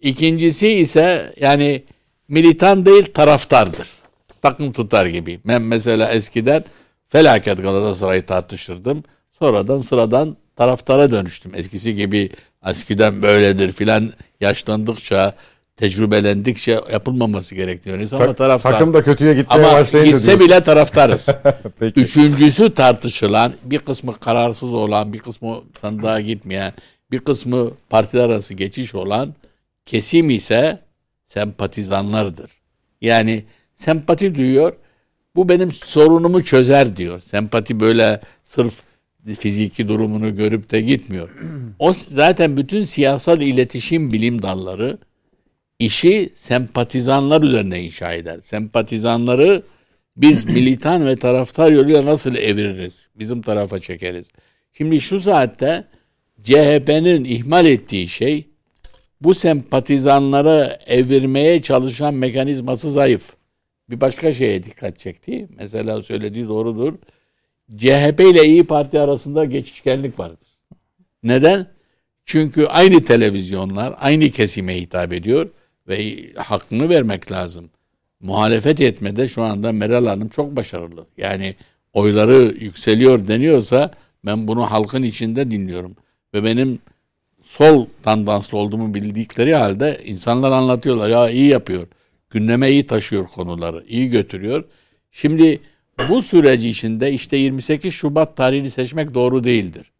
İkincisi 0.00 0.68
ise 0.68 1.34
yani 1.40 1.82
militan 2.28 2.86
değil 2.86 3.04
taraftardır. 3.04 3.88
Takım 4.42 4.72
tutar 4.72 5.06
gibi. 5.06 5.40
Ben 5.44 5.62
mesela 5.62 6.12
eskiden 6.12 6.64
felaket 7.08 7.62
Galatasaray'ı 7.62 8.26
tartışırdım. 8.26 9.04
Sonradan 9.38 9.78
sıradan 9.78 10.36
taraftara 10.56 11.10
dönüştüm. 11.10 11.52
Eskisi 11.54 11.94
gibi 11.94 12.30
eskiden 12.66 13.22
böyledir 13.22 13.72
filan 13.72 14.10
yaşlandıkça 14.40 15.34
tecrübelendikçe 15.76 16.80
yapılmaması 16.92 17.54
gerektiğini 17.54 18.08
Ta- 18.08 18.24
ama 18.24 18.34
taraftar. 18.34 18.72
Takım 18.72 18.94
da 18.94 19.02
kötüye 19.02 19.34
gitmeye 19.34 19.66
ama 19.66 19.80
gitse 19.80 20.04
diyorsun. 20.04 20.40
bile 20.40 20.60
taraftarız. 20.60 21.28
Üçüncüsü 21.80 22.74
tartışılan, 22.74 23.52
bir 23.64 23.78
kısmı 23.78 24.18
kararsız 24.18 24.74
olan, 24.74 25.12
bir 25.12 25.18
kısmı 25.18 25.60
sandığa 25.80 26.20
gitmeyen, 26.20 26.72
bir 27.10 27.18
kısmı 27.18 27.70
partiler 27.90 28.24
arası 28.24 28.54
geçiş 28.54 28.94
olan 28.94 29.34
kesim 29.86 30.30
ise 30.30 30.78
sempatizanlardır. 31.26 32.50
Yani 33.00 33.44
sempati 33.74 34.34
duyuyor, 34.34 34.72
bu 35.36 35.48
benim 35.48 35.72
sorunumu 35.72 36.44
çözer 36.44 36.96
diyor. 36.96 37.20
Sempati 37.20 37.80
böyle 37.80 38.20
sırf 38.42 38.82
fiziki 39.38 39.88
durumunu 39.88 40.36
görüp 40.36 40.70
de 40.70 40.80
gitmiyor. 40.80 41.28
O 41.78 41.92
zaten 41.92 42.56
bütün 42.56 42.82
siyasal 42.82 43.40
iletişim 43.40 44.10
bilim 44.12 44.42
dalları 44.42 44.98
işi 45.84 46.30
sempatizanlar 46.34 47.42
üzerine 47.42 47.82
inşa 47.82 48.12
eder. 48.12 48.40
Sempatizanları 48.40 49.62
biz 50.16 50.44
militan 50.56 51.06
ve 51.06 51.16
taraftar 51.16 51.72
yoluyla 51.72 52.04
nasıl 52.04 52.34
eviririz? 52.34 53.08
Bizim 53.18 53.42
tarafa 53.42 53.78
çekeriz. 53.78 54.30
Şimdi 54.72 55.00
şu 55.00 55.20
saatte 55.20 55.84
CHP'nin 56.44 57.24
ihmal 57.24 57.66
ettiği 57.66 58.08
şey 58.08 58.46
bu 59.20 59.34
sempatizanları 59.34 60.78
evirmeye 60.86 61.62
çalışan 61.62 62.14
mekanizması 62.14 62.90
zayıf. 62.90 63.32
Bir 63.90 64.00
başka 64.00 64.32
şeye 64.32 64.62
dikkat 64.62 64.98
çekti. 64.98 65.48
Mesela 65.56 66.02
söylediği 66.02 66.48
doğrudur. 66.48 66.94
CHP 67.76 68.20
ile 68.20 68.46
İyi 68.46 68.64
Parti 68.64 69.00
arasında 69.00 69.44
geçişkenlik 69.44 70.18
vardır. 70.18 70.48
Neden? 71.22 71.66
Çünkü 72.24 72.66
aynı 72.66 73.04
televizyonlar 73.04 73.94
aynı 73.98 74.30
kesime 74.30 74.80
hitap 74.80 75.12
ediyor 75.12 75.50
ve 75.88 76.26
hakkını 76.36 76.88
vermek 76.88 77.32
lazım. 77.32 77.70
Muhalefet 78.20 78.80
etmede 78.80 79.28
şu 79.28 79.42
anda 79.42 79.72
Meral 79.72 80.06
Hanım 80.06 80.28
çok 80.28 80.56
başarılı. 80.56 81.06
Yani 81.16 81.54
oyları 81.92 82.54
yükseliyor 82.60 83.28
deniyorsa 83.28 83.90
ben 84.26 84.48
bunu 84.48 84.70
halkın 84.70 85.02
içinde 85.02 85.50
dinliyorum. 85.50 85.96
Ve 86.34 86.44
benim 86.44 86.78
sol 87.42 87.86
tandanslı 88.02 88.58
olduğumu 88.58 88.94
bildikleri 88.94 89.54
halde 89.54 90.00
insanlar 90.04 90.52
anlatıyorlar. 90.52 91.08
Ya 91.08 91.30
iyi 91.30 91.48
yapıyor. 91.48 91.82
Gündeme 92.30 92.70
iyi 92.70 92.86
taşıyor 92.86 93.26
konuları. 93.26 93.84
iyi 93.88 94.10
götürüyor. 94.10 94.64
Şimdi 95.10 95.60
bu 96.08 96.22
süreci 96.22 96.68
içinde 96.68 97.12
işte 97.12 97.36
28 97.36 97.94
Şubat 97.94 98.36
tarihini 98.36 98.70
seçmek 98.70 99.14
doğru 99.14 99.44
değildir. 99.44 99.92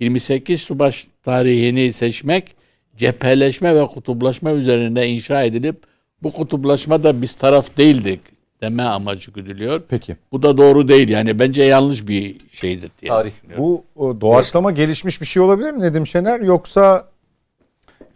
28 0.00 0.60
Şubat 0.60 1.06
tarihini 1.22 1.92
seçmek 1.92 2.55
cepheleşme 2.98 3.74
ve 3.74 3.84
kutuplaşma 3.84 4.52
üzerine 4.52 5.08
inşa 5.08 5.42
edilip 5.42 5.82
bu 6.22 6.32
kutuplaşma 6.32 7.02
da 7.02 7.22
biz 7.22 7.34
taraf 7.34 7.76
değildik 7.76 8.20
deme 8.62 8.82
amacı 8.82 9.30
güdülüyor. 9.30 9.82
Peki. 9.88 10.16
Bu 10.32 10.42
da 10.42 10.58
doğru 10.58 10.88
değil. 10.88 11.08
Yani 11.08 11.38
bence 11.38 11.62
yanlış 11.62 12.08
bir 12.08 12.36
şeydir 12.50 12.90
diye 13.00 13.08
Tarih. 13.08 13.32
Bu 13.58 13.84
doğaçlama 13.98 14.70
evet. 14.70 14.76
gelişmiş 14.76 15.20
bir 15.20 15.26
şey 15.26 15.42
olabilir 15.42 15.70
mi 15.70 15.80
Nedim 15.80 16.06
Şener 16.06 16.40
yoksa 16.40 17.08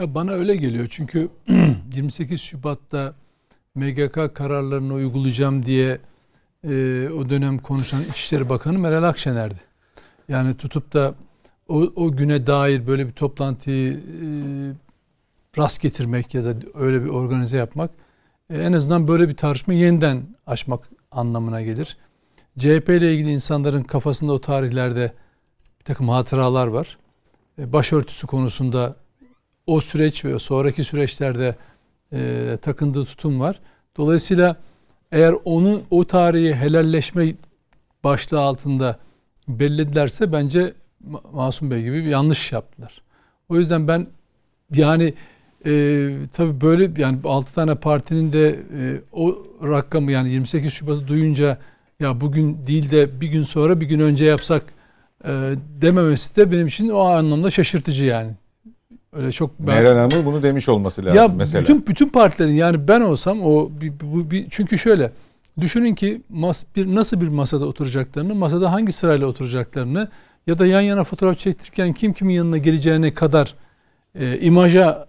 ya 0.00 0.14
bana 0.14 0.32
öyle 0.32 0.56
geliyor. 0.56 0.86
Çünkü 0.90 1.28
28 1.94 2.40
Şubat'ta 2.40 3.14
MGK 3.74 4.34
kararlarını 4.34 4.94
uygulayacağım 4.94 5.66
diye 5.66 5.98
e, 6.64 7.08
o 7.08 7.28
dönem 7.28 7.58
konuşan 7.58 8.02
İçişleri 8.10 8.48
Bakanı 8.48 8.78
Meral 8.78 9.02
Akşener'di. 9.02 9.60
Yani 10.28 10.56
tutup 10.56 10.92
da 10.92 11.14
o, 11.70 11.92
o 11.96 12.12
güne 12.12 12.46
dair 12.46 12.86
böyle 12.86 13.06
bir 13.06 13.12
toplantıyı 13.12 13.92
e, 13.92 14.26
rast 15.58 15.82
getirmek 15.82 16.34
ya 16.34 16.44
da 16.44 16.54
öyle 16.74 17.04
bir 17.04 17.08
organize 17.08 17.56
yapmak 17.56 17.90
e, 18.50 18.58
en 18.58 18.72
azından 18.72 19.08
böyle 19.08 19.28
bir 19.28 19.36
tartışma 19.36 19.74
yeniden 19.74 20.22
açmak 20.46 20.88
anlamına 21.10 21.62
gelir. 21.62 21.96
CHP 22.58 22.88
ile 22.88 23.14
ilgili 23.14 23.30
insanların 23.30 23.82
kafasında 23.82 24.32
o 24.32 24.40
tarihlerde 24.40 25.12
bir 25.80 25.84
takım 25.84 26.08
hatıralar 26.08 26.66
var. 26.66 26.98
E, 27.58 27.72
başörtüsü 27.72 28.26
konusunda 28.26 28.96
o 29.66 29.80
süreç 29.80 30.24
ve 30.24 30.38
sonraki 30.38 30.84
süreçlerde 30.84 31.56
e, 32.12 32.58
takındığı 32.62 33.04
tutum 33.04 33.40
var. 33.40 33.60
Dolayısıyla 33.96 34.56
eğer 35.12 35.34
onun 35.44 35.82
o 35.90 36.04
tarihi 36.04 36.54
helalleşme 36.54 37.34
başlığı 38.04 38.40
altında 38.40 38.98
belledilerse 39.48 40.32
bence 40.32 40.74
Masum 41.32 41.70
Bey 41.70 41.82
gibi 41.82 42.04
bir 42.04 42.10
yanlış 42.10 42.52
yaptılar. 42.52 43.02
O 43.48 43.56
yüzden 43.56 43.88
ben 43.88 44.06
yani 44.74 45.14
e, 45.66 46.10
tabii 46.32 46.60
böyle 46.60 47.02
yani 47.02 47.18
6 47.24 47.54
tane 47.54 47.74
partinin 47.74 48.32
de 48.32 48.48
e, 48.48 49.00
o 49.12 49.44
rakamı 49.62 50.12
yani 50.12 50.30
28 50.30 50.72
Şubat'ı 50.72 51.08
duyunca 51.08 51.58
ya 52.00 52.20
bugün 52.20 52.66
değil 52.66 52.90
de 52.90 53.20
bir 53.20 53.28
gün 53.28 53.42
sonra 53.42 53.80
bir 53.80 53.86
gün 53.86 54.00
önce 54.00 54.24
yapsak 54.24 54.64
e, 55.24 55.30
dememesi 55.82 56.36
de 56.36 56.52
benim 56.52 56.66
için 56.66 56.88
o 56.88 57.00
anlamda 57.00 57.50
şaşırtıcı 57.50 58.04
yani. 58.04 58.30
Öyle 59.12 59.32
çok 59.32 59.58
ben, 59.58 59.74
Meral 59.74 59.96
Hanım'ın 59.96 60.26
bunu 60.26 60.42
demiş 60.42 60.68
olması 60.68 61.04
lazım 61.04 61.16
ya 61.16 61.28
mesela. 61.28 61.62
Bütün 61.62 61.86
bütün 61.86 62.08
partilerin 62.08 62.52
yani 62.52 62.88
ben 62.88 63.00
olsam 63.00 63.42
o 63.42 63.70
bir, 63.80 63.92
bir, 64.00 64.30
bir, 64.30 64.46
çünkü 64.50 64.78
şöyle 64.78 65.12
düşünün 65.60 65.94
ki 65.94 66.22
mas, 66.28 66.64
bir 66.76 66.94
nasıl 66.94 67.20
bir 67.20 67.28
masada 67.28 67.66
oturacaklarını, 67.66 68.34
masada 68.34 68.72
hangi 68.72 68.92
sırayla 68.92 69.26
oturacaklarını 69.26 70.08
ya 70.50 70.58
da 70.58 70.66
yan 70.66 70.80
yana 70.80 71.04
fotoğraf 71.04 71.38
çektirirken 71.38 71.92
kim 71.92 72.12
kimin 72.12 72.34
yanına 72.34 72.58
geleceğine 72.58 73.14
kadar 73.14 73.54
e, 74.20 74.38
imaja 74.40 75.06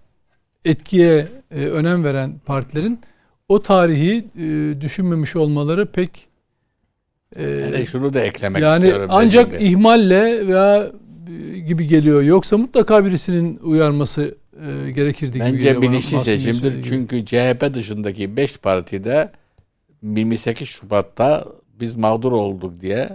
etkiye 0.65 1.27
e, 1.51 1.65
önem 1.65 2.03
veren 2.03 2.39
partilerin 2.45 2.99
o 3.49 3.61
tarihi 3.61 4.25
e, 4.39 4.81
düşünmemiş 4.81 5.35
olmaları 5.35 5.91
pek 5.91 6.27
e, 7.35 7.43
Yani 7.49 7.85
şunu 7.85 8.13
da 8.13 8.19
eklemek 8.21 8.61
yani 8.61 8.83
istiyorum. 8.85 9.09
ancak 9.13 9.45
dediğim 9.45 9.59
gibi. 9.59 9.69
ihmalle 9.71 10.47
veya 10.47 10.87
e, 11.53 11.59
gibi 11.59 11.87
geliyor. 11.87 12.21
Yoksa 12.21 12.57
mutlaka 12.57 13.05
birisinin 13.05 13.57
uyarması 13.63 14.35
e, 14.87 14.91
gerekirdi 14.91 15.31
gibi 15.33 15.43
Bence 15.43 15.57
geliyor 15.57 15.75
bana. 15.75 15.81
bilinçli 15.91 16.19
seçimdir. 16.19 16.73
gibi. 16.73 16.83
Çünkü 16.83 17.25
CHP 17.25 17.73
dışındaki 17.73 18.37
5 18.37 18.57
partide 18.57 19.31
28 20.03 20.67
Şubat'ta 20.67 21.45
biz 21.79 21.95
mağdur 21.95 22.31
olduk 22.31 22.81
diye 22.81 23.09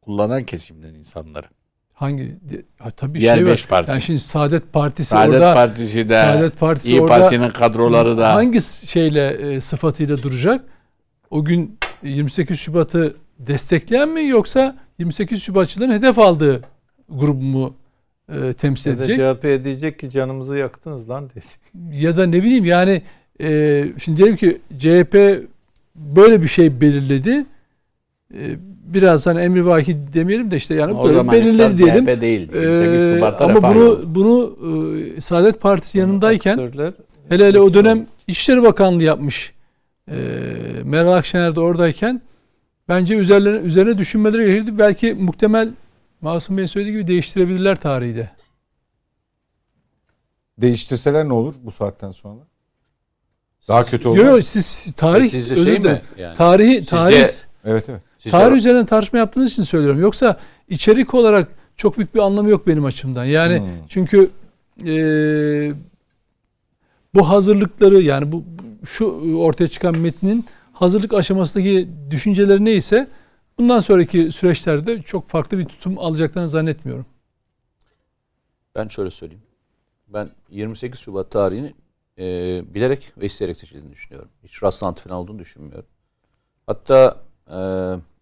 kullanan 0.00 0.44
kesimden 0.44 0.94
insanları. 0.94 1.46
Hangi 1.98 2.34
ha, 2.78 2.90
tabii 2.90 3.20
Diğer 3.20 3.34
şey 3.34 3.44
var. 3.44 3.50
beş 3.52 3.66
parti. 3.66 3.90
Yani 3.90 4.02
şimdi 4.02 4.20
Saadet 4.20 4.72
Partisi 4.72 5.08
Saadet 5.08 5.34
orada 5.34 5.54
Partisi 5.54 6.08
de, 6.08 6.14
Saadet 6.14 6.58
Partisi 6.60 6.88
İyi 6.88 7.00
orada 7.00 7.18
Parti'nin 7.20 7.48
kadroları 7.48 8.18
da. 8.18 8.34
hangi 8.34 8.60
şeyle 8.86 9.28
e, 9.30 9.60
sıfatıyla 9.60 10.22
duracak? 10.22 10.64
O 11.30 11.44
gün 11.44 11.78
28 12.02 12.58
Şubat'ı 12.60 13.16
destekleyen 13.38 14.08
mi 14.08 14.28
yoksa 14.28 14.76
28 14.98 15.42
Şubatçıların 15.42 15.92
hedef 15.92 16.18
aldığı 16.18 16.62
grubu 17.08 17.42
mu 17.44 17.74
e, 18.32 18.52
temsil 18.52 18.90
Ya 18.90 18.98
da 18.98 19.04
edecek? 19.04 19.16
CHP'ye 19.18 19.64
diyecek 19.64 19.98
ki 19.98 20.10
canımızı 20.10 20.56
yaktınız 20.56 21.10
lan 21.10 21.30
diyecek. 21.34 21.60
ya 22.02 22.16
da 22.16 22.26
ne 22.26 22.42
bileyim 22.42 22.64
yani 22.64 23.02
e, 23.40 23.84
şimdi 24.04 24.18
diyelim 24.18 24.36
ki 24.36 24.58
CHP 24.78 25.14
böyle 25.96 26.42
bir 26.42 26.48
şey 26.48 26.80
belirledi. 26.80 27.46
E, 28.34 28.56
biraz 28.94 29.26
hani 29.26 29.40
emri 29.40 29.66
vaki 29.66 29.96
demeyelim 30.12 30.50
de 30.50 30.56
işte 30.56 30.74
yani 30.74 30.92
o 30.94 31.04
böyle 31.04 31.16
zaman 31.16 31.34
belirledi 31.34 31.78
diyelim. 31.78 32.04
CHP 32.06 32.20
değil. 32.20 32.40
28 32.40 32.62
E, 32.62 33.14
Şubat'ta 33.16 33.44
ama 33.44 33.74
bunu 33.74 33.84
yok. 33.84 34.00
bunu 34.04 34.56
e, 35.16 35.20
Saadet 35.20 35.60
Partisi 35.60 35.98
yanındayken 35.98 36.58
Aktörler 36.58 36.92
hele 37.28 37.46
hele 37.46 37.60
o 37.60 37.74
dönem 37.74 38.06
İçişleri 38.26 38.62
Bakanlığı 38.62 39.02
yapmış. 39.02 39.52
E, 40.10 40.14
Meral 40.84 41.12
Akşener 41.12 41.54
de 41.54 41.60
oradayken 41.60 42.20
bence 42.88 43.14
üzerlerine 43.16 43.58
üzerine 43.66 43.98
düşünmeleri 43.98 44.46
gerekirdi. 44.46 44.78
Belki 44.78 45.14
muhtemel 45.14 45.68
Masum 46.20 46.56
Bey 46.56 46.66
söylediği 46.66 46.96
gibi 46.96 47.06
değiştirebilirler 47.06 47.76
tarihi 47.80 48.16
de. 48.16 48.30
Değiştirseler 50.58 51.28
ne 51.28 51.32
olur 51.32 51.54
bu 51.62 51.70
saatten 51.70 52.12
sonra? 52.12 52.40
Daha 53.68 53.84
kötü 53.84 54.08
olur. 54.08 54.16
Yok 54.16 54.26
yok 54.26 54.44
siz 54.44 54.92
tarih 54.96 55.30
Sizce 55.30 55.52
özür 55.54 55.64
şey 55.64 55.78
mi? 55.78 56.02
Yani, 56.18 56.36
Tarihi 56.36 56.74
Sizce- 56.74 56.90
tarih 56.90 57.26
Evet 57.64 57.84
evet. 57.88 58.02
Sizce- 58.18 58.30
Tarih 58.30 58.56
üzerinden 58.56 58.86
tartışma 58.86 59.18
yaptığınız 59.18 59.52
için 59.52 59.62
söylüyorum. 59.62 60.00
Yoksa 60.00 60.40
içerik 60.68 61.14
olarak 61.14 61.48
çok 61.76 61.96
büyük 61.98 62.14
bir 62.14 62.20
anlamı 62.20 62.50
yok 62.50 62.66
benim 62.66 62.84
açımdan. 62.84 63.24
Yani 63.24 63.58
Hmm. 63.58 63.66
çünkü 63.88 64.30
e, 64.86 64.92
bu 67.14 67.28
hazırlıkları 67.28 68.00
yani 68.02 68.32
bu 68.32 68.44
şu 68.84 69.04
ortaya 69.36 69.68
çıkan 69.68 69.98
metnin 69.98 70.46
hazırlık 70.72 71.14
aşamasındaki 71.14 71.88
düşünceleri 72.10 72.64
neyse 72.64 73.08
bundan 73.58 73.80
sonraki 73.80 74.32
süreçlerde 74.32 75.02
çok 75.02 75.28
farklı 75.28 75.58
bir 75.58 75.64
tutum 75.64 75.98
alacaklarını 75.98 76.48
zannetmiyorum. 76.48 77.06
Ben 78.76 78.88
şöyle 78.88 79.10
söyleyeyim. 79.10 79.42
Ben 80.08 80.30
28 80.50 81.00
Şubat 81.00 81.30
tarihini 81.30 81.74
e, 82.18 82.24
bilerek 82.74 83.12
ve 83.18 83.26
isteyerek 83.26 83.58
seçildiğini 83.58 83.92
düşünüyorum. 83.92 84.28
Hiç 84.44 84.62
rastlantı 84.62 85.02
falan 85.02 85.18
olduğunu 85.18 85.38
düşünmüyorum. 85.38 85.86
Hatta 86.66 87.16
e, 87.50 87.54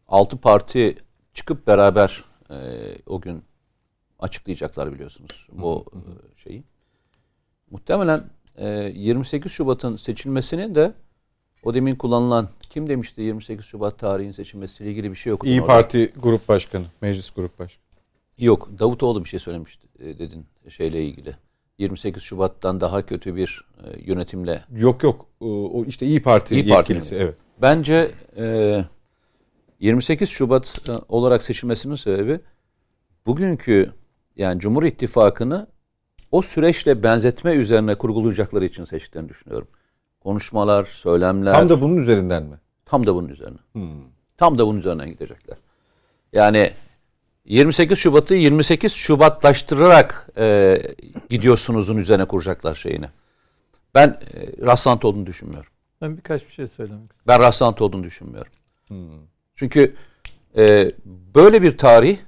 6 0.09 0.37
parti 0.37 0.97
çıkıp 1.35 1.67
beraber 1.67 2.25
e, 2.51 2.57
o 3.07 3.21
gün 3.21 3.43
açıklayacaklar 4.19 4.93
biliyorsunuz 4.93 5.49
bu 5.53 5.85
e, 5.93 5.99
şeyi. 6.43 6.65
Muhtemelen 7.71 8.21
e, 8.57 8.69
28 8.95 9.53
Şubat'ın 9.53 9.97
seçilmesinin 9.97 10.75
de 10.75 10.93
o 11.63 11.75
demin 11.75 11.95
kullanılan 11.95 12.49
kim 12.71 12.89
demişti 12.89 13.21
28 13.21 13.65
Şubat 13.65 13.99
tarihin 13.99 14.33
seçilmesiyle 14.33 14.91
ilgili 14.91 15.11
bir 15.11 15.17
şey 15.17 15.31
yok. 15.31 15.47
İyi 15.47 15.65
Parti 15.65 16.13
Grup 16.17 16.49
Başkanı, 16.49 16.85
Meclis 17.01 17.31
Grup 17.31 17.59
Başkanı. 17.59 17.87
Yok 18.39 18.69
Davutoğlu 18.79 19.25
bir 19.25 19.29
şey 19.29 19.41
söylemişti 19.41 19.87
e, 19.99 20.19
dedin 20.19 20.47
şeyle 20.69 21.05
ilgili. 21.05 21.37
28 21.79 22.23
Şubat'tan 22.23 22.81
daha 22.81 23.07
kötü 23.07 23.37
bir 23.37 23.65
e, 23.85 24.01
yönetimle. 24.11 24.65
Yok 24.77 25.03
yok. 25.03 25.27
O 25.41 25.85
işte 25.85 26.07
İyi 26.07 26.23
Parti 26.23 26.55
İyi 26.55 26.69
Parti 26.69 26.93
yetkilisi. 26.93 27.15
mi? 27.15 27.21
Evet. 27.21 27.35
Bence 27.63 28.11
e, 28.37 28.85
28 29.81 30.29
Şubat 30.29 30.89
e, 30.89 30.93
olarak 31.09 31.43
seçilmesinin 31.43 31.95
sebebi 31.95 32.41
bugünkü 33.27 33.93
yani 34.37 34.61
Cumhur 34.61 34.83
İttifakı'nı 34.83 35.67
o 36.31 36.43
süreçle 36.43 37.03
benzetme 37.03 37.53
üzerine 37.53 37.95
kurgulayacakları 37.95 38.65
için 38.65 38.85
seçtiklerini 38.85 39.29
düşünüyorum. 39.29 39.69
Konuşmalar, 40.21 40.85
söylemler 40.85 41.53
Tam 41.53 41.69
da 41.69 41.81
bunun 41.81 41.97
üzerinden 41.97 42.43
mi? 42.43 42.57
tam 42.85 43.07
da 43.07 43.15
bunun 43.15 43.29
üzerine. 43.29 43.59
Hmm. 43.73 44.05
Tam 44.37 44.59
da 44.59 44.67
bunun 44.67 44.79
üzerinden 44.79 45.11
gidecekler. 45.11 45.57
Yani 46.33 46.73
28 47.45 47.99
Şubat'ı 47.99 48.35
28 48.35 48.93
Şubatlaştırarak 48.93 50.29
e, 50.39 50.79
gidiyorsunuzun 51.31 51.97
üzerine 51.97 52.25
kuracaklar 52.25 52.75
şeyini. 52.75 53.09
Ben 53.95 54.09
e, 54.09 54.67
rastlantı 54.67 55.09
olduğunu 55.09 55.27
düşünmüyorum. 55.27 55.71
ben 56.03 56.17
birkaç 56.17 56.47
bir 56.47 56.53
şey 56.53 56.67
söylemek 56.67 57.03
istiyorum. 57.03 57.25
Ben 57.27 57.41
rastlantı 57.41 57.85
olduğunu 57.85 58.05
düşünmüyorum. 58.05 58.53
Hmm. 58.89 59.36
Çünkü 59.57 59.95
e, 60.57 60.91
böyle 61.35 61.63
bir 61.63 61.79
tarih 61.79 62.19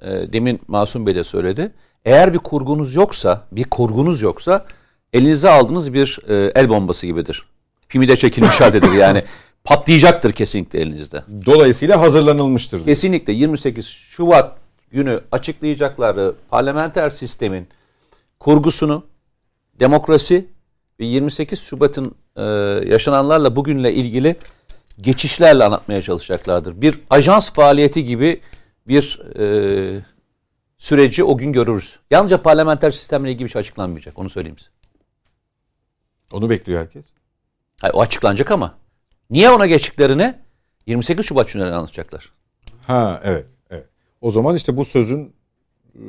e, 0.00 0.32
demin 0.32 0.60
Masum 0.68 1.06
Bey 1.06 1.14
de 1.14 1.24
söyledi. 1.24 1.72
Eğer 2.04 2.32
bir 2.32 2.38
kurgunuz 2.38 2.94
yoksa, 2.94 3.46
bir 3.52 3.64
kurgunuz 3.64 4.22
yoksa 4.22 4.66
elinize 5.12 5.50
aldığınız 5.50 5.94
bir 5.94 6.18
e, 6.28 6.52
el 6.54 6.68
bombası 6.68 7.06
gibidir. 7.06 7.46
Pimi 7.88 8.08
de 8.08 8.16
çekilmiş 8.16 8.60
haldedir 8.60 8.92
yani. 8.92 9.24
Patlayacaktır 9.64 10.32
kesinlikle 10.32 10.80
elinizde. 10.80 11.22
Dolayısıyla 11.46 12.00
hazırlanılmıştır. 12.00 12.76
diyor. 12.78 12.86
Kesinlikle 12.86 13.32
28 13.32 13.86
Şubat 13.86 14.56
günü 14.90 15.20
açıklayacakları 15.32 16.34
parlamenter 16.50 17.10
sistemin 17.10 17.66
kurgusunu, 18.40 19.04
demokrasi 19.80 20.46
ve 21.00 21.04
28 21.04 21.60
Şubat'ın 21.60 22.14
e, 22.36 22.42
yaşananlarla 22.88 23.56
bugünle 23.56 23.94
ilgili 23.94 24.36
geçişlerle 25.00 25.64
anlatmaya 25.64 26.02
çalışacaklardır. 26.02 26.80
Bir 26.80 26.98
ajans 27.10 27.52
faaliyeti 27.52 28.04
gibi 28.04 28.40
bir 28.88 29.20
e, 29.38 30.04
süreci 30.78 31.24
o 31.24 31.36
gün 31.36 31.52
görürüz. 31.52 31.98
Yalnızca 32.10 32.42
parlamenter 32.42 32.90
sistemle 32.90 33.32
ilgili 33.32 33.44
bir 33.44 33.50
şey 33.52 33.60
açıklanmayacak. 33.60 34.18
Onu 34.18 34.28
söyleyeyim 34.30 34.58
size. 34.58 34.70
Onu 36.32 36.50
bekliyor 36.50 36.80
herkes. 36.80 37.06
Hayır, 37.80 37.94
o 37.94 38.00
açıklanacak 38.00 38.50
ama 38.50 38.74
niye 39.30 39.50
ona 39.50 39.66
geçtiklerini 39.66 40.34
28 40.86 41.26
Şubat 41.26 41.52
günlerine 41.52 41.74
anlatacaklar. 41.74 42.32
Ha 42.86 43.20
evet. 43.24 43.46
evet. 43.70 43.86
O 44.20 44.30
zaman 44.30 44.56
işte 44.56 44.76
bu 44.76 44.84
sözün 44.84 45.34
e, 45.94 46.02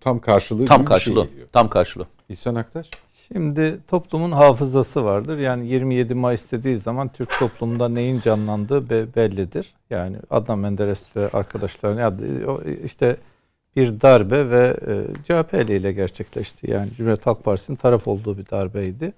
tam 0.00 0.18
karşılığı 0.20 0.66
Tam 0.66 0.78
gibi 0.78 0.86
bir 0.86 0.88
şey 0.90 0.94
karşılığı. 0.98 1.26
geliyor. 1.26 1.48
Tam 1.52 1.70
karşılığı. 1.70 2.06
İhsan 2.28 2.54
Aktaş. 2.54 2.90
Şimdi 3.32 3.78
toplumun 3.88 4.32
hafızası 4.32 5.04
vardır. 5.04 5.38
Yani 5.38 5.66
27 5.66 6.14
Mayıs 6.14 6.52
dediği 6.52 6.78
zaman 6.78 7.08
Türk 7.08 7.38
toplumunda 7.38 7.88
neyin 7.88 8.20
canlandığı 8.20 8.90
be- 8.90 9.14
bellidir. 9.16 9.74
Yani 9.90 10.16
Adnan 10.30 10.58
Menderes 10.58 11.16
ve 11.16 11.28
arkadaşlarının 11.28 12.84
işte 12.84 13.16
bir 13.76 14.00
darbe 14.00 14.50
ve 14.50 14.76
e, 14.86 15.22
CHP 15.24 15.54
ile 15.54 15.92
gerçekleşti. 15.92 16.70
Yani 16.70 16.90
Cumhuriyet 16.96 17.26
Halk 17.26 17.44
Partisi'nin 17.44 17.76
taraf 17.76 18.08
olduğu 18.08 18.38
bir 18.38 18.46
darbeydi. 18.50 19.12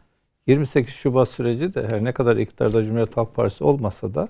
28 0.47 0.95
Şubat 0.95 1.29
süreci 1.29 1.75
de 1.75 1.89
her 1.89 2.05
ne 2.05 2.13
kadar 2.13 2.37
iktidarda 2.37 2.83
Cumhuriyet 2.83 3.17
Halk 3.17 3.35
Partisi 3.35 3.65
olmasa 3.65 4.15
da 4.15 4.29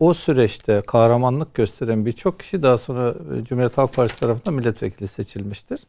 o 0.00 0.14
süreçte 0.14 0.82
kahramanlık 0.86 1.54
gösteren 1.54 2.06
birçok 2.06 2.40
kişi 2.40 2.62
daha 2.62 2.78
sonra 2.78 3.10
e, 3.10 3.44
Cumhuriyet 3.44 3.78
Halk 3.78 3.94
Partisi 3.94 4.20
tarafından 4.20 4.54
milletvekili 4.54 5.08
seçilmiştir. 5.08 5.80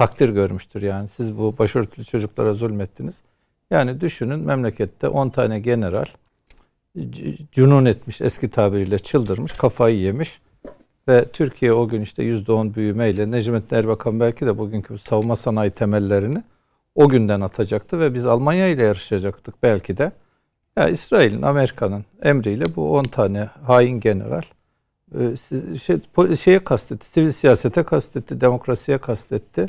Takdir 0.00 0.28
görmüştür 0.28 0.82
yani. 0.82 1.08
Siz 1.08 1.38
bu 1.38 1.58
başörtülü 1.58 2.04
çocuklara 2.04 2.54
zulmettiniz. 2.54 3.20
Yani 3.70 4.00
düşünün 4.00 4.40
memlekette 4.40 5.08
10 5.08 5.28
tane 5.28 5.60
general 5.60 6.04
cunun 7.52 7.84
etmiş 7.84 8.20
eski 8.20 8.50
tabiriyle 8.50 8.98
çıldırmış, 8.98 9.52
kafayı 9.52 9.98
yemiş 9.98 10.40
ve 11.08 11.24
Türkiye 11.32 11.72
o 11.72 11.88
gün 11.88 12.00
işte 12.00 12.22
%10 12.22 12.74
büyümeyle 12.74 13.30
Necmettin 13.30 13.76
Erbakan 13.76 14.20
belki 14.20 14.46
de 14.46 14.58
bugünkü 14.58 14.98
savunma 14.98 15.36
sanayi 15.36 15.70
temellerini 15.70 16.42
o 16.94 17.08
günden 17.08 17.40
atacaktı 17.40 18.00
ve 18.00 18.14
biz 18.14 18.26
Almanya 18.26 18.68
ile 18.68 18.82
yarışacaktık 18.82 19.62
belki 19.62 19.98
de. 19.98 20.12
Ya 20.76 20.88
İsrail'in, 20.88 21.42
Amerika'nın 21.42 22.04
emriyle 22.22 22.64
bu 22.76 22.96
10 22.96 23.02
tane 23.02 23.48
hain 23.66 24.00
general 24.00 24.42
e, 25.18 25.36
şey, 25.76 26.00
şeye 26.36 26.64
kastetti, 26.64 27.06
sivil 27.06 27.32
siyasete 27.32 27.82
kastetti, 27.82 28.40
demokrasiye 28.40 28.98
kastetti. 28.98 29.66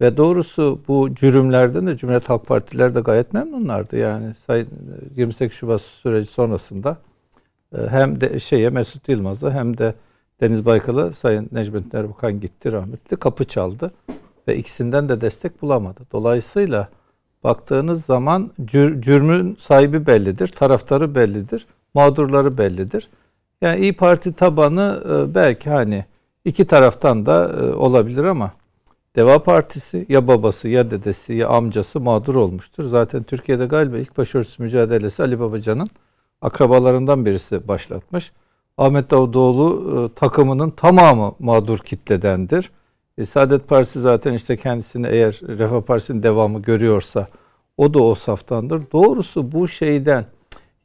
Ve 0.00 0.16
doğrusu 0.16 0.80
bu 0.88 1.14
cürümlerden 1.14 1.86
de 1.86 1.96
Cumhuriyet 1.96 2.28
Halk 2.28 2.46
Partileri 2.46 2.94
de 2.94 3.00
gayet 3.00 3.32
memnunlardı. 3.32 3.96
Yani 3.96 4.34
Sayın 4.34 4.68
28 5.16 5.58
Şubat 5.58 5.80
süreci 5.80 6.28
sonrasında 6.28 6.96
e, 7.78 7.86
hem 7.88 8.20
de 8.20 8.38
şeye 8.38 8.70
Mesut 8.70 9.08
Yılmaz'a 9.08 9.52
hem 9.52 9.78
de 9.78 9.94
Deniz 10.40 10.66
Baykal'a 10.66 11.12
Sayın 11.12 11.48
Necmettin 11.52 11.98
Erbakan 11.98 12.40
gitti 12.40 12.72
rahmetli 12.72 13.16
kapı 13.16 13.44
çaldı 13.44 13.92
ve 14.48 14.56
ikisinden 14.56 15.08
de 15.08 15.20
destek 15.20 15.62
bulamadı. 15.62 16.00
Dolayısıyla 16.12 16.88
baktığınız 17.44 18.04
zaman 18.04 18.50
cür, 18.64 19.02
cürmün 19.02 19.56
sahibi 19.60 20.06
bellidir, 20.06 20.48
taraftarı 20.48 21.14
bellidir, 21.14 21.66
mağdurları 21.94 22.58
bellidir. 22.58 23.08
Yani 23.60 23.80
İyi 23.80 23.96
Parti 23.96 24.32
tabanı 24.32 25.02
e, 25.10 25.34
belki 25.34 25.70
hani 25.70 26.04
iki 26.44 26.66
taraftan 26.66 27.26
da 27.26 27.52
e, 27.60 27.74
olabilir 27.74 28.24
ama 28.24 28.52
Deva 29.16 29.42
Partisi 29.42 30.06
ya 30.08 30.28
babası 30.28 30.68
ya 30.68 30.90
dedesi 30.90 31.32
ya 31.32 31.48
amcası 31.48 32.00
mağdur 32.00 32.34
olmuştur. 32.34 32.84
Zaten 32.84 33.22
Türkiye'de 33.22 33.66
galiba 33.66 33.98
ilk 33.98 34.18
başörtüsü 34.18 34.62
mücadelesi 34.62 35.22
Ali 35.22 35.40
Babacan'ın 35.40 35.90
akrabalarından 36.40 37.26
birisi 37.26 37.68
başlatmış. 37.68 38.32
Ahmet 38.78 39.10
Davutoğlu 39.10 39.90
e, 39.94 40.14
takımının 40.14 40.70
tamamı 40.70 41.34
mağdur 41.38 41.78
kitledendir. 41.78 42.70
E, 43.18 43.24
Saadet 43.24 43.68
Partisi 43.68 44.00
zaten 44.00 44.32
işte 44.32 44.56
kendisini 44.56 45.06
eğer 45.06 45.40
Refah 45.48 45.80
Partisi'nin 45.80 46.22
devamı 46.22 46.62
görüyorsa 46.62 47.28
o 47.76 47.94
da 47.94 48.02
o 48.02 48.14
saftandır. 48.14 48.82
Doğrusu 48.92 49.52
bu 49.52 49.68
şeyden 49.68 50.26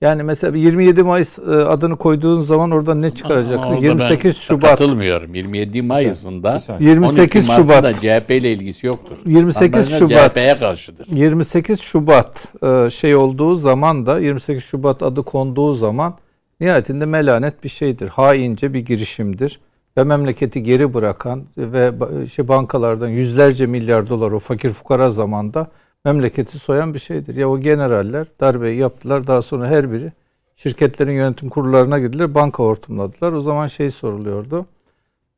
yani 0.06 0.24
mesela 0.24 0.58
27 0.58 1.04
Mayıs 1.04 1.40
e, 1.40 1.42
adını 1.52 1.96
koyduğun 1.96 2.42
zaman 2.42 2.72
orada 2.72 2.96
ne 2.96 3.10
çıkaracaksın? 3.10 3.68
Ama 3.68 3.76
orada 3.76 3.86
28 3.86 4.24
ben 4.26 4.40
Şubat. 4.40 4.70
Katılmıyorum. 4.70 5.36
27 5.36 5.82
Mayıs'ında 5.82 6.54
Bir 6.54 6.58
saniye. 6.58 6.90
28 6.90 7.50
12 7.50 7.62
Mart'ta 7.62 7.94
Şubat. 7.94 8.02
CHP 8.02 8.32
ile 8.32 8.54
ilgisi 8.54 8.88
yoktur. 8.88 9.18
28 9.26 9.90
Kampanya 9.90 10.00
Şubat. 10.00 10.34
CHP'ye 10.34 10.58
karşıdır. 10.58 11.08
28 11.12 11.82
Şubat 11.82 12.54
e, 12.64 12.90
şey 12.90 13.16
olduğu 13.16 13.56
zaman 13.56 14.06
da 14.06 14.20
28 14.20 14.64
Şubat 14.64 15.04
adı 15.04 15.24
konduğu 15.24 15.74
zaman 15.74 16.16
nihayetinde 16.60 17.06
melanet 17.06 17.64
bir 17.64 17.70
şeydir. 17.70 18.08
Haince 18.08 18.74
bir 18.74 18.80
girişimdir. 18.80 19.60
Ve 19.98 20.04
memleketi 20.04 20.64
geri 20.64 20.94
bırakan 20.94 21.44
ve 21.58 21.92
şey 22.28 22.48
bankalardan 22.48 23.08
yüzlerce 23.08 23.66
milyar 23.66 24.10
dolar 24.10 24.32
o 24.32 24.40
fakir 24.40 24.70
fukara 24.70 25.12
zamanda 25.12 25.68
memleketi 26.06 26.60
soyan 26.60 26.94
bir 26.94 27.00
şeydir. 27.00 27.36
Ya 27.36 27.50
o 27.50 27.60
generaller 27.60 28.28
darbeyi 28.40 28.80
yaptılar 28.80 29.28
daha 29.28 29.42
sonra 29.42 29.68
her 29.68 29.92
biri 29.92 30.12
şirketlerin 30.56 31.12
yönetim 31.12 31.50
kurullarına 31.50 32.00
girdiler 32.00 32.36
banka 32.36 32.64
hortumladılar. 32.64 33.34
O 33.34 33.42
zaman 33.42 33.68
şey 33.68 33.90
soruluyordu. 33.90 34.66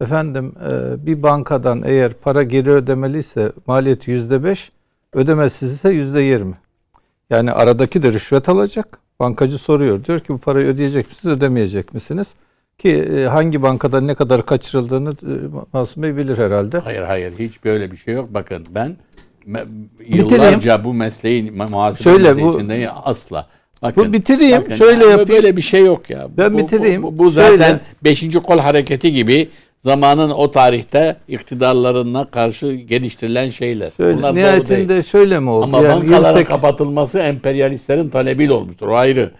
Efendim 0.02 0.53
e, 0.69 1.06
bir 1.06 1.23
bankadan 1.23 1.84
eğer 1.85 2.14
para 2.14 2.44
geri 2.44 2.72
ödemeliyse 2.72 3.52
maliyeti 3.68 4.11
yüzde 4.11 4.44
beş, 4.44 4.72
ödemesiz 5.14 5.72
ise 5.72 5.89
yüzde 5.89 6.22
yirmi. 6.22 6.56
Yani 7.30 7.52
aradaki 7.52 8.03
de 8.03 8.11
rüşvet 8.11 8.49
alacak. 8.49 8.99
Bankacı 9.19 9.57
soruyor. 9.57 10.06
Diyor 10.06 10.19
ki 10.19 10.30
bu 10.30 10.38
parayı 10.38 10.68
ödeyecek 10.68 11.10
misiniz, 11.10 11.38
ödemeyecek 11.38 11.94
misiniz? 11.94 12.34
Ki 12.77 12.89
e, 12.89 13.26
hangi 13.26 13.61
bankada 13.61 14.02
ne 14.02 14.15
kadar 14.15 14.45
kaçırıldığını 14.45 15.10
e, 15.10 15.34
Masum 15.73 16.03
Bey 16.03 16.18
bilir 16.18 16.38
herhalde. 16.38 16.80
Hayır 16.80 17.02
hayır 17.02 17.34
hiç 17.39 17.64
böyle 17.64 17.91
bir 17.91 17.98
şey 17.98 18.14
yok. 18.14 18.34
Bakın 18.34 18.65
ben 18.69 18.98
me- 19.47 19.65
Bitireyim. 19.99 20.25
yıllarca 20.29 20.83
bu 20.83 20.93
mesleğin 20.93 21.47
ma- 21.47 21.71
muhasebe 21.71 22.03
Şöyle, 22.03 22.27
mesleği 22.27 22.47
bu- 22.47 22.53
içindeyim 22.57 22.89
asla. 23.03 23.47
Bakın, 23.81 24.07
Bu 24.09 24.13
bitireyim, 24.13 24.61
bakın, 24.61 24.75
şöyle 24.75 25.03
ya, 25.03 25.09
yapayım. 25.09 25.29
Böyle 25.29 25.57
bir 25.57 25.61
şey 25.61 25.85
yok 25.85 26.09
ya. 26.09 26.27
Ben 26.37 26.53
Bu- 26.53 26.57
bitireyim. 26.57 27.03
Bu, 27.03 27.13
bu, 27.13 27.17
bu 27.23 27.29
zaten 27.29 27.57
Şöyle. 27.57 27.79
5. 28.03 28.39
kol 28.39 28.59
hareketi 28.59 29.13
gibi 29.13 29.49
zamanın 29.79 30.29
o 30.29 30.51
tarihte 30.51 31.15
iktidarlarına 31.27 32.25
karşı 32.25 32.71
geliştirilen 32.73 33.49
şeyler. 33.49 33.91
Şöyle, 33.97 34.17
Bunlar 34.17 34.29
doğru 34.29 34.35
değil. 34.35 34.47
nihayetinde 34.47 35.01
şöyle 35.01 35.39
mi 35.39 35.49
oldu? 35.49 35.63
Ama 35.65 35.77
yani 35.77 35.87
bankaların 35.87 36.15
28 36.23 36.47
kapatılması 36.49 37.19
emperyalistlerin 37.19 38.09
talebiyle 38.09 38.53
olmuştur. 38.53 38.87
O 38.87 38.95
ayrı. 38.95 39.31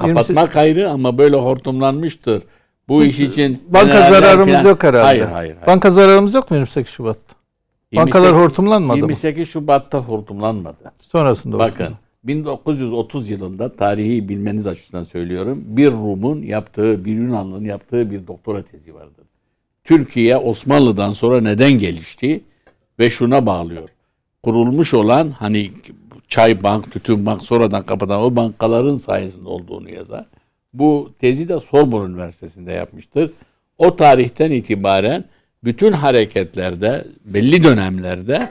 Kapatmak 0.00 0.56
ayrı 0.56 0.90
ama 0.90 1.18
böyle 1.18 1.36
hortumlanmıştır. 1.36 2.42
Bu 2.88 3.04
iş 3.04 3.20
için 3.20 3.62
banka 3.68 4.10
zararımız 4.12 4.46
falan- 4.54 4.68
yok 4.68 4.82
herhalde. 4.84 5.04
Hayır, 5.04 5.22
hayır, 5.24 5.32
hayır. 5.54 5.66
Banka 5.66 5.90
zararımız 5.90 6.34
yok 6.34 6.50
mu 6.50 6.56
28 6.56 6.92
Şubat'ta? 6.92 7.35
Bankalar 7.96 8.26
28 8.26 8.44
hortumlanmadı 8.44 8.98
mı? 8.98 9.02
28 9.02 9.48
Şubat'ta 9.48 9.98
hortumlanmadı. 9.98 10.92
Sonrasında. 10.96 11.58
Bakın 11.58 11.94
1930 12.24 13.30
yılında 13.30 13.76
tarihi 13.76 14.28
bilmeniz 14.28 14.66
açısından 14.66 15.02
söylüyorum. 15.02 15.64
Bir 15.66 15.92
Rum'un 15.92 16.42
yaptığı, 16.42 17.04
bir 17.04 17.12
Yunanlı'nın 17.12 17.64
yaptığı 17.64 18.10
bir 18.10 18.26
doktora 18.26 18.62
tezi 18.62 18.94
vardır. 18.94 19.24
Türkiye 19.84 20.36
Osmanlı'dan 20.36 21.12
sonra 21.12 21.40
neden 21.40 21.72
gelişti 21.72 22.40
ve 22.98 23.10
şuna 23.10 23.46
bağlıyor. 23.46 23.88
Kurulmuş 24.42 24.94
olan 24.94 25.30
hani 25.30 25.70
çay 26.28 26.62
bank, 26.62 26.92
tütün 26.92 27.26
bank 27.26 27.42
sonradan 27.42 27.82
kapatan 27.82 28.22
o 28.22 28.36
bankaların 28.36 28.96
sayesinde 28.96 29.48
olduğunu 29.48 29.90
yazar. 29.90 30.24
Bu 30.74 31.10
tezi 31.18 31.48
de 31.48 31.60
Sorbonne 31.60 32.10
Üniversitesi'nde 32.10 32.72
yapmıştır. 32.72 33.30
O 33.78 33.96
tarihten 33.96 34.50
itibaren 34.50 35.24
bütün 35.66 35.92
hareketlerde, 35.92 37.04
belli 37.24 37.64
dönemlerde 37.64 38.48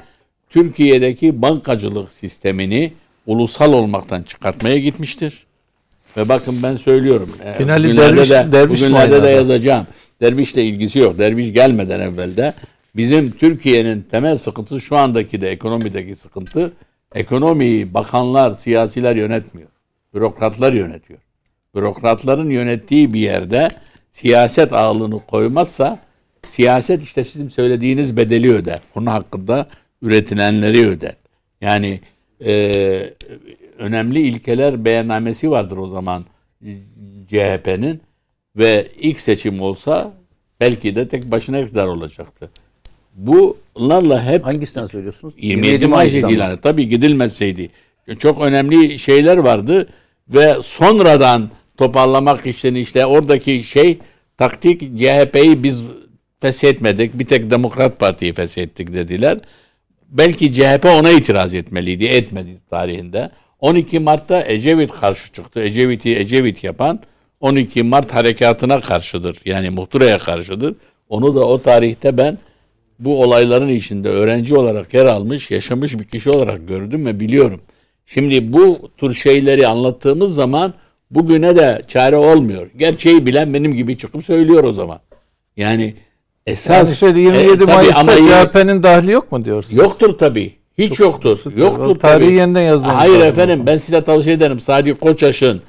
Türkiye'deki 0.49 1.41
bankacılık 1.41 2.09
sistemini 2.09 2.93
ulusal 3.25 3.73
olmaktan 3.73 4.23
çıkartmaya 4.23 4.77
gitmiştir. 4.77 5.45
Ve 6.17 6.29
bakın 6.29 6.55
ben 6.63 6.75
söylüyorum. 6.75 7.29
e, 7.45 7.53
Finali 7.53 7.83
bugünlerde 7.89 8.21
derviş- 8.21 8.29
de, 8.29 8.51
derviş 8.51 8.81
bugünlerde 8.81 9.23
de 9.23 9.29
yazacağım. 9.29 9.87
Dervişle 10.21 10.63
ilgisi 10.65 10.99
yok. 10.99 11.17
Derviş 11.17 11.53
gelmeden 11.53 11.99
evvel 11.99 12.37
de 12.37 12.53
bizim 12.95 13.31
Türkiye'nin 13.31 14.01
temel 14.11 14.37
sıkıntısı 14.37 14.81
şu 14.81 14.97
andaki 14.97 15.41
de 15.41 15.49
ekonomideki 15.49 16.15
sıkıntı 16.15 16.73
ekonomiyi 17.15 17.93
bakanlar, 17.93 18.53
siyasiler 18.57 19.15
yönetmiyor. 19.15 19.69
Bürokratlar 20.13 20.73
yönetiyor. 20.73 21.19
Bürokratların 21.75 22.49
yönettiği 22.49 23.13
bir 23.13 23.19
yerde 23.19 23.67
siyaset 24.11 24.73
ağırlığını 24.73 25.19
koymazsa 25.19 25.99
siyaset 26.49 27.03
işte 27.03 27.23
sizin 27.23 27.49
söylediğiniz 27.49 28.17
bedeli 28.17 28.53
öder. 28.53 28.79
Onun 28.95 29.05
hakkında 29.05 29.67
üretilenleri 30.01 30.87
öder. 30.87 31.15
Yani 31.61 31.99
e, 32.45 32.53
önemli 33.77 34.21
ilkeler 34.21 34.85
beyannamesi 34.85 35.51
vardır 35.51 35.77
o 35.77 35.87
zaman 35.87 36.25
CHP'nin 37.29 38.01
ve 38.57 38.87
ilk 38.99 39.19
seçim 39.19 39.61
olsa 39.61 40.13
belki 40.59 40.95
de 40.95 41.07
tek 41.07 41.31
başına 41.31 41.59
iktidar 41.59 41.87
olacaktı. 41.87 42.49
Bunlarla 43.15 44.25
hep 44.25 44.45
Hangisinden 44.45 44.85
söylüyorsunuz? 44.85 45.33
27 45.37 45.87
Mayıs 45.87 46.11
Mayıs'tan 46.11 46.31
mı? 46.31 46.35
ilanı. 46.37 46.61
Tabii 46.61 46.87
gidilmezseydi. 46.87 47.69
Çok 48.19 48.41
önemli 48.41 48.99
şeyler 48.99 49.37
vardı 49.37 49.87
ve 50.29 50.55
sonradan 50.61 51.49
toparlamak 51.77 52.45
için 52.45 52.75
işte 52.75 53.05
oradaki 53.05 53.63
şey 53.63 53.97
taktik 54.37 54.81
CHP'yi 54.81 55.63
biz 55.63 55.83
feshetmedik. 56.45 57.19
Bir 57.19 57.25
tek 57.25 57.49
Demokrat 57.49 57.99
Parti'yi 57.99 58.33
feshettik 58.33 58.93
dediler. 58.93 59.37
Belki 60.09 60.53
CHP 60.53 60.85
ona 60.85 61.11
itiraz 61.11 61.53
etmeliydi. 61.53 62.05
Etmedi 62.05 62.49
tarihinde. 62.69 63.31
12 63.59 63.99
Mart'ta 63.99 64.43
Ecevit 64.47 64.91
karşı 64.91 65.33
çıktı. 65.33 65.61
Ecevit'i 65.61 66.15
Ecevit 66.15 66.63
yapan 66.63 66.99
12 67.39 67.83
Mart 67.83 68.13
harekatına 68.13 68.81
karşıdır. 68.81 69.37
Yani 69.45 69.69
muhtıraya 69.69 70.17
karşıdır. 70.17 70.75
Onu 71.09 71.35
da 71.35 71.47
o 71.47 71.61
tarihte 71.61 72.17
ben 72.17 72.37
bu 72.99 73.21
olayların 73.21 73.67
içinde 73.67 74.09
öğrenci 74.09 74.55
olarak 74.55 74.93
yer 74.93 75.05
almış, 75.05 75.51
yaşamış 75.51 75.99
bir 75.99 76.03
kişi 76.03 76.29
olarak 76.29 76.67
gördüm 76.67 77.05
ve 77.05 77.19
biliyorum. 77.19 77.61
Şimdi 78.05 78.53
bu 78.53 78.89
tür 78.97 79.13
şeyleri 79.13 79.67
anlattığımız 79.67 80.35
zaman 80.35 80.73
bugüne 81.11 81.55
de 81.55 81.81
çare 81.87 82.15
olmuyor. 82.15 82.69
Gerçeği 82.77 83.25
bilen 83.25 83.53
benim 83.53 83.73
gibi 83.73 83.97
çıkıp 83.97 84.25
söylüyor 84.25 84.63
o 84.63 84.73
zaman. 84.73 84.99
Yani 85.57 85.93
esas 86.45 86.87
Yani 86.87 86.95
şöyle 86.95 87.19
27 87.21 87.63
E, 87.63 87.65
Mayıs'ta 87.65 88.15
CHP'nin 88.17 88.83
dahli 88.83 89.11
yok 89.11 89.31
mu 89.31 89.45
diyorsunuz? 89.45 89.77
Yoktur 89.83 90.17
tabii. 90.17 90.53
Hiç 90.77 90.99
yoktur. 90.99 91.39
Yoktur 91.57 91.99
Tarihi 91.99 92.25
tabii. 92.27 92.33
yeniden 92.35 92.61
yazmamız 92.61 92.95
Hayır 92.97 93.13
lazım. 93.13 93.27
efendim 93.27 93.63
ben 93.65 93.77
size 93.77 94.03
tavsiye 94.03 94.35
ederim. 94.35 94.59
Sadi 94.59 94.93
Koçaş'ın 94.93 95.61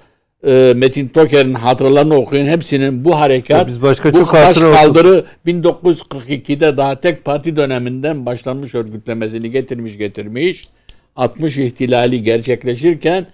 e, 0.46 0.72
Metin 0.76 1.08
Toker'in 1.08 1.54
hatıralarını 1.54 2.14
okuyun. 2.14 2.46
Hepsinin 2.46 3.04
bu 3.04 3.20
harekat, 3.20 3.58
Ya 3.60 3.66
biz 3.66 3.82
başka 3.82 4.12
bu 4.12 4.18
çok 4.18 4.32
baş 4.34 4.56
kaldırı 4.58 5.24
1942'de 5.46 6.76
daha 6.76 7.00
tek 7.00 7.24
parti 7.24 7.56
döneminden 7.56 8.26
başlanmış 8.26 8.74
örgütlemesini 8.74 9.50
getirmiş 9.50 9.98
getirmiş. 9.98 10.68
60 11.16 11.56
ihtilali 11.58 12.22
gerçekleşirken 12.22 13.26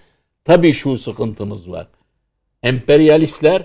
tabii 0.44 0.72
şu 0.72 0.98
sıkıntımız 0.98 1.70
var. 1.70 1.86
Emperyalistler 2.62 3.62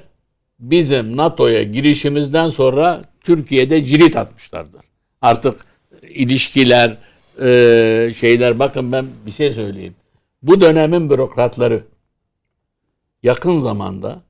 bizim 0.59 1.17
NATO'ya 1.17 1.63
girişimizden 1.63 2.49
sonra 2.49 3.01
Türkiye'de 3.27 3.85
cirit 3.85 4.15
atmışlardır. 4.15 4.81
Artık 5.21 5.65
ilişkiler, 6.09 6.97
e, 7.43 8.11
şeyler 8.15 8.59
bakın 8.59 8.91
ben 8.91 9.05
bir 9.25 9.31
şey 9.31 9.51
söyleyeyim. 9.51 9.95
Bu 10.43 10.61
dönemin 10.61 11.09
bürokratları 11.09 11.83
yakın 13.23 13.59
zamanda 13.59 14.21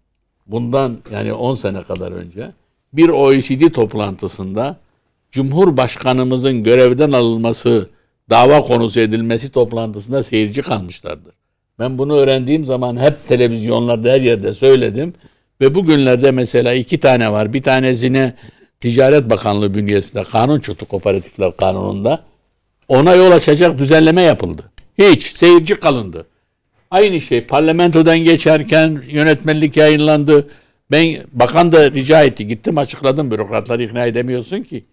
bundan 0.48 0.98
yani 1.12 1.34
10 1.34 1.56
sene 1.56 1.84
kadar 1.84 2.12
önce 2.12 2.52
bir 2.94 3.10
OECD 3.10 3.72
toplantısında 3.74 4.78
Cumhurbaşkanımızın 5.32 6.64
görevden 6.64 7.12
alınması, 7.12 7.90
dava 8.30 8.60
konusu 8.60 9.00
edilmesi 9.00 9.52
toplantısında 9.52 10.24
seyirci 10.24 10.62
kalmışlardır. 10.62 11.34
Ben 11.80 11.98
bunu 11.98 12.18
öğrendiğim 12.18 12.66
zaman 12.66 12.98
hep 12.98 13.28
televizyonlarda 13.28 14.10
her 14.10 14.22
yerde 14.22 14.54
söyledim. 14.54 15.14
Ve 15.62 15.76
bugünlerde 15.76 16.32
mesela 16.32 16.74
iki 16.74 17.00
tane 17.00 17.32
var. 17.32 17.54
Bir 17.54 17.64
tanesine 17.64 18.34
Ticaret 18.80 19.30
Bakanlığı 19.30 19.74
bünyesinde 19.74 20.24
kanun 20.24 20.60
çıktı 20.60 20.86
kooperatifler 20.86 21.58
kanununda. 21.58 22.24
Ona 22.88 23.16
yol 23.16 23.32
açacak 23.32 23.80
düzenleme 23.80 24.22
yapıldı. 24.22 24.72
Hiç. 24.98 25.24
Seyirci 25.38 25.76
kalındı. 25.76 26.26
Aynı 26.92 27.22
şey 27.22 27.46
parlamentodan 27.46 28.20
geçerken 28.20 29.04
yönetmenlik 29.08 29.78
yayınlandı. 29.78 30.48
Ben 30.92 31.18
bakan 31.32 31.72
da 31.72 31.92
rica 31.92 32.24
etti. 32.24 32.48
Gittim 32.48 32.78
açıkladım. 32.78 33.32
Bürokratları 33.32 33.84
ikna 33.84 34.06
edemiyorsun 34.06 34.64
ki. 34.64 34.86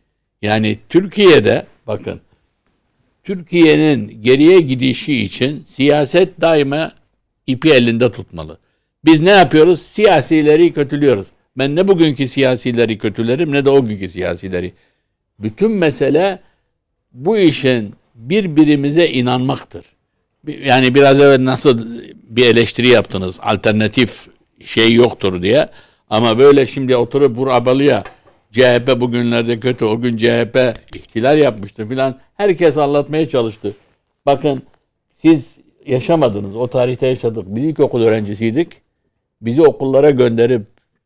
Yani 0.43 0.79
Türkiye'de 0.89 1.67
bakın 1.87 2.21
Türkiye'nin 3.25 4.23
geriye 4.23 4.61
gidişi 4.61 5.25
için 5.25 5.63
siyaset 5.67 6.41
daima 6.41 6.93
ipi 7.47 7.71
elinde 7.71 8.13
tutmalı. 8.13 8.59
Biz 9.05 9.21
ne 9.21 9.31
yapıyoruz? 9.31 9.83
Siyasileri 9.83 10.73
kötülüyoruz. 10.73 11.27
Ben 11.59 11.77
ne 11.77 11.89
bugünkü 11.89 12.29
siyasileri 12.29 12.99
kötülerim 12.99 13.53
ne 13.53 13.65
de 13.65 13.71
o 13.71 13.85
günkü 13.85 14.09
siyasileri. 14.09 14.73
Bütün 15.39 15.71
mesele 15.71 16.41
bu 17.13 17.39
işin 17.39 17.95
birbirimize 18.15 19.09
inanmaktır. 19.09 19.85
Yani 20.47 20.95
biraz 20.95 21.21
evvel 21.21 21.45
nasıl 21.45 21.87
bir 22.29 22.47
eleştiri 22.47 22.89
yaptınız 22.89 23.41
alternatif 23.43 24.27
şey 24.65 24.95
yoktur 24.95 25.43
diye. 25.43 25.69
Ama 26.11 26.39
böyle 26.39 26.67
şimdi 26.67 26.97
oturup 26.97 27.39
vurabalıya 27.39 28.05
CHP 28.53 29.01
bugünlerde 29.01 29.61
kötü 29.61 29.85
o 29.85 30.01
gün 30.01 30.17
CHP 30.17 30.75
ihtilal 30.97 31.39
yapmıştı 31.39 31.89
filan 31.89 32.19
herkes 32.35 32.79
anlatmaya 32.79 33.29
çalıştı. 33.29 33.73
Bakın 34.27 34.63
siz 35.15 35.57
yaşamadınız 35.87 36.57
o 36.57 36.67
tarihte 36.69 37.07
yaşadık. 37.07 37.45
Biz 37.47 37.65
ilkokul 37.65 38.03
öğrencisiydik. 38.03 38.69
Bizi 39.41 39.63
okullara 39.63 40.11
gönderip 40.11 40.63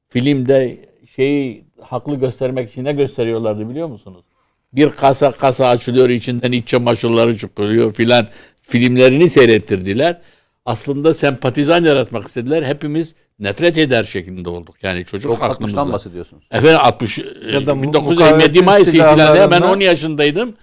filmde 0.08 0.78
şeyi 1.16 1.64
haklı 1.80 2.14
göstermek 2.16 2.70
için 2.70 2.84
ne 2.84 2.92
gösteriyorlardı 2.92 3.70
biliyor 3.70 3.88
musunuz? 3.88 4.24
Bir 4.72 4.90
kasa 4.90 5.30
kasa 5.32 5.68
açılıyor 5.68 6.08
içinden 6.08 6.52
iç 6.52 6.68
çamaşırları 6.68 7.38
çıkıyor 7.38 7.92
filan 7.94 8.26
filmlerini 8.62 9.28
seyrettirdiler. 9.30 10.20
Aslında 10.66 11.14
sempatizan 11.14 11.84
yaratmak 11.84 12.26
istediler. 12.28 12.62
Hepimiz 12.62 13.14
nefret 13.38 13.78
eder 13.78 14.04
şeklinde 14.04 14.48
olduk. 14.48 14.74
Yani 14.82 15.04
çocuk 15.04 15.30
Çok 15.32 15.38
60'tan 15.42 15.50
aklımızda. 15.54 15.92
bahsediyorsunuz. 15.92 16.44
Efendim 16.50 16.78
60 16.82 17.18
Ya 17.52 17.66
da 17.66 17.74
mu- 17.74 17.82
1957 17.82 18.20
mukavemetin 18.20 18.64
Mayıs 18.64 18.88
ihtilalinde 18.88 19.18
ben 19.50 19.60
silahlarına- 19.60 19.72
10 19.72 19.80
yaşındaydım. 19.80 20.54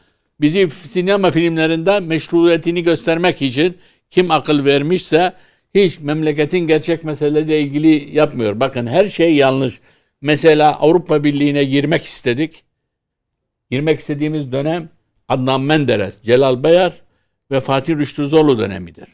Bizi 0.42 0.70
sinema 0.70 1.32
filmlerinde 1.32 2.00
meşruiyetini 2.00 2.84
göstermek 2.84 3.42
için 3.42 3.78
kim 4.10 4.32
akıl 4.32 4.66
vermişse 4.66 5.34
hiç 5.76 6.00
memleketin 6.00 6.60
gerçek 6.60 7.04
meseleleriyle 7.04 7.62
ilgili 7.62 8.18
yapmıyor. 8.18 8.60
Bakın 8.60 8.88
her 8.88 9.08
şey 9.08 9.36
yanlış. 9.36 9.80
Mesela 10.22 10.80
Avrupa 10.80 11.24
Birliği'ne 11.24 11.64
girmek 11.64 12.04
istedik. 12.04 12.64
Girmek 13.72 14.00
istediğimiz 14.00 14.52
dönem 14.52 14.90
Adnan 15.28 15.62
Menderes, 15.62 16.22
Celal 16.24 16.64
Bayar 16.64 16.94
ve 17.52 17.60
Fatih 17.60 17.96
Rüştü 17.96 18.26
Zorlu 18.26 18.60
dönemidir. 18.60 19.08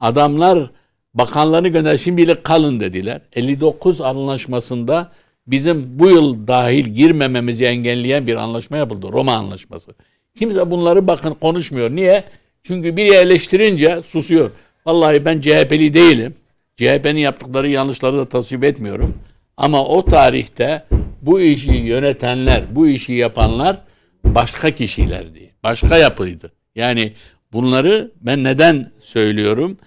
Adamlar 0.00 0.70
bakanlarını 1.14 1.68
gönder 1.68 1.96
şimdilik 1.96 2.44
kalın 2.44 2.80
dediler. 2.80 3.20
59 3.32 4.00
anlaşmasında 4.00 5.12
bizim 5.46 5.98
bu 5.98 6.10
yıl 6.10 6.46
dahil 6.46 6.84
girmememizi 6.84 7.64
engelleyen 7.64 8.26
bir 8.26 8.36
anlaşma 8.36 8.76
yapıldı. 8.76 9.08
Roma 9.12 9.32
Anlaşması. 9.32 9.94
Kimse 10.38 10.70
bunları 10.70 11.06
bakın 11.06 11.34
konuşmuyor. 11.34 11.90
Niye? 11.90 12.24
Çünkü 12.62 12.96
biri 12.96 13.14
eleştirince 13.14 14.02
susuyor. 14.02 14.50
Vallahi 14.86 15.24
ben 15.24 15.40
CHP'li 15.40 15.94
değilim. 15.94 16.34
CHP'nin 16.76 17.20
yaptıkları 17.20 17.68
yanlışları 17.68 18.16
da 18.16 18.28
tasvip 18.28 18.64
etmiyorum. 18.64 19.18
Ama 19.56 19.84
o 19.84 20.04
tarihte 20.04 20.84
bu 21.22 21.40
işi 21.40 21.72
yönetenler, 21.72 22.76
bu 22.76 22.88
işi 22.88 23.12
yapanlar 23.12 23.80
başka 24.24 24.70
kişilerdi. 24.70 25.50
Başka 25.62 25.96
yapıydı. 25.96 26.52
Yani 26.74 27.12
bunları 27.52 28.12
ben 28.20 28.44
neden 28.44 28.90
söylüyorum? 29.00 29.78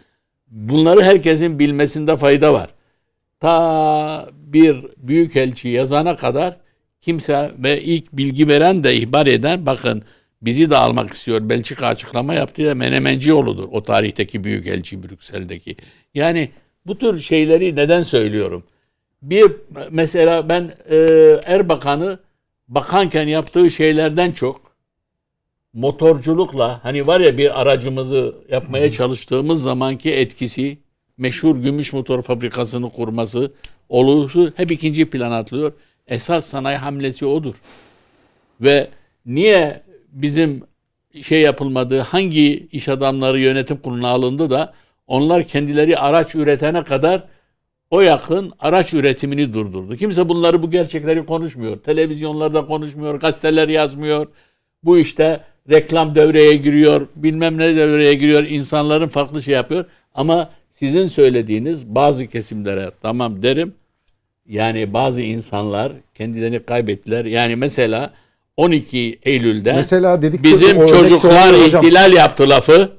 Bunları 0.48 1.02
herkesin 1.02 1.60
bilmesinde 1.60 2.18
fayda 2.18 2.54
var. 2.54 2.70
Ta 3.40 4.30
bir 4.34 4.86
büyükelçi 4.98 5.70
yazana 5.70 6.16
kadar 6.16 6.58
kimse 7.02 7.52
ve 7.58 7.82
ilk 7.82 8.14
bilgi 8.14 8.48
veren 8.48 8.84
de 8.84 8.96
ihbar 8.96 9.28
eden 9.28 9.66
bakın 9.66 10.04
bizi 10.42 10.70
de 10.70 10.78
almak 10.78 11.14
istiyor. 11.14 11.50
Belçika 11.50 11.88
açıklama 11.88 12.34
yaptı 12.34 12.62
ya 12.62 12.76
Menemencioğlu'dur 12.76 13.68
o 13.72 13.84
tarihteki 13.84 14.44
büyükelçi 14.44 15.04
Brüksel'deki. 15.04 15.76
Yani 16.14 16.50
bu 16.86 16.98
tür 16.98 17.20
şeyleri 17.20 17.76
neden 17.76 18.04
söylüyorum? 18.04 18.64
Bir 19.22 19.52
mesela 19.90 20.50
ben 20.50 20.74
e, 20.90 20.98
Erbakan'ı 21.46 22.20
bakanken 22.68 23.28
yaptığı 23.28 23.72
şeylerden 23.72 24.32
çok 24.32 24.62
motorculukla 25.74 26.84
hani 26.84 27.08
var 27.08 27.20
ya 27.20 27.38
bir 27.38 27.62
aracımızı 27.62 28.36
yapmaya 28.52 28.92
çalıştığımız 28.92 29.62
zamanki 29.62 30.14
etkisi 30.14 30.78
meşhur 31.18 31.58
gümüş 31.58 31.94
motor 31.94 32.22
fabrikasını 32.22 32.90
kurması 32.90 33.54
oluşu 33.90 34.54
hep 34.56 34.72
ikinci 34.72 35.10
plan 35.10 35.32
atlıyor. 35.32 35.74
Esas 36.08 36.46
sanayi 36.46 36.78
hamlesi 36.78 37.26
odur. 37.26 37.56
Ve 38.62 38.88
niye 39.26 39.82
bizim 40.22 40.64
şey 41.22 41.42
yapılmadı 41.42 42.00
hangi 42.00 42.68
iş 42.72 42.90
adamları 42.90 43.40
yönetim 43.40 43.78
kuruluna 43.78 44.08
alındı 44.08 44.50
da 44.50 44.74
onlar 45.08 45.44
kendileri 45.44 45.98
araç 45.98 46.36
üretene 46.36 46.84
kadar 46.84 47.24
o 47.92 48.02
yakın 48.02 48.54
araç 48.60 48.94
üretimini 48.94 49.54
durdurdu. 49.54 49.96
Kimse 49.96 50.30
bunları 50.30 50.64
bu 50.64 50.72
gerçekleri 50.72 51.26
konuşmuyor. 51.26 51.78
Televizyonlarda 51.78 52.66
konuşmuyor, 52.66 53.20
gazeteler 53.20 53.68
yazmıyor. 53.70 54.28
Bu 54.84 54.98
işte 54.98 55.44
reklam 55.70 56.16
devreye 56.16 56.56
giriyor, 56.56 57.08
bilmem 57.16 57.58
ne 57.58 57.76
devreye 57.76 58.14
giriyor. 58.14 58.44
İnsanların 58.44 59.08
farklı 59.08 59.44
şey 59.44 59.54
yapıyor. 59.54 59.86
Ama 60.14 60.50
sizin 60.72 61.08
söylediğiniz 61.08 61.86
bazı 61.86 62.28
kesimlere 62.28 62.92
tamam 63.02 63.44
derim. 63.44 63.74
Yani 64.48 64.94
bazı 64.94 65.22
insanlar 65.22 65.92
kendilerini 66.16 66.60
kaybettiler. 66.60 67.26
Yani 67.26 67.56
mesela 67.56 68.14
12 68.58 69.20
Eylül'de 69.24 69.74
Mesela 69.74 70.22
dedik 70.22 70.44
bizim 70.44 70.78
o 70.78 70.88
çocuklar 70.88 71.54
ihtilal 71.54 72.14
yaptı 72.14 72.50
lafı. 72.50 72.92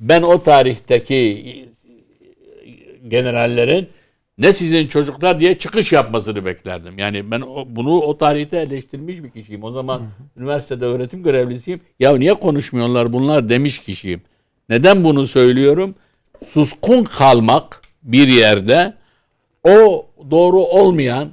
Ben 0.00 0.22
o 0.22 0.42
tarihteki 0.42 1.68
generallerin 3.08 3.88
ne 4.38 4.52
sizin 4.52 4.86
çocuklar 4.86 5.40
diye 5.40 5.58
çıkış 5.58 5.92
yapmasını 5.92 6.44
beklerdim. 6.44 6.98
Yani 6.98 7.30
ben 7.30 7.40
o- 7.40 7.64
bunu 7.68 8.00
o 8.00 8.18
tarihte 8.18 8.56
eleştirmiş 8.56 9.22
bir 9.22 9.30
kişiyim. 9.30 9.64
O 9.64 9.70
zaman 9.70 10.02
üniversitede 10.36 10.84
öğretim 10.84 11.22
görevlisiyim. 11.22 11.80
Ya 12.00 12.16
niye 12.16 12.34
konuşmuyorlar 12.34 13.12
bunlar 13.12 13.48
demiş 13.48 13.78
kişiyim. 13.78 14.20
Neden 14.68 15.04
bunu 15.04 15.26
söylüyorum? 15.26 15.94
Suskun 16.46 17.04
kalmak 17.04 17.82
bir 18.02 18.28
yerde 18.28 18.94
o 19.68 20.06
doğru 20.30 20.58
olmayan 20.60 21.28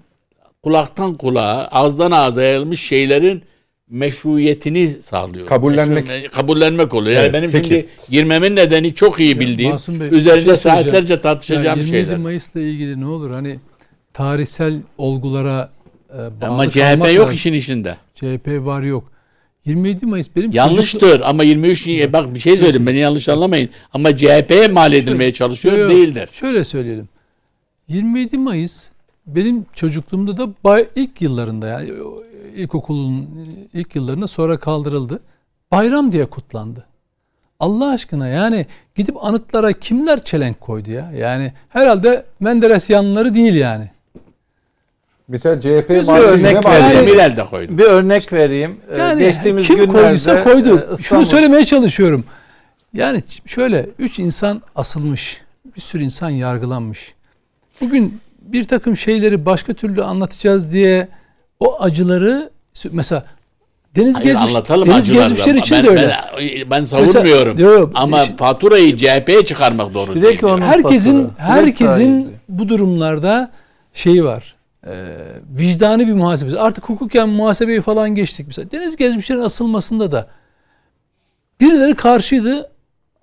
kulaktan 0.63 1.17
kulağa, 1.17 1.67
ağızdan 1.71 2.11
ağza 2.11 2.43
yayılmış 2.43 2.81
şeylerin 2.81 3.43
meşruiyetini 3.89 4.89
sağlıyor. 4.89 5.47
Kabullenmek. 5.47 6.07
Meşru- 6.07 6.29
kabullenmek 6.29 6.93
oluyor. 6.93 7.15
Yani 7.15 7.23
Evet, 7.23 7.33
benim 7.33 7.51
peki. 7.51 7.67
şimdi 7.69 7.87
girmemin 8.09 8.55
nedeni 8.55 8.93
çok 8.95 9.19
iyi 9.19 9.39
bildiğim, 9.39 9.71
Masum 9.71 9.99
Bey, 9.99 10.07
üzerinde 10.11 10.45
şey 10.45 10.55
saatlerce 10.55 11.21
tartışacağım 11.21 11.65
Ya 11.65 11.71
27 11.73 11.89
şeyler. 12.03 12.17
Mayıs'la 12.17 12.59
ilgili 12.59 13.01
ne 13.01 13.05
olur 13.05 13.31
hani 13.31 13.59
tarihsel 14.13 14.81
olgulara 14.97 15.69
e, 16.13 16.17
bağlı 16.17 16.49
Ama 16.49 16.69
CHP 16.69 16.97
yok 17.13 17.19
lazım. 17.19 17.31
işin 17.31 17.53
içinde. 17.53 17.95
CHP 18.15 18.47
var 18.65 18.81
yok. 18.81 19.11
27 19.65 20.05
Mayıs 20.05 20.27
benim 20.35 20.47
çocuklu- 20.51 20.57
Yanlıştır 20.57 21.21
ama 21.21 21.43
23 21.43 21.87
niye- 21.87 22.13
bak 22.13 22.33
bir 22.35 22.39
şey 22.39 22.57
söyleyeyim 22.57 22.87
beni 22.87 22.97
yanlış 22.97 23.29
anlamayın. 23.29 23.69
Ama 23.93 24.17
CHP'ye 24.17 24.67
mal 24.67 24.93
edilmeye 24.93 25.31
çalışıyor 25.33 25.77
Yok, 25.77 25.91
değildir. 25.91 26.29
Şöyle 26.33 26.63
söyleyelim. 26.63 27.09
27 27.87 28.37
Mayıs 28.37 28.89
benim 29.27 29.65
çocukluğumda 29.75 30.37
da 30.37 30.47
bay, 30.63 30.87
ilk 30.95 31.21
yıllarında 31.21 31.67
yani 31.67 31.89
ilkokulun 32.55 33.29
ilk 33.73 33.95
yıllarında 33.95 34.27
sonra 34.27 34.57
kaldırıldı. 34.59 35.19
Bayram 35.71 36.11
diye 36.11 36.25
kutlandı. 36.25 36.85
Allah 37.59 37.89
aşkına 37.89 38.27
yani 38.27 38.65
gidip 38.95 39.23
anıtlara 39.25 39.73
kimler 39.73 40.23
çelenk 40.23 40.61
koydu 40.61 40.91
ya? 40.91 41.11
Yani 41.11 41.53
herhalde 41.69 42.25
Menderes 42.39 42.89
yanları 42.89 43.35
değil 43.35 43.53
yani. 43.55 43.89
Mesela 45.27 45.59
CHP 45.61 45.89
Bir 45.89 46.03
marşı 46.05 46.27
örnek 46.27 46.43
ne 46.55 46.63
var? 46.63 46.71
verelim. 46.73 46.95
Yani, 46.95 47.07
Demirel 47.07 47.37
de 47.37 47.43
koydu. 47.43 47.77
Bir 47.77 47.83
örnek 47.83 48.33
vereyim. 48.33 48.77
Ee, 48.93 48.97
Yani 48.97 49.19
Geçtiğimiz 49.19 49.67
kim 49.67 49.75
günlerde 49.75 49.91
koyduysa 50.01 50.43
koydu. 50.43 50.77
e, 50.79 50.81
Şunu 50.85 50.99
İstanbul- 50.99 51.23
söylemeye 51.25 51.65
çalışıyorum. 51.65 52.23
Yani 52.93 53.23
şöyle 53.45 53.89
üç 53.99 54.19
insan 54.19 54.61
asılmış. 54.75 55.41
Bir 55.75 55.81
sürü 55.81 56.03
insan 56.03 56.29
yargılanmış. 56.29 57.13
Bugün 57.81 58.19
bir 58.41 58.63
takım 58.67 58.97
şeyleri 58.97 59.45
başka 59.45 59.73
türlü 59.73 60.03
anlatacağız 60.03 60.73
diye 60.73 61.07
o 61.59 61.81
acıları 61.81 62.49
mesela 62.91 63.25
Deniz 63.95 64.15
Hayır, 64.15 64.25
Gezmiş, 64.25 64.49
anlatalım 64.49 64.87
Deniz. 64.87 65.11
Gezmişler 65.11 65.55
için 65.55 65.77
ben, 65.77 65.85
de 65.85 65.89
öyle. 65.89 66.15
Ben, 66.37 66.71
ben 66.71 66.83
savunmuyorum. 66.83 67.55
Mesela- 67.57 67.73
yok, 67.73 67.91
ama 67.95 68.25
Şimdi- 68.25 68.37
faturayı 68.37 68.97
CHP'ye 68.97 69.45
çıkarmak 69.45 69.93
doğru 69.93 70.15
Bir 70.15 70.21
değil. 70.21 70.41
herkesin 70.61 71.27
fatura, 71.27 71.45
herkesin 71.45 72.33
bu 72.49 72.69
durumlarda 72.69 73.51
şeyi 73.93 74.23
var. 74.25 74.55
E, 74.87 74.93
vicdani 75.57 76.07
bir 76.07 76.13
muhasebesi. 76.13 76.59
Artık 76.59 76.89
hukuken 76.89 77.29
muhasebeyi 77.29 77.81
falan 77.81 78.15
geçtik. 78.15 78.47
Mesela 78.47 78.71
Deniz 78.71 78.95
Gezmişler'in 78.95 79.41
asılmasında 79.41 80.11
da 80.11 80.27
birileri 81.61 81.95
karşıydı. 81.95 82.69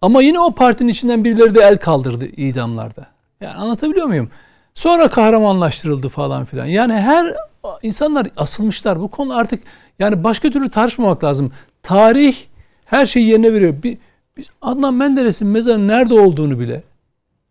Ama 0.02 0.22
yine 0.22 0.40
o 0.40 0.54
partinin 0.54 0.88
içinden 0.88 1.24
birileri 1.24 1.54
de 1.54 1.60
el 1.60 1.76
kaldırdı 1.76 2.26
idamlarda. 2.26 3.06
Yani 3.40 3.54
anlatabiliyor 3.54 4.06
muyum? 4.06 4.30
Sonra 4.74 5.08
kahramanlaştırıldı 5.08 6.08
falan 6.08 6.44
filan. 6.44 6.66
Yani 6.66 6.92
her 6.94 7.34
insanlar 7.82 8.28
asılmışlar. 8.36 9.00
Bu 9.00 9.08
konu 9.08 9.36
artık 9.36 9.62
yani 9.98 10.24
başka 10.24 10.50
türlü 10.50 10.70
tartışmamak 10.70 11.24
lazım. 11.24 11.52
Tarih 11.82 12.36
her 12.84 13.06
şeyi 13.06 13.28
yerine 13.28 13.52
veriyor. 13.52 13.74
Bir, 13.82 13.98
bir 14.36 14.46
Adnan 14.62 14.94
Menderes'in 14.94 15.48
mezarının 15.48 15.88
nerede 15.88 16.14
olduğunu 16.14 16.58
bile 16.58 16.82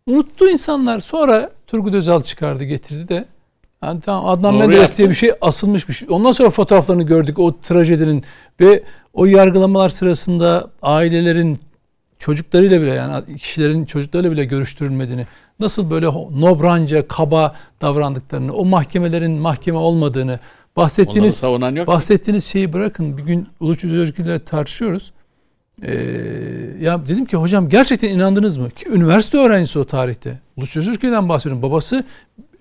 unuttu 0.06 0.48
insanlar. 0.48 1.00
Sonra 1.00 1.50
Turgut 1.66 1.94
Özal 1.94 2.22
çıkardı 2.22 2.64
getirdi 2.64 3.08
de. 3.08 3.24
Yani 3.82 4.00
tamam 4.00 4.28
Adnan 4.28 4.52
Doğru 4.54 4.60
Menderes 4.60 4.80
yaptı. 4.80 4.96
diye 4.98 5.10
bir 5.10 5.14
şey 5.14 5.32
asılmışmış. 5.40 6.02
Ondan 6.02 6.32
sonra 6.32 6.50
fotoğraflarını 6.50 7.02
gördük 7.02 7.38
o 7.38 7.60
trajedinin 7.60 8.24
ve 8.60 8.82
o 9.14 9.24
yargılamalar 9.24 9.88
sırasında 9.88 10.70
ailelerin 10.82 11.58
çocuklarıyla 12.22 12.82
bile 12.82 12.90
yani 12.90 13.36
kişilerin 13.36 13.84
çocuklarıyla 13.84 14.32
bile 14.32 14.44
görüştürülmediğini, 14.44 15.26
nasıl 15.60 15.90
böyle 15.90 16.06
nobranca, 16.06 17.08
kaba 17.08 17.56
davrandıklarını, 17.80 18.52
o 18.52 18.64
mahkemelerin 18.64 19.32
mahkeme 19.32 19.78
olmadığını, 19.78 20.38
bahsettiğiniz 20.76 21.42
bahsettiğiniz 21.86 22.44
şeyi 22.44 22.72
bırakın. 22.72 23.18
Bir 23.18 23.22
gün 23.22 23.48
Uluç 23.60 23.84
Özgür'le 23.84 24.38
tartışıyoruz. 24.38 25.12
Ee, 25.82 25.94
ya 26.80 27.06
dedim 27.08 27.24
ki 27.24 27.36
hocam 27.36 27.68
gerçekten 27.68 28.08
inandınız 28.08 28.56
mı? 28.56 28.70
Ki 28.70 28.88
üniversite 28.88 29.38
öğrencisi 29.38 29.78
o 29.78 29.84
tarihte. 29.84 30.38
Uluç 30.56 30.76
Özgür'den 30.76 31.28
bahsediyorum. 31.28 31.62
Babası 31.62 32.04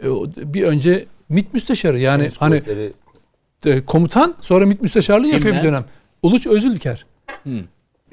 e, 0.03 0.07
bir 0.53 0.63
önce 0.63 1.05
MİT 1.29 1.53
müsteşarı 1.53 1.99
yani 1.99 2.23
Deniz 2.23 2.33
hani 2.37 2.55
kuvvetleri- 2.55 3.85
komutan 3.85 4.35
sonra 4.41 4.65
MİT 4.65 4.81
müsteşarlığı 4.81 5.27
yapıyor 5.27 5.55
bir 5.55 5.63
dönem. 5.63 5.85
Uluç 6.21 6.47
Özülker. 6.47 7.05
Hı. 7.43 7.49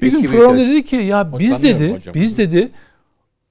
Bir 0.01 0.11
gün 0.11 0.23
programda 0.25 0.61
dedi 0.61 0.83
ki 0.83 0.95
ya 0.95 1.39
biz 1.39 1.63
dedi 1.63 1.93
hocam. 1.93 2.13
biz 2.13 2.37
dedi 2.37 2.71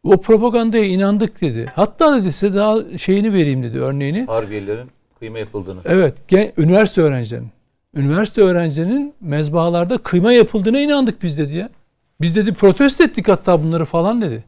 o 0.05 0.21
propagandaya 0.21 0.85
inandık 0.85 1.41
dedi. 1.41 1.73
Hatta 1.75 2.21
dedi 2.21 2.33
size 2.33 2.55
daha 2.55 2.99
şeyini 2.99 3.33
vereyim 3.33 3.63
dedi 3.63 3.81
örneğini. 3.81 4.25
Harbiyelerin 4.25 4.89
kıyma 5.19 5.39
yapıldığını. 5.39 5.81
Evet 5.85 6.29
gen, 6.29 6.53
üniversite 6.59 7.01
öğrencilerinin. 7.01 7.51
Üniversite 7.95 8.41
öğrencilerinin 8.43 9.15
mezbahalarda 9.21 9.99
kıyma 9.99 10.33
yapıldığına 10.33 10.81
inandık 10.81 11.23
biz 11.23 11.39
dedi 11.39 11.57
ya. 11.57 11.69
Biz 12.21 12.37
dedi 12.37 12.53
protesto 12.55 13.05
ettik 13.05 13.29
hatta 13.29 13.63
bunları 13.65 13.85
falan 13.85 14.21
dedi. 14.21 14.45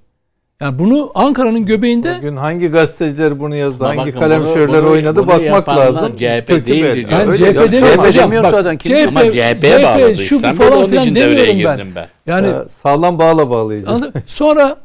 Yani 0.61 0.79
bunu 0.79 1.11
Ankara'nın 1.15 1.65
göbeğinde 1.67 2.15
Bugün 2.19 2.37
hangi 2.37 2.69
gazeteciler 2.69 3.41
bunu 3.41 3.55
yazdı, 3.57 3.85
Ama 3.85 3.89
hangi 4.03 4.11
bakın 4.11 4.21
kalem 4.21 4.43
bunu- 4.45 4.55
şörler 4.55 4.83
bunu- 4.83 4.91
oynadı 4.91 5.17
bunu 5.19 5.27
bakmak 5.27 5.69
lazım. 5.69 6.17
CHP 6.17 6.47
Kökü 6.47 6.67
değil 6.67 6.85
belli. 6.85 6.97
diyor. 6.97 7.11
ben 7.21 7.29
Öyle 7.29 7.39
CHP 7.53 7.73
demiyorum 7.73 8.05
hocam. 8.05 8.33
Bak, 8.33 8.51
zaten 8.51 8.79
kim 8.79 8.97
CHP, 8.97 9.09
Ama 9.09 9.21
CHP'ye 9.33 10.15
CHP, 10.15 10.17
şu 10.17 10.35
bağladıysan 10.43 10.53
bu 10.53 10.57
falan 10.57 10.73
onun 10.79 10.89
filan 10.89 11.03
için 11.03 11.15
devreye 11.15 11.47
demiyorum 11.47 11.65
ben. 11.65 11.77
girdim 11.77 11.93
ben. 11.97 12.09
Yani 12.33 12.47
Ya, 12.47 12.69
sağlam 12.69 13.19
bağla 13.19 13.47
mı? 13.47 14.13
Sonra 14.27 14.77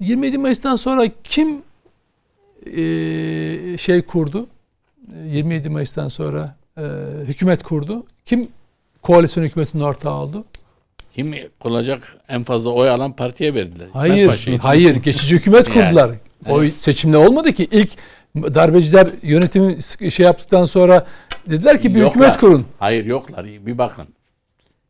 27 0.00 0.38
Mayıs'tan 0.38 0.76
sonra 0.76 1.04
kim 1.24 1.48
eee, 2.66 3.76
şey 3.78 4.02
kurdu? 4.02 4.46
E, 5.24 5.28
27 5.28 5.68
Mayıs'tan 5.68 6.08
sonra 6.08 6.54
eee, 6.78 6.84
hükümet 7.24 7.62
kurdu. 7.62 8.02
Kim 8.24 8.48
koalisyon 9.02 9.44
hükümetinin 9.44 9.82
ortağı 9.82 10.14
oldu? 10.14 10.44
Kim 11.14 11.34
kullanacak 11.60 12.16
en 12.28 12.44
fazla 12.44 12.70
oy 12.70 12.90
alan 12.90 13.16
partiye 13.16 13.54
verdiler. 13.54 13.86
İsmet 13.86 13.94
Hayır, 13.94 14.58
hayır. 14.58 14.96
Geçici 14.96 15.36
hükümet 15.36 15.76
Yani. 15.76 15.86
kurdular. 15.88 16.10
O 16.50 16.62
seçimde 16.62 17.16
olmadı 17.16 17.52
ki. 17.52 17.68
İlk 17.70 17.90
darbeciler 18.36 19.08
yönetimi 19.22 19.78
şey 20.12 20.26
yaptıktan 20.26 20.64
sonra 20.64 21.06
dediler 21.46 21.80
ki 21.80 21.94
bir 21.94 22.00
Yoklar. 22.00 22.10
hükümet 22.14 22.36
kurun. 22.40 22.66
Hayır 22.78 23.04
yoklar. 23.06 23.44
Bir 23.46 23.78
bakın. 23.78 24.06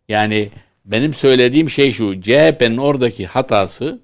Yani 0.09 0.48
benim 0.84 1.14
söylediğim 1.14 1.70
şey 1.70 1.92
şu. 1.92 2.20
CHP'nin 2.20 2.76
oradaki 2.76 3.26
hatası 3.26 3.98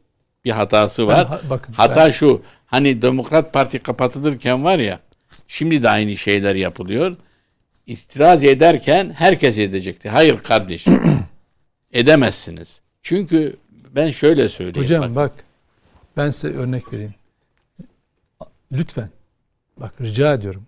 bir 0.45 0.51
hatası 0.51 1.07
var. 1.07 1.19
Ben 1.19 1.25
ha- 1.25 1.41
bakın, 1.51 1.73
Hata 1.73 2.05
ben- 2.05 2.11
şu. 2.11 2.43
Hani 2.67 3.03
Demokrat 3.03 3.53
Parti 3.53 3.79
kapatılırken 3.79 4.65
var 4.65 4.79
ya 4.79 4.99
şimdi 5.49 5.83
de 5.83 5.89
aynı 5.91 6.17
şeyler 6.17 6.55
yapılıyor. 6.55 7.15
İstiraz 7.87 8.45
ederken 8.45 9.13
herkes 9.19 9.59
edecekti. 9.59 10.09
Hayır 10.09 10.37
kardeşim. 10.39 11.03
Edemezsiniz. 11.97 12.81
Çünkü 13.03 13.57
ben 13.95 14.11
şöyle 14.11 14.49
söyleyeyim. 14.49 14.85
Hocam 14.85 15.03
bakın. 15.03 15.17
bak 15.17 15.33
ben 16.17 16.31
size 16.31 16.57
örnek 16.57 16.93
vereyim. 16.93 17.15
Lütfen 18.73 19.11
bak 19.77 19.95
rica 20.01 20.35
ediyorum. 20.35 20.63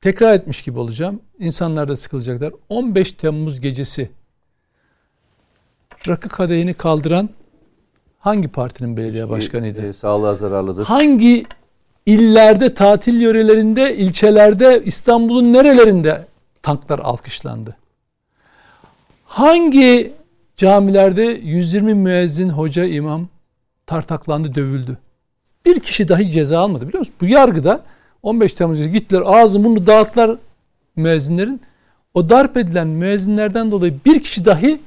Tekrar 0.00 0.34
etmiş 0.34 0.62
gibi 0.62 0.78
olacağım. 0.78 1.20
İnsanlar 1.38 1.88
da 1.88 1.96
sıkılacaklar. 1.96 2.52
15 2.68 3.12
Temmuz 3.12 3.60
gecesi 3.60 4.10
rakı 6.08 6.28
kadehini 6.28 6.74
kaldıran 6.74 7.28
hangi 8.18 8.48
partinin 8.48 8.96
belediye 8.96 9.28
başkanıydı? 9.28 9.88
E, 9.88 9.92
sağlığa 9.92 10.34
zararlıdır. 10.34 10.84
Hangi 10.84 11.46
illerde, 12.06 12.74
tatil 12.74 13.20
yörelerinde, 13.20 13.96
ilçelerde, 13.96 14.82
İstanbul'un 14.84 15.52
nerelerinde 15.52 16.26
tanklar 16.62 16.98
alkışlandı? 16.98 17.76
Hangi 19.26 20.12
camilerde 20.56 21.22
120 21.22 21.94
müezzin, 21.94 22.48
hoca, 22.48 22.84
imam 22.84 23.28
tartaklandı, 23.86 24.54
dövüldü? 24.54 24.98
Bir 25.66 25.80
kişi 25.80 26.08
dahi 26.08 26.30
ceza 26.30 26.58
almadı 26.58 26.88
biliyor 26.88 26.98
musun? 26.98 27.14
Bu 27.20 27.26
yargıda 27.26 27.80
15 28.22 28.52
Temmuz'da 28.52 28.86
gittiler 28.86 29.22
ağzı 29.26 29.64
bunu 29.64 29.86
dağıttılar 29.86 30.36
müezzinlerin. 30.96 31.60
O 32.14 32.28
darp 32.28 32.56
edilen 32.56 32.86
müezzinlerden 32.88 33.70
dolayı 33.70 33.94
bir 34.04 34.22
kişi 34.22 34.44
dahi 34.44 34.78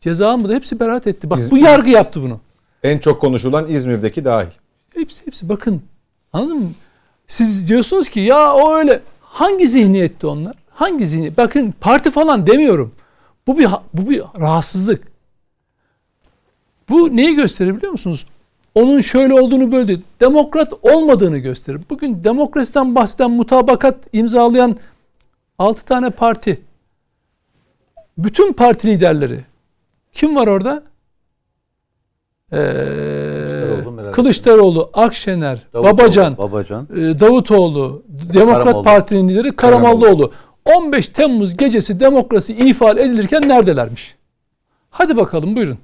ceza 0.00 0.28
almadı. 0.28 0.54
Hepsi 0.54 0.80
beraat 0.80 1.06
etti. 1.06 1.30
Bak 1.30 1.38
bu 1.50 1.58
yargı 1.58 1.90
yaptı 1.90 2.22
bunu. 2.22 2.40
En 2.82 2.98
çok 2.98 3.20
konuşulan 3.20 3.66
İzmir'deki 3.68 4.24
dahil. 4.24 4.48
Hepsi 4.94 5.26
hepsi 5.26 5.48
bakın. 5.48 5.82
Anladın 6.32 6.58
mı? 6.58 6.70
Siz 7.26 7.68
diyorsunuz 7.68 8.08
ki 8.08 8.20
ya 8.20 8.52
o 8.54 8.74
öyle. 8.74 9.00
Hangi 9.20 9.68
zihniyette 9.68 10.26
onlar? 10.26 10.54
Hangi 10.70 11.06
zihniyet? 11.06 11.38
Bakın 11.38 11.74
parti 11.80 12.10
falan 12.10 12.46
demiyorum. 12.46 12.94
Bu 13.46 13.58
bir 13.58 13.68
bu 13.94 14.10
bir 14.10 14.22
rahatsızlık. 14.40 15.02
Bu 16.88 17.16
neyi 17.16 17.34
gösterir 17.34 17.76
biliyor 17.76 17.92
musunuz? 17.92 18.26
Onun 18.74 19.00
şöyle 19.00 19.34
olduğunu 19.34 19.72
böyle 19.72 19.88
değil. 19.88 20.02
Demokrat 20.20 20.72
olmadığını 20.82 21.38
gösterir. 21.38 21.80
Bugün 21.90 22.24
demokrasiden 22.24 22.94
bahseden 22.94 23.30
mutabakat 23.30 23.96
imzalayan 24.12 24.76
6 25.58 25.84
tane 25.84 26.10
parti. 26.10 26.60
Bütün 28.18 28.52
parti 28.52 28.86
liderleri. 28.88 29.40
Kim 30.12 30.36
var 30.36 30.46
orada? 30.46 30.82
Ee, 32.52 34.12
Kılıçdaroğlu, 34.12 34.90
Akşener, 34.94 35.58
Davutoğlu, 35.72 35.92
Babacan, 35.98 36.38
Babacan. 36.38 36.88
e, 36.96 37.20
Davutoğlu, 37.20 38.02
Demokrat 38.34 38.62
Karamoğlu. 38.64 38.82
Parti'nin 38.82 39.28
lideri 39.28 39.56
Karamollaoğlu. 39.56 40.32
15 40.66 41.08
Temmuz 41.08 41.56
gecesi 41.56 42.00
demokrasi 42.00 42.52
ifade 42.52 43.02
edilirken 43.02 43.48
neredelermiş? 43.48 44.14
Hadi 44.90 45.16
bakalım 45.16 45.56
buyurun. 45.56 45.78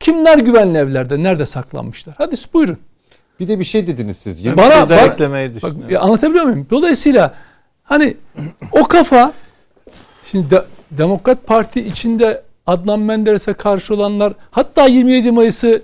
Kimler 0.00 0.38
güvenli 0.38 0.78
evlerde? 0.78 1.22
Nerede 1.22 1.46
saklanmışlar? 1.46 2.14
Hadi 2.18 2.36
buyurun. 2.54 2.78
Bir 3.40 3.48
de 3.48 3.58
bir 3.58 3.64
şey 3.64 3.86
dediniz 3.86 4.16
siz. 4.16 4.56
Bana 4.56 4.88
de 4.88 4.96
bak, 4.96 5.12
eklemeyi 5.12 5.48
bak 5.48 5.54
düşünüyorum. 5.54 5.94
e, 5.94 5.98
anlatabiliyor 5.98 6.44
muyum? 6.44 6.66
Dolayısıyla 6.70 7.34
hani 7.82 8.16
o 8.72 8.84
kafa 8.84 9.32
şimdi 10.24 10.50
de- 10.50 10.64
Demokrat 10.90 11.46
Parti 11.46 11.80
içinde 11.80 12.42
Adnan 12.66 13.00
Menderes'e 13.00 13.52
karşı 13.52 13.94
olanlar 13.94 14.32
hatta 14.50 14.86
27 14.86 15.30
Mayıs'ı 15.30 15.82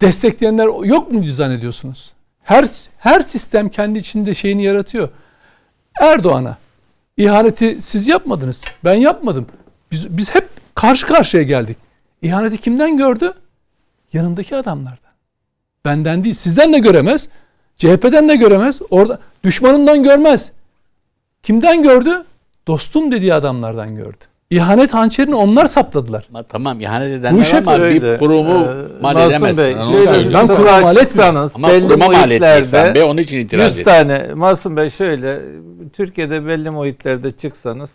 destekleyenler 0.00 0.86
yok 0.86 1.12
mu 1.12 1.24
zannediyorsunuz? 1.28 2.12
Her 2.42 2.66
her 2.98 3.20
sistem 3.20 3.68
kendi 3.68 3.98
içinde 3.98 4.34
şeyini 4.34 4.64
yaratıyor. 4.64 5.08
Erdoğan'a 6.00 6.56
ihaneti 7.16 7.82
siz 7.82 8.08
yapmadınız. 8.08 8.62
Ben 8.84 8.94
yapmadım. 8.94 9.46
Biz 9.90 10.18
biz 10.18 10.34
hep 10.34 10.48
karşı 10.74 11.06
karşıya 11.06 11.42
geldik. 11.42 11.76
İhaneti 12.22 12.58
kimden 12.58 12.96
gördü? 12.96 13.32
Yanındaki 14.12 14.56
adamlardan. 14.56 14.98
Benden 15.84 16.24
değil, 16.24 16.34
sizden 16.34 16.72
de 16.72 16.78
göremez. 16.78 17.28
CHP'den 17.78 18.28
de 18.28 18.36
göremez. 18.36 18.80
Orada 18.90 19.20
düşmanından 19.44 20.02
görmez. 20.02 20.52
Kimden 21.42 21.82
gördü? 21.82 22.24
Dostum 22.66 23.12
dediği 23.12 23.34
adamlardan 23.34 23.96
gördü. 23.96 24.24
İhanet 24.54 24.94
hançerini 24.94 25.34
onlar 25.34 25.66
sapladılar. 25.66 26.26
Ama 26.30 26.42
tamam 26.42 26.80
ihanet 26.80 27.08
Bu 27.14 27.18
edenler 27.20 27.44
hep 27.44 27.68
ama 27.68 27.76
bir 27.76 27.82
öyle. 27.82 28.16
kurumu 28.16 28.50
Ee, 28.54 29.02
mal 29.02 29.14
Masum 29.14 29.30
edemezsin. 29.30 29.64
Bey, 29.64 29.74
Onu. 29.74 30.34
Ben 30.34 30.46
kuruma 30.46 30.80
mal 30.80 30.94
çıksanız 30.94 31.52
Ama 31.56 31.68
kuruma 31.80 32.06
mal 32.06 32.30
ettiysen 32.30 32.58
muhitlerde 32.60 32.94
be 32.94 33.04
onun 33.04 33.18
için 33.22 33.38
itiraz 33.38 33.70
100 33.70 33.78
et. 33.78 33.84
tane 33.84 34.34
Masum 34.34 34.76
Bey 34.76 34.90
şöyle 34.90 35.40
Türkiye'de 35.92 36.46
belli 36.46 36.70
muhitlerde 36.70 37.30
çıksanız 37.30 37.90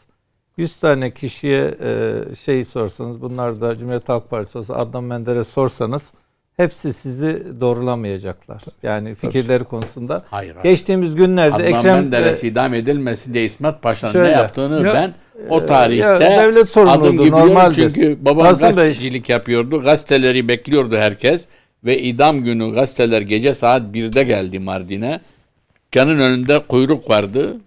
100 0.58 0.76
tane 0.78 1.12
kişiye 1.12 1.76
e, 1.82 2.14
şey 2.36 2.64
sorsanız 2.64 3.22
bunlar 3.22 3.62
da 3.62 3.76
Cumhuriyet 3.78 4.10
Halk 4.10 4.30
Partisi 4.30 4.58
olsa 4.58 4.76
Adnan 4.76 5.04
Menderes 5.04 5.48
sorsanız 5.48 6.14
hepsi 6.60 6.94
sizi 6.94 7.44
doğrulamayacaklar. 7.62 8.62
Yani 8.84 9.16
fikirleri 9.16 9.64
konusunda. 9.64 10.24
Hayır. 10.30 10.56
hayır. 10.56 10.64
Geçtiğimiz 10.64 11.16
günlerde 11.16 11.56
Adnan 11.56 11.68
Ekrem 11.68 11.96
Menderes 11.96 12.44
e, 12.44 12.48
idam 12.48 12.74
edilmesin 12.74 13.34
diye 13.34 13.46
İsmet 13.46 13.82
Paşa'nın 13.82 14.14
Şöyle. 14.14 14.28
ne 14.32 14.32
yaptığını 14.36 14.88
Ya- 14.88 14.94
ben 14.94 15.14
O 15.50 15.66
tarihte 15.66 16.06
ya 16.06 16.20
devlet 16.20 16.78
adım 16.78 17.18
gibi 17.18 17.32
normaldir. 17.32 17.94
çünkü 17.94 18.18
babam 18.22 18.46
Bey- 18.46 18.60
gazetecilik 18.60 19.30
yapıyordu. 19.30 19.82
Gazeteleri 19.82 20.48
bekliyordu 20.48 20.98
herkes 20.98 21.46
ve 21.84 22.00
idam 22.00 22.44
günü 22.44 22.74
gazeteler 22.74 23.22
gece 23.22 23.54
saat 23.54 23.82
1'de 23.82 24.24
geldi 24.24 24.60
Mardin'e. 24.60 25.20
Dükkanın 25.86 26.20
önünde 26.20 26.60
kuyruk 26.60 27.10
vardı. 27.10 27.58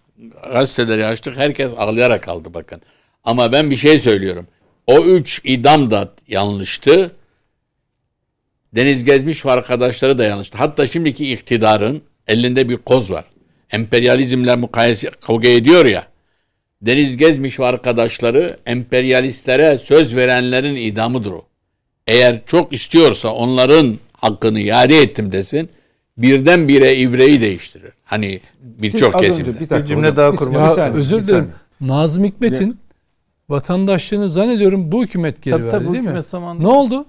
Gazeteleri 0.53 1.07
açtık. 1.07 1.37
Herkes 1.37 1.73
ağlayarak 1.79 2.23
kaldı 2.23 2.55
bakın. 2.55 2.81
Ama 3.25 3.53
ben 3.53 3.71
bir 3.71 3.77
şey 3.77 3.99
söylüyorum. 3.99 4.47
O 4.87 5.01
üç 5.01 5.41
idam 5.45 5.91
da 5.91 6.09
yanlıştı. 6.29 7.11
Deniz 8.75 9.05
Gezmiş 9.05 9.47
ve 9.47 9.51
arkadaşları 9.51 10.19
da 10.19 10.25
yanlıştı. 10.25 10.59
Hatta 10.59 10.87
şimdiki 10.87 11.33
iktidarın 11.33 12.03
elinde 12.29 12.69
bir 12.69 12.77
koz 12.77 13.11
var. 13.11 13.25
Emperyalizmle 13.71 14.57
mukayese 14.57 15.11
kavga 15.21 15.49
ediyor 15.49 15.85
ya. 15.87 16.07
Deniz 16.83 17.17
Gezmiş 17.17 17.61
ve 17.61 17.65
arkadaşları 17.65 18.57
emperyalistlere 18.67 19.79
söz 19.79 20.17
verenlerin 20.17 20.77
idamıdır 20.77 21.31
o. 21.33 21.45
Eğer 22.07 22.39
çok 22.47 22.73
istiyorsa 22.73 23.29
onların 23.29 23.99
hakkını 24.13 24.61
iade 24.61 24.99
ettim 24.99 25.33
desin 25.33 25.69
birdenbire 26.19 26.97
ibreyi 26.97 27.41
değiştirir. 27.41 27.93
Hani 28.05 28.41
birçok 28.63 29.19
kesimde. 29.21 29.49
bir 29.55 29.59
dakika 29.61 29.85
cümle 29.85 30.17
daha 30.17 30.33
bir- 30.33 30.37
kurmak 30.37 30.95
bir 30.95 30.99
özür 30.99 31.19
bir 31.19 31.23
dilerim. 31.23 31.51
Nazım 31.81 32.25
Hikmet'in 32.25 32.77
vatandaşlığını 33.49 34.29
zannediyorum 34.29 34.93
bu 34.93 35.03
hükümet 35.05 35.43
geri 35.43 35.53
Tabii 35.55 35.65
verdi 35.65 35.71
tabii 35.77 35.89
bu 35.89 35.93
değil 35.93 36.03
mi? 36.05 36.09
hükümet 36.09 36.27
zamanında. 36.27 36.63
Ne 36.63 36.69
oldu? 36.69 37.05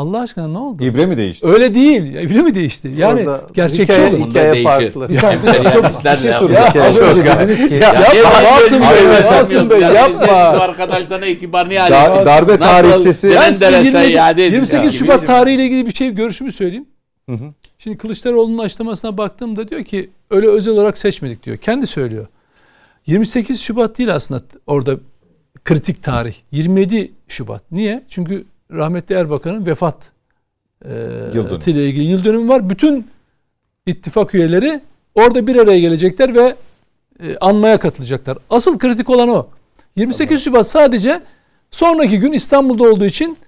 Allah 0.00 0.20
aşkına 0.20 0.48
ne 0.48 0.58
oldu? 0.58 0.84
İbre 0.84 1.06
mi 1.06 1.16
değişti? 1.16 1.46
Öyle 1.46 1.74
değil. 1.74 2.14
Ya, 2.14 2.22
Bile 2.30 2.42
mi 2.42 2.54
değişti? 2.54 2.90
Yani 2.96 3.20
Orada 3.20 3.42
gerçekçi 3.54 3.92
hikaye- 3.92 4.08
olun. 4.08 4.20
Bunda 4.20 4.28
hikaye 4.30 4.52
değişir. 4.52 4.64
farklı. 4.64 5.08
Bir 5.08 5.14
saniye, 5.14 5.40
saniye, 5.54 5.72
çok 5.72 5.84
bir 5.84 6.16
şey 6.16 6.30
yapıyor. 6.30 6.84
Az 6.84 6.96
önce 6.96 7.24
dediniz 7.24 7.68
ki 7.68 7.74
Ya- 7.74 7.80
Ya, 7.80 8.14
Yapma, 8.14 8.42
Rasim 8.60 8.80
Bey, 8.80 9.04
Rasim 9.40 9.70
Bey, 9.70 9.80
ya? 9.80 9.90
yapma. 9.92 10.22
Biz 10.54 10.60
Arkadaşlarına 10.60 11.26
itibarını 11.26 11.74
Dar- 11.74 11.86
ediyoruz. 12.06 12.26
darbe 12.26 12.58
tarihçesi 12.58 13.30
Ben 13.34 13.50
size 13.52 13.66
derese 13.66 13.84
27 13.88 14.12
iade 14.12 14.46
edin 14.46 14.54
28 14.54 14.84
ya. 14.94 14.98
Şubat 14.98 15.26
tarihiyle 15.26 15.64
ilgili 15.64 15.86
bir 15.86 15.94
şey 15.94 16.10
görüşümü 16.14 16.52
söyleyeyim. 16.52 16.86
Şimdi 17.78 17.96
Kılıçdaroğlu'nun 17.98 18.58
açıklamasına 18.58 19.18
baktığımda 19.18 19.68
diyor 19.68 19.84
ki 19.84 20.10
öyle 20.30 20.46
özel 20.48 20.74
olarak 20.74 20.98
seçmedik 20.98 21.42
diyor. 21.42 21.56
Kendi 21.56 21.86
söylüyor. 21.86 22.26
28 23.06 23.60
Şubat 23.60 23.98
değil 23.98 24.14
aslında 24.14 24.42
orada 24.66 24.96
kritik 25.64 26.02
tarih. 26.02 26.34
27 26.52 27.12
Şubat. 27.28 27.62
Niye? 27.72 28.02
Çünkü 28.08 28.44
rahmetli 28.72 29.14
Erbakan'ın 29.14 29.66
vefat 29.66 29.96
e, 30.84 30.90
Yıl 31.34 31.60
ile 31.66 31.86
ilgili 31.86 32.04
yıl 32.04 32.24
dönümü 32.24 32.48
var. 32.48 32.70
Bütün 32.70 33.06
ittifak 33.86 34.34
üyeleri 34.34 34.80
orada 35.14 35.46
bir 35.46 35.56
araya 35.56 35.80
gelecekler 35.80 36.34
ve 36.34 36.56
e, 37.22 37.36
anmaya 37.36 37.78
katılacaklar. 37.78 38.38
Asıl 38.50 38.78
kritik 38.78 39.10
olan 39.10 39.28
o. 39.28 39.48
28 39.96 40.44
Şubat 40.44 40.66
sadece 40.66 41.20
sonraki 41.70 42.20
gün 42.20 42.32
İstanbul'da 42.32 42.84
olduğu 42.84 43.04
için 43.04 43.38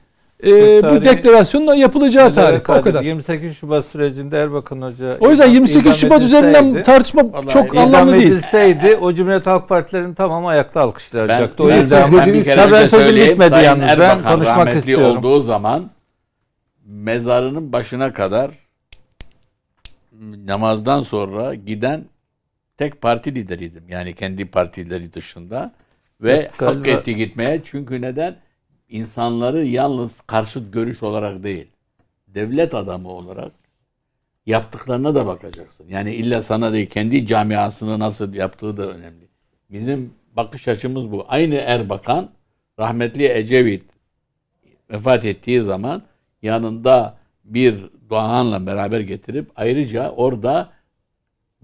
e, 0.47 0.51
bu 0.90 1.05
deklarasyonun 1.05 1.74
yapılacağı 1.74 2.32
Neler 2.32 2.35
tarih. 2.64 2.81
O 2.81 2.82
kadar. 2.82 3.02
28 3.02 3.56
Şubat 3.56 3.85
sürecinde 3.85 4.39
Erbakan 4.39 4.81
Hoca 4.82 5.16
O 5.20 5.31
yüzden 5.31 5.44
idam- 5.47 5.52
28 5.55 5.82
idam 5.82 5.93
Şubat 5.93 6.23
üzerinden 6.23 6.64
edilseydi- 6.64 6.82
tartışma 6.82 7.32
Vallahi 7.32 7.48
çok 7.48 7.77
anlamlı 7.77 8.12
değil. 8.12 8.27
edilseydi 8.32 8.97
o 8.97 9.12
Cumhuriyet 9.14 9.47
Halk 9.47 9.69
Partilerinin 9.69 10.14
tamamı 10.14 10.48
ayakta 10.48 10.81
alkışlayacaktı. 10.81 11.59
Ben, 11.59 11.64
o 11.64 11.69
ben, 11.69 11.74
siz 11.81 11.85
yüzden 11.93 12.12
ben 12.12 12.20
dediğiniz 12.20 12.48
Ben 12.48 12.73
önce 12.73 12.89
sözüm 12.89 13.16
bitmedi 13.16 13.51
Sayın 13.51 13.64
yalnız. 13.64 13.82
Ben 13.82 13.89
Erbakan 13.89 14.23
konuşmak 14.35 14.59
rahmetli 14.59 14.78
istiyorum. 14.78 15.16
olduğu 15.16 15.40
zaman 15.43 15.90
mezarının 16.86 17.73
başına 17.73 18.12
kadar 18.12 18.51
namazdan 20.47 21.02
sonra 21.02 21.55
giden 21.55 22.05
tek 22.78 23.01
parti 23.01 23.35
lideriydim. 23.35 23.85
Yani 23.89 24.14
kendi 24.14 24.44
partileri 24.44 25.12
dışında. 25.12 25.73
Ve 26.20 26.32
Evet, 26.32 26.51
hak 26.62 26.89
etti 26.89 27.16
gitmeye. 27.16 27.60
Çünkü 27.64 28.02
neden? 28.02 28.36
İnsanları 28.93 29.66
yalnız 29.66 30.20
karşıt 30.20 30.73
görüş 30.73 31.02
olarak 31.02 31.43
değil. 31.43 31.66
Devlet 32.28 32.74
adamı 32.74 33.09
olarak 33.09 33.52
yaptıklarına 34.47 35.14
da 35.14 35.27
bakacaksın. 35.27 35.86
Yani 35.89 36.14
illa 36.14 36.43
sana 36.43 36.73
değil 36.73 36.86
kendi 36.86 37.27
camiasını 37.27 37.98
nasıl 37.98 38.35
yaptığı 38.35 38.77
da 38.77 38.86
önemli. 38.90 39.28
Bizim 39.70 40.14
bakış 40.36 40.69
açımız 40.69 41.12
bu. 41.12 41.24
Aynı 41.28 41.55
Erbakan 41.55 42.31
rahmetli 42.78 43.32
Ecevit 43.32 43.85
vefat 44.90 45.24
ettiği 45.24 45.60
zaman 45.60 46.02
yanında 46.43 47.19
bir 47.44 47.90
Doğan'la 48.10 48.66
beraber 48.66 49.01
getirip 49.01 49.51
ayrıca 49.56 50.10
orada 50.10 50.73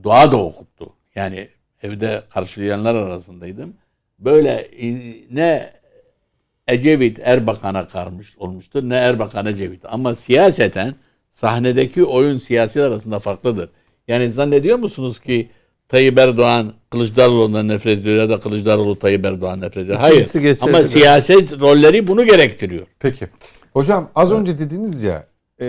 dua 0.03 0.33
da 0.33 0.45
okuttu. 0.45 0.93
Yani 1.15 1.49
evde 1.83 2.23
karşılayanlar 2.31 2.95
arasındaydım. 2.95 3.75
Böyle 4.19 4.71
ne 5.31 5.78
Ecevit 6.69 7.19
Erbakan'a 7.23 7.89
karmış 7.89 8.39
olmuştur 8.39 8.83
ne 8.83 8.95
Erbakan 8.95 9.47
Ecevit. 9.47 9.81
Ama 9.85 10.15
siyaseten 10.15 10.95
sahnedeki 11.31 12.05
oyun 12.05 12.39
siyasi 12.39 12.83
arasında 12.83 13.19
farklıdır. 13.19 13.69
Yani 14.09 14.33
zannediyor 14.33 14.79
musunuz 14.79 15.21
ki 15.21 15.51
Tayyip 15.89 16.19
Erdoğan 16.19 16.73
Kılıçdaroğlu'ndan 16.91 17.69
nefret 17.69 17.99
ediyor 17.99 18.17
ya 18.17 18.31
da 18.31 18.41
Kılıçdaroğlu 18.41 18.99
Tayyip 18.99 19.25
Erdoğan 19.25 19.61
nefret 19.61 19.85
ediyor. 19.85 19.99
Hayır. 19.99 20.29
Ama 20.61 20.85
siyaset 20.85 21.61
rolleri 21.61 22.07
bunu 22.07 22.25
gerektiriyor. 22.25 22.87
Peki. 23.01 23.27
Hocam 23.73 24.11
az 24.15 24.33
önce 24.33 24.59
dediniz 24.59 25.03
ya 25.03 25.27
e, 25.61 25.67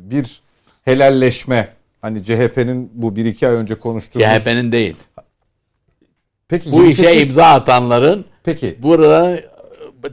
bir 0.00 0.40
helalleşme 0.82 1.68
hani 2.02 2.22
CHP'nin 2.22 2.90
bu 2.94 3.16
bir 3.16 3.24
iki 3.24 3.48
ay 3.48 3.54
önce 3.54 3.74
konuştuğumuz. 3.74 4.28
CHP'nin 4.28 4.72
değil. 4.72 4.96
Peki 6.48 6.72
Bu 6.72 6.84
işe 6.84 7.02
28 7.02 7.28
imza 7.28 7.44
atanların 7.44 8.24
Peki. 8.44 8.76
burada 8.82 9.40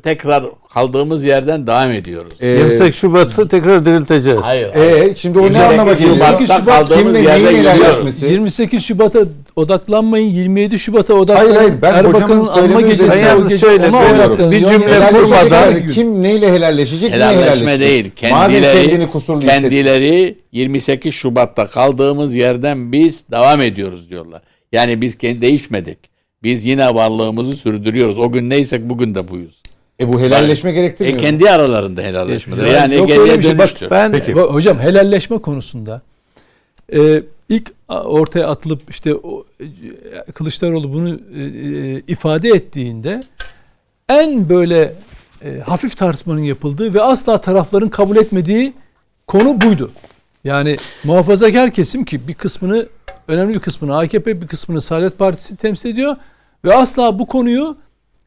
tekrar 0.03 0.43
kaldığımız 0.73 1.23
yerden 1.23 1.67
devam 1.67 1.91
ediyoruz. 1.91 2.33
E, 2.41 2.47
28 2.47 2.95
Şubat'ı 2.95 3.47
tekrar 3.47 3.85
dirilteceğiz. 3.85 4.39
Hayır. 4.41 4.75
e, 4.75 5.15
şimdi 5.15 5.39
o 5.39 5.53
ne 5.53 5.63
anlama 5.63 5.93
geliyor? 5.93 6.15
Şubat'ta 6.15 6.45
Şubat 6.45 6.65
kaldığımız 6.65 7.03
Kimle 7.03 7.23
neyin 7.23 7.57
helalleşmesi? 7.57 8.25
28 8.25 8.83
Şubat'a 8.83 9.19
odaklanmayın. 9.55 10.29
27 10.29 10.79
Şubat'a 10.79 11.13
odaklanın. 11.13 11.45
Hayır, 11.47 11.55
hayır, 11.59 11.73
ben 11.81 11.93
Erbakan'ın 11.93 12.47
anma 12.47 12.81
gecesi 12.81 13.03
gece- 13.03 13.57
şöyle 13.57 13.87
ona 13.87 14.01
söylüyorum. 14.01 14.31
odaklanın. 14.31 14.51
Bir 14.51 14.65
cümle 14.65 14.99
kurmadan- 15.11 15.87
kim 15.93 16.23
neyle 16.23 16.51
helalleşecek, 16.51 17.11
Helalleşme 17.11 17.45
helalleşecek? 17.71 17.79
değil. 17.79 18.31
Madem 18.31 18.51
Kendileri, 18.51 18.89
kendini 18.89 19.09
kusurlu 19.11 19.39
kendileri 19.39 20.37
28 20.51 21.13
Şubat'ta 21.13 21.67
kaldığımız 21.67 22.35
yerden 22.35 22.91
biz 22.91 23.23
devam 23.31 23.61
ediyoruz 23.61 24.09
diyorlar. 24.09 24.41
Yani 24.71 25.01
biz 25.01 25.17
kendi 25.17 25.41
değişmedik. 25.41 25.97
Biz 26.43 26.65
yine 26.65 26.95
varlığımızı 26.95 27.53
sürdürüyoruz. 27.53 28.19
O 28.19 28.31
gün 28.31 28.49
neysek 28.49 28.89
bugün 28.89 29.15
de 29.15 29.27
buyuz. 29.29 29.61
E 29.99 30.13
bu 30.13 30.19
helalleşme 30.19 30.69
E 30.69 30.73
gerektirmiyor. 30.73 31.17
mu? 31.17 31.21
kendi 31.21 31.51
aralarında 31.51 32.01
helalleşmedir. 32.01 32.61
Yok, 32.63 32.71
Yani 32.71 32.95
yok 32.95 33.09
öyle 33.09 33.37
bir 33.39 33.43
şey. 33.43 33.57
Bak. 33.57 33.69
Ben 33.91 34.11
Peki. 34.11 34.35
Bak 34.35 34.53
Hocam 34.53 34.79
helalleşme 34.79 35.37
konusunda 35.37 36.01
e, 36.93 37.23
ilk 37.49 37.71
ortaya 37.89 38.47
atılıp 38.47 38.89
işte 38.89 39.15
o, 39.15 39.45
e, 40.27 40.31
Kılıçdaroğlu 40.31 40.93
bunu 40.93 41.09
e, 41.09 41.43
e, 41.43 42.01
ifade 42.07 42.49
ettiğinde 42.49 43.23
en 44.09 44.49
böyle 44.49 44.93
e, 45.45 45.59
hafif 45.59 45.97
tartışmanın 45.97 46.43
yapıldığı 46.43 46.93
ve 46.93 47.01
asla 47.01 47.41
tarafların 47.41 47.89
kabul 47.89 48.15
etmediği 48.15 48.73
konu 49.27 49.61
buydu. 49.61 49.91
Yani 50.43 50.75
muhafazakar 51.03 51.71
kesim 51.71 52.05
ki 52.05 52.27
bir 52.27 52.33
kısmını 52.33 52.85
önemli 53.27 53.53
bir 53.53 53.59
kısmını 53.59 53.97
AKP 53.97 54.41
bir 54.41 54.47
kısmını 54.47 54.81
Saadet 54.81 55.19
Partisi 55.19 55.55
temsil 55.57 55.89
ediyor 55.89 56.15
ve 56.65 56.75
asla 56.75 57.19
bu 57.19 57.25
konuyu 57.25 57.77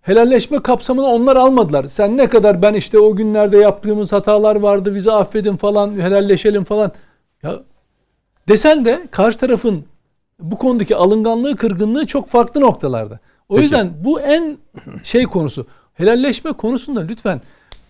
helalleşme 0.03 0.63
kapsamına 0.63 1.07
onlar 1.07 1.37
almadılar. 1.37 1.87
Sen 1.87 2.17
ne 2.17 2.29
kadar 2.29 2.63
ben 2.63 2.75
işte 2.75 2.99
o 2.99 3.17
günlerde 3.17 3.59
yaptığımız 3.59 4.13
hatalar 4.13 4.57
vardı 4.57 4.95
bizi 4.95 5.13
affedin 5.13 5.57
falan 5.57 6.01
helalleşelim 6.01 6.65
falan. 6.65 6.93
Ya 7.43 7.61
desen 8.49 8.85
de 8.85 9.07
karşı 9.11 9.39
tarafın 9.39 9.85
bu 10.41 10.59
konudaki 10.59 10.97
alınganlığı 10.97 11.57
kırgınlığı 11.57 12.07
çok 12.07 12.29
farklı 12.29 12.61
noktalarda. 12.61 13.19
O 13.49 13.61
yüzden 13.61 13.93
bu 14.05 14.21
en 14.21 14.59
şey 15.03 15.25
konusu. 15.25 15.67
Helalleşme 15.95 16.53
konusunda 16.53 17.01
lütfen 17.01 17.41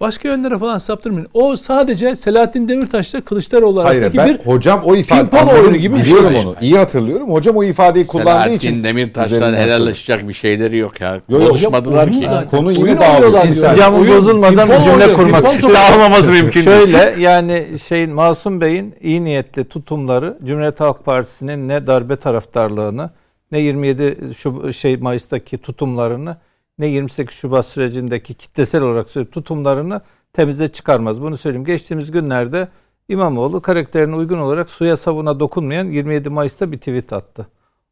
başka 0.01 0.29
yönlere 0.29 0.59
falan 0.59 0.79
saptırmayın. 0.79 1.29
O 1.35 1.57
sadece 1.57 2.17
Selahattin 2.17 2.69
Demirtaş'la 2.69 3.21
Kılıçdaroğlu 3.21 3.85
Hayır 3.85 4.03
arasındaki 4.03 4.19
ben 4.19 4.29
bir 4.39 4.45
hocam 4.53 4.81
o 4.85 4.97
ifade 4.97 5.21
pimpon 5.21 5.39
anladım, 5.39 5.61
oyunu 5.61 5.77
gibi 5.77 5.97
bir 5.97 6.05
şey. 6.05 6.15
biliyorum 6.15 6.37
onu. 6.47 6.55
İyi 6.61 6.79
hatırlıyorum. 6.79 7.33
Hocam 7.33 7.57
o 7.57 7.65
ifadeyi 7.65 8.07
kullandığı 8.07 8.51
için 8.53 8.69
Selahattin 8.69 8.85
Demirtaş'tan 8.85 9.55
helalleşecek 9.55 10.29
bir 10.29 10.33
şeyleri 10.33 10.77
yok 10.79 11.01
ya. 11.01 11.21
yok. 11.29 11.47
Konuşmadılar 11.47 12.09
Oyun 12.09 12.21
ki. 12.21 12.29
zaten. 12.29 12.49
Konu 12.49 12.73
yine 12.73 12.85
Oyun 12.85 12.97
dağılıyor. 13.01 13.15
oynuyorlar 13.15 13.49
Bir 13.49 13.53
diyor. 13.53 13.65
saniye. 13.65 13.79
Camın 13.81 14.01
Oyun- 14.01 14.17
bozulmadan 14.19 14.69
bir 14.69 14.75
cümle 14.75 14.91
oynuyor, 14.93 15.15
kurmak 15.17 15.45
topu- 15.61 15.75
Dağılmaması 15.75 16.33
mümkün 16.33 16.53
değil. 16.55 16.65
Şöyle 16.65 17.15
yani 17.23 17.67
şeyin 17.89 18.11
Masum 18.15 18.61
Bey'in 18.61 18.95
iyi 19.01 19.25
niyetli 19.25 19.65
tutumları 19.65 20.39
Cumhuriyet 20.45 20.81
Halk 20.81 21.05
Partisi'nin 21.05 21.69
ne 21.69 21.87
darbe 21.87 22.17
taraftarlığını 22.17 23.11
ne 23.53 23.59
27 23.61 24.19
şu 24.37 24.73
şey 24.73 24.97
Mayıs'taki 24.97 25.59
tutumlarını 25.59 26.37
ne 26.81 26.87
28 26.87 27.37
Şubat 27.37 27.67
sürecindeki 27.67 28.35
kitlesel 28.35 28.83
olarak 28.83 29.33
tutumlarını 29.33 30.01
temize 30.33 30.69
çıkarmaz. 30.69 31.23
Bunu 31.23 31.37
söyleyeyim. 31.37 31.65
Geçtiğimiz 31.65 32.11
günlerde 32.11 32.69
İmamoğlu 33.09 33.63
karakterine 33.63 34.17
uygun 34.17 34.39
olarak 34.39 34.71
suya 34.71 34.97
sabuna 34.97 35.41
dokunmayan 35.41 35.85
27 35.85 36.31
Mayıs'ta 36.31 36.73
bir 36.73 36.79
tweet 36.79 37.13
attı. 37.13 37.47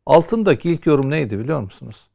Altındaki 0.06 0.70
ilk 0.70 0.86
yorum 0.86 1.10
neydi 1.10 1.38
biliyor 1.38 1.60
musunuz? 1.60 2.08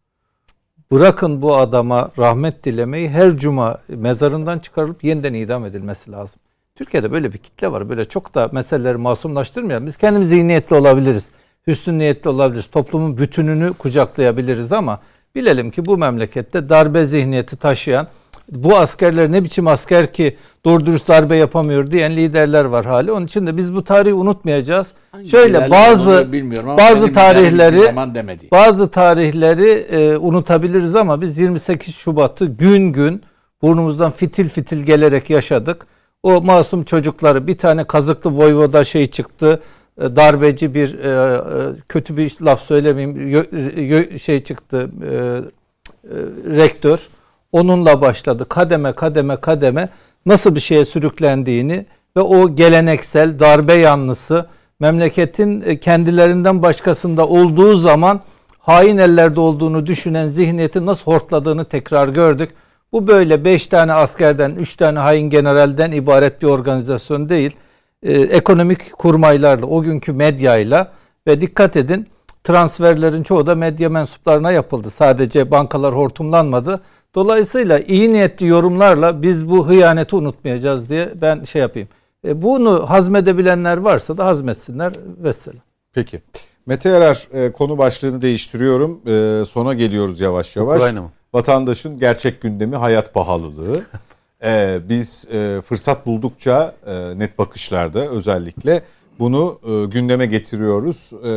bırakın 0.94 1.42
bu 1.42 1.56
adama 1.58 2.12
rahmet 2.18 2.64
dilemeyi 2.64 3.10
her 3.10 3.38
cuma 3.38 3.78
mezarından 3.88 4.60
çıkarılıp 4.60 5.04
yeniden 5.04 5.34
idam 5.34 5.66
edilmesi 5.66 6.12
lazım. 6.12 6.40
Türkiye'de 6.76 7.12
böyle 7.12 7.34
bir 7.34 7.38
kitle 7.38 7.72
var. 7.72 7.90
Böyle 7.90 8.06
çok 8.06 8.36
da 8.36 8.50
meseleleri 8.52 8.98
masumlaştırmayalım. 8.98 9.88
Biz 9.88 9.98
kendimiz 9.98 10.32
iyi 10.32 10.48
niyetli 10.48 10.76
olabiliriz. 10.76 11.28
Hüsnü 11.68 11.98
niyetli 11.98 12.30
olabiliriz. 12.30 12.68
Toplumun 12.68 13.18
bütününü 13.18 13.74
kucaklayabiliriz 13.74 14.72
ama 14.72 15.00
bilelim 15.36 15.72
ki 15.72 15.86
bu 15.86 15.98
memlekette 15.98 16.70
darbe 16.70 17.06
zihniyeti 17.06 17.56
taşıyan 17.58 18.08
bu 18.52 18.78
askerler 18.78 19.32
ne 19.32 19.44
biçim 19.44 19.68
asker 19.68 20.14
ki 20.14 20.38
doğru 20.66 20.86
dürüst 20.86 21.08
darbe 21.08 21.36
yapamıyor 21.36 21.92
diyen 21.92 22.16
liderler 22.16 22.66
var 22.66 22.86
hali. 22.86 23.12
Onun 23.12 23.26
için 23.26 23.48
de 23.48 23.58
biz 23.58 23.76
bu 23.76 23.84
tarihi 23.84 24.14
unutmayacağız. 24.14 24.92
Şöyle 25.32 25.58
bazı 25.72 26.12
bazı 26.78 27.06
tarihleri- 27.14 27.96
bazı 28.52 28.90
tarihleri 28.92 29.70
e, 29.70 30.18
unutabiliriz 30.18 30.96
ama 30.96 31.22
biz 31.22 31.38
28 31.38 31.96
Şubat'ı 31.96 32.46
gün 32.46 32.94
gün 32.94 33.22
burnumuzdan 33.62 34.12
fitil 34.12 34.50
fitil 34.50 34.84
gelerek 34.84 35.30
yaşadık. 35.30 35.88
O 36.24 36.42
masum 36.42 36.84
çocukları 36.84 37.48
bir 37.48 37.58
tane 37.58 37.84
kazıklı 37.84 38.30
voyvoda 38.32 38.84
şey 38.84 39.06
çıktı. 39.06 39.60
E, 40.02 40.16
darbeci 40.16 40.74
bir 40.74 41.00
e, 41.00 41.10
e, 41.10 41.40
kötü 41.90 42.18
bir 42.18 42.38
laf 42.42 42.62
söylemeyeyim 42.62 44.20
şey 44.20 44.44
çıktı 44.44 44.90
rektör 46.46 47.08
onunla 47.52 48.02
başladı 48.02 48.46
kademe 48.50 48.94
kademe 48.94 49.36
kademe 49.36 49.90
nasıl 50.26 50.56
bir 50.56 50.60
şeye 50.60 50.86
sürüklendiğini 50.86 51.86
ve 52.18 52.22
o 52.22 52.56
geleneksel 52.56 53.40
darbe 53.40 53.74
yanlısı 53.74 54.46
memleketin 54.80 55.78
kendilerinden 55.78 56.62
başkasında 56.62 57.28
olduğu 57.28 57.76
zaman 57.76 58.22
hain 58.60 58.98
ellerde 58.98 59.40
olduğunu 59.40 59.86
düşünen 59.86 60.28
zihniyeti 60.28 60.86
nasıl 60.86 61.12
hortladığını 61.12 61.66
tekrar 61.66 62.08
gördük. 62.08 62.52
Bu 62.92 63.08
böyle 63.08 63.46
5 63.46 63.68
tane 63.68 63.94
askerden, 63.94 64.56
3 64.56 64.76
tane 64.76 65.00
hain 65.00 65.30
generalden 65.30 65.92
ibaret 65.92 66.42
bir 66.42 66.48
organizasyon 66.48 67.30
değil. 67.30 67.58
Ee, 68.04 68.14
ekonomik 68.14 68.94
kurmaylarla, 68.94 69.66
o 69.66 69.82
günkü 69.82 70.14
medyayla 70.14 70.92
ve 71.28 71.42
dikkat 71.42 71.78
edin 71.78 72.08
transferlerin 72.44 73.24
çoğu 73.24 73.48
da 73.48 73.56
medya 73.56 73.90
mensuplarına 73.90 74.52
yapıldı. 74.52 74.90
Sadece 74.90 75.52
bankalar 75.52 75.96
hortumlanmadı. 75.96 76.82
Dolayısıyla 77.16 77.80
iyi 77.80 78.14
niyetli 78.14 78.48
yorumlarla 78.48 79.22
biz 79.22 79.50
bu 79.50 79.68
hıyaneti 79.68 80.16
unutmayacağız 80.16 80.90
diye 80.90 81.12
ben 81.22 81.44
şey 81.44 81.62
yapayım. 81.62 81.88
E, 82.28 82.42
bunu 82.42 82.90
hazmedebilenler 82.90 83.78
varsa 83.78 84.18
da 84.18 84.26
hazmetsinler 84.26 84.94
vesselam. 85.24 85.62
Peki. 85.94 86.22
Mete 86.66 86.90
Yarar 86.90 87.28
e, 87.34 87.52
konu 87.52 87.78
başlığını 87.78 88.22
değiştiriyorum. 88.22 89.02
E, 89.08 89.46
sona 89.46 89.74
geliyoruz 89.74 90.20
yavaş 90.20 90.56
yavaş. 90.56 90.82
Ukrayna 90.82 91.02
mı? 91.02 91.12
Vatandaşın 91.34 91.98
gerçek 91.98 92.42
gündemi 92.42 92.76
hayat 92.76 93.14
pahalılığı. 93.14 93.84
E, 94.44 94.80
biz 94.90 95.28
e, 95.34 95.62
fırsat 95.62 96.06
buldukça 96.06 96.76
e, 96.88 97.20
net 97.20 97.38
bakışlarda 97.38 98.08
özellikle 98.08 98.82
bunu 99.20 99.60
e, 99.64 99.86
gündeme 99.86 100.26
getiriyoruz. 100.26 101.14
E, 101.26 101.32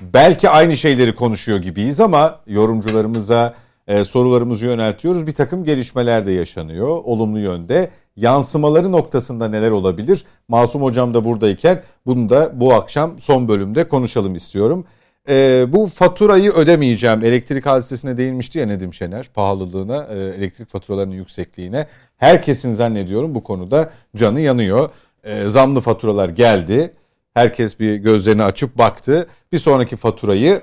belki 0.00 0.48
aynı 0.48 0.76
şeyleri 0.76 1.14
konuşuyor 1.14 1.58
gibiyiz 1.58 2.00
ama 2.00 2.40
yorumcularımıza 2.46 3.54
e, 3.88 4.04
sorularımızı 4.04 4.66
yöneltiyoruz. 4.66 5.26
Bir 5.26 5.34
takım 5.34 5.64
gelişmeler 5.64 6.26
de 6.26 6.32
yaşanıyor 6.32 6.88
olumlu 6.88 7.38
yönde. 7.38 7.90
Yansımaları 8.16 8.92
noktasında 8.92 9.48
neler 9.48 9.70
olabilir? 9.70 10.24
Masum 10.48 10.82
Hocam 10.82 11.14
da 11.14 11.24
buradayken 11.24 11.82
bunu 12.06 12.30
da 12.30 12.60
bu 12.60 12.74
akşam 12.74 13.18
son 13.18 13.48
bölümde 13.48 13.88
konuşalım 13.88 14.34
istiyorum. 14.34 14.84
E, 15.28 15.66
bu 15.68 15.86
faturayı 15.86 16.50
ödemeyeceğim. 16.50 17.24
Elektrik 17.24 17.66
hadisesine 17.66 18.16
değinmişti 18.16 18.58
ya 18.58 18.66
Nedim 18.66 18.94
Şener. 18.94 19.28
Pahalılığına, 19.34 20.08
e, 20.10 20.18
elektrik 20.18 20.68
faturalarının 20.68 21.14
yüksekliğine. 21.14 21.86
Herkesin 22.16 22.74
zannediyorum 22.74 23.34
bu 23.34 23.42
konuda 23.42 23.90
canı 24.16 24.40
yanıyor. 24.40 24.90
E, 25.24 25.48
zamlı 25.48 25.80
faturalar 25.80 26.28
geldi. 26.28 26.92
Herkes 27.34 27.80
bir 27.80 27.94
gözlerini 27.96 28.42
açıp 28.42 28.78
baktı. 28.78 29.26
Bir 29.52 29.58
sonraki 29.58 29.96
faturayı 29.96 30.62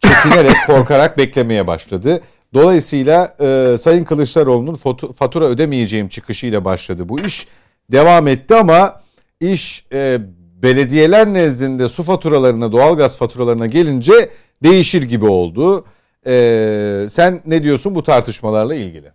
çekinerek, 0.00 0.56
korkarak 0.66 1.18
beklemeye 1.18 1.66
başladı. 1.66 2.20
Dolayısıyla 2.54 3.36
e, 3.40 3.76
Sayın 3.78 4.04
Kılıçdaroğlu'nun 4.04 4.74
fatura 5.12 5.44
ödemeyeceğim 5.44 6.08
çıkışıyla 6.08 6.64
başladı 6.64 7.08
bu 7.08 7.20
iş. 7.20 7.46
Devam 7.92 8.28
etti 8.28 8.54
ama 8.54 9.00
iş 9.40 9.84
e, 9.92 10.20
belediyeler 10.62 11.26
nezdinde 11.26 11.88
su 11.88 12.02
faturalarına, 12.02 12.72
doğalgaz 12.72 13.18
faturalarına 13.18 13.66
gelince 13.66 14.28
değişir 14.62 15.02
gibi 15.02 15.24
oldu. 15.24 15.84
E, 16.26 17.06
sen 17.08 17.40
ne 17.46 17.62
diyorsun 17.62 17.94
bu 17.94 18.02
tartışmalarla 18.02 18.74
ilgili? 18.74 19.12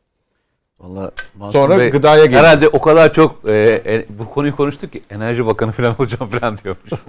Vallahi 0.79 1.11
Mansur 1.37 1.59
Sonra 1.59 1.79
Bey, 1.79 1.89
gıdaya 1.89 2.25
gel. 2.25 2.39
Herhalde 2.39 2.67
o 2.67 2.81
kadar 2.81 3.13
çok 3.13 3.49
e, 3.49 3.81
e, 3.85 4.05
bu 4.19 4.29
konuyu 4.29 4.55
konuştuk 4.55 4.91
ki 4.93 5.01
Enerji 5.09 5.45
Bakanı 5.45 5.71
falan 5.71 5.95
olacağım 5.99 6.29
falan 6.31 6.57
diyormuş. 6.57 6.91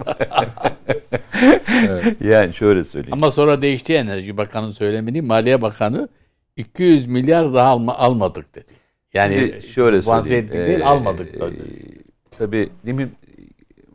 Yani 2.21 2.53
şöyle 2.53 2.83
söyleyeyim. 2.83 3.13
Ama 3.13 3.31
sonra 3.31 3.61
değişti 3.61 3.93
Enerji 3.93 4.37
Bakanı 4.37 4.73
söylemedi. 4.73 5.21
Maliye 5.21 5.61
Bakanı 5.61 6.07
200 6.55 7.07
milyar 7.07 7.53
daha 7.53 7.67
alma, 7.67 7.95
almadık 7.97 8.55
dedi. 8.55 8.65
Yani 9.13 9.35
Şimdi 9.35 9.67
şöyle 9.67 10.01
söyleyeyim. 10.01 10.49
değil 10.51 10.79
Ee, 10.79 10.83
almadık. 10.85 11.35
e, 11.35 11.39
dedi. 11.39 11.55
tabii 12.37 12.69
demin 12.85 13.11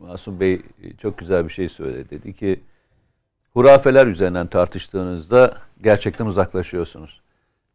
Masum 0.05 0.39
Bey 0.39 0.61
çok 1.01 1.17
güzel 1.17 1.47
bir 1.47 1.53
şey 1.53 1.69
söyledi. 1.69 2.09
Dedi 2.09 2.33
ki 2.33 2.59
hurafeler 3.53 4.07
üzerinden 4.07 4.47
tartıştığınızda 4.47 5.57
gerçekten 5.83 6.25
uzaklaşıyorsunuz. 6.25 7.21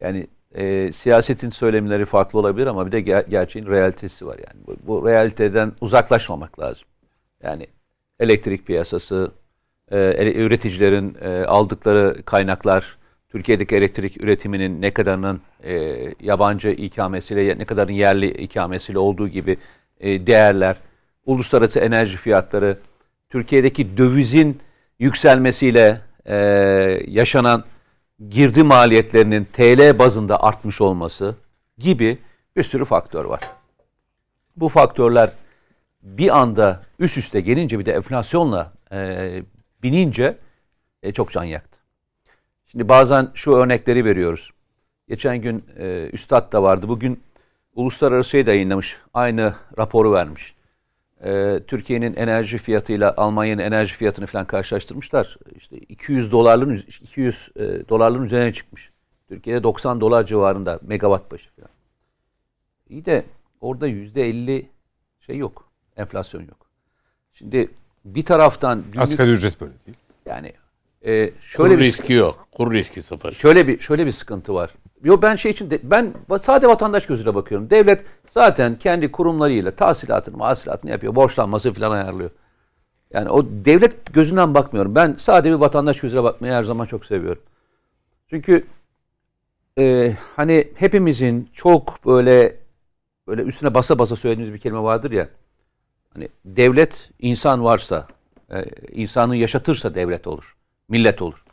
Yani 0.01 0.27
e, 0.55 0.91
siyasetin 0.91 1.49
söylemleri 1.49 2.05
farklı 2.05 2.39
olabilir 2.39 2.67
ama 2.67 2.87
bir 2.87 2.91
de 2.91 2.99
ger- 2.99 3.29
gerçeğin 3.29 3.65
realitesi 3.65 4.27
var 4.27 4.37
yani. 4.37 4.67
Bu, 4.67 4.75
bu 4.87 5.07
realiteden 5.07 5.71
uzaklaşmamak 5.81 6.59
lazım. 6.59 6.87
Yani 7.43 7.67
elektrik 8.19 8.67
piyasası, 8.67 9.31
e, 9.91 10.31
üreticilerin 10.35 11.17
e, 11.21 11.45
aldıkları 11.45 12.23
kaynaklar, 12.25 12.97
Türkiye'deki 13.29 13.75
elektrik 13.75 14.23
üretiminin 14.23 14.81
ne 14.81 14.91
kadarının 14.91 15.41
e, 15.63 15.95
yabancı 16.19 16.69
ikamesiyle, 16.69 17.57
ne 17.57 17.65
kadarın 17.65 17.93
yerli 17.93 18.27
ikamesiyle 18.27 18.99
olduğu 18.99 19.27
gibi 19.27 19.57
e, 19.99 20.27
değerler, 20.27 20.77
uluslararası 21.25 21.79
enerji 21.79 22.17
fiyatları, 22.17 22.77
Türkiye'deki 23.29 23.97
dövizin 23.97 24.59
yükselmesiyle 24.99 26.01
e, 26.25 26.35
yaşanan 27.07 27.63
girdi 28.29 28.63
maliyetlerinin 28.63 29.47
TL 29.53 29.99
bazında 29.99 30.43
artmış 30.43 30.81
olması 30.81 31.35
gibi 31.77 32.17
bir 32.55 32.63
sürü 32.63 32.85
faktör 32.85 33.25
var. 33.25 33.41
Bu 34.55 34.69
faktörler 34.69 35.31
bir 36.03 36.37
anda 36.39 36.83
üst 36.99 37.17
üste 37.17 37.41
gelince 37.41 37.79
bir 37.79 37.85
de 37.85 37.93
enflasyonla 37.93 38.73
e, 38.91 39.43
binince 39.83 40.37
e, 41.03 41.11
çok 41.11 41.31
can 41.31 41.43
yaktı. 41.43 41.79
Şimdi 42.67 42.89
bazen 42.89 43.31
şu 43.33 43.51
örnekleri 43.51 44.05
veriyoruz. 44.05 44.51
Geçen 45.09 45.37
gün 45.37 45.65
e, 45.77 46.09
Üstad 46.13 46.51
da 46.51 46.63
vardı. 46.63 46.87
Bugün 46.87 47.23
uluslararası 47.75 48.29
şey 48.29 48.45
de 48.45 48.51
yayınlamış. 48.51 48.97
Aynı 49.13 49.55
raporu 49.77 50.13
vermiş. 50.13 50.55
E, 51.23 51.59
Türkiye'nin 51.67 52.15
enerji 52.15 52.57
fiyatıyla 52.57 53.13
Almanya'nın 53.17 53.61
enerji 53.61 53.95
fiyatını 53.95 54.25
falan 54.25 54.45
karşılaştırmışlar. 54.45 55.37
İşte 55.55 55.77
200 55.77 56.31
dolarların 56.31 56.83
200 57.01 57.49
e, 57.55 57.89
dolarların 57.89 58.25
üzerine 58.25 58.53
çıkmış. 58.53 58.91
Türkiye'de 59.29 59.63
90 59.63 60.01
dolar 60.01 60.25
civarında 60.25 60.79
megawatt 60.81 61.31
başı 61.31 61.49
falan. 61.55 61.69
İyi 62.89 63.05
de 63.05 63.25
orada 63.61 63.87
%50 63.87 64.65
şey 65.25 65.37
yok. 65.37 65.69
Enflasyon 65.97 66.41
yok. 66.41 66.67
Şimdi 67.33 67.69
bir 68.05 68.25
taraftan 68.25 68.81
günlük, 68.83 68.99
Asgari 68.99 69.31
ücret 69.31 69.61
böyle 69.61 69.73
değil. 69.85 69.97
yani 70.25 70.53
e, 71.05 71.29
Kur 71.29 71.35
şöyle 71.41 71.77
bir 71.77 71.83
riski 71.83 72.13
yok. 72.13 72.47
Kur 72.51 72.73
riski 72.73 73.01
sıfır. 73.01 73.31
şöyle 73.31 73.67
bir 73.67 73.79
şöyle 73.79 74.05
bir 74.05 74.11
sıkıntı 74.11 74.53
var. 74.53 74.73
Yo 75.03 75.21
ben 75.21 75.35
şey 75.35 75.51
için 75.51 75.71
de, 75.71 75.79
ben 75.83 76.13
sade 76.41 76.67
vatandaş 76.67 77.05
gözüyle 77.05 77.35
bakıyorum. 77.35 77.69
Devlet 77.69 78.03
zaten 78.29 78.75
kendi 78.75 79.11
kurumlarıyla 79.11 79.71
tahsilatını, 79.71 80.37
mahsilatını 80.37 80.91
yapıyor. 80.91 81.15
Borçlanması 81.15 81.73
falan 81.73 81.91
ayarlıyor. 81.91 82.29
Yani 83.13 83.29
o 83.29 83.45
devlet 83.45 84.13
gözünden 84.13 84.53
bakmıyorum. 84.53 84.95
Ben 84.95 85.15
sade 85.19 85.49
bir 85.49 85.55
vatandaş 85.55 85.99
gözüyle 85.99 86.23
bakmayı 86.23 86.53
her 86.53 86.63
zaman 86.63 86.85
çok 86.85 87.05
seviyorum. 87.05 87.41
Çünkü 88.29 88.65
e, 89.77 90.15
hani 90.35 90.67
hepimizin 90.75 91.49
çok 91.53 92.05
böyle 92.05 92.57
böyle 93.27 93.41
üstüne 93.41 93.73
basa 93.73 93.99
basa 93.99 94.15
söylediğimiz 94.15 94.53
bir 94.53 94.59
kelime 94.59 94.83
vardır 94.83 95.11
ya. 95.11 95.29
Hani 96.13 96.29
devlet 96.45 97.09
insan 97.19 97.63
varsa, 97.63 98.07
e, 98.51 98.65
insanı 98.91 99.35
yaşatırsa 99.35 99.95
devlet 99.95 100.27
olur. 100.27 100.55
Millet 100.87 101.21
olur. 101.21 101.43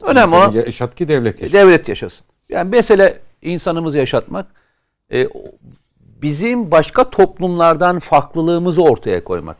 Önemli 0.00 0.34
olan 0.34 0.52
yaşat 0.52 0.94
ki 0.94 1.08
devlet 1.08 1.42
yaşat. 1.42 1.60
devlet 1.60 1.88
yaşasın. 1.88 2.26
Yani 2.48 2.70
mesele 2.70 3.20
insanımızı 3.42 3.98
yaşatmak. 3.98 4.46
e, 5.12 5.28
bizim 6.22 6.70
başka 6.70 7.10
toplumlardan 7.10 7.98
farklılığımızı 7.98 8.82
ortaya 8.82 9.24
koymak. 9.24 9.56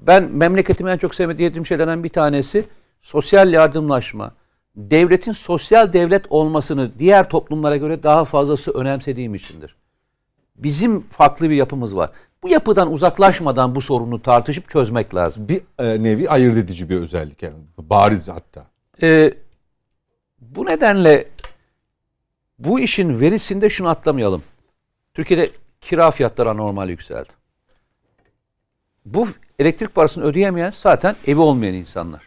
Ben 0.00 0.30
memleketimin 0.32 0.90
en 0.90 0.96
çok 0.98 1.14
sevmediğim 1.14 1.66
şeylerden 1.66 2.04
bir 2.04 2.08
tanesi 2.08 2.64
sosyal 3.02 3.52
yardımlaşma, 3.52 4.34
devletin 4.76 5.32
sosyal 5.32 5.92
devlet 5.92 6.24
olmasını 6.30 6.90
diğer 6.98 7.28
toplumlara 7.28 7.76
göre 7.76 8.02
daha 8.02 8.24
fazlası 8.24 8.70
önemsediğim 8.70 9.34
içindir. 9.34 9.76
Bizim 10.56 11.00
farklı 11.00 11.50
bir 11.50 11.54
yapımız 11.54 11.96
var. 11.96 12.10
Bu 12.42 12.48
yapıdan 12.48 12.92
uzaklaşmadan 12.92 13.74
bu 13.74 13.80
sorunu 13.80 14.22
tartışıp 14.22 14.68
çözmek 14.68 15.14
lazım. 15.14 15.48
Bir 15.48 15.60
e, 15.78 16.02
nevi 16.02 16.30
ayırt 16.30 16.56
edici 16.56 16.88
bir 16.90 17.00
özellik 17.00 17.42
yani. 17.42 17.54
Bariz 17.78 18.28
hatta. 18.28 18.66
Ee, 19.02 19.34
bu 20.40 20.66
nedenle 20.66 21.28
bu 22.58 22.80
işin 22.80 23.20
verisinde 23.20 23.70
şunu 23.70 23.88
atlamayalım. 23.88 24.42
Türkiye'de 25.14 25.50
kira 25.80 26.10
fiyatları 26.10 26.50
anormal 26.50 26.88
yükseldi. 26.88 27.28
Bu 29.04 29.28
elektrik 29.58 29.94
parasını 29.94 30.24
ödeyemeyen 30.24 30.72
zaten 30.76 31.16
evi 31.26 31.40
olmayan 31.40 31.74
insanlar. 31.74 32.22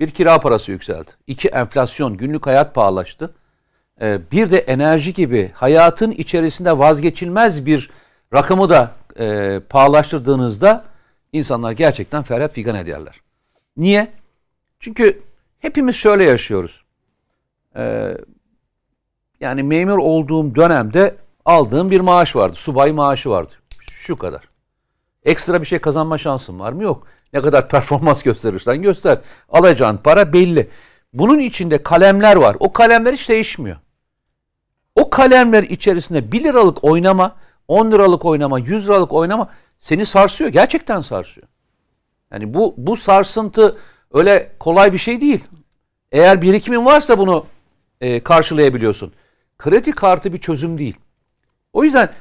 Bir 0.00 0.10
kira 0.10 0.40
parası 0.40 0.72
yükseldi. 0.72 1.10
İki 1.26 1.48
enflasyon, 1.48 2.16
günlük 2.16 2.46
hayat 2.46 2.74
pahalaştı. 2.74 3.34
Ee, 4.00 4.20
bir 4.32 4.50
de 4.50 4.58
enerji 4.58 5.12
gibi 5.12 5.50
hayatın 5.54 6.10
içerisinde 6.10 6.78
vazgeçilmez 6.78 7.66
bir 7.66 7.90
rakamı 8.34 8.70
da 8.70 8.92
e, 9.18 9.60
pahalaştırdığınızda 9.68 10.84
insanlar 11.32 11.72
gerçekten 11.72 12.22
feryat 12.22 12.52
figan 12.52 12.76
ederler. 12.76 13.20
Niye? 13.76 14.12
Çünkü 14.80 15.22
hepimiz 15.58 15.96
şöyle 15.96 16.24
yaşıyoruz. 16.24 16.84
Ee, 17.76 18.16
yani 19.42 19.62
memur 19.62 19.98
olduğum 19.98 20.54
dönemde 20.54 21.16
aldığım 21.44 21.90
bir 21.90 22.00
maaş 22.00 22.36
vardı. 22.36 22.56
Subay 22.56 22.92
maaşı 22.92 23.30
vardı. 23.30 23.52
Şu 23.92 24.16
kadar. 24.16 24.48
Ekstra 25.24 25.60
bir 25.60 25.66
şey 25.66 25.78
kazanma 25.78 26.18
şansın 26.18 26.60
var 26.60 26.72
mı? 26.72 26.82
Yok. 26.82 27.06
Ne 27.32 27.42
kadar 27.42 27.68
performans 27.68 28.22
gösterirsen 28.22 28.82
göster. 28.82 29.18
Alacağın 29.48 29.96
para 29.96 30.32
belli. 30.32 30.70
Bunun 31.12 31.38
içinde 31.38 31.82
kalemler 31.82 32.36
var. 32.36 32.56
O 32.60 32.72
kalemler 32.72 33.12
hiç 33.12 33.28
değişmiyor. 33.28 33.76
O 34.96 35.10
kalemler 35.10 35.62
içerisinde 35.62 36.32
1 36.32 36.44
liralık 36.44 36.84
oynama, 36.84 37.36
10 37.68 37.92
liralık 37.92 38.24
oynama, 38.24 38.58
100 38.58 38.88
liralık 38.88 39.12
oynama 39.12 39.48
seni 39.78 40.06
sarsıyor. 40.06 40.50
Gerçekten 40.50 41.00
sarsıyor. 41.00 41.46
Yani 42.32 42.54
bu 42.54 42.74
bu 42.76 42.96
sarsıntı 42.96 43.76
öyle 44.12 44.52
kolay 44.58 44.92
bir 44.92 44.98
şey 44.98 45.20
değil. 45.20 45.44
Eğer 46.12 46.42
birikimin 46.42 46.84
varsa 46.84 47.18
bunu 47.18 47.46
e, 48.00 48.20
karşılayabiliyorsun. 48.20 49.12
Kredi 49.62 49.92
kartı 49.92 50.32
bir 50.32 50.38
çözüm 50.38 50.78
değil. 50.78 50.96
O 51.72 51.84
yüzden 51.84 52.12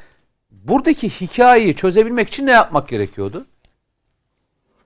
buradaki 0.51 1.09
hikayeyi 1.09 1.75
çözebilmek 1.75 2.29
için 2.29 2.45
ne 2.45 2.51
yapmak 2.51 2.89
gerekiyordu? 2.89 3.45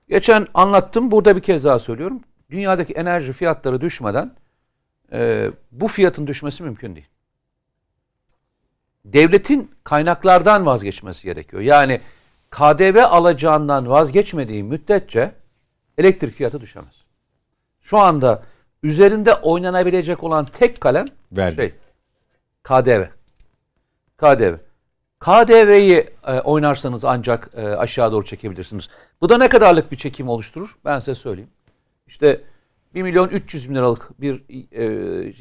Geçen 0.08 0.46
anlattım, 0.54 1.10
burada 1.10 1.36
bir 1.36 1.40
kez 1.40 1.64
daha 1.64 1.78
söylüyorum. 1.78 2.20
Dünyadaki 2.50 2.92
enerji 2.92 3.32
fiyatları 3.32 3.80
düşmeden 3.80 4.30
e, 5.12 5.50
bu 5.72 5.88
fiyatın 5.88 6.26
düşmesi 6.26 6.62
mümkün 6.62 6.94
değil. 6.94 7.06
Devletin 9.04 9.70
kaynaklardan 9.84 10.66
vazgeçmesi 10.66 11.24
gerekiyor. 11.24 11.62
Yani 11.62 12.00
KDV 12.50 13.02
alacağından 13.04 13.88
vazgeçmediği 13.88 14.62
müddetçe 14.62 15.32
elektrik 15.98 16.34
fiyatı 16.34 16.60
düşemez. 16.60 17.04
Şu 17.82 17.98
anda 17.98 18.42
üzerinde 18.82 19.34
oynanabilecek 19.34 20.22
olan 20.22 20.44
tek 20.44 20.80
kalem 20.80 21.06
Vergi. 21.32 21.56
şey 21.56 21.74
KDV. 22.66 23.04
KDV. 24.16 24.54
KDV'yi 25.20 26.06
e, 26.26 26.40
oynarsanız 26.40 27.04
ancak 27.04 27.50
e, 27.54 27.76
aşağı 27.76 28.12
doğru 28.12 28.24
çekebilirsiniz. 28.24 28.88
Bu 29.20 29.28
da 29.28 29.38
ne 29.38 29.48
kadarlık 29.48 29.92
bir 29.92 29.96
çekim 29.96 30.28
oluşturur? 30.28 30.78
Ben 30.84 30.98
size 30.98 31.14
söyleyeyim. 31.14 31.50
İşte 32.06 32.44
1 32.94 33.02
milyon 33.02 33.28
300 33.28 33.70
bin 33.70 33.74
liralık 33.74 34.20
bir 34.20 34.42
e, 34.72 34.84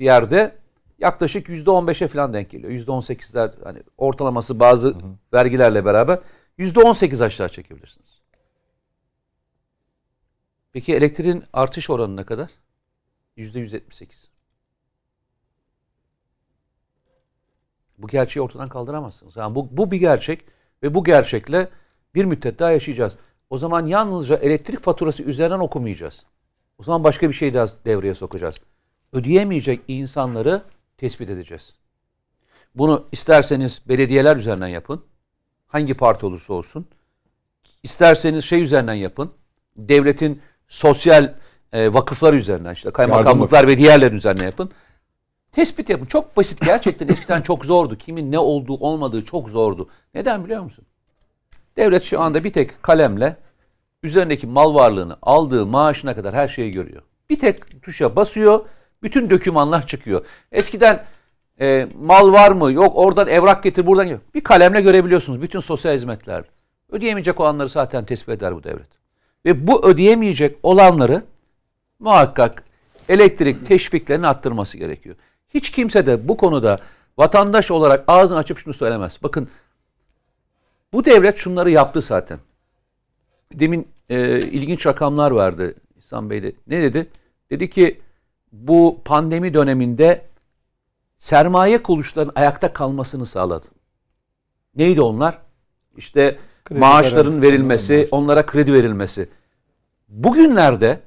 yerde 0.03 0.56
yaklaşık 0.99 1.49
%15'e 1.49 2.07
falan 2.07 2.34
denk 2.34 2.49
geliyor. 2.49 2.73
%18'ler 2.73 3.64
hani 3.64 3.84
ortalaması 3.97 4.60
bazı 4.60 4.88
hı 4.88 4.93
hı. 4.93 5.15
vergilerle 5.34 5.85
beraber 5.85 6.19
%18 6.60 7.23
aşağı 7.26 7.49
çekebilirsiniz. 7.49 8.22
Peki 10.73 10.95
elektriğin 10.95 11.43
artış 11.53 11.89
oranı 11.89 12.15
ne 12.15 12.23
kadar? 12.23 12.49
%178. 13.38 14.35
Bu 17.97 18.07
gerçeği 18.07 18.43
ortadan 18.43 18.69
kaldıramazsınız. 18.69 19.35
Yani 19.35 19.55
bu, 19.55 19.77
bu 19.77 19.91
bir 19.91 19.97
gerçek 19.97 20.45
ve 20.84 20.93
bu 20.93 21.03
gerçekle 21.03 21.69
bir 22.15 22.26
müddet 22.26 22.59
daha 22.59 22.72
yaşayacağız. 22.72 23.17
O 23.49 23.57
zaman 23.57 23.88
yalnızca 23.88 24.35
elektrik 24.35 24.80
faturası 24.84 25.23
üzerinden 25.23 25.59
okumayacağız. 25.59 26.26
O 26.77 26.84
zaman 26.84 27.03
başka 27.03 27.30
bir 27.30 27.34
şey 27.34 27.53
daha 27.53 27.67
devreye 27.85 28.15
sokacağız. 28.15 28.55
Ödeyemeyecek 29.13 29.81
insanları 29.88 30.61
tespit 30.97 31.30
edeceğiz. 31.30 31.76
Bunu 32.76 33.07
isterseniz 33.11 33.81
belediyeler 33.88 34.38
üzerinden 34.38 34.67
yapın. 34.67 35.03
Hangi 35.67 35.93
parti 35.93 36.26
olursa 36.26 36.53
olsun. 36.53 36.88
İsterseniz 37.84 38.45
şey 38.45 38.61
üzerinden 38.61 38.93
yapın. 38.93 39.31
Devletin 39.77 40.41
sosyal 40.67 41.34
e, 41.73 41.93
vakıflar 41.93 42.34
üzerinden 42.34 42.73
işte 42.73 42.91
kaymakamlıklar 42.91 43.67
ve 43.67 43.77
diğerlerin 43.77 44.17
üzerinden 44.17 44.45
yapın. 44.45 44.72
Tespit 45.56 45.90
yapın. 45.90 46.06
Çok 46.06 46.38
basit. 46.38 46.65
Gerçekten 46.65 47.07
eskiden 47.07 47.41
çok 47.41 47.65
zordu. 47.65 47.98
Kimin 47.98 48.32
ne 48.32 48.40
olduğu 48.40 48.73
olmadığı 48.73 49.26
çok 49.26 49.49
zordu. 49.49 49.90
Neden 50.14 50.45
biliyor 50.45 50.64
musun? 50.64 50.86
Devlet 51.77 52.03
şu 52.03 52.22
anda 52.22 52.44
bir 52.44 52.53
tek 52.53 52.84
kalemle 52.84 53.38
üzerindeki 54.03 54.48
mal 54.48 54.76
varlığını 54.76 55.18
aldığı 55.22 55.65
maaşına 55.65 56.15
kadar 56.15 56.36
her 56.36 56.48
şeyi 56.48 56.72
görüyor. 56.72 57.02
Bir 57.30 57.40
tek 57.40 57.84
tuşa 57.84 58.15
basıyor. 58.15 58.65
Bütün 59.03 59.30
dokümanlar 59.30 59.88
çıkıyor. 59.88 60.26
Eskiden 60.52 61.06
e, 61.61 61.88
mal 62.02 62.34
var 62.34 62.52
mı? 62.52 62.72
Yok 62.72 62.91
oradan 62.95 63.27
evrak 63.27 63.64
getir 63.64 63.88
buradan 63.88 64.03
yok. 64.06 64.22
Bir 64.34 64.41
kalemle 64.41 64.82
görebiliyorsunuz 64.82 65.41
bütün 65.41 65.60
sosyal 65.60 65.95
hizmetler. 65.95 66.44
Ödeyemeyecek 66.91 67.40
olanları 67.40 67.69
zaten 67.69 68.06
tespit 68.06 68.30
eder 68.30 68.56
bu 68.56 68.64
devlet. 68.64 68.90
Ve 69.45 69.68
bu 69.68 69.86
ödeyemeyecek 69.86 70.57
olanları 70.64 71.23
muhakkak 71.99 72.64
elektrik 73.10 73.65
teşviklerini 73.65 74.27
arttırması 74.27 74.77
gerekiyor. 74.77 75.15
Hiç 75.56 75.72
kimse 75.72 76.06
de 76.06 76.27
bu 76.27 76.38
konuda 76.38 76.77
vatandaş 77.18 77.72
olarak 77.72 78.03
ağzını 78.07 78.38
açıp 78.38 78.60
şunu 78.60 78.73
söylemez. 78.73 79.19
Bakın 79.23 79.49
bu 80.94 81.06
devlet 81.06 81.38
şunları 81.38 81.72
yaptı 81.72 82.02
zaten. 82.02 82.40
Demin 83.53 83.88
e, 84.10 84.40
ilginç 84.40 84.86
rakamlar 84.86 85.32
vardı 85.32 85.76
İhsan 85.98 86.30
Bey'de. 86.30 86.53
Ne 86.68 86.82
dedi? 86.82 87.10
Dedi 87.49 87.69
ki 87.69 88.02
bu 88.52 89.02
pandemi 89.06 89.53
döneminde 89.53 90.26
sermaye 91.19 91.84
kuruluşlarının 91.84 92.34
ayakta 92.36 92.73
kalmasını 92.73 93.26
sağladı. 93.26 93.65
Neydi 94.76 95.02
onlar? 95.02 95.41
İşte 95.98 96.38
kredi 96.65 96.80
maaşların 96.80 97.41
verilmesi, 97.41 98.07
onlara 98.11 98.45
kredi 98.45 98.73
verilmesi. 98.73 99.30
Bugünlerde 100.07 100.99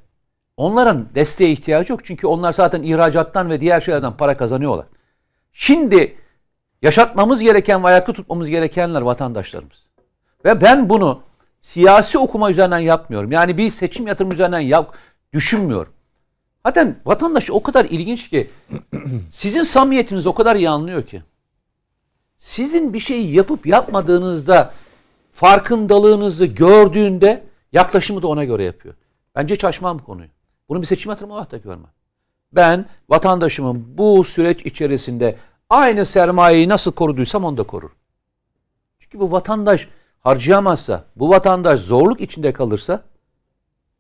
onların 0.59 1.09
desteğe 1.15 1.51
ihtiyacı 1.51 1.93
yok. 1.93 2.05
Çünkü 2.05 2.27
onlar 2.27 2.53
zaten 2.53 2.83
ihracattan 2.83 3.51
ve 3.51 3.61
diğer 3.61 3.81
şeylerden 3.81 4.17
para 4.17 4.37
kazanıyorlar. 4.37 4.87
Şimdi 5.53 6.17
yaşatmamız 6.83 7.41
gereken 7.41 7.85
ve 7.85 7.87
ayakta 7.87 8.13
tutmamız 8.13 8.49
gerekenler 8.49 9.01
vatandaşlarımız. 9.01 9.87
Ve 10.45 10.61
ben 10.61 10.89
bunu 10.89 11.21
siyasi 11.61 12.19
okuma 12.19 12.51
üzerinden 12.51 12.79
yapmıyorum. 12.79 13.33
Yani 13.33 13.57
bir 13.57 13.71
seçim 13.71 14.07
yatırım 14.07 14.33
üzerinden 14.33 14.61
yap, 14.61 14.95
düşünmüyorum. 15.33 15.93
Zaten 16.67 16.97
vatandaş 17.07 17.51
o 17.51 17.63
kadar 17.63 17.85
ilginç 17.85 18.31
ki 18.31 18.51
sizin 19.31 19.63
samimiyetiniz 19.63 20.27
o 20.27 20.35
kadar 20.35 20.57
iyi 20.57 20.71
anlıyor 20.71 21.03
ki. 21.03 21.23
Sizin 22.39 22.93
bir 22.93 23.01
şeyi 23.01 23.35
yapıp 23.35 23.67
yapmadığınızda 23.67 24.73
farkındalığınızı 25.33 26.47
gördüğünde 26.47 27.45
yaklaşımı 27.73 28.23
da 28.23 28.27
ona 28.27 28.45
göre 28.45 28.65
yapıyor. 28.65 28.95
Bence 29.35 29.57
bu 29.83 30.05
konuyu. 30.05 30.29
Bunu 30.69 30.83
bir 30.83 30.87
seçim 30.87 31.11
yatırımı 31.11 31.35
olarak 31.35 31.51
da 31.51 31.57
görmem. 31.57 31.91
Ben 32.53 32.87
vatandaşımın 33.09 33.99
bu 33.99 34.25
süreç 34.25 34.67
içerisinde 34.67 35.37
aynı 35.71 36.07
sermayeyi 36.07 36.69
nasıl 36.69 36.93
koruduysam 36.93 37.45
onu 37.45 37.57
da 37.57 37.63
korur. 37.63 37.91
Çünkü 38.99 39.21
bu 39.21 39.33
vatandaş 39.33 39.89
harcayamazsa, 40.21 41.05
bu 41.17 41.31
vatandaş 41.31 41.81
zorluk 41.81 42.21
içinde 42.21 42.53
kalırsa 42.53 43.05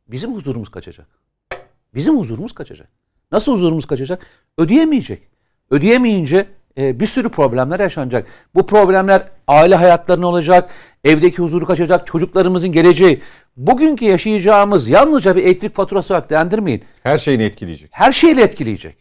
bizim 0.09 0.35
huzurumuz 0.35 0.69
kaçacak. 0.69 1.07
Bizim 1.95 2.19
huzurumuz 2.19 2.53
kaçacak. 2.53 2.89
Nasıl 3.33 3.53
huzurumuz 3.53 3.87
kaçacak? 3.87 4.27
Ödeyemeyecek. 4.59 5.23
Ödeyemeyince 5.71 6.47
e, 6.79 7.01
bir 7.01 7.07
sürü 7.07 7.29
problemler 7.29 7.81
yaşanacak. 7.81 8.27
Bu 8.55 8.67
problemler 8.67 9.23
aile 9.49 9.75
hayatlarına 9.75 10.27
olacak, 10.27 10.71
evdeki 11.05 11.43
huzuru 11.43 11.67
kaçacak, 11.67 12.07
çocuklarımızın 12.07 12.73
geleceği. 12.73 13.23
Bugünkü 13.59 14.05
yaşayacağımız 14.05 14.89
yalnızca 14.89 15.37
bir 15.37 15.45
elektrik 15.45 15.75
faturası 15.75 16.15
olarak 16.15 16.31
değerlendirmeyin. 16.31 16.85
Her 17.03 17.19
şeyini 17.19 17.43
etkileyecek. 17.43 17.91
Her 17.93 18.13
şeyle 18.13 18.43
etkileyecek. 18.43 18.97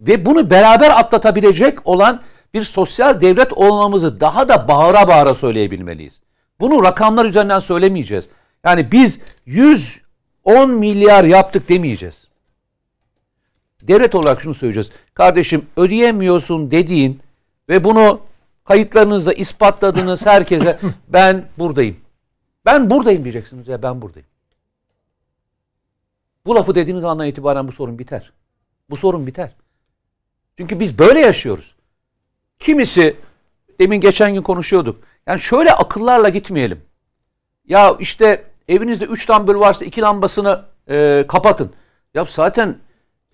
Ve 0.00 0.26
bunu 0.26 0.50
beraber 0.50 0.90
atlatabilecek 0.90 1.86
olan 1.86 2.22
bir 2.54 2.62
sosyal 2.62 3.20
devlet 3.20 3.52
olmamızı 3.52 4.20
daha 4.20 4.48
da 4.48 4.68
bağıra 4.68 5.08
bağıra 5.08 5.34
söyleyebilmeliyiz. 5.34 6.20
Bunu 6.60 6.82
rakamlar 6.82 7.24
üzerinden 7.24 7.58
söylemeyeceğiz. 7.58 8.28
Yani 8.64 8.92
biz 8.92 9.18
110 9.46 10.70
milyar 10.70 11.24
yaptık 11.24 11.68
demeyeceğiz. 11.68 12.28
devlet 13.82 14.14
olarak 14.14 14.40
şunu 14.40 14.54
söyleyeceğiz. 14.54 14.90
Kardeşim 15.14 15.66
ödeyemiyorsun 15.76 16.70
dediğin 16.70 17.20
ve 17.68 17.84
bunu 17.84 18.20
kayıtlarınızla 18.64 19.32
ispatladığınız 19.32 20.26
herkese 20.26 20.78
ben 21.08 21.44
buradayım. 21.58 22.01
Ben 22.64 22.90
buradayım 22.90 23.22
diyeceksiniz 23.22 23.68
ya 23.68 23.82
ben 23.82 24.02
buradayım. 24.02 24.28
Bu 26.46 26.54
lafı 26.54 26.74
dediğiniz 26.74 27.04
andan 27.04 27.26
itibaren 27.26 27.68
bu 27.68 27.72
sorun 27.72 27.98
biter. 27.98 28.32
Bu 28.90 28.96
sorun 28.96 29.26
biter. 29.26 29.56
Çünkü 30.56 30.80
biz 30.80 30.98
böyle 30.98 31.20
yaşıyoruz. 31.20 31.74
Kimisi 32.58 33.16
demin 33.80 34.00
geçen 34.00 34.34
gün 34.34 34.42
konuşuyorduk. 34.42 35.04
Yani 35.26 35.40
şöyle 35.40 35.72
akıllarla 35.72 36.28
gitmeyelim. 36.28 36.82
Ya 37.64 37.96
işte 37.98 38.44
evinizde 38.68 39.04
3 39.04 39.30
lambül 39.30 39.54
varsa 39.54 39.84
2 39.84 40.00
lambasını 40.00 40.64
e, 40.88 41.24
kapatın. 41.28 41.72
Ya 42.14 42.24
zaten 42.24 42.78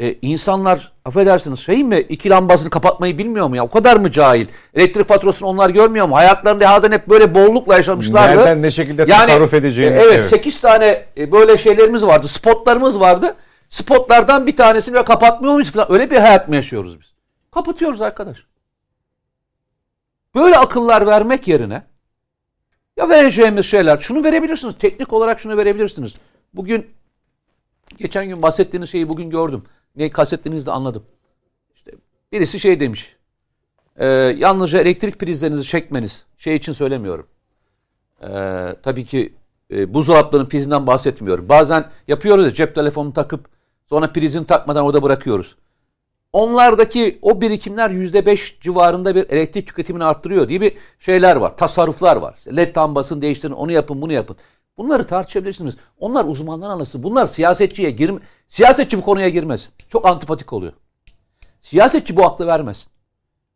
e, 0.01 0.15
insanlar 0.23 0.93
affedersiniz 1.05 1.61
şey 1.61 1.85
mi 1.85 1.99
iki 2.01 2.31
lambasını 2.31 2.71
kapatmayı 2.71 3.19
bilmiyor 3.19 3.49
mu 3.49 3.57
ya? 3.57 3.65
O 3.65 3.71
kadar 3.71 3.97
mı 3.97 4.11
cahil? 4.11 4.47
Elektrik 4.75 5.09
faturasını 5.09 5.49
onlar 5.49 5.71
görmüyor 5.71 6.07
mu? 6.07 6.17
Hayatlarında 6.17 6.69
hayatın 6.69 6.93
hep 6.93 7.09
böyle 7.09 7.35
bollukla 7.35 7.77
yaşamışlardı. 7.77 8.37
Nereden 8.37 8.63
ne 8.63 8.71
şekilde 8.71 9.07
tasarruf 9.07 9.55
edeceğini. 9.55 9.97
e, 9.97 10.01
evet, 10.01 10.27
8 10.27 10.61
tane 10.61 11.05
e, 11.17 11.33
böyle 11.33 11.59
şeylerimiz 11.59 12.07
vardı. 12.07 12.29
Spotlarımız 12.29 13.01
vardı. 13.01 13.37
Spotlardan 13.69 14.47
bir 14.47 14.57
tanesini 14.57 14.95
ve 14.95 15.05
kapatmıyor 15.05 15.55
muyuz 15.55 15.71
falan. 15.71 15.93
Öyle 15.93 16.11
bir 16.11 16.17
hayat 16.17 16.49
mı 16.49 16.55
yaşıyoruz 16.55 17.01
biz? 17.01 17.07
Kapatıyoruz 17.51 18.01
arkadaş. 18.01 18.37
Böyle 20.35 20.57
akıllar 20.57 21.07
vermek 21.07 21.49
yerine 21.49 21.83
ya 22.97 23.09
vereceğimiz 23.09 23.67
şeyler 23.67 23.99
şunu 23.99 24.25
verebilirsiniz. 24.25 24.79
Teknik 24.79 25.13
olarak 25.13 25.41
şunu 25.41 25.57
verebilirsiniz. 25.57 26.15
Bugün 26.55 26.87
geçen 27.99 28.29
gün 28.29 28.43
bahsettiğiniz 28.43 28.91
şeyi 28.91 29.09
bugün 29.09 29.31
gördüm. 29.31 29.65
Ne 29.99 30.11
kastettiğinizi 30.11 30.67
de 30.67 30.71
anladım. 30.71 31.03
İşte 31.75 31.91
birisi 32.33 32.61
şey 32.61 32.81
demiş. 32.81 33.17
E, 33.97 34.07
yalnızca 34.39 34.81
elektrik 34.81 35.19
prizlerinizi 35.19 35.65
çekmeniz. 35.65 36.25
Şey 36.37 36.57
için 36.57 36.73
söylemiyorum. 36.73 37.27
E, 38.23 38.29
tabii 38.83 39.05
ki 39.05 39.35
e, 39.71 39.95
buzdolaplarının 39.95 40.49
prizinden 40.49 40.87
bahsetmiyorum. 40.87 41.49
Bazen 41.49 41.91
yapıyoruz 42.09 42.45
ya 42.45 42.53
cep 42.53 42.75
telefonunu 42.75 43.13
takıp 43.13 43.49
sonra 43.89 44.13
prizini 44.13 44.47
takmadan 44.47 44.85
orada 44.85 45.03
bırakıyoruz. 45.03 45.57
Onlardaki 46.33 47.19
o 47.23 47.41
birikimler 47.41 47.91
%5 47.91 48.61
civarında 48.61 49.15
bir 49.15 49.31
elektrik 49.31 49.67
tüketimini 49.67 50.05
arttırıyor 50.05 50.49
diye 50.49 50.61
bir 50.61 50.73
şeyler 50.99 51.37
var. 51.37 51.57
Tasarruflar 51.57 52.17
var. 52.17 52.39
LED 52.57 52.77
lambasını 52.77 53.23
değiştirin, 53.23 53.53
onu 53.53 53.73
yapın, 53.73 54.03
bunu 54.03 54.13
yapın. 54.13 54.37
Bunları 54.79 55.07
tartışabilirsiniz. 55.07 55.77
Onlar 56.01 56.25
uzmanlar 56.25 56.69
anlasın. 56.71 57.03
Bunlar 57.03 57.27
siyasetçiye 57.27 57.91
girme 57.91 58.21
siyasetçi 58.49 58.99
bu 58.99 59.03
konuya 59.03 59.29
girmez. 59.29 59.69
Çok 59.93 60.07
antipatik 60.07 60.53
oluyor. 60.53 60.73
Siyasetçi 61.63 62.17
bu 62.17 62.25
aklı 62.27 62.47
vermez. 62.47 62.89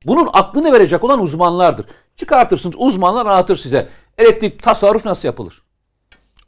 Bunun 0.07 0.29
aklını 0.33 0.73
verecek 0.73 1.05
olan 1.05 1.21
uzmanlardır. 1.21 1.87
Çıkartırsınız 2.17 2.75
uzmanlar 2.79 3.27
anlatır 3.27 3.57
size. 3.57 3.89
Elektrik 4.19 4.63
tasarruf 4.63 5.05
nasıl 5.05 5.29
yapılır? 5.29 5.63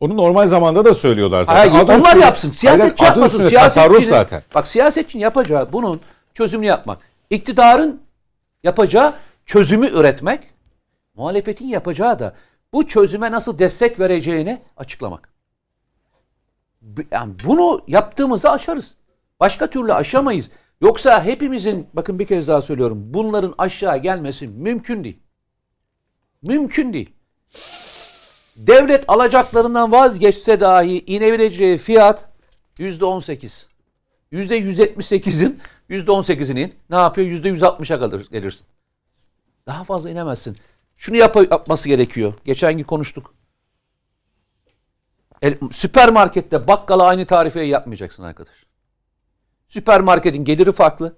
Onu 0.00 0.16
normal 0.16 0.46
zamanda 0.46 0.84
da 0.84 0.94
söylüyorlar 0.94 1.44
zaten. 1.44 1.70
Hayır, 1.70 1.84
onlar 1.84 1.98
üstünde- 1.98 2.24
yapsın. 2.24 2.50
Siyasetçi 2.50 3.04
Hayır, 3.04 3.10
yapmasın. 3.10 3.48
Siyasetçinin- 3.48 4.08
zaten. 4.08 4.42
Bak 4.54 4.68
siyasetçinin 4.68 5.22
yapacağı 5.22 5.72
bunun 5.72 6.00
çözümünü 6.34 6.66
yapmak. 6.68 6.98
İktidarın 7.30 8.00
yapacağı 8.62 9.12
çözümü 9.46 9.88
üretmek. 9.88 10.40
Muhalefetin 11.14 11.66
yapacağı 11.68 12.18
da 12.18 12.34
bu 12.74 12.86
çözüme 12.86 13.30
nasıl 13.30 13.58
destek 13.58 14.00
vereceğini 14.00 14.62
açıklamak. 14.76 15.28
Yani 17.10 17.34
bunu 17.44 17.84
yaptığımızda 17.88 18.52
aşarız. 18.52 18.94
Başka 19.40 19.70
türlü 19.70 19.92
aşamayız. 19.92 20.50
Yoksa 20.80 21.24
hepimizin 21.24 21.86
bakın 21.92 22.18
bir 22.18 22.26
kez 22.26 22.48
daha 22.48 22.62
söylüyorum. 22.62 23.02
Bunların 23.06 23.54
aşağı 23.58 23.98
gelmesi 23.98 24.48
mümkün 24.48 25.04
değil. 25.04 25.18
Mümkün 26.42 26.92
değil. 26.92 27.10
Devlet 28.56 29.04
alacaklarından 29.08 29.92
vazgeçse 29.92 30.60
dahi 30.60 31.04
inebileceği 31.06 31.78
fiyat 31.78 32.28
yüzde 32.78 33.04
on 33.04 33.20
sekiz. 33.20 33.68
Yüzde 34.30 34.56
yüz 34.56 34.78
yetmiş 34.78 35.06
sekizin 35.06 35.60
yüzde 35.88 36.10
on 36.10 36.22
sekizinin 36.22 36.74
ne 36.90 36.96
yapıyor? 36.96 37.26
Yüzde 37.26 37.48
yüz 37.48 37.62
altmışa 37.62 37.96
gelirsin. 38.30 38.66
Daha 39.66 39.84
fazla 39.84 40.10
inemezsin. 40.10 40.56
Şunu 40.96 41.16
yap 41.16 41.36
yapması 41.36 41.88
gerekiyor. 41.88 42.34
Geçen 42.44 42.76
gün 42.76 42.84
konuştuk. 42.84 43.34
El, 45.42 45.54
süpermarkette 45.72 46.66
bakkala 46.66 47.04
aynı 47.04 47.26
tarifeyi 47.26 47.68
yapmayacaksın 47.68 48.22
arkadaş. 48.22 48.54
Süpermarketin 49.68 50.44
geliri 50.44 50.72
farklı. 50.72 51.16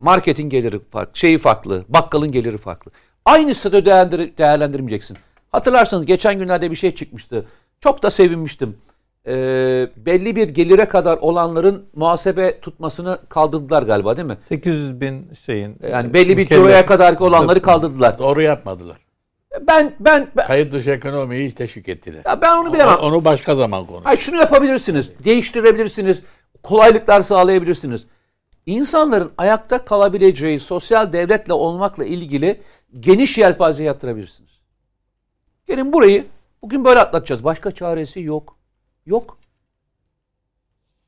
Marketin 0.00 0.48
geliri 0.48 0.80
farklı. 0.90 1.18
Şeyi 1.18 1.38
farklı. 1.38 1.84
Bakkalın 1.88 2.32
geliri 2.32 2.58
farklı. 2.58 2.90
Aynı 3.24 3.54
statü 3.54 3.86
değerlendir 3.86 4.36
değerlendirmeyeceksin. 4.36 5.16
Hatırlarsanız 5.52 6.06
geçen 6.06 6.38
günlerde 6.38 6.70
bir 6.70 6.76
şey 6.76 6.94
çıkmıştı. 6.94 7.46
Çok 7.80 8.02
da 8.02 8.10
sevinmiştim. 8.10 8.76
Ee, 9.26 9.88
belli 9.96 10.36
bir 10.36 10.48
gelire 10.48 10.84
kadar 10.84 11.18
olanların 11.18 11.84
muhasebe 11.94 12.60
tutmasını 12.60 13.18
kaldırdılar 13.28 13.82
galiba 13.82 14.16
değil 14.16 14.28
mi? 14.28 14.36
800 14.44 15.00
bin 15.00 15.32
şeyin. 15.46 15.76
Yani 15.90 16.14
belli 16.14 16.36
bir 16.36 16.46
kiloya 16.46 16.86
kadar 16.86 17.16
olanları 17.20 17.62
kaldırdılar. 17.62 18.18
Doğru 18.18 18.42
yapmadılar. 18.42 19.07
Ben 19.66 19.94
ben 20.00 20.28
ben, 20.36 20.46
Kayıt 20.46 20.72
dışı 20.72 20.90
ekonomiyi 20.90 21.48
hiç 21.48 21.54
teşvik 21.54 21.88
ettiler. 21.88 22.22
ya 22.26 22.42
ben 22.42 22.56
onu 22.56 22.72
bilemem. 22.72 22.96
Onu 22.98 23.24
başka 23.24 23.54
zaman 23.54 23.86
konuş. 23.86 24.06
Hayır 24.06 24.18
şunu 24.18 24.36
yapabilirsiniz. 24.36 25.12
Değiştirebilirsiniz. 25.24 26.22
Kolaylıklar 26.62 27.22
sağlayabilirsiniz. 27.22 28.06
İnsanların 28.66 29.32
ayakta 29.38 29.84
kalabileceği 29.84 30.60
sosyal 30.60 31.12
devletle 31.12 31.52
olmakla 31.52 32.04
ilgili 32.04 32.60
geniş 33.00 33.38
yelpaze 33.38 33.84
yatırabilirsiniz. 33.84 34.50
Gelin 35.66 35.92
burayı 35.92 36.26
bugün 36.62 36.84
böyle 36.84 37.00
atlatacağız. 37.00 37.44
Başka 37.44 37.70
çaresi 37.70 38.20
yok. 38.20 38.56
Yok. 39.06 39.38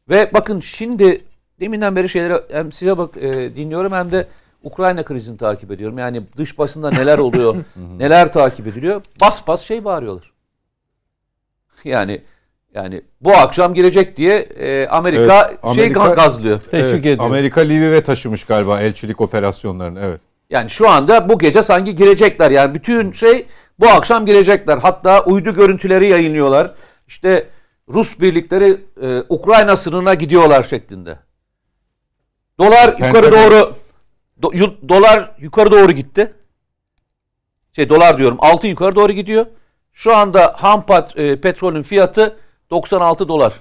Ve 0.09 0.31
bakın 0.35 0.61
şimdi 0.61 1.25
deminden 1.61 1.97
beri 1.97 2.09
şeyleri 2.09 2.43
hem 2.51 2.73
size 2.73 2.99
bak 2.99 3.17
e, 3.17 3.57
dinliyorum 3.57 3.93
hem 3.93 4.13
de 4.13 4.29
Ukrayna 4.63 5.03
krizini 5.03 5.39
takip 5.39 5.71
ediyorum. 5.71 5.99
Yani 5.99 6.23
dış 6.37 6.59
basında 6.59 6.91
neler 6.91 7.19
oluyor, 7.19 7.57
neler 7.99 8.33
takip 8.33 8.67
ediliyor. 8.67 9.03
Bas 9.21 9.47
bas 9.49 9.63
şey 9.63 9.85
bağırıyorlar. 9.85 10.33
Yani 11.85 12.23
yani 12.75 13.03
bu 13.21 13.33
akşam 13.33 13.75
girecek 13.75 14.17
diye 14.17 14.37
e, 14.39 14.87
Amerika, 14.89 15.49
Evet, 15.49 15.75
şey 15.75 15.85
Amerika- 15.87 16.15
gazlıyor. 16.15 16.61
Teşvik 16.71 16.93
Evet, 16.93 17.07
ediyor. 17.07 17.25
Amerika 17.25 17.61
Lviv'e 17.61 18.03
taşımış 18.03 18.45
galiba 18.45 18.81
elçilik 18.81 19.21
operasyonlarını. 19.21 20.01
Evet. 20.05 20.21
Yani 20.51 20.71
şu 20.71 20.89
anda 20.91 21.29
bu 21.29 21.39
gece 21.39 21.63
sanki 21.63 21.97
girecekler. 21.97 22.51
Yani 22.51 22.75
bütün 22.75 23.13
şey 23.13 23.47
bu 23.81 23.89
akşam 23.89 24.27
girecekler. 24.27 24.79
Hatta 24.79 25.25
uydu 25.25 25.55
görüntüleri 25.55 26.07
yayınlıyorlar. 26.11 26.75
İşte 27.09 27.47
Rus 27.89 28.21
birlikleri 28.21 28.81
e, 29.03 29.23
Ukrayna 29.29 29.77
sınırına 29.77 30.15
gidiyorlar 30.15 30.63
şeklinde. 30.63 31.19
Dolar 32.59 32.89
yukarı 32.89 33.27
Pentagon- 33.27 33.51
doğru 33.51 33.75
do- 34.43 34.89
dolar 34.89 35.33
yukarı 35.39 35.71
doğru 35.71 35.93
gitti. 35.93 36.33
Şey 37.73 37.89
dolar 37.89 38.19
diyorum. 38.19 38.37
Altın 38.41 38.69
yukarı 38.69 38.95
doğru 38.97 39.13
gidiyor. 39.13 39.47
Şu 39.93 40.17
anda 40.17 40.55
ham 40.59 40.87
pat, 40.87 41.19
e, 41.19 41.41
petrolün 41.41 41.83
fiyatı 41.83 42.37
96 42.71 43.29
dolar. 43.29 43.53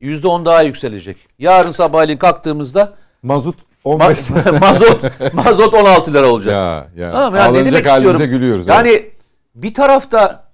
%10 0.00 0.44
daha 0.44 0.62
yükselecek. 0.62 1.16
Yarın 1.38 1.72
sabahleyin 1.72 2.18
kalktığımızda 2.18 2.94
Mazut 3.22 3.58
Ma- 3.60 3.64
15 3.84 4.30
mazot 4.60 5.34
mazot 5.34 5.74
16 5.74 6.14
lira 6.14 6.26
olacak. 6.32 6.52
ya 6.52 6.88
ya. 7.04 7.12
Tamam, 7.12 7.34
yani 7.34 7.54
ne 7.54 7.58
Ağlanacak 7.58 7.84
demek 7.84 7.86
istiyorum? 7.96 8.20
gülüyoruz. 8.26 8.66
Yani 8.68 8.88
evet. 8.88 9.12
bir 9.54 9.74
tarafta 9.74 10.48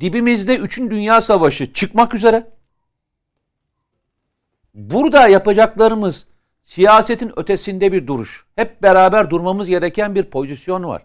dibimizde 0.00 0.56
3. 0.56 0.78
Dünya 0.78 1.20
Savaşı 1.20 1.72
çıkmak 1.72 2.14
üzere. 2.14 2.46
Burada 4.74 5.28
yapacaklarımız 5.28 6.26
siyasetin 6.68 7.32
ötesinde 7.36 7.92
bir 7.92 8.06
duruş. 8.06 8.46
Hep 8.56 8.82
beraber 8.82 9.30
durmamız 9.30 9.68
gereken 9.68 10.14
bir 10.14 10.22
pozisyon 10.22 10.84
var. 10.84 11.02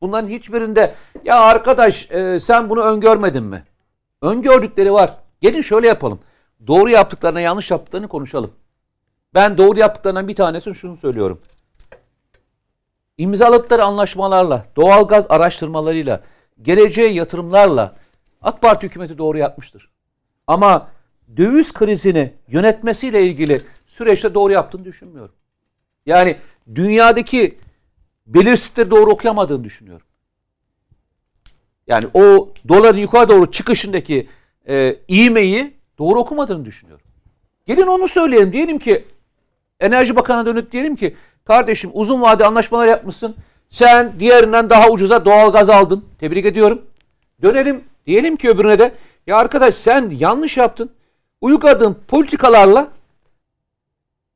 Bunların 0.00 0.28
hiçbirinde 0.28 0.94
ya 1.24 1.40
arkadaş 1.40 2.10
e, 2.10 2.40
sen 2.40 2.70
bunu 2.70 2.80
öngörmedin 2.80 3.44
mi? 3.44 3.64
Öngördükleri 4.22 4.92
var. 4.92 5.14
Gelin 5.40 5.60
şöyle 5.60 5.88
yapalım. 5.88 6.20
Doğru 6.66 6.90
yaptıklarına 6.90 7.40
yanlış 7.40 7.70
yaptıklarını 7.70 8.08
konuşalım. 8.08 8.52
Ben 9.34 9.58
doğru 9.58 9.78
yaptıklarından 9.78 10.28
bir 10.28 10.36
tanesini 10.36 10.74
şunu 10.74 10.96
söylüyorum. 10.96 11.40
İmzaladıkları 13.18 13.84
anlaşmalarla, 13.84 14.64
doğalgaz 14.76 15.26
araştırmalarıyla, 15.28 16.20
geleceğe 16.62 17.08
yatırımlarla 17.08 17.94
AK 18.42 18.62
Parti 18.62 18.86
hükümeti 18.86 19.18
doğru 19.18 19.38
yapmıştır. 19.38 19.90
Ama 20.46 20.88
döviz 21.36 21.72
krizini 21.72 22.32
yönetmesiyle 22.48 23.26
ilgili 23.26 23.62
süreçte 23.96 24.34
doğru 24.34 24.52
yaptığını 24.52 24.84
düşünmüyorum. 24.84 25.34
Yani 26.06 26.36
dünyadaki 26.74 27.58
belirsizlikleri 28.26 28.90
doğru 28.90 29.10
okuyamadığını 29.10 29.64
düşünüyorum. 29.64 30.06
Yani 31.86 32.06
o 32.14 32.48
doların 32.68 32.98
yukarı 32.98 33.28
doğru 33.28 33.50
çıkışındaki 33.50 34.28
e, 34.68 34.96
ivmeyi 35.08 35.74
doğru 35.98 36.18
okumadığını 36.18 36.64
düşünüyorum. 36.64 37.06
Gelin 37.66 37.86
onu 37.86 38.08
söyleyelim. 38.08 38.52
Diyelim 38.52 38.78
ki 38.78 39.04
Enerji 39.80 40.16
Bakanı'na 40.16 40.46
dönüp 40.46 40.72
diyelim 40.72 40.96
ki 40.96 41.16
kardeşim 41.44 41.90
uzun 41.94 42.22
vade 42.22 42.46
anlaşmalar 42.46 42.86
yapmışsın. 42.86 43.36
Sen 43.70 44.12
diğerinden 44.20 44.70
daha 44.70 44.90
ucuza 44.90 45.24
doğal 45.24 45.52
gaz 45.52 45.70
aldın. 45.70 46.04
Tebrik 46.18 46.46
ediyorum. 46.46 46.82
Dönelim 47.42 47.84
diyelim 48.06 48.36
ki 48.36 48.48
öbürüne 48.48 48.78
de 48.78 48.92
ya 49.26 49.36
arkadaş 49.36 49.74
sen 49.74 50.10
yanlış 50.10 50.56
yaptın. 50.56 50.90
Uyguladığın 51.40 51.96
politikalarla 52.08 52.95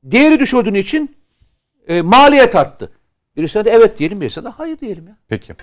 değeri 0.02 0.40
düşürdüğün 0.40 0.74
için 0.74 1.16
e, 1.88 2.02
maliyet 2.02 2.54
arttı. 2.54 2.92
Birisine 3.36 3.64
de 3.64 3.70
evet 3.70 3.98
diyelim 3.98 4.20
birisine 4.20 4.44
de 4.44 4.48
hayır 4.48 4.78
diyelim 4.78 5.08
ya. 5.08 5.16
Peki. 5.28 5.54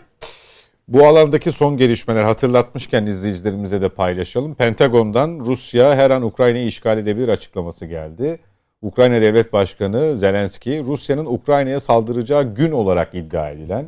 Bu 0.88 1.08
alandaki 1.08 1.52
son 1.52 1.78
gelişmeler 1.78 2.24
hatırlatmışken 2.24 3.06
izleyicilerimize 3.06 3.82
de 3.82 3.90
paylaşalım. 3.90 4.54
Pentagon'dan 4.54 5.40
Rusya 5.40 5.96
her 5.96 6.12
an 6.12 6.22
Ukrayna'yı 6.22 6.68
işgal 6.68 6.98
edebilir 6.98 7.28
açıklaması 7.28 7.86
geldi. 7.86 8.40
Ukrayna 8.82 9.22
Devlet 9.22 9.54
Başkanı 9.54 10.18
Zelenski, 10.18 10.84
Rusya'nın 10.84 11.26
Ukrayna'ya 11.26 11.80
saldıracağı 11.80 12.56
gün 12.56 12.72
olarak 12.72 13.16
iddia 13.16 13.50
edilen, 13.50 13.86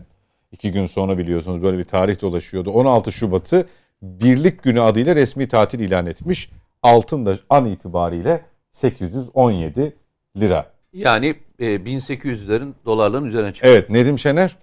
iki 0.51 0.71
gün 0.71 0.85
sonra 0.85 1.17
biliyorsunuz 1.17 1.63
böyle 1.63 1.77
bir 1.77 1.83
tarih 1.83 2.21
dolaşıyordu. 2.21 2.71
16 2.71 3.11
Şubat'ı 3.11 3.67
Birlik 4.01 4.63
Günü 4.63 4.81
adıyla 4.81 5.15
resmi 5.15 5.47
tatil 5.47 5.79
ilan 5.79 6.05
etmiş. 6.05 6.49
Altın 6.83 7.25
da 7.25 7.37
an 7.49 7.65
itibariyle 7.65 8.41
817 8.71 9.93
lira. 10.37 10.71
Yani 10.93 11.35
e, 11.59 11.65
1800'lerin 11.65 12.73
dolarların 12.85 13.25
üzerine 13.25 13.53
çıktı. 13.53 13.67
Evet 13.67 13.89
Nedim 13.89 14.19
Şener 14.19 14.55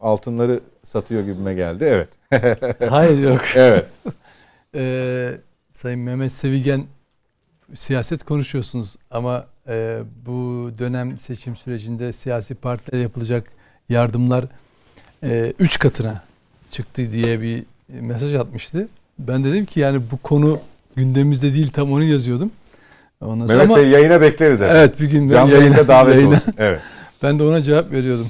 altınları 0.00 0.60
satıyor 0.82 1.22
gibime 1.22 1.54
geldi. 1.54 1.84
Evet. 1.84 2.08
Hayır 2.90 3.28
yok. 3.28 3.42
evet. 3.54 3.86
Ee, 4.74 5.32
Sayın 5.72 6.00
Mehmet 6.00 6.32
Sevigen 6.32 6.84
siyaset 7.74 8.24
konuşuyorsunuz 8.24 8.96
ama 9.10 9.46
e, 9.68 9.98
bu 10.26 10.70
dönem 10.78 11.18
seçim 11.18 11.56
sürecinde 11.56 12.12
siyasi 12.12 12.54
partilere 12.54 13.02
yapılacak 13.02 13.50
yardımlar 13.88 14.44
3 15.22 15.76
e, 15.76 15.78
katına 15.78 16.22
çıktı 16.70 17.12
diye 17.12 17.40
bir 17.40 17.64
mesaj 17.88 18.34
atmıştı. 18.34 18.88
Ben 19.18 19.44
dedim 19.44 19.66
ki 19.66 19.80
yani 19.80 20.02
bu 20.10 20.16
konu 20.16 20.60
gündemimizde 20.96 21.54
değil 21.54 21.68
tam 21.68 21.92
onu 21.92 22.04
yazıyordum. 22.04 22.50
Ondan 23.20 23.46
sonra 23.46 23.58
Mehmet 23.58 23.76
ama, 23.76 23.82
Bey 23.82 23.88
yayına 23.88 24.20
bekleriz 24.20 24.62
efendim. 24.62 24.80
Evet 24.80 25.00
bir 25.00 25.06
gün 25.06 25.28
Canlı 25.28 25.52
yayına, 25.52 25.64
yayına 25.64 25.88
davet 25.88 26.14
yayına. 26.14 26.28
olsun. 26.36 26.54
Evet. 26.58 26.80
ben 27.22 27.38
de 27.38 27.42
ona 27.42 27.62
cevap 27.62 27.92
veriyordum. 27.92 28.28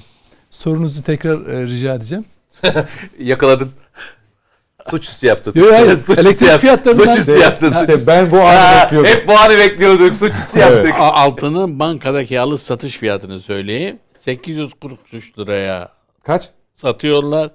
Sorunuzu 0.51 1.03
tekrar 1.03 1.47
e, 1.47 1.67
rica 1.67 1.95
edeceğim. 1.95 2.25
Yakaladın. 3.19 3.71
Suçüstü 4.91 5.27
yaptın. 5.27 5.53
Yok 5.57 5.73
hayır. 5.73 5.99
Suçüstü 5.99 6.21
Elektrik 6.21 6.49
yap. 6.49 6.61
fiyatlarından. 6.61 7.07
Suçüstü 7.07 7.33
yaptın. 7.39 7.75
İşte 7.81 8.07
ben 8.07 8.31
bu 8.31 8.41
anı 8.41 8.83
bekliyordum. 8.83 9.11
Hep 9.11 9.29
bu 9.29 9.39
anı 9.39 9.59
bekliyorduk. 9.59 10.13
Suçüstü 10.15 10.59
yaptık. 10.59 10.85
Evet. 10.85 10.95
Altının 10.99 11.79
bankadaki 11.79 12.41
alış 12.41 12.61
satış 12.63 12.99
fiyatını 12.99 13.41
söyleyeyim. 13.41 13.99
843 14.19 15.39
liraya 15.39 15.89
kaç? 16.23 16.49
Satıyorlar. 16.77 17.51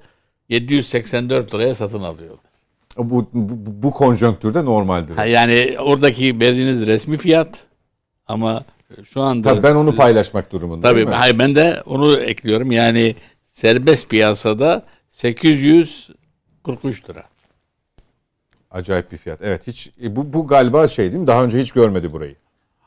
784 0.50 1.54
liraya 1.54 1.76
satın 1.76 2.04
alıyorlar. 2.04 2.40
Bu, 2.98 3.30
bu, 3.34 3.84
bu 3.84 3.92
konjonktürde 3.92 4.66
normaldir. 4.66 5.16
Ha 5.16 5.26
yani 5.26 5.76
oradaki 5.80 6.40
verdiğiniz 6.40 6.88
resmi 6.88 7.18
fiyat 7.18 7.66
ama 8.28 8.64
şu 9.14 9.22
anda... 9.22 9.50
Tabii 9.50 9.64
ben 9.64 9.76
onu 9.76 9.96
paylaşmak 9.96 10.52
durumundayım. 10.52 11.08
Tabii 11.08 11.16
hayır, 11.16 11.40
ben 11.40 11.56
de 11.56 11.82
onu 11.86 12.20
ekliyorum. 12.20 12.72
Yani 12.72 13.16
serbest 13.46 14.10
piyasada 14.10 14.84
843 15.10 17.10
lira. 17.10 17.24
Acayip 18.72 19.12
bir 19.12 19.18
fiyat. 19.18 19.40
Evet 19.44 19.68
hiç 19.68 19.90
e, 20.04 20.16
bu, 20.16 20.34
bu 20.34 20.48
galiba 20.48 20.88
şey 20.88 21.12
değil 21.12 21.22
mi? 21.22 21.28
Daha 21.28 21.44
önce 21.44 21.60
hiç 21.60 21.72
görmedi 21.72 22.14
burayı. 22.14 22.36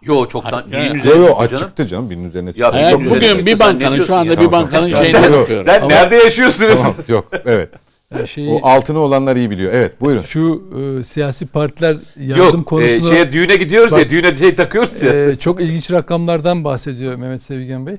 Yo 0.03 0.29
çoktan 0.29 0.65
Yo 1.05 1.17
yo 1.17 1.39
açıktı 1.39 1.87
canım 1.87 2.11
binin 2.11 2.29
üzerine 2.29 2.53
çıktı. 2.53 2.77
Ya, 2.77 2.95
bugün 2.95 3.15
üzerine 3.15 3.47
bir 3.47 3.59
bankanın 3.59 4.05
şu 4.05 4.15
anda 4.15 4.41
bir 4.41 4.53
bankanın 4.53 4.89
şeyini 4.89 5.33
bakıyorum. 5.33 5.65
Sen 5.65 5.81
Ama, 5.81 5.89
nerede 5.89 6.17
yaşıyorsunuz? 6.17 6.77
Tamam, 6.77 6.95
yok 7.09 7.29
evet. 7.45 7.71
Yani 8.15 8.29
şeyi, 8.29 8.51
o 8.51 8.67
altını 8.67 8.99
olanlar 8.99 9.37
iyi 9.37 9.51
biliyor. 9.51 9.73
Evet 9.73 10.01
buyurun. 10.01 10.23
Şu 10.23 10.63
e, 11.01 11.05
siyasi 11.05 11.47
partiler 11.47 11.97
yardım 12.17 12.57
Yok, 12.57 12.67
konusunda... 12.67 13.09
E, 13.09 13.15
şeye, 13.15 13.33
düğüne 13.33 13.57
gidiyoruz 13.57 13.93
bak, 13.93 14.01
ya 14.01 14.11
düğüne 14.11 14.35
şey 14.35 14.55
takıyoruz 14.55 15.03
ya. 15.03 15.31
E, 15.31 15.37
çok 15.37 15.61
ilginç 15.61 15.93
rakamlardan 15.93 16.65
bahsediyor 16.65 17.15
Mehmet 17.15 17.43
Sevgen 17.43 17.87
Bey. 17.87 17.97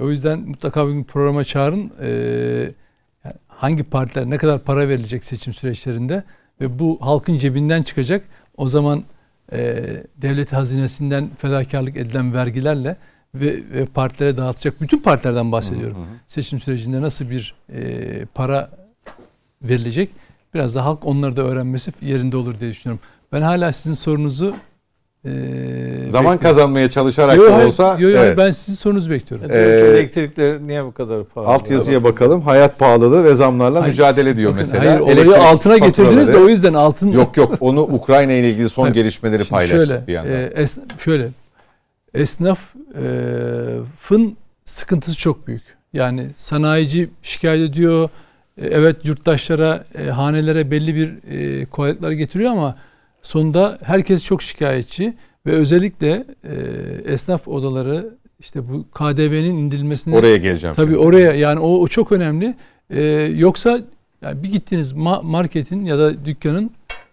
O 0.00 0.10
yüzden 0.10 0.38
mutlaka 0.38 0.88
bir 0.88 1.04
programa 1.04 1.44
çağırın. 1.44 1.92
E, 2.02 2.08
yani 3.24 3.34
hangi 3.48 3.82
partiler 3.82 4.30
ne 4.30 4.38
kadar 4.38 4.58
para 4.58 4.88
verilecek 4.88 5.24
seçim 5.24 5.52
süreçlerinde 5.52 6.24
ve 6.60 6.78
bu 6.78 6.98
halkın 7.00 7.38
cebinden 7.38 7.82
çıkacak. 7.82 8.24
O 8.56 8.68
zaman 8.68 9.04
e, 9.52 9.84
devlet 10.16 10.52
hazinesinden 10.52 11.30
fedakarlık 11.38 11.96
edilen 11.96 12.34
vergilerle 12.34 12.96
ve, 13.34 13.54
ve 13.74 13.86
partilere 13.86 14.36
dağıtacak 14.36 14.80
bütün 14.80 14.98
partilerden 14.98 15.52
bahsediyorum. 15.52 15.96
Hı 15.96 16.00
hı. 16.00 16.18
Seçim 16.28 16.60
sürecinde 16.60 17.02
nasıl 17.02 17.30
bir 17.30 17.54
e, 17.72 18.24
para 18.34 18.85
verilecek. 19.62 20.10
Biraz 20.54 20.74
da 20.74 20.84
halk 20.84 21.06
onları 21.06 21.36
da 21.36 21.42
öğrenmesi 21.42 21.92
yerinde 22.02 22.36
olur 22.36 22.60
diye 22.60 22.70
düşünüyorum. 22.70 23.00
Ben 23.32 23.42
hala 23.42 23.72
sizin 23.72 23.94
sorunuzu 23.94 24.54
e, 25.24 25.30
zaman 26.08 26.08
bekliyorum. 26.08 26.38
kazanmaya 26.38 26.90
çalışarak 26.90 27.36
yo, 27.36 27.44
da 27.44 27.66
olsa 27.66 27.96
yo, 27.98 28.08
yo, 28.08 28.18
evet. 28.18 28.38
ben 28.38 28.50
sizin 28.50 28.74
sorunuzu 28.74 29.10
bekliyorum. 29.10 29.50
Ee, 29.50 29.58
Elektrikler 29.58 30.60
niye 30.60 30.84
bu 30.84 30.92
kadar 30.92 31.24
pahalı? 31.24 31.48
Alt 31.48 31.70
yazıya 31.70 32.04
bakalım. 32.04 32.40
Hayat 32.40 32.78
pahalılığı 32.78 33.24
ve 33.24 33.34
zamlarla 33.34 33.82
hayır, 33.82 33.92
mücadele 33.92 34.36
diyor 34.36 34.50
bakın, 34.50 34.58
mesela. 34.58 34.90
Hayır, 34.90 35.00
olayı 35.00 35.16
Elektrik 35.16 35.38
altına 35.38 35.78
getirdiniz 35.78 36.28
de 36.28 36.36
o 36.36 36.48
yüzden 36.48 36.74
altın 36.74 37.12
Yok 37.12 37.36
yok 37.36 37.56
onu 37.60 37.80
Ukrayna 37.80 38.32
ile 38.32 38.50
ilgili 38.50 38.68
son 38.68 38.92
gelişmeleri 38.92 39.44
paylaştık 39.44 39.80
şöyle, 39.80 40.06
bir 40.06 40.12
yandan. 40.12 40.32
E, 40.32 40.52
es, 40.54 40.78
şöyle 40.98 41.28
esnafın 42.14 44.24
e, 44.24 44.34
sıkıntısı 44.64 45.16
çok 45.16 45.46
büyük. 45.46 45.76
Yani 45.92 46.26
sanayici 46.36 47.10
şikayet 47.22 47.70
ediyor, 47.70 48.08
evet 48.62 49.04
yurttaşlara, 49.04 49.84
e, 49.98 50.04
hanelere 50.10 50.70
belli 50.70 50.94
bir 50.94 51.08
e, 51.30 51.64
kolaylıklar 51.64 52.10
getiriyor 52.10 52.50
ama 52.50 52.76
sonunda 53.22 53.78
herkes 53.82 54.24
çok 54.24 54.42
şikayetçi 54.42 55.14
ve 55.46 55.50
özellikle 55.50 56.24
e, 56.44 56.54
esnaf 57.12 57.48
odaları 57.48 58.14
işte 58.40 58.68
bu 58.68 58.84
KDV'nin 58.94 59.56
indirilmesini 59.56 60.16
oraya 60.16 60.36
geleceğim. 60.36 60.76
Tabii 60.76 60.86
şimdi. 60.92 60.98
oraya 60.98 61.32
yani 61.32 61.60
o, 61.60 61.68
o 61.80 61.88
çok 61.88 62.12
önemli. 62.12 62.54
E, 62.90 63.02
yoksa 63.36 63.80
yani 64.22 64.42
bir 64.42 64.52
gittiğiniz 64.52 64.92
ma- 64.92 65.26
marketin 65.26 65.84
ya 65.84 65.98
da 65.98 66.24
dükkanın 66.24 66.70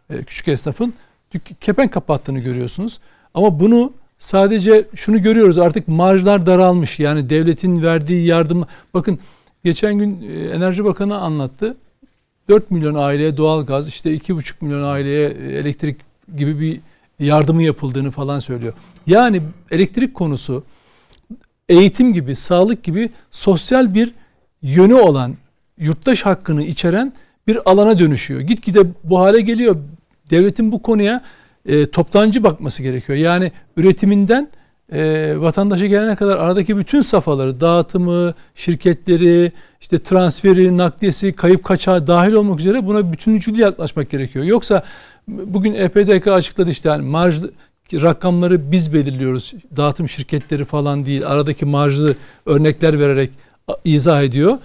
e, 0.10 0.24
küçük 0.24 0.48
esnafın 0.48 0.94
dük- 1.34 1.62
kepenk 1.62 1.94
kapattığını 1.94 2.40
görüyorsunuz. 2.40 3.00
Ama 3.34 3.60
bunu 3.60 3.94
sadece 4.20 4.86
şunu 4.96 5.22
görüyoruz 5.22 5.58
artık 5.58 5.88
marjlar 5.88 6.46
daralmış. 6.46 7.00
Yani 7.00 7.30
devletin 7.30 7.84
verdiği 7.84 8.26
yardım 8.26 8.66
bakın 8.94 9.20
Geçen 9.64 9.98
gün 9.98 10.30
e, 10.30 10.50
Enerji 10.50 10.86
Bakanı 10.86 11.18
anlattı. 11.18 11.78
4 12.50 12.72
milyon 12.72 12.96
aileye 12.96 13.38
doğal 13.38 13.66
gaz, 13.66 13.88
işte 13.88 14.16
2,5 14.16 14.54
milyon 14.62 14.84
aileye 14.84 15.30
e, 15.30 15.58
elektrik 15.58 15.98
gibi 16.38 16.60
bir 16.60 16.80
yardımı 17.20 17.64
yapıldığını 17.64 18.12
falan 18.12 18.40
söylüyor. 18.40 18.74
Yani 19.08 19.42
elektrik 19.72 20.14
konusu 20.14 20.64
eğitim 21.70 22.14
gibi, 22.14 22.36
sağlık 22.36 22.84
gibi 22.84 23.10
sosyal 23.32 23.94
bir 23.94 24.12
yönü 24.62 24.94
olan, 24.94 25.36
yurttaş 25.78 26.26
hakkını 26.26 26.64
içeren 26.64 27.14
bir 27.48 27.72
alana 27.72 28.00
dönüşüyor. 28.00 28.42
Gitgide 28.42 28.80
bu 29.04 29.20
hale 29.20 29.42
geliyor. 29.42 29.76
Devletin 30.30 30.72
bu 30.72 30.82
konuya 30.82 31.24
e, 31.66 31.86
toptancı 31.86 32.44
bakması 32.44 32.84
gerekiyor. 32.84 33.18
Yani 33.18 33.52
üretiminden 33.78 34.50
e, 34.92 35.34
vatandaşa 35.38 35.86
gelene 35.86 36.16
kadar 36.16 36.38
aradaki 36.38 36.78
bütün 36.78 37.02
safhaları, 37.02 37.60
dağıtımı, 37.62 38.34
şirketleri, 38.56 39.52
işte 39.82 40.00
transferi, 40.00 40.78
nakliyesi, 40.78 41.34
kayıp 41.34 41.64
kaçağı 41.64 42.08
dahil 42.08 42.34
olmak 42.34 42.60
üzere 42.60 42.88
buna 42.88 43.12
bütüncül 43.12 43.60
yaklaşmak 43.60 44.10
gerekiyor. 44.10 44.46
Yoksa 44.46 44.84
bugün 45.28 45.74
EPDK 45.74 46.28
açıkladı 46.28 46.70
işte 46.70 46.90
yani 46.90 47.06
marj 47.06 47.42
rakamları 47.94 48.72
biz 48.72 48.94
belirliyoruz. 48.94 49.54
Dağıtım 49.78 50.10
şirketleri 50.10 50.66
falan 50.66 51.06
değil. 51.06 51.28
Aradaki 51.28 51.66
marjlı 51.66 52.16
örnekler 52.46 53.00
vererek 53.00 53.32
izah 53.86 54.24
ediyor. 54.24 54.58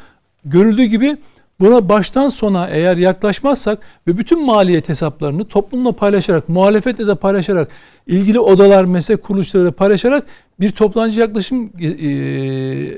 Görüldüğü 0.45 0.85
gibi 0.85 1.16
Buna 1.60 1.89
baştan 1.89 2.28
sona 2.28 2.68
eğer 2.68 2.97
yaklaşmazsak 2.97 3.78
ve 4.06 4.18
bütün 4.18 4.47
maliyet 4.47 4.89
hesaplarını 4.89 5.44
toplumla 5.44 5.93
paylaşarak, 5.93 6.48
muhalefetle 6.48 7.06
de 7.06 7.14
paylaşarak, 7.14 7.68
ilgili 8.06 8.40
odalar, 8.40 8.85
meslek 8.85 9.22
kuruluşları 9.22 9.64
da 9.64 9.72
paylaşarak 9.72 10.26
bir 10.60 10.70
toplancı 10.70 11.20
yaklaşım 11.20 11.70
e, 11.80 11.86
e, 11.86 12.09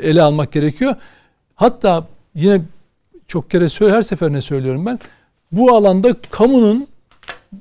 ele 0.09 0.23
almak 0.23 0.53
gerekiyor. 0.53 0.95
Hatta 1.55 2.07
yine 2.35 2.63
çok 3.29 3.51
kere 3.51 3.93
her 3.93 4.03
seferine 4.03 4.41
söylüyorum 4.41 4.87
ben. 4.87 4.99
Bu 5.53 5.77
alanda 5.77 6.17
kamunun 6.31 6.87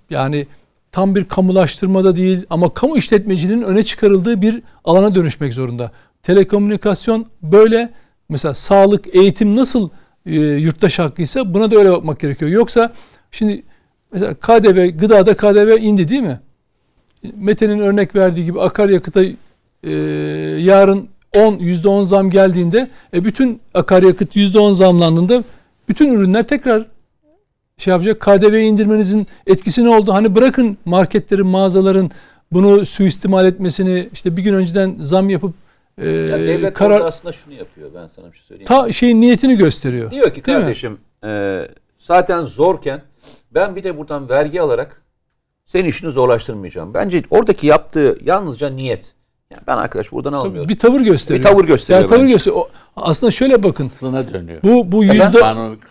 yani 0.10 0.48
tam 0.92 1.16
bir 1.16 1.26
kamulaştırmada 1.26 2.16
değil 2.16 2.46
ama 2.50 2.74
kamu 2.74 2.98
işletmecinin 2.98 3.62
öne 3.62 3.84
çıkarıldığı 3.84 4.42
bir 4.42 4.62
alana 4.86 5.16
dönüşmek 5.16 5.54
zorunda. 5.54 5.92
Telekomünikasyon 6.24 7.26
böyle 7.42 7.90
mesela 8.30 8.54
sağlık, 8.54 9.16
eğitim 9.16 9.56
nasıl 9.56 9.90
e, 10.26 10.40
yurttaş 10.40 11.00
hakkıysa 11.00 11.54
buna 11.54 11.72
da 11.72 11.78
öyle 11.78 11.92
bakmak 11.92 12.20
gerekiyor. 12.20 12.52
Yoksa 12.52 12.94
şimdi 13.32 13.64
mesela 14.14 14.34
KDV, 14.34 14.98
gıdada 14.98 15.38
KDV 15.38 15.78
indi 15.82 16.08
değil 16.08 16.22
mi? 16.22 16.40
Mete'nin 17.36 17.80
örnek 17.80 18.16
verdiği 18.16 18.46
gibi 18.46 18.62
akaryakıta 18.62 19.24
e, 19.84 19.92
yarın 20.60 21.10
10 21.38 21.54
%10 21.54 22.06
zam 22.06 22.30
geldiğinde 22.30 22.90
e, 23.14 23.26
bütün 23.26 23.62
akaryakıt 23.74 24.36
%10 24.36 24.74
zamlandığında 24.74 25.44
bütün 25.90 26.14
ürünler 26.14 26.44
tekrar 26.44 26.86
şey 27.78 27.92
yapacak. 27.92 28.20
KDV 28.20 28.54
indirmenizin 28.54 29.28
etkisi 29.48 29.86
ne 29.86 29.90
oldu? 29.90 30.14
Hani 30.14 30.36
bırakın 30.36 30.78
marketlerin, 30.86 31.48
mağazaların 31.48 32.12
bunu 32.52 32.86
suistimal 32.86 33.46
etmesini 33.46 34.10
işte 34.14 34.38
bir 34.38 34.42
gün 34.42 34.54
önceden 34.54 34.96
zam 35.00 35.30
yapıp 35.30 35.54
e, 36.02 36.10
Ya 36.10 36.40
devlet 36.40 36.74
karar 36.74 37.02
aslında 37.02 37.32
şunu 37.32 37.54
yapıyor 37.54 37.90
ben 37.96 38.08
sana 38.08 38.32
bir 38.32 38.38
şey 38.38 38.44
söyleyeyim. 38.46 38.66
ta 38.68 38.92
şeyin 38.92 39.22
niyetini 39.22 39.58
gösteriyor. 39.58 40.12
Diyor 40.12 40.34
ki 40.34 40.38
mi? 40.38 40.44
kardeşim 40.44 40.98
e, 41.24 41.62
zaten 42.00 42.46
zorken 42.46 43.02
ben 43.52 43.76
bir 43.76 43.84
de 43.84 43.98
buradan 43.98 44.30
vergi 44.30 44.62
alarak 44.62 45.02
senin 45.66 45.90
işini 45.90 46.12
zorlaştırmayacağım. 46.12 46.94
Bence 46.94 47.24
oradaki 47.30 47.68
yaptığı 47.68 48.18
yalnızca 48.24 48.70
niyet. 48.70 49.16
Yani 49.52 49.62
ben 49.68 49.78
arkadaş 49.78 50.12
buradan 50.12 50.34
almıyorum. 50.34 50.70
Bir 50.70 50.78
tavır 50.78 51.02
gösteriyor. 51.02 51.46
Bir 51.46 51.50
tavır 51.50 51.66
gösteriyor 51.66 52.00
Yani 52.00 52.10
tavır 52.10 52.26
gösteriyor. 52.28 52.66
Aslında 52.96 53.32
şöyle 53.32 53.64
bakın. 53.64 53.86
Aslına 53.86 54.34
dönüyor. 54.34 54.60
Bu 54.64 54.92
bu 54.92 55.04
Efendim? 55.04 55.24
yüzde 55.24 55.40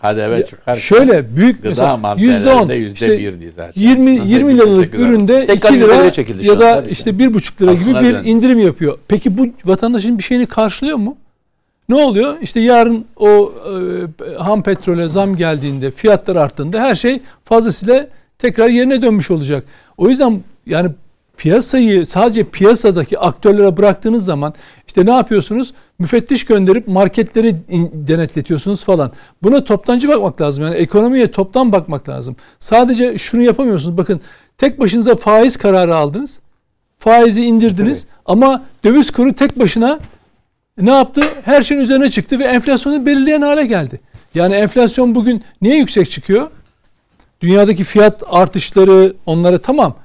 KDV 0.01 0.47
çıkarken 0.47 0.79
şöyle 0.79 1.35
büyük 1.35 1.63
mesela 1.63 2.15
yüzde 2.17 2.53
on 2.53 2.69
yüzde 2.69 3.17
birdi 3.17 3.51
zaten. 3.51 3.81
20 3.81 4.11
20 4.11 4.57
liralık 4.57 4.95
üründe 4.95 5.45
Tekrar 5.45 5.69
2 5.69 5.81
lira 5.81 6.11
ya 6.41 6.59
da 6.59 6.81
işte 6.81 7.19
bir 7.19 7.33
buçuk 7.33 7.61
lira 7.61 7.73
gibi 7.73 7.93
bir 7.93 8.29
indirim 8.29 8.59
yapıyor. 8.59 8.97
Peki 9.07 9.37
bu 9.37 9.47
vatandaşın 9.65 10.17
bir 10.17 10.23
şeyini 10.23 10.45
karşılıyor 10.45 10.97
mu? 10.97 11.17
Ne 11.89 11.95
oluyor? 11.95 12.37
İşte 12.41 12.59
yarın 12.59 13.05
o 13.15 13.53
e, 14.27 14.37
ham 14.37 14.63
petrole 14.63 15.07
zam 15.07 15.35
geldiğinde, 15.35 15.91
fiyatlar 15.91 16.35
arttığında 16.35 16.79
her 16.79 16.95
şey 16.95 17.21
fazlasıyla 17.43 18.07
tekrar 18.37 18.67
yerine 18.67 19.01
dönmüş 19.01 19.31
olacak. 19.31 19.63
O 19.97 20.09
yüzden 20.09 20.41
yani 20.65 20.89
piyasayı 21.39 22.05
sadece 22.05 22.43
piyasadaki 22.43 23.19
aktörlere 23.19 23.77
bıraktığınız 23.77 24.25
zaman 24.25 24.53
işte 24.87 25.05
ne 25.05 25.11
yapıyorsunuz? 25.11 25.73
Müfettiş 25.99 26.45
gönderip 26.45 26.87
marketleri 26.87 27.55
denetletiyorsunuz 27.93 28.83
falan. 28.83 29.11
Buna 29.43 29.63
toptancı 29.63 30.07
bakmak 30.07 30.41
lazım. 30.41 30.63
Yani 30.63 30.75
ekonomiye 30.75 31.31
toptan 31.31 31.71
bakmak 31.71 32.09
lazım. 32.09 32.35
Sadece 32.59 33.17
şunu 33.17 33.41
yapamıyorsunuz. 33.41 33.97
Bakın 33.97 34.21
tek 34.57 34.79
başınıza 34.79 35.15
faiz 35.15 35.57
kararı 35.57 35.95
aldınız. 35.95 36.39
Faizi 36.99 37.45
indirdiniz 37.45 38.07
ama 38.25 38.63
döviz 38.83 39.11
kuru 39.11 39.33
tek 39.33 39.59
başına 39.59 39.99
ne 40.77 40.91
yaptı? 40.91 41.21
Her 41.45 41.61
şeyin 41.61 41.81
üzerine 41.81 42.09
çıktı 42.09 42.39
ve 42.39 42.43
enflasyonu 42.43 43.05
belirleyen 43.05 43.41
hale 43.41 43.65
geldi. 43.65 43.99
Yani 44.35 44.55
enflasyon 44.55 45.15
bugün 45.15 45.43
niye 45.61 45.77
yüksek 45.77 46.11
çıkıyor? 46.11 46.47
Dünyadaki 47.41 47.83
fiyat 47.83 48.23
artışları 48.29 49.13
onları 49.25 49.59
tamam. 49.59 49.95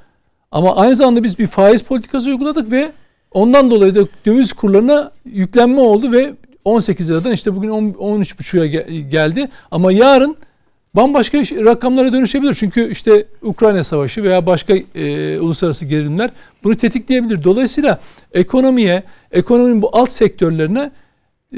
Ama 0.55 0.76
aynı 0.76 0.94
zamanda 0.94 1.22
biz 1.22 1.39
bir 1.39 1.47
faiz 1.47 1.82
politikası 1.82 2.28
uyguladık 2.28 2.70
ve 2.70 2.93
ondan 3.32 3.70
dolayı 3.70 3.94
da 3.94 4.01
döviz 4.26 4.52
kurlarına 4.52 5.10
yüklenme 5.24 5.81
oldu 5.81 6.12
ve 6.12 6.32
18 6.64 7.10
liradan 7.10 7.32
işte 7.32 7.56
bugün 7.56 7.68
10 7.68 7.85
13,5'a 7.85 8.66
ge- 8.66 9.09
geldi. 9.09 9.48
Ama 9.70 9.93
yarın 9.93 10.36
bambaşka 10.94 11.39
rakamlara 11.39 12.12
dönüşebilir. 12.12 12.55
Çünkü 12.55 12.90
işte 12.90 13.24
Ukrayna 13.43 13.85
Savaşı 13.85 14.22
veya 14.22 14.47
başka 14.47 14.74
e, 14.94 15.39
uluslararası 15.39 15.86
gerilimler 15.86 16.31
bunu 16.64 16.76
tetikleyebilir. 16.76 17.44
Dolayısıyla 17.44 18.01
ekonomiye, 18.32 19.02
ekonominin 19.32 19.82
bu 19.82 19.90
alt 19.93 20.10
sektörlerine 20.10 20.90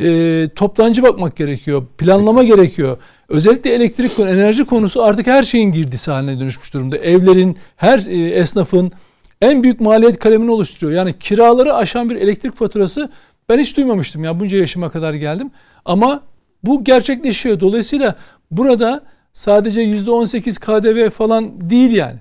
e, 0.02 0.48
toptancı 0.54 1.02
bakmak 1.02 1.36
gerekiyor. 1.36 1.86
Planlama 1.98 2.44
gerekiyor. 2.44 2.96
Özellikle 3.28 3.74
elektrik 3.74 4.16
konu, 4.16 4.28
enerji 4.28 4.64
konusu 4.64 5.02
artık 5.02 5.26
her 5.26 5.42
şeyin 5.42 5.72
girdisi 5.72 6.10
haline 6.10 6.40
dönüşmüş 6.40 6.74
durumda. 6.74 6.96
Evlerin, 6.96 7.58
her 7.76 7.98
e, 7.98 8.30
esnafın 8.30 8.92
en 9.40 9.62
büyük 9.62 9.80
maliyet 9.80 10.18
kalemini 10.18 10.50
oluşturuyor. 10.50 10.92
Yani 10.98 11.18
kiraları 11.18 11.74
aşan 11.74 12.10
bir 12.10 12.16
elektrik 12.16 12.56
faturası 12.56 13.10
ben 13.48 13.58
hiç 13.58 13.76
duymamıştım 13.76 14.24
ya 14.24 14.40
bunca 14.40 14.58
yaşıma 14.58 14.90
kadar 14.90 15.14
geldim. 15.14 15.50
Ama 15.84 16.22
bu 16.64 16.84
gerçekleşiyor. 16.84 17.60
Dolayısıyla 17.60 18.14
burada 18.50 19.02
sadece 19.32 19.82
%18 19.82 20.60
KDV 20.60 21.10
falan 21.10 21.70
değil 21.70 21.92
yani. 21.92 22.18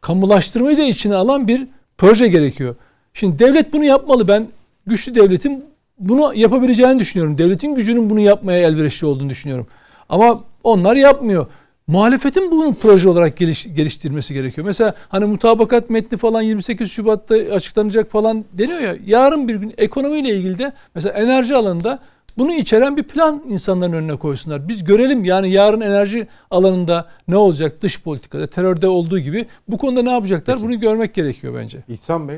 Kamulaştırmayı 0.00 0.78
da 0.78 0.82
içine 0.82 1.14
alan 1.14 1.48
bir 1.48 1.66
proje 1.98 2.28
gerekiyor. 2.28 2.76
Şimdi 3.14 3.38
devlet 3.38 3.72
bunu 3.72 3.84
yapmalı. 3.84 4.28
Ben 4.28 4.48
güçlü 4.86 5.14
devletin 5.14 5.64
bunu 5.98 6.34
yapabileceğini 6.34 6.98
düşünüyorum. 6.98 7.38
Devletin 7.38 7.74
gücünün 7.74 8.10
bunu 8.10 8.20
yapmaya 8.20 8.68
elverişli 8.68 9.06
olduğunu 9.06 9.30
düşünüyorum. 9.30 9.66
Ama 10.08 10.40
onlar 10.64 10.96
yapmıyor. 10.96 11.46
Muhalefetin 11.86 12.50
bunu 12.50 12.74
proje 12.74 13.08
olarak 13.08 13.36
geliş, 13.36 13.74
geliştirmesi 13.74 14.34
gerekiyor. 14.34 14.66
Mesela 14.66 14.94
hani 15.08 15.24
mutabakat 15.24 15.90
metni 15.90 16.18
falan 16.18 16.42
28 16.42 16.90
Şubat'ta 16.90 17.34
açıklanacak 17.34 18.10
falan 18.10 18.44
deniyor 18.52 18.80
ya. 18.80 18.96
Yarın 19.06 19.48
bir 19.48 19.54
gün 19.54 19.74
ekonomiyle 19.78 20.28
ilgili 20.28 20.58
de 20.58 20.72
mesela 20.94 21.14
enerji 21.14 21.56
alanında 21.56 21.98
bunu 22.38 22.54
içeren 22.54 22.96
bir 22.96 23.02
plan 23.02 23.42
insanların 23.48 23.92
önüne 23.92 24.16
koysunlar. 24.16 24.68
Biz 24.68 24.84
görelim 24.84 25.24
yani 25.24 25.50
yarın 25.50 25.80
enerji 25.80 26.26
alanında 26.50 27.08
ne 27.28 27.36
olacak 27.36 27.82
dış 27.82 28.02
politikada, 28.02 28.46
terörde 28.46 28.88
olduğu 28.88 29.18
gibi 29.18 29.46
bu 29.68 29.78
konuda 29.78 30.02
ne 30.02 30.10
yapacaklar 30.10 30.60
bunu 30.60 30.80
görmek 30.80 31.14
gerekiyor 31.14 31.54
bence. 31.54 31.78
İhsan 31.88 32.28
Bey 32.28 32.36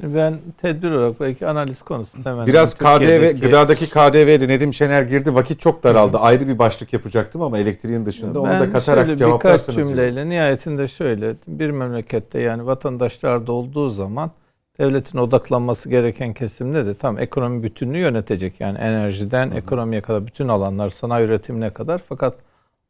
Şimdi 0.00 0.16
ben 0.16 0.38
tedbir 0.58 0.90
olarak 0.90 1.20
belki 1.20 1.46
analiz 1.46 1.82
konusunda 1.82 2.30
hemen 2.30 2.46
biraz 2.46 2.74
KDV, 2.74 2.98
Türkiye'deki- 2.98 3.40
gıdadaki 3.40 3.90
KDV'de 3.90 4.48
Nedim 4.48 4.74
Şener 4.74 5.02
girdi. 5.02 5.34
Vakit 5.34 5.60
çok 5.60 5.82
daraldı. 5.84 6.18
Ayrı 6.18 6.48
bir 6.48 6.58
başlık 6.58 6.92
yapacaktım 6.92 7.42
ama 7.42 7.58
elektriğin 7.58 8.06
dışında 8.06 8.40
onu 8.40 8.48
da 8.48 8.60
Ben 8.60 8.72
katarak 8.72 9.18
cevaplarsanız. 9.18 9.68
birkaç 9.68 9.76
iyi 9.76 9.80
olur. 9.84 9.88
cümleyle 9.96 10.28
nihayetinde 10.28 10.86
şöyle 10.88 11.34
bir 11.48 11.70
memlekette 11.70 12.40
yani 12.40 12.66
vatandaşlar 12.66 13.46
da 13.46 13.52
olduğu 13.52 13.88
zaman 13.90 14.30
devletin 14.78 15.18
odaklanması 15.18 15.88
gereken 15.88 16.32
kesim 16.32 16.72
nedir? 16.72 16.94
Tam 16.94 17.18
ekonomi 17.18 17.62
bütününü 17.62 17.98
yönetecek 17.98 18.60
yani 18.60 18.78
enerjiden 18.78 19.50
ekonomiye 19.50 20.00
kadar 20.00 20.26
bütün 20.26 20.48
alanlar 20.48 20.88
sanayi 20.88 21.26
üretimine 21.26 21.70
kadar 21.70 22.00
fakat 22.08 22.34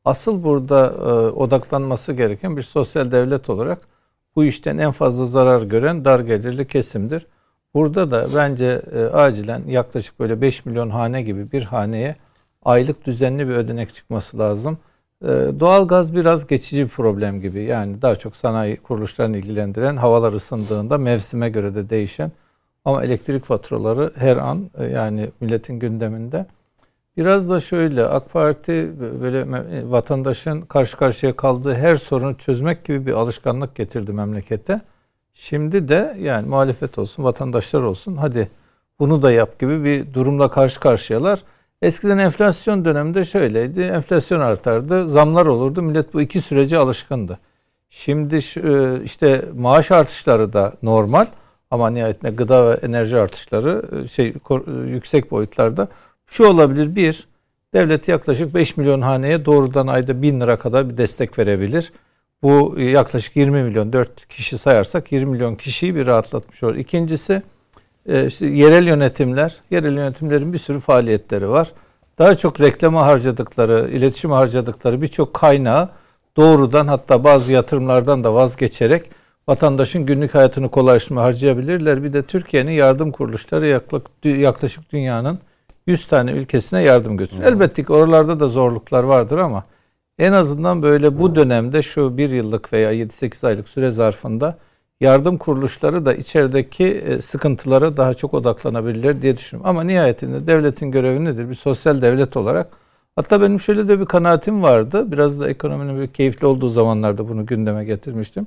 asıl 0.05 0.45
burada 0.45 0.87
e, 0.87 1.03
odaklanması 1.31 2.13
gereken 2.13 2.57
bir 2.57 2.63
sosyal 2.63 3.11
devlet 3.13 3.51
olarak 3.51 3.79
bu 4.37 4.45
işten 4.45 4.79
en 4.79 4.91
fazla 4.91 5.25
zarar 5.25 5.63
gören 5.63 6.05
dar 6.05 6.21
gelirli 6.21 6.67
kesimdir. 6.67 7.27
Burada 7.75 8.11
da 8.11 8.27
bence 8.37 8.83
e, 8.95 9.05
acilen 9.05 9.63
yaklaşık 9.67 10.21
böyle 10.21 10.41
5 10.41 10.67
milyon 10.67 10.91
hane 10.91 11.23
gibi 11.23 11.53
bir 11.53 11.63
haneye 11.63 12.17
aylık 12.65 13.07
düzenli 13.07 13.49
bir 13.49 13.55
ödenek 13.55 13.95
çıkması 13.95 14.39
lazım. 14.39 14.79
E, 15.23 15.29
doğalgaz 15.61 16.15
biraz 16.15 16.47
geçici 16.47 16.85
bir 16.85 16.89
problem 16.89 17.41
gibi. 17.41 17.63
Yani 17.63 18.03
daha 18.03 18.17
çok 18.17 18.37
sanayi 18.37 18.77
kuruluşlarını 18.77 19.37
ilgilendiren 19.37 19.97
havalar 19.97 20.33
ısındığında 20.33 20.99
mevsime 20.99 21.49
göre 21.49 21.75
de 21.75 21.91
değişen 21.91 22.33
ama 22.85 23.05
elektrik 23.05 23.45
faturaları 23.45 24.13
her 24.17 24.37
an 24.37 24.71
e, 24.79 24.85
yani 24.85 25.31
milletin 25.41 25.79
gündeminde. 25.79 26.47
Biraz 27.17 27.51
da 27.51 27.61
şöyle 27.61 28.05
AK 28.07 28.33
Parti 28.33 28.93
böyle 29.21 29.43
me- 29.43 29.91
vatandaşın 29.91 30.61
karşı 30.61 30.97
karşıya 30.97 31.37
kaldığı 31.37 31.75
her 31.75 31.95
sorunu 31.95 32.39
çözmek 32.39 32.85
gibi 32.85 33.07
bir 33.07 33.13
alışkanlık 33.13 33.75
getirdi 33.75 34.13
memlekete. 34.13 34.81
Şimdi 35.35 35.89
de 35.89 36.17
yani 36.21 36.49
muhalefet 36.49 36.99
olsun, 36.99 37.25
vatandaşlar 37.25 37.83
olsun 37.83 38.17
hadi 38.17 38.51
bunu 38.99 39.23
da 39.23 39.33
yap 39.33 39.59
gibi 39.61 39.85
bir 39.85 40.15
durumla 40.15 40.51
karşı 40.51 40.81
karşıyalar. 40.81 41.43
Eskiden 41.83 42.19
enflasyon 42.19 42.85
döneminde 42.85 43.25
şöyleydi. 43.25 43.81
Enflasyon 43.81 44.41
artardı, 44.41 45.09
zamlar 45.09 45.47
olurdu. 45.47 45.83
Millet 45.83 46.15
bu 46.15 46.21
iki 46.21 46.41
sürece 46.41 46.79
alışkındı. 46.79 47.39
Şimdi 47.91 48.37
e, 48.37 49.03
işte 49.05 49.45
maaş 49.57 49.91
artışları 49.91 50.53
da 50.53 50.73
normal 50.83 51.27
ama 51.71 51.91
nihayetinde 51.91 52.31
gıda 52.31 52.71
ve 52.71 52.75
enerji 52.75 53.19
artışları 53.19 53.83
e, 54.03 54.07
şey 54.07 54.27
e, 54.27 54.71
yüksek 54.87 55.31
boyutlarda. 55.31 55.89
Şu 56.27 56.45
olabilir 56.45 56.97
bir, 56.97 57.27
devlet 57.75 58.09
yaklaşık 58.09 58.55
5 58.55 58.77
milyon 58.77 59.01
haneye 59.01 59.45
doğrudan 59.45 59.87
ayda 59.87 60.23
1000 60.23 60.41
lira 60.41 60.57
kadar 60.57 60.91
bir 60.91 60.97
destek 60.97 61.39
verebilir. 61.39 61.93
Bu 62.43 62.81
yaklaşık 62.81 63.37
20 63.37 63.63
milyon, 63.63 63.93
4 63.93 64.29
kişi 64.29 64.59
sayarsak 64.59 65.13
20 65.13 65.31
milyon 65.31 65.55
kişiyi 65.55 65.95
bir 65.95 66.07
rahatlatmış 66.07 66.63
olur. 66.63 66.75
İkincisi 66.75 67.43
e, 68.07 68.27
işte 68.27 68.47
yerel 68.47 68.87
yönetimler, 68.87 69.57
yerel 69.71 69.93
yönetimlerin 69.93 70.53
bir 70.53 70.59
sürü 70.59 70.81
faaliyetleri 70.81 71.49
var. 71.49 71.73
Daha 72.19 72.35
çok 72.35 72.61
reklama 72.61 73.07
harcadıkları, 73.07 73.91
iletişime 73.93 74.35
harcadıkları 74.35 75.03
birçok 75.03 75.35
kaynağı 75.35 75.89
doğrudan 76.37 76.87
hatta 76.87 77.25
bazı 77.25 77.53
yatırımlardan 77.53 78.25
da 78.25 78.35
vazgeçerek 78.35 79.03
vatandaşın 79.49 80.07
günlük 80.07 80.35
hayatını 80.35 80.69
kolaylaştırmaya 80.71 81.27
harcayabilirler. 81.27 82.05
Bir 82.05 82.13
de 82.13 82.23
Türkiye'nin 82.23 82.73
yardım 82.73 83.13
kuruluşları 83.13 83.81
yaklaşık 84.25 84.93
dünyanın 84.93 85.39
100 85.87 86.07
tane 86.07 86.31
ülkesine 86.33 86.83
yardım 86.83 87.17
götürüyor. 87.17 87.53
Elbette 87.53 87.85
ki 87.85 87.93
oralarda 87.93 88.41
da 88.41 88.49
zorluklar 88.49 89.03
vardır 89.05 89.39
ama 89.39 89.65
en 90.19 90.33
azından 90.33 90.83
böyle 90.83 91.19
bu 91.19 91.35
dönemde 91.35 91.83
şu 91.83 92.17
bir 92.17 92.31
yıllık 92.31 92.73
veya 92.73 92.95
7-8 92.95 93.47
aylık 93.47 93.69
süre 93.69 93.91
zarfında 93.91 94.59
yardım 95.01 95.39
kuruluşları 95.39 96.07
da 96.07 96.15
içerideki 96.15 96.85
e, 96.85 97.21
sıkıntılara 97.21 97.97
daha 97.97 98.15
çok 98.15 98.35
odaklanabilirler 98.35 99.23
diye 99.23 99.37
düşünüyorum. 99.37 99.71
Ama 99.71 99.85
nihayetinde 99.85 100.47
devletin 100.47 100.91
görevi 100.91 101.25
nedir? 101.25 101.51
Bir 101.51 101.55
sosyal 101.55 102.03
devlet 102.03 102.37
olarak. 102.37 102.69
Hatta 103.17 103.43
benim 103.43 103.61
şöyle 103.61 103.89
de 103.89 104.01
bir 104.01 104.07
kanaatim 104.07 104.63
vardı. 104.63 105.13
Biraz 105.13 105.41
da 105.41 105.49
ekonominin 105.49 106.03
bir 106.03 106.07
keyifli 106.07 106.47
olduğu 106.47 106.69
zamanlarda 106.69 107.29
bunu 107.29 107.47
gündeme 107.47 107.85
getirmiştim. 107.85 108.47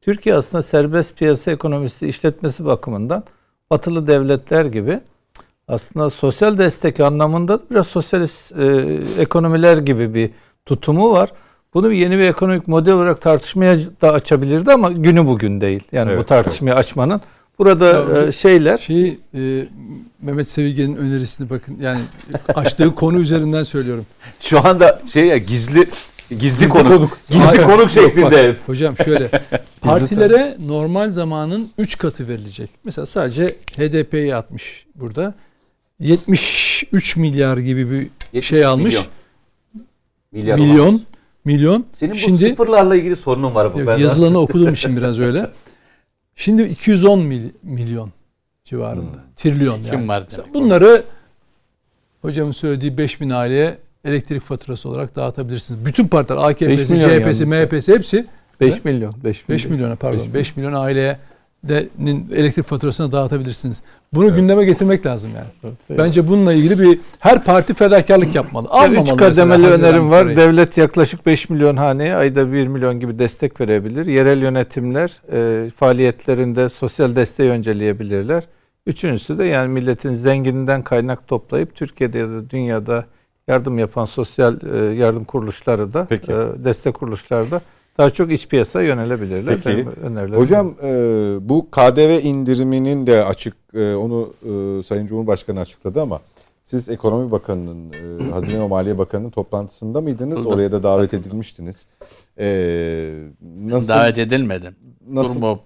Türkiye 0.00 0.34
aslında 0.34 0.62
serbest 0.62 1.18
piyasa 1.18 1.50
ekonomisi 1.50 2.08
işletmesi 2.08 2.64
bakımından 2.64 3.24
batılı 3.70 4.06
devletler 4.06 4.64
gibi 4.64 5.00
aslında 5.68 6.10
sosyal 6.10 6.58
destek 6.58 7.00
anlamında 7.00 7.60
biraz 7.70 7.86
sosyalist 7.86 8.52
e, 8.58 8.64
ekonomiler 9.18 9.78
gibi 9.78 10.14
bir 10.14 10.30
tutumu 10.66 11.12
var. 11.12 11.32
Bunu 11.74 11.92
yeni 11.92 12.18
bir 12.18 12.24
ekonomik 12.24 12.68
model 12.68 12.92
olarak 12.94 13.20
tartışmaya 13.20 13.78
da 14.02 14.12
açabilirdi 14.12 14.72
ama 14.72 14.90
günü 14.90 15.26
bugün 15.26 15.60
değil. 15.60 15.82
Yani 15.92 16.10
Evet, 16.10 16.20
bu 16.20 16.24
tartışmayı 16.24 16.74
açmanın. 16.74 17.20
Burada 17.58 18.04
e, 18.26 18.32
şeyler 18.32 18.78
Şeyi 18.78 19.18
e, 19.34 19.68
Mehmet 20.22 20.48
Sevigen'in 20.50 20.96
önerisini 20.96 21.50
bakın 21.50 21.76
yani 21.80 22.00
açtığı 22.54 22.94
konu 22.94 23.18
üzerinden 23.18 23.62
söylüyorum. 23.62 24.06
Şu 24.40 24.66
anda 24.66 25.02
şey 25.12 25.26
ya 25.26 25.36
gizli 25.36 25.84
gizli 26.30 26.68
konuk. 26.68 27.10
Gizli 27.30 27.62
konuk 27.62 27.90
şeklinde. 27.90 28.56
Hocam 28.66 28.96
şöyle 28.96 29.30
partilere 29.80 30.56
normal 30.66 31.10
zamanın 31.10 31.70
3 31.78 31.98
katı 31.98 32.28
verilecek. 32.28 32.70
Mesela 32.84 33.06
sadece 33.06 33.46
HDP'yi 33.76 34.34
atmış 34.34 34.86
burada. 34.94 35.34
73 36.00 37.16
milyar 37.16 37.56
gibi 37.56 37.90
bir 37.90 38.10
70 38.32 38.46
şey 38.46 38.64
almış. 38.64 38.94
milyon. 38.94 39.06
Milyar. 40.32 40.58
Milyon. 40.58 41.02
Milyon. 41.44 41.86
Senin 41.92 42.12
bu 42.12 42.16
Şimdi 42.16 42.48
sıfırlarla 42.48 42.96
ilgili 42.96 43.16
sorunun 43.16 43.54
var 43.54 43.74
bu. 43.74 43.80
Yok, 43.80 43.98
yazılanı 43.98 44.38
okuduğum 44.40 44.72
için 44.72 44.96
biraz 44.96 45.20
öyle. 45.20 45.50
Şimdi 46.36 46.62
210 46.62 47.20
mil- 47.20 47.50
milyon 47.62 48.12
civarında. 48.64 49.24
Trilyon 49.36 49.78
yani. 49.78 49.90
Kim 49.90 50.08
var 50.08 50.26
demek 50.30 50.54
Bunları 50.54 51.02
hocamın 52.22 52.52
söylediği 52.52 52.98
5000 52.98 53.30
aileye 53.30 53.78
elektrik 54.04 54.42
faturası 54.42 54.88
olarak 54.88 55.16
dağıtabilirsiniz. 55.16 55.86
Bütün 55.86 56.08
partiler 56.08 56.36
AKP'si, 56.36 56.86
CHP'si. 56.86 57.46
MHP'si 57.46 57.94
hepsi 57.94 58.26
5 58.60 58.84
milyon. 58.84 59.14
5 59.24 59.48
milyon. 59.48 59.48
5 59.48 59.66
milyona 59.66 59.96
pardon 59.96 60.34
5 60.34 60.56
milyon 60.56 60.72
aileye 60.72 61.18
de'nin 61.68 62.26
elektrik 62.34 62.66
faturasını 62.66 63.12
dağıtabilirsiniz. 63.12 63.82
Bunu 64.14 64.34
gündeme 64.34 64.64
getirmek 64.64 65.06
lazım 65.06 65.30
yani. 65.36 65.74
Bence 65.90 66.28
bununla 66.28 66.52
ilgili 66.52 66.78
bir 66.78 66.98
her 67.18 67.44
parti 67.44 67.74
fedakarlık 67.74 68.34
yapmalı. 68.34 68.66
Ya 68.66 68.72
Almamalı 68.72 69.12
Üç 69.12 69.16
kademeli 69.16 69.66
önerim 69.66 70.10
var. 70.10 70.22
parayı. 70.22 70.36
Devlet 70.36 70.78
yaklaşık 70.78 71.26
5 71.26 71.50
milyon 71.50 71.76
haneye 71.76 72.14
ayda 72.14 72.52
1 72.52 72.66
milyon 72.66 73.00
gibi 73.00 73.18
destek 73.18 73.60
verebilir. 73.60 74.06
Yerel 74.06 74.42
yönetimler 74.42 75.10
e, 75.32 75.70
faaliyetlerinde 75.70 76.68
sosyal 76.68 77.16
desteği 77.16 77.50
önceleyebilirler. 77.50 78.42
Üçüncüsü 78.86 79.38
de 79.38 79.44
yani 79.44 79.68
milletin 79.68 80.14
zengininden 80.14 80.82
kaynak 80.82 81.28
toplayıp 81.28 81.74
Türkiye'de 81.74 82.18
ya 82.18 82.28
da 82.28 82.50
dünyada 82.50 83.04
yardım 83.48 83.78
yapan 83.78 84.04
sosyal 84.04 84.56
e, 84.74 84.94
yardım 84.94 85.24
kuruluşları 85.24 85.92
da 85.92 86.06
Peki. 86.08 86.32
e, 86.32 86.36
destek 86.64 86.94
kuruluşları 86.94 87.50
da 87.50 87.60
daha 87.98 88.10
çok 88.10 88.32
iç 88.32 88.48
piyasaya 88.48 88.86
yönelebilirler. 88.88 89.54
Peki. 89.64 89.86
Önerilerim 90.02 90.40
Hocam 90.40 90.74
e, 90.82 90.88
bu 91.40 91.70
KDV 91.70 92.24
indiriminin 92.24 93.06
de 93.06 93.24
açık 93.24 93.54
e, 93.74 93.94
onu 93.94 94.32
e, 94.42 94.82
Sayın 94.82 95.06
Cumhurbaşkanı 95.06 95.60
açıkladı 95.60 96.02
ama 96.02 96.20
siz 96.62 96.88
Ekonomi 96.88 97.30
Bakanı'nın, 97.30 97.92
e, 97.92 98.30
Hazine 98.32 98.60
ve 98.60 98.68
Maliye 98.68 98.98
Bakanı'nın 98.98 99.30
toplantısında 99.30 100.00
mıydınız? 100.00 100.34
Katıldım. 100.34 100.52
Oraya 100.52 100.72
da 100.72 100.82
davet 100.82 101.14
edilmiştiniz. 101.14 101.86
E, 102.38 102.46
nasıl 103.66 103.88
Davet 103.88 104.18
edilmedim. 104.18 104.74
nasıl 105.10 105.34
Durmup 105.42 105.60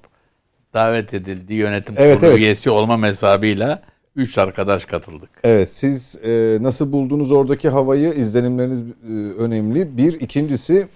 davet 0.74 1.14
edildi 1.14 1.54
yönetim 1.54 1.94
Evet, 1.98 2.14
kurulu 2.18 2.30
evet. 2.30 2.38
üyesi 2.38 2.70
olma 2.70 2.96
mesabıyla 2.96 3.82
3 4.16 4.38
arkadaş 4.38 4.84
katıldık. 4.84 5.30
Evet 5.44 5.72
siz 5.72 6.16
e, 6.24 6.58
nasıl 6.60 6.92
buldunuz 6.92 7.32
oradaki 7.32 7.68
havayı 7.68 8.12
izlenimleriniz 8.14 8.82
e, 8.82 9.12
önemli. 9.38 9.96
Bir 9.96 10.20
ikincisi 10.20 10.86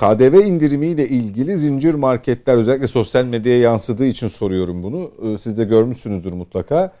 KDV 0.00 0.34
indirimiyle 0.46 1.08
ilgili 1.08 1.56
zincir 1.56 1.94
marketler 1.94 2.56
özellikle 2.56 2.86
sosyal 2.86 3.24
medyaya 3.24 3.58
yansıdığı 3.58 4.06
için 4.06 4.28
soruyorum 4.28 4.82
bunu. 4.82 5.10
E, 5.22 5.38
siz 5.38 5.58
de 5.58 5.64
görmüşsünüzdür 5.64 6.32
mutlaka. 6.32 6.92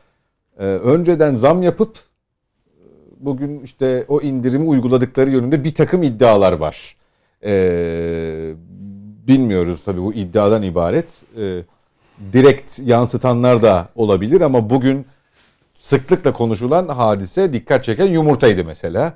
E, 0.58 0.64
önceden 0.64 1.34
zam 1.34 1.62
yapıp 1.62 1.96
e, 1.96 2.00
bugün 3.20 3.60
işte 3.60 4.04
o 4.08 4.20
indirimi 4.20 4.64
uyguladıkları 4.64 5.30
yönünde 5.30 5.64
bir 5.64 5.74
takım 5.74 6.02
iddialar 6.02 6.52
var. 6.52 6.96
E, 7.44 8.54
bilmiyoruz 9.26 9.82
tabii 9.82 10.02
bu 10.02 10.14
iddiadan 10.14 10.62
ibaret. 10.62 11.22
Direkt 12.32 12.80
yansıtanlar 12.84 13.62
da 13.62 13.88
olabilir 13.94 14.40
ama 14.40 14.70
bugün 14.70 15.06
sıklıkla 15.78 16.32
konuşulan 16.32 16.88
hadise 16.88 17.52
dikkat 17.52 17.84
çeken 17.84 18.06
yumurtaydı 18.06 18.64
mesela. 18.64 19.14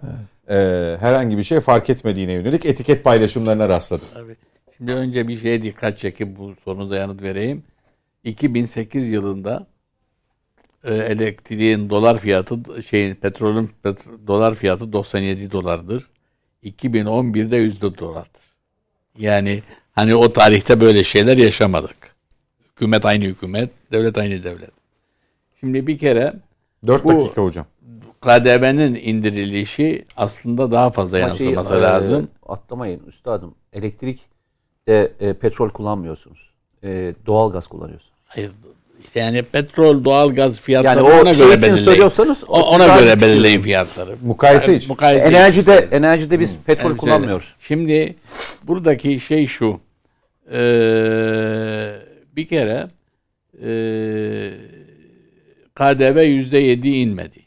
Ee, 0.50 0.96
herhangi 1.00 1.38
bir 1.38 1.42
şey 1.42 1.60
fark 1.60 1.90
etmediğine 1.90 2.32
yönelik 2.32 2.66
etiket 2.66 3.04
paylaşımlarına 3.04 3.68
rastladım. 3.68 4.06
Tabii. 4.14 4.36
Şimdi 4.76 4.92
önce 4.92 5.28
bir 5.28 5.38
şeye 5.40 5.62
dikkat 5.62 5.98
çekip 5.98 6.38
bu 6.38 6.54
sorunuza 6.64 6.96
yanıt 6.96 7.22
vereyim. 7.22 7.62
2008 8.24 9.12
yılında 9.12 9.66
e, 10.84 10.94
elektriğin 10.94 11.90
dolar 11.90 12.18
fiyatı 12.18 12.82
şeyin 12.82 13.14
petrolün 13.14 13.70
petro- 13.84 14.26
dolar 14.26 14.54
fiyatı 14.54 14.92
97 14.92 15.52
dolardır. 15.52 16.08
2011'de 16.64 17.56
100 17.56 17.80
dolardır. 17.80 18.42
Yani 19.18 19.62
hani 19.92 20.14
o 20.14 20.32
tarihte 20.32 20.80
böyle 20.80 21.04
şeyler 21.04 21.36
yaşamadık. 21.36 22.14
Hükümet 22.72 23.06
aynı 23.06 23.24
hükümet, 23.24 23.70
devlet 23.92 24.18
aynı 24.18 24.44
devlet. 24.44 24.70
Şimdi 25.60 25.86
bir 25.86 25.98
kere 25.98 26.34
4 26.86 27.04
Bu- 27.04 27.08
dakika 27.08 27.42
hocam. 27.42 27.66
KDV'nin 28.24 28.94
indirilişi 28.94 30.04
aslında 30.16 30.70
daha 30.70 30.90
fazla 30.90 31.24
Ama 31.24 31.36
şey, 31.36 31.46
yansıması 31.46 31.74
e, 31.74 31.80
lazım. 31.82 32.28
Atlamayın 32.46 33.00
üstadım. 33.08 33.54
Elektrik 33.72 34.20
de 34.88 35.12
e, 35.20 35.32
petrol 35.32 35.68
kullanmıyorsunuz. 35.68 36.50
E, 36.84 37.14
doğal 37.26 37.52
gaz 37.52 37.66
kullanıyorsunuz. 37.66 38.14
Hayır. 38.26 38.50
işte 39.04 39.20
Yani 39.20 39.42
petrol, 39.42 40.04
doğalgaz 40.04 40.54
Yani 40.54 40.62
fiyatları 40.64 41.04
o 41.04 41.20
ona 41.20 41.34
şey 41.34 41.46
göre 41.46 41.62
belirleyin. 41.62 41.84
söylüyorsanız 41.84 42.44
O- 42.48 42.62
ona 42.62 42.86
göre 42.86 43.06
düşük 43.06 43.22
belirleyin 43.22 43.60
fiyatları. 43.60 44.16
Mukayese 44.22 44.76
için. 44.76 44.88
Mukayese 44.88 45.26
Enerjide 45.26 45.78
için. 45.78 45.96
enerjide 45.96 46.40
biz 46.40 46.54
petrol 46.66 46.90
Evet, 46.90 47.00
kullanmıyoruz. 47.00 47.54
Şimdi 47.58 48.16
buradaki 48.62 49.20
şey 49.20 49.46
şu. 49.46 49.80
Ee, 50.52 50.56
bir 52.36 52.46
kere 52.48 52.86
ee, 53.62 54.50
KDV 55.74 56.22
yüzde 56.22 56.58
yedi 56.58 56.88
inmedi. 56.88 57.43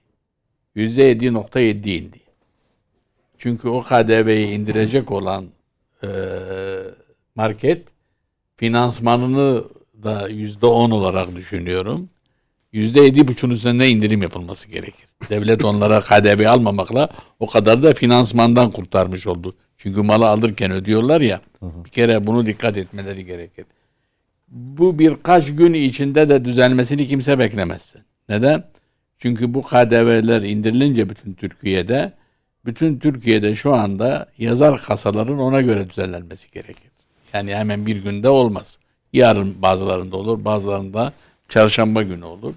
Yüzde 0.78 1.04
yedi 1.04 1.34
nokta 1.34 1.60
yedi 1.60 1.92
indi. 1.92 2.20
Çünkü 3.38 3.68
o 3.68 3.82
KDV'yi 3.82 4.48
indirecek 4.48 5.12
olan 5.12 5.46
ee, 6.04 6.08
market 7.36 7.88
finansmanını 8.58 9.64
da 10.04 10.28
yüzde 10.28 10.66
on 10.66 10.92
olarak 10.92 11.36
düşünüyorum. 11.36 12.10
Yüzde 12.72 13.02
yedi 13.02 13.28
buçuğun 13.28 13.50
üzerine 13.50 13.90
indirim 13.90 14.22
yapılması 14.22 14.70
gerekir. 14.70 15.08
Devlet 15.30 15.66
onlara 15.66 16.00
KDV 16.00 16.46
almamakla 16.48 17.10
o 17.40 17.48
kadar 17.48 17.84
da 17.84 17.94
finansmandan 17.94 18.72
kurtarmış 18.72 19.28
oldu. 19.28 19.56
Çünkü 19.78 20.02
malı 20.02 20.28
alırken 20.28 20.72
ödüyorlar 20.72 21.22
ya. 21.22 21.42
Bir 21.62 21.90
kere 21.90 22.28
bunu 22.28 22.46
dikkat 22.46 22.78
etmeleri 22.78 23.26
gerekir. 23.26 23.66
Bu 24.48 25.00
birkaç 25.00 25.56
gün 25.56 25.74
içinde 25.74 26.30
de 26.30 26.46
düzelmesini 26.46 27.08
kimse 27.08 27.40
beklemezsin. 27.40 28.02
Neden? 28.30 28.64
Çünkü 29.18 29.54
bu 29.54 29.64
KDV'ler 29.64 30.42
indirilince 30.42 31.10
bütün 31.10 31.34
Türkiye'de 31.34 32.14
bütün 32.68 33.00
Türkiye'de 33.00 33.56
şu 33.56 33.74
anda 33.74 34.28
yazar 34.38 34.82
kasaların 34.82 35.40
ona 35.40 35.62
göre 35.62 35.90
düzenlenmesi 35.90 36.52
gerekir. 36.52 36.92
Yani 37.34 37.56
hemen 37.56 37.86
bir 37.86 38.04
günde 38.04 38.30
olmaz. 38.30 38.80
Yarın 39.14 39.62
bazılarında 39.62 40.18
olur, 40.18 40.46
bazılarında 40.46 41.14
çarşamba 41.50 42.04
günü 42.04 42.26
olur. 42.26 42.54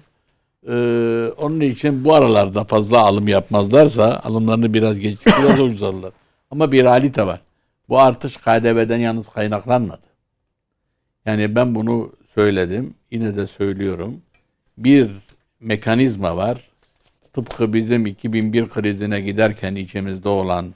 Ee, 0.67 1.31
onun 1.37 1.59
için 1.59 2.05
bu 2.05 2.15
aralarda 2.15 2.63
fazla 2.63 2.99
alım 2.99 3.27
yapmazlarsa 3.27 4.21
alımlarını 4.23 4.73
biraz 4.73 4.99
geçtik 4.99 5.33
biraz 5.41 5.59
ucuzlarlar. 5.59 6.11
Ama 6.51 6.71
bir 6.71 6.83
realite 6.83 7.25
var. 7.25 7.41
Bu 7.89 7.99
artış 7.99 8.37
KDV'den 8.37 8.97
yalnız 8.97 9.29
kaynaklanmadı. 9.29 10.07
Yani 11.25 11.55
ben 11.55 11.75
bunu 11.75 12.11
söyledim. 12.33 12.93
Yine 13.11 13.35
de 13.35 13.47
söylüyorum. 13.47 14.21
Bir 14.77 15.11
mekanizma 15.61 16.37
var. 16.37 16.69
Tıpkı 17.33 17.73
bizim 17.73 18.05
2001 18.05 18.69
krizine 18.69 19.21
giderken 19.21 19.75
içimizde 19.75 20.29
olan 20.29 20.73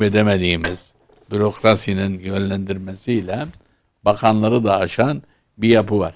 bedemediğimiz 0.00 0.92
bürokrasinin 1.30 2.20
yönlendirmesiyle 2.20 3.46
bakanları 4.04 4.64
da 4.64 4.78
aşan 4.78 5.22
bir 5.58 5.68
yapı 5.68 5.98
var. 5.98 6.14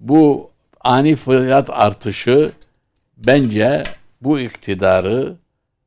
Bu 0.00 0.50
ani 0.80 1.16
fiyat 1.16 1.70
artışı 1.70 2.52
bence 3.16 3.82
bu 4.20 4.40
iktidarı 4.40 5.34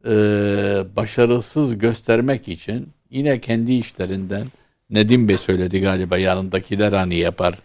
e, 0.06 0.12
başarısız 0.96 1.78
göstermek 1.78 2.48
için 2.48 2.90
yine 3.10 3.40
kendi 3.40 3.74
işlerinden 3.74 4.48
Nedim 4.92 5.30
Bey 5.30 5.38
söyledi 5.38 5.82
galiba 5.82 6.18
yanındakiler 6.18 6.94
hani 6.94 7.16
yapar 7.16 7.60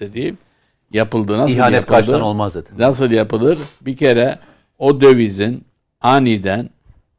dedi. 0.00 0.34
Yapıldı 0.92 1.38
nasıl 1.38 1.54
İhanet 1.54 1.90
yapıldı? 1.90 2.22
olmaz 2.22 2.54
dedi. 2.54 2.68
Nasıl 2.78 3.10
yapılır? 3.10 3.58
Bir 3.80 3.96
kere 3.96 4.38
o 4.78 5.00
dövizin 5.00 5.64
aniden 6.00 6.70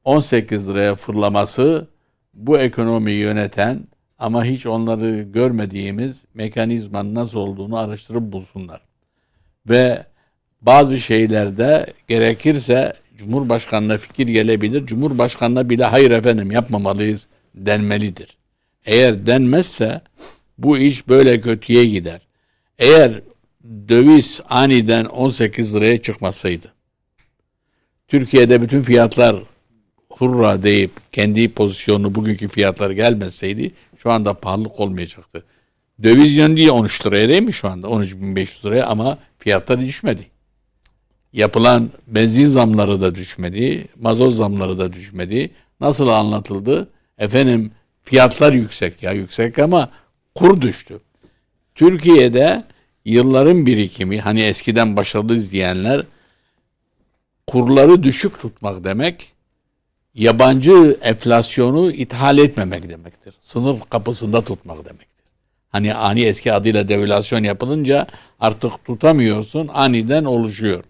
18 0.03 0.69
liraya 0.69 0.95
fırlaması 0.95 1.87
bu 2.33 2.59
ekonomiyi 2.59 3.19
yöneten 3.19 3.87
Ama 4.19 4.45
hiç 4.45 4.65
onları 4.65 5.21
görmediğimiz 5.21 6.25
mekanizmanın 6.33 7.15
nasıl 7.15 7.39
olduğunu 7.39 7.77
araştırıp 7.77 8.21
bulsunlar. 8.31 8.81
Ve 9.69 10.05
bazı 10.61 10.99
şeylerde 10.99 11.93
gerekirse 12.07 12.93
Cumhurbaşkanına 13.17 13.97
fikir 13.97 14.27
gelebilir. 14.27 14.85
Cumhurbaşkanına 14.85 15.69
bile 15.69 15.85
hayır 15.85 16.11
efendim 16.11 16.51
yapmamalıyız 16.51 17.27
denmelidir. 17.55 18.37
Eğer 18.85 19.25
denmezse 19.25 20.01
bu 20.57 20.77
iş 20.77 21.07
böyle 21.07 21.41
kötüye 21.41 21.85
gider. 21.85 22.21
Eğer 22.79 23.11
döviz 23.63 24.41
aniden 24.49 25.05
18 25.05 25.75
liraya 25.75 26.01
çıkmasaydı, 26.01 26.73
Türkiye'de 28.07 28.61
bütün 28.61 28.81
fiyatlar 28.81 29.35
hurra 30.09 30.63
deyip 30.63 30.91
kendi 31.11 31.49
pozisyonu 31.53 32.15
bugünkü 32.15 32.47
fiyatlar 32.47 32.91
gelmeseydi 32.91 33.71
şu 33.97 34.11
anda 34.11 34.33
pahalılık 34.33 34.79
olmayacaktı. 34.79 35.43
Döviz 36.03 36.37
yönü 36.37 36.55
diye 36.55 36.71
13 36.71 37.05
liraya 37.05 37.29
değil 37.29 37.43
mi 37.43 37.53
şu 37.53 37.67
anda? 37.67 37.87
13.500 37.87 38.65
liraya 38.65 38.85
ama 38.85 39.17
fiyatlar 39.39 39.79
düşmedi. 39.79 40.27
Yapılan 41.33 41.89
benzin 42.07 42.45
zamları 42.45 43.01
da 43.01 43.15
düşmedi, 43.15 43.87
mazot 44.01 44.33
zamları 44.33 44.79
da 44.79 44.93
düşmedi. 44.93 45.51
Nasıl 45.79 46.07
anlatıldı? 46.07 46.89
Efendim 47.17 47.71
fiyatlar 48.03 48.53
yüksek 48.53 49.03
ya 49.03 49.11
yüksek 49.11 49.59
ama 49.59 49.89
kur 50.35 50.61
düştü. 50.61 50.99
Türkiye'de 51.75 52.63
yılların 53.05 53.65
birikimi 53.65 54.19
hani 54.19 54.41
eskiden 54.41 54.97
başarılı 54.97 55.35
izleyenler 55.35 56.05
kurları 57.47 58.03
düşük 58.03 58.39
tutmak 58.39 58.83
demek 58.83 59.31
yabancı 60.15 60.97
enflasyonu 61.01 61.91
ithal 61.91 62.37
etmemek 62.37 62.89
demektir. 62.89 63.35
Sınır 63.39 63.79
kapısında 63.89 64.41
tutmak 64.41 64.77
demektir. 64.85 65.23
Hani 65.69 65.93
ani 65.93 66.21
eski 66.21 66.53
adıyla 66.53 66.87
devalüasyon 66.87 67.43
yapılınca 67.43 68.07
artık 68.39 68.85
tutamıyorsun 68.85 69.69
aniden 69.73 70.25
oluşuyor. 70.25 70.83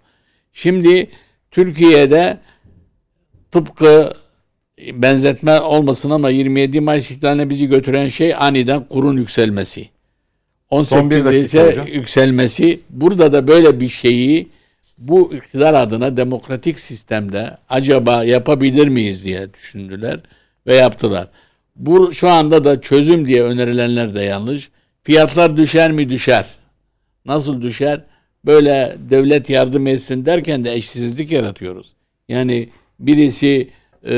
Şimdi 0.54 1.10
Türkiye'de 1.52 2.40
tıpkı 3.52 4.14
benzetme 4.94 5.60
olmasın 5.60 6.10
ama 6.10 6.30
27 6.30 6.82
Mayıs 6.82 7.12
ihlaline 7.12 7.50
bizi 7.50 7.68
götüren 7.68 8.08
şey 8.08 8.36
aniden 8.36 8.84
kurun 8.84 9.18
yükselmesi. 9.18 9.90
18 10.74 11.28
ise 11.28 11.68
hocam. 11.68 11.88
yükselmesi. 11.88 12.80
Burada 12.90 13.34
da 13.34 13.48
böyle 13.48 13.80
bir 13.80 13.90
şeyi 13.90 14.50
bu 14.98 15.34
iktidar 15.34 15.74
adına 15.74 16.18
demokratik 16.18 16.80
sistemde 16.80 17.58
acaba 17.70 18.24
yapabilir 18.24 18.88
miyiz 18.88 19.26
diye 19.26 19.54
düşündüler 19.54 20.20
ve 20.68 20.76
yaptılar. 20.76 21.28
Bu 21.76 22.14
şu 22.14 22.30
anda 22.30 22.64
da 22.64 22.82
çözüm 22.82 23.28
diye 23.28 23.44
önerilenler 23.44 24.16
de 24.16 24.22
yanlış. 24.22 24.70
Fiyatlar 25.04 25.58
düşer 25.58 25.92
mi 25.92 26.10
düşer. 26.10 26.46
Nasıl 27.26 27.62
düşer? 27.62 28.02
Böyle 28.46 28.96
devlet 29.10 29.50
yardım 29.50 29.88
etsin 29.88 30.26
derken 30.26 30.64
de 30.64 30.74
eşsizlik 30.74 31.32
yaratıyoruz. 31.32 31.94
Yani 32.30 32.70
birisi 33.00 33.70
e, 34.08 34.16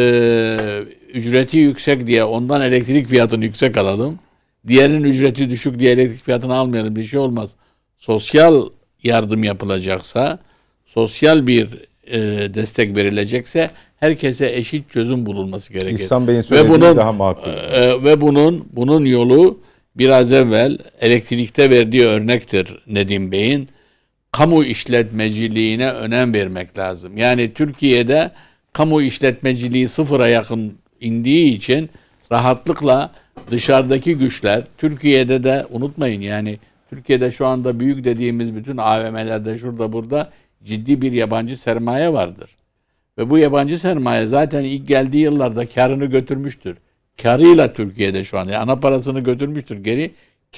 ücreti 1.14 1.58
yüksek 1.58 2.08
diye 2.08 2.24
ondan 2.24 2.62
elektrik 2.62 3.08
fiyatını 3.08 3.46
yüksek 3.46 3.78
alalım. 3.78 4.20
Diğerinin 4.68 5.04
ücreti 5.04 5.50
düşük 5.50 5.80
diye 5.80 5.92
elektrik 5.92 6.24
fiyatını 6.24 6.56
almayalım 6.56 6.96
bir 6.96 7.04
şey 7.04 7.20
olmaz. 7.20 7.56
Sosyal 7.98 8.70
yardım 9.04 9.44
yapılacaksa, 9.44 10.40
sosyal 10.86 11.48
bir 11.48 11.68
e, 12.08 12.20
destek 12.54 12.98
verilecekse 12.98 13.72
herkese 14.00 14.52
eşit 14.56 14.90
çözüm 14.90 15.26
bulunması 15.26 15.74
gerekir. 15.74 16.00
İhsan 16.00 16.28
Bey'in 16.28 16.42
söylediği 16.42 16.72
ve 16.72 16.76
bunun, 16.76 16.98
daha 16.98 17.12
makul. 17.12 17.50
E, 17.74 18.04
ve 18.04 18.22
bunun 18.22 18.68
bunun 18.72 19.06
yolu 19.06 19.60
biraz 19.96 20.34
evvel 20.34 20.78
elektrikte 21.02 21.70
verdiği 21.70 22.06
örnektir 22.06 22.78
Nedim 22.88 23.32
Bey'in. 23.32 23.70
Kamu 24.32 24.64
işletmeciliğine 24.64 25.92
önem 25.92 26.34
vermek 26.34 26.78
lazım. 26.78 27.18
Yani 27.18 27.54
Türkiye'de 27.54 28.32
kamu 28.74 29.02
işletmeciliği 29.02 29.88
sıfıra 29.88 30.28
yakın 30.28 30.74
indiği 31.02 31.54
için 31.54 31.90
rahatlıkla 32.32 33.12
dışarıdaki 33.52 34.18
güçler 34.18 34.64
Türkiye'de 34.78 35.44
de 35.44 35.66
unutmayın 35.70 36.22
yani 36.22 36.60
Türkiye'de 36.90 37.32
şu 37.32 37.46
anda 37.46 37.80
büyük 37.80 38.04
dediğimiz 38.04 38.56
bütün 38.56 38.78
AVM'lerde 38.78 39.58
şurada 39.58 39.94
burada 39.94 40.32
ciddi 40.64 41.02
bir 41.02 41.12
yabancı 41.12 41.58
sermaye 41.58 42.14
vardır. 42.14 42.56
Ve 43.18 43.30
bu 43.30 43.38
yabancı 43.38 43.80
sermaye 43.80 44.28
zaten 44.28 44.64
ilk 44.64 44.88
geldiği 44.88 45.24
yıllarda 45.24 45.66
karını 45.66 46.06
götürmüştür. 46.06 46.78
Karıyla 47.22 47.74
Türkiye'de 47.74 48.24
şu 48.24 48.40
an 48.40 48.46
yani 48.46 48.58
ana 48.58 48.76
parasını 48.76 49.20
götürmüştür 49.20 49.84
geri 49.84 50.12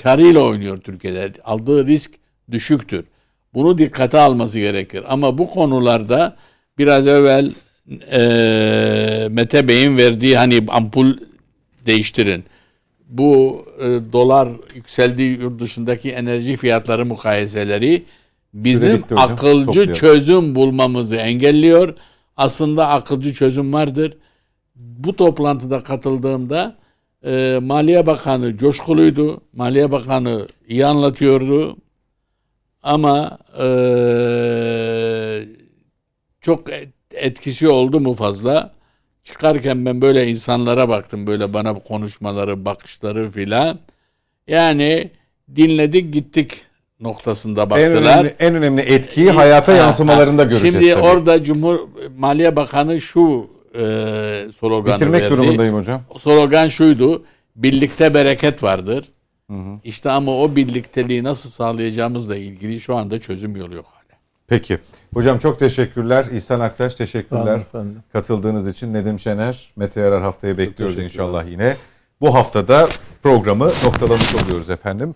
karıyla 0.04 0.42
oynuyor 0.42 0.78
Türkiye'de. 0.78 1.32
Aldığı 1.44 1.88
risk 1.88 2.12
düşüktür. 2.52 3.06
Bunu 3.54 3.78
dikkate 3.78 4.20
alması 4.20 4.60
gerekir. 4.60 5.04
Ama 5.08 5.38
bu 5.38 5.50
konularda 5.50 6.36
biraz 6.78 7.08
evvel 7.08 7.52
e, 8.12 9.28
Mete 9.32 9.68
Bey'in 9.68 9.98
verdiği 9.98 10.38
hani 10.38 10.66
ampul 10.68 11.18
değiştirin. 11.86 12.44
Bu 13.10 13.66
e, 13.80 13.84
dolar 14.14 14.50
yükseldiği 14.76 15.40
yurt 15.40 15.62
dışındaki 15.62 16.12
enerji 16.12 16.58
fiyatları 16.58 17.06
mukayeseleri 17.06 18.06
bizim 18.54 19.04
akılcı 19.16 19.94
çözüm 19.94 20.56
bulmamızı 20.56 21.16
engelliyor. 21.16 21.94
Aslında 22.38 22.88
akılcı 22.88 23.34
çözüm 23.34 23.74
vardır. 23.74 24.18
Bu 24.76 25.16
toplantıda 25.16 25.84
katıldığımda 25.84 26.76
e, 27.24 27.60
Maliye 27.62 28.06
Bakanı 28.06 28.58
coşkuluydu. 28.58 29.42
Maliye 29.54 29.92
Bakanı 29.92 30.48
iyi 30.68 30.86
anlatıyordu. 30.86 31.78
Ama 32.84 33.38
e, 33.60 33.68
çok 36.42 36.64
etkisi 37.12 37.68
oldu 37.68 38.00
mu 38.00 38.14
fazla? 38.14 38.77
Çıkarken 39.28 39.86
ben 39.86 40.02
böyle 40.02 40.28
insanlara 40.28 40.90
baktım. 40.90 41.28
Böyle 41.28 41.54
bana 41.54 41.74
konuşmaları, 41.74 42.66
bakışları 42.66 43.30
filan. 43.30 43.80
Yani 44.48 45.12
dinledik 45.56 46.14
gittik 46.14 46.52
noktasında 47.00 47.70
baktılar. 47.70 47.92
En 47.92 47.98
önemli, 47.98 48.36
en 48.40 48.56
önemli 48.56 48.82
etkiyi 48.82 49.32
hayata 49.32 49.72
yansımalarında 49.74 50.44
göreceğiz 50.44 50.76
Şimdi 50.76 50.94
tabii. 50.94 51.02
orada 51.04 51.44
Cumhur 51.44 51.80
Maliye 52.18 52.56
Bakanı 52.56 53.02
şu 53.02 53.50
e, 53.76 53.82
sloganı 54.60 54.96
Bitirmek 54.96 55.22
verdi. 55.22 55.34
durumundayım 55.34 55.76
hocam. 55.76 56.02
Slogan 56.20 56.68
şuydu. 56.68 57.24
Birlikte 57.56 58.14
bereket 58.14 58.64
vardır. 58.64 59.06
Hı 59.50 59.58
hı. 59.58 59.80
İşte 59.84 60.10
ama 60.12 60.38
o 60.42 60.56
birlikteliği 60.56 61.24
nasıl 61.24 61.50
sağlayacağımızla 61.50 62.36
ilgili 62.36 62.80
şu 62.80 62.96
anda 62.96 63.20
çözüm 63.20 63.56
yolu 63.56 63.76
yok. 63.76 63.86
Peki. 64.48 64.78
Hocam 65.14 65.38
çok 65.38 65.60
teşekkürler. 65.60 66.26
İhsan 66.32 66.60
Aktaş 66.60 66.96
teşekkürler. 66.96 67.62
Katıldığınız 68.14 68.68
için 68.68 68.94
Nedim 68.94 69.20
Şener, 69.20 69.72
Mete 69.76 70.02
Yarar 70.02 70.22
haftaya 70.24 70.58
bekliyoruz 70.58 70.98
inşallah 70.98 71.48
yine. 71.50 71.76
Bu 72.22 72.36
haftada 72.36 72.88
programı 73.24 73.66
noktalamış 73.86 74.36
oluyoruz 74.36 74.70
efendim. 74.70 75.16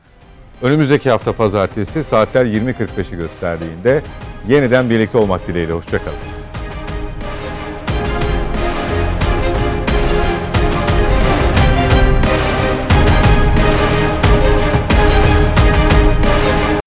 Önümüzdeki 0.62 1.10
hafta 1.10 1.34
pazartesi 1.34 2.04
saatler 2.04 2.46
20.45'i 2.46 3.18
gösterdiğinde 3.18 4.02
yeniden 4.48 4.90
birlikte 4.90 5.18
olmak 5.18 5.48
dileğiyle. 5.48 5.74
Hoşçakalın. 5.74 6.41